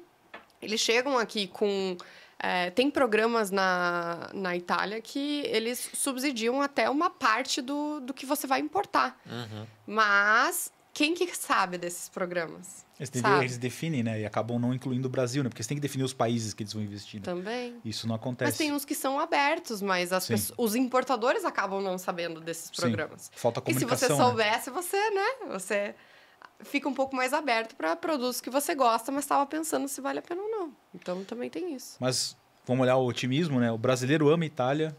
eles 0.62 0.80
chegam 0.80 1.18
aqui 1.18 1.48
com. 1.48 1.98
É, 2.38 2.70
tem 2.70 2.92
programas 2.92 3.50
na, 3.50 4.30
na 4.34 4.56
Itália 4.56 5.02
que 5.02 5.42
eles 5.46 5.90
subsidiam 5.94 6.62
até 6.62 6.90
uma 6.90 7.10
parte 7.10 7.62
do, 7.62 8.00
do 8.00 8.14
que 8.14 8.26
você 8.26 8.46
vai 8.46 8.60
importar. 8.60 9.20
Uhum. 9.26 9.66
Mas 9.88 10.72
quem 10.94 11.16
que 11.16 11.36
sabe 11.36 11.78
desses 11.78 12.08
programas? 12.10 12.86
Eles, 13.02 13.57
definem, 13.57 14.03
né? 14.03 14.22
E 14.22 14.26
acabam 14.26 14.60
não 14.60 14.72
incluindo 14.73 15.07
o 15.07 15.11
Brasil, 15.11 15.44
né? 15.44 15.49
Porque 15.49 15.64
você 15.64 15.69
tem 15.69 15.78
que 15.78 15.82
definir 15.82 16.03
os 16.03 16.14
países 16.14 16.53
que 16.53 16.61
eles 16.61 16.72
vão 16.72 16.84
investir. 16.84 17.19
Né? 17.19 17.26
Também. 17.26 17.82
Isso 17.84 18.07
não 18.07 18.14
acontece. 18.14 18.52
Mas 18.52 18.57
tem 18.57 18.72
uns 18.72 18.86
que 18.86 18.94
são 18.94 19.19
abertos, 19.19 19.82
mas 19.82 20.10
pessoas, 20.10 20.53
os 20.56 20.76
importadores 20.76 21.44
acabam 21.44 21.82
não 21.82 21.98
sabendo 21.98 22.40
desses 22.40 22.69
programas. 22.69 23.23
Sim. 23.23 23.32
Falta 23.34 23.60
comunicação. 23.60 23.95
E 23.95 23.99
se 23.99 24.06
você 24.06 24.14
né? 24.14 24.23
soubesse, 24.23 24.69
né? 24.69 24.76
você, 24.76 25.10
né? 25.10 25.28
Você 25.49 25.95
fica 26.60 26.88
um 26.88 26.94
pouco 26.94 27.15
mais 27.15 27.34
aberto 27.34 27.76
para 27.76 27.95
produtos 27.95 28.40
que 28.40 28.52
você 28.52 28.76
gosta, 28.76 29.11
mas 29.11 29.23
estava 29.23 29.45
pensando 29.48 29.88
se 29.88 29.99
vale 29.99 30.19
a 30.19 30.22
pena 30.22 30.41
ou 30.41 30.49
não. 30.49 30.76
Então 30.94 31.23
também 31.23 31.49
tem 31.49 31.73
isso. 31.73 31.98
Mas 31.99 32.38
vamos 32.65 32.84
olhar 32.84 32.98
o 32.98 33.06
otimismo, 33.07 33.60
né? 33.60 33.72
O 33.72 33.78
brasileiro 33.78 34.30
ama 34.30 34.44
a 34.44 34.48
Itália. 34.48 34.95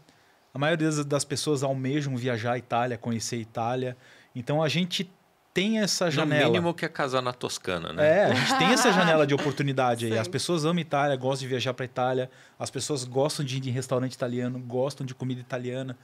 A 0.53 0.59
maioria 0.59 0.91
das 1.03 1.23
pessoas 1.23 1.63
almejam 1.63 2.15
viajar 2.15 2.53
à 2.53 2.57
Itália, 2.57 2.97
conhecer 2.97 3.37
a 3.37 3.39
Itália. 3.39 3.97
Então 4.35 4.61
a 4.61 4.67
gente 4.67 5.09
tem 5.53 5.79
essa 5.79 6.09
janela. 6.09 6.45
No 6.45 6.51
mínimo 6.51 6.73
que 6.73 6.83
é 6.83 6.89
casar 6.89 7.21
na 7.21 7.31
Toscana, 7.31 7.93
né? 7.93 8.19
É, 8.19 8.25
a 8.25 8.33
gente 8.33 8.57
tem 8.57 8.67
essa 8.69 8.91
janela 8.91 9.27
de 9.27 9.33
oportunidade 9.35 10.07
aí. 10.07 10.17
As 10.17 10.27
pessoas 10.27 10.65
amam 10.65 10.79
Itália, 10.79 11.15
gostam 11.15 11.41
de 11.41 11.47
viajar 11.47 11.73
para 11.73 11.85
Itália, 11.85 12.29
as 12.57 12.71
pessoas 12.71 13.03
gostam 13.03 13.45
de 13.45 13.57
ir 13.57 13.67
em 13.67 13.71
restaurante 13.71 14.13
italiano, 14.13 14.59
gostam 14.59 15.05
de 15.05 15.13
comida 15.13 15.39
italiana. 15.39 15.97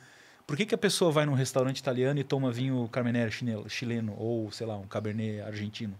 Por 0.45 0.55
que, 0.55 0.65
que 0.65 0.76
a 0.76 0.77
pessoa 0.77 1.11
vai 1.11 1.26
num 1.26 1.34
restaurante 1.34 1.80
italiano 1.80 2.19
e 2.19 2.23
toma 2.23 2.51
vinho 2.51 2.88
Carmenere 2.91 3.31
chileno 3.67 4.15
ou, 4.17 4.51
sei 4.51 4.67
lá, 4.67 4.76
um 4.77 4.88
Cabernet 4.88 5.41
argentino? 5.41 5.95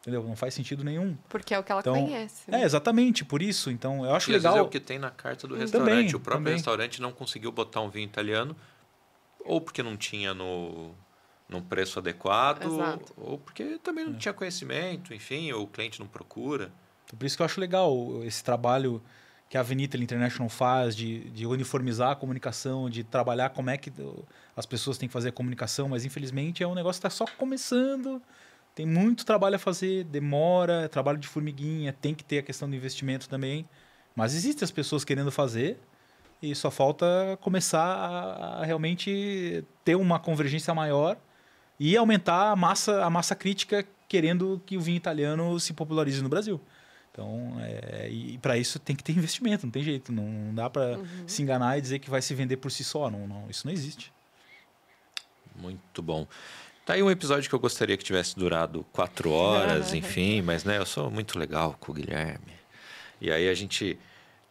Entendeu? 0.00 0.22
Não 0.22 0.36
faz 0.36 0.54
sentido 0.54 0.82
nenhum. 0.82 1.16
Porque 1.28 1.54
é 1.54 1.58
o 1.58 1.62
que 1.62 1.70
ela 1.70 1.80
então, 1.80 1.94
conhece. 1.94 2.50
Né? 2.50 2.62
É, 2.62 2.64
exatamente, 2.64 3.24
por 3.24 3.42
isso. 3.42 3.70
Então, 3.70 4.04
eu 4.04 4.14
acho 4.14 4.30
e 4.30 4.32
legal. 4.32 4.56
é 4.56 4.62
o 4.62 4.68
que 4.68 4.80
tem 4.80 4.98
na 4.98 5.10
carta 5.10 5.46
do 5.46 5.54
restaurante. 5.54 5.90
Também, 5.90 6.08
o 6.08 6.20
próprio 6.20 6.38
também. 6.38 6.54
restaurante 6.54 7.02
não 7.02 7.12
conseguiu 7.12 7.52
botar 7.52 7.82
um 7.82 7.90
vinho 7.90 8.06
italiano, 8.06 8.56
ou 9.44 9.60
porque 9.60 9.82
não 9.82 9.96
tinha 9.96 10.32
no, 10.32 10.94
num 11.50 11.60
preço 11.60 11.98
adequado, 11.98 12.64
Exato. 12.64 13.12
ou 13.16 13.36
porque 13.36 13.78
também 13.82 14.04
não 14.04 14.14
é. 14.14 14.16
tinha 14.16 14.32
conhecimento, 14.32 15.12
enfim, 15.12 15.50
ou 15.52 15.64
o 15.64 15.66
cliente 15.66 15.98
não 15.98 16.06
procura. 16.06 16.72
Então, 17.04 17.18
por 17.18 17.26
isso 17.26 17.36
que 17.36 17.42
eu 17.42 17.46
acho 17.46 17.60
legal 17.60 17.92
esse 18.22 18.42
trabalho 18.42 19.02
que 19.48 19.56
a 19.56 19.60
Avenida 19.60 19.96
International 19.96 20.48
faz 20.48 20.94
de, 20.94 21.28
de 21.30 21.44
uniformizar 21.44 22.12
a 22.12 22.14
comunicação, 22.14 22.88
de 22.88 23.02
trabalhar 23.02 23.50
como 23.50 23.68
é 23.68 23.76
que 23.76 23.92
as 24.56 24.64
pessoas 24.64 24.96
têm 24.96 25.08
que 25.08 25.12
fazer 25.12 25.30
a 25.30 25.32
comunicação, 25.32 25.88
mas 25.88 26.04
infelizmente 26.04 26.62
é 26.62 26.66
um 26.68 26.74
negócio 26.74 27.02
que 27.02 27.08
está 27.08 27.10
só 27.10 27.28
começando, 27.36 28.22
tem 28.76 28.86
muito 28.86 29.26
trabalho 29.26 29.56
a 29.56 29.58
fazer, 29.58 30.04
demora, 30.04 30.82
é 30.82 30.88
trabalho 30.88 31.18
de 31.18 31.26
formiguinha, 31.26 31.92
tem 31.92 32.14
que 32.14 32.22
ter 32.22 32.38
a 32.38 32.42
questão 32.42 32.70
do 32.70 32.76
investimento 32.76 33.28
também, 33.28 33.68
mas 34.14 34.34
existem 34.34 34.64
as 34.64 34.70
pessoas 34.70 35.04
querendo 35.04 35.32
fazer 35.32 35.80
e 36.40 36.54
só 36.54 36.70
falta 36.70 37.36
começar 37.40 37.82
a, 37.82 38.60
a 38.60 38.64
realmente 38.64 39.64
ter 39.84 39.96
uma 39.96 40.20
convergência 40.20 40.72
maior 40.72 41.18
e 41.80 41.96
aumentar 41.96 42.50
a 42.50 42.56
massa, 42.56 43.02
a 43.02 43.08
massa 43.08 43.34
crítica 43.34 43.86
querendo 44.06 44.60
que 44.66 44.76
o 44.76 44.80
vinho 44.82 44.98
italiano 44.98 45.58
se 45.58 45.72
popularize 45.72 46.22
no 46.22 46.28
Brasil. 46.28 46.60
Então, 47.10 47.56
é, 47.60 48.06
e 48.10 48.36
para 48.38 48.58
isso 48.58 48.78
tem 48.78 48.94
que 48.94 49.02
ter 49.02 49.12
investimento, 49.16 49.64
não 49.64 49.70
tem 49.70 49.82
jeito. 49.82 50.12
Não, 50.12 50.24
não 50.24 50.54
dá 50.54 50.68
para 50.68 50.98
uhum. 50.98 51.06
se 51.26 51.42
enganar 51.42 51.78
e 51.78 51.80
dizer 51.80 51.98
que 51.98 52.10
vai 52.10 52.20
se 52.20 52.34
vender 52.34 52.58
por 52.58 52.70
si 52.70 52.84
só. 52.84 53.10
Não, 53.10 53.26
não, 53.26 53.48
isso 53.48 53.66
não 53.66 53.72
existe. 53.72 54.12
Muito 55.56 56.02
bom. 56.02 56.26
Tá 56.84 56.94
aí 56.94 57.02
um 57.02 57.10
episódio 57.10 57.48
que 57.48 57.54
eu 57.54 57.58
gostaria 57.58 57.96
que 57.96 58.04
tivesse 58.04 58.36
durado 58.36 58.84
quatro 58.92 59.30
horas, 59.32 59.94
enfim, 59.94 60.42
mas 60.42 60.64
né, 60.64 60.76
eu 60.76 60.86
sou 60.86 61.10
muito 61.10 61.38
legal 61.38 61.76
com 61.80 61.92
o 61.92 61.94
Guilherme. 61.94 62.52
E 63.20 63.30
aí 63.30 63.48
a 63.48 63.54
gente 63.54 63.98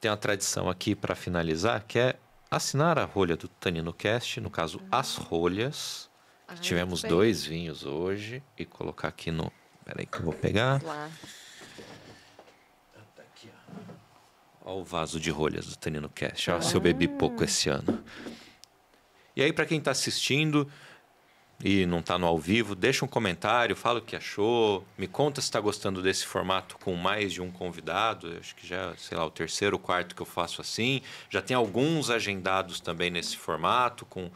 tem 0.02 0.10
uma 0.10 0.18
tradição 0.18 0.68
aqui 0.68 0.96
para 0.96 1.14
finalizar, 1.14 1.84
que 1.88 2.00
é 2.00 2.16
assinar 2.50 2.98
a 2.98 3.06
rolha 3.06 3.38
do 3.38 3.48
Tanino 3.48 3.94
Cast, 3.94 4.42
no 4.42 4.50
caso, 4.50 4.82
as 4.92 5.16
rolhas 5.16 6.09
ah, 6.50 6.56
Tivemos 6.56 7.04
dois 7.04 7.46
vinhos 7.46 7.86
hoje 7.86 8.42
e 8.58 8.66
colocar 8.66 9.10
aqui 9.10 9.30
no. 9.30 9.52
Peraí 9.86 10.06
que 10.06 10.18
eu 10.18 10.24
vou 10.24 10.34
pegar. 10.34 10.82
Lá. 10.84 11.10
Tá 13.16 13.22
aqui, 13.22 13.50
ó. 13.54 14.72
Olha 14.72 14.82
o 14.82 14.84
vaso 14.84 15.20
de 15.20 15.30
rolhas 15.30 15.68
do 15.68 15.76
Tanino 15.76 16.10
Cast. 16.10 16.50
Olha 16.50 16.60
ah. 16.60 16.62
se 16.62 16.74
eu 16.74 16.82
bebi 16.82 17.08
pouco 17.08 17.44
esse 17.44 17.70
ano. 17.70 18.04
E 19.36 19.44
aí, 19.44 19.54
para 19.54 19.66
quem 19.66 19.78
está 19.78 19.92
assistindo 19.92 20.68
e 21.64 21.86
não 21.86 22.00
está 22.00 22.18
no 22.18 22.26
ao 22.26 22.38
vivo, 22.38 22.74
deixa 22.74 23.06
um 23.06 23.08
comentário, 23.08 23.76
fala 23.76 24.00
o 24.00 24.02
que 24.02 24.16
achou, 24.16 24.86
me 24.98 25.08
conta 25.08 25.42
se 25.42 25.48
está 25.48 25.60
gostando 25.60 26.02
desse 26.02 26.26
formato 26.26 26.78
com 26.78 26.96
mais 26.96 27.34
de 27.34 27.42
um 27.42 27.52
convidado. 27.52 28.28
Eu 28.28 28.40
acho 28.40 28.56
que 28.56 28.66
já, 28.66 28.96
sei 28.98 29.18
lá, 29.18 29.26
o 29.26 29.30
terceiro, 29.30 29.76
o 29.76 29.80
quarto 29.80 30.16
que 30.16 30.22
eu 30.22 30.26
faço 30.26 30.62
assim. 30.62 31.02
Já 31.30 31.42
tem 31.42 31.56
alguns 31.56 32.10
agendados 32.10 32.80
também 32.80 33.12
nesse 33.12 33.38
formato, 33.38 34.06
com 34.06 34.32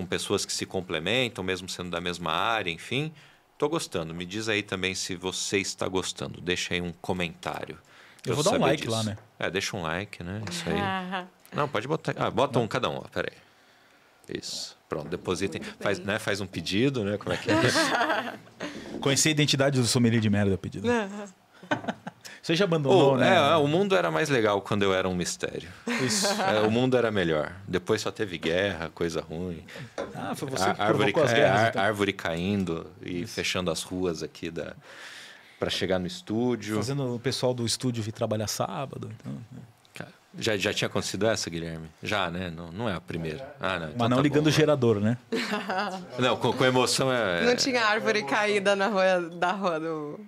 com 0.00 0.06
pessoas 0.06 0.46
que 0.46 0.52
se 0.52 0.64
complementam, 0.64 1.44
mesmo 1.44 1.68
sendo 1.68 1.90
da 1.90 2.00
mesma 2.00 2.32
área, 2.32 2.70
enfim. 2.70 3.12
Estou 3.52 3.68
gostando. 3.68 4.14
Me 4.14 4.24
diz 4.24 4.48
aí 4.48 4.62
também 4.62 4.94
se 4.94 5.14
você 5.14 5.58
está 5.58 5.86
gostando. 5.86 6.40
Deixa 6.40 6.72
aí 6.72 6.80
um 6.80 6.92
comentário. 7.02 7.78
Eu 8.26 8.34
vou 8.34 8.42
dar 8.42 8.52
um 8.52 8.60
like 8.60 8.82
disso. 8.82 8.90
lá, 8.90 9.02
né? 9.02 9.18
É, 9.38 9.50
deixa 9.50 9.76
um 9.76 9.82
like, 9.82 10.22
né? 10.22 10.42
Isso 10.50 10.64
aí. 10.66 11.26
Não, 11.52 11.68
pode 11.68 11.86
botar. 11.86 12.14
Ah, 12.16 12.30
bota 12.30 12.58
um 12.58 12.66
cada 12.66 12.88
um, 12.88 12.96
ó. 12.96 13.02
Pera 13.02 13.30
aí. 13.30 14.38
Isso. 14.38 14.76
Pronto, 14.88 15.08
depositem. 15.08 15.60
Faz, 15.80 15.98
né, 15.98 16.18
faz 16.18 16.40
um 16.40 16.46
pedido, 16.46 17.04
né? 17.04 17.18
Como 17.18 17.32
é 17.32 17.36
que 17.36 17.50
é 17.50 17.60
isso? 17.62 17.78
Conhecer 19.00 19.28
a 19.28 19.32
identidade 19.32 19.78
do 19.78 19.86
sommelier 19.86 20.20
de 20.20 20.30
merda 20.30 20.56
pedido. 20.56 20.88
Você 22.42 22.54
já 22.54 22.64
abandonou, 22.64 23.12
oh, 23.12 23.16
né? 23.16 23.36
É, 23.36 23.56
o 23.56 23.66
mundo 23.66 23.94
era 23.94 24.10
mais 24.10 24.30
legal 24.30 24.62
quando 24.62 24.82
eu 24.82 24.94
era 24.94 25.06
um 25.08 25.14
mistério. 25.14 25.68
Isso. 26.04 26.26
É, 26.42 26.60
o 26.60 26.70
mundo 26.70 26.96
era 26.96 27.10
melhor. 27.10 27.52
Depois 27.68 28.00
só 28.00 28.10
teve 28.10 28.38
guerra, 28.38 28.90
coisa 28.94 29.20
ruim. 29.20 29.62
Ah, 30.14 30.34
foi 30.34 30.48
você 30.48 30.72
que 30.72 30.80
árvore, 30.80 31.12
as 31.16 31.32
guerras. 31.32 31.60
É, 31.60 31.68
então. 31.68 31.82
Árvore 31.82 32.12
caindo 32.14 32.86
e 33.02 33.22
Isso. 33.22 33.34
fechando 33.34 33.70
as 33.70 33.82
ruas 33.82 34.22
aqui 34.22 34.50
da 34.50 34.74
para 35.58 35.68
chegar 35.68 35.98
no 35.98 36.06
estúdio. 36.06 36.76
Fazendo 36.76 37.14
o 37.14 37.20
pessoal 37.20 37.52
do 37.52 37.66
estúdio 37.66 38.02
vir 38.02 38.12
trabalhar 38.12 38.46
sábado. 38.46 39.10
Então, 39.20 39.32
né? 39.52 39.60
Já, 40.38 40.56
já 40.56 40.72
tinha 40.72 40.86
acontecido 40.86 41.26
essa, 41.26 41.50
Guilherme? 41.50 41.90
Já, 42.02 42.30
né? 42.30 42.50
Não, 42.50 42.70
não 42.70 42.88
é 42.88 42.94
a 42.94 43.00
primeira. 43.00 43.52
Ah, 43.60 43.78
não. 43.80 43.86
Então 43.88 43.98
Mas 43.98 44.10
não 44.10 44.16
tá 44.18 44.22
ligando 44.22 44.44
bom, 44.44 44.48
o 44.48 44.52
gerador, 44.52 45.00
né? 45.00 45.18
não, 46.18 46.36
com, 46.36 46.52
com 46.52 46.64
emoção 46.64 47.12
é. 47.12 47.44
Não 47.44 47.56
tinha 47.56 47.84
árvore 47.84 48.22
caída 48.22 48.76
na 48.76 48.86
rua 48.86 49.20
da 49.20 49.50
rua 49.50 49.80
do 49.80 50.20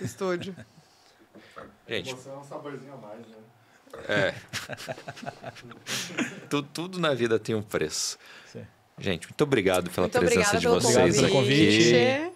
estúdio. 0.00 0.54
Gente. 1.88 2.12
Você 2.12 2.28
é 2.28 2.32
um 2.32 2.44
saborzinho 2.44 2.94
a 2.94 2.96
mais, 2.96 3.26
né? 3.26 3.36
É. 4.08 4.34
tudo, 6.50 6.68
tudo, 6.72 6.98
na 6.98 7.14
vida 7.14 7.38
tem 7.38 7.54
um 7.54 7.62
preço. 7.62 8.18
Sim. 8.46 8.66
Gente, 8.98 9.28
muito 9.28 9.44
obrigado 9.44 9.90
pela 9.90 10.06
muito 10.06 10.18
presença 10.18 10.58
de 10.58 10.66
vocês 10.66 11.18
aqui. 11.18 11.30
Convite. 11.30 12.32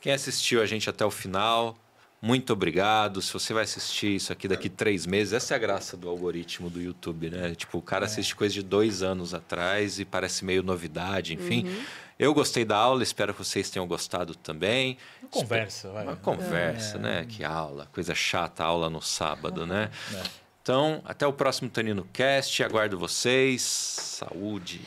Quem 0.00 0.12
assistiu 0.12 0.60
a 0.60 0.66
gente 0.66 0.90
até 0.90 1.04
o 1.04 1.10
final, 1.10 1.76
muito 2.20 2.52
obrigado. 2.52 3.20
Se 3.20 3.32
você 3.32 3.52
vai 3.52 3.64
assistir 3.64 4.16
isso 4.16 4.32
aqui 4.32 4.48
daqui 4.48 4.68
três 4.68 5.06
meses, 5.06 5.32
essa 5.32 5.54
é 5.54 5.56
a 5.56 5.58
graça 5.58 5.96
do 5.96 6.08
algoritmo 6.08 6.70
do 6.70 6.80
YouTube, 6.80 7.30
né? 7.30 7.54
Tipo, 7.54 7.78
o 7.78 7.82
cara 7.82 8.04
é. 8.04 8.06
assiste 8.06 8.34
coisa 8.34 8.54
de 8.54 8.62
dois 8.62 9.02
anos 9.02 9.34
atrás 9.34 9.98
e 9.98 10.04
parece 10.04 10.44
meio 10.44 10.62
novidade, 10.62 11.34
enfim. 11.34 11.66
Uhum. 11.66 11.84
Eu 12.18 12.32
gostei 12.32 12.64
da 12.64 12.76
aula, 12.76 13.02
espero 13.02 13.32
que 13.34 13.44
vocês 13.44 13.70
tenham 13.70 13.86
gostado 13.86 14.34
também. 14.34 14.96
Uma 15.20 15.30
conversa, 15.30 15.90
vai. 15.90 16.04
Uma 16.04 16.16
conversa, 16.16 16.96
é. 16.96 17.00
né? 17.00 17.26
Que 17.28 17.42
aula, 17.42 17.88
coisa 17.92 18.14
chata, 18.14 18.62
aula 18.62 18.88
no 18.88 19.02
sábado, 19.02 19.66
né? 19.66 19.90
É. 20.14 20.22
Então, 20.62 21.02
até 21.04 21.26
o 21.26 21.32
próximo 21.32 21.68
Tanino 21.68 22.08
Cast, 22.12 22.62
aguardo 22.62 22.98
vocês. 22.98 23.62
Saúde. 23.62 24.80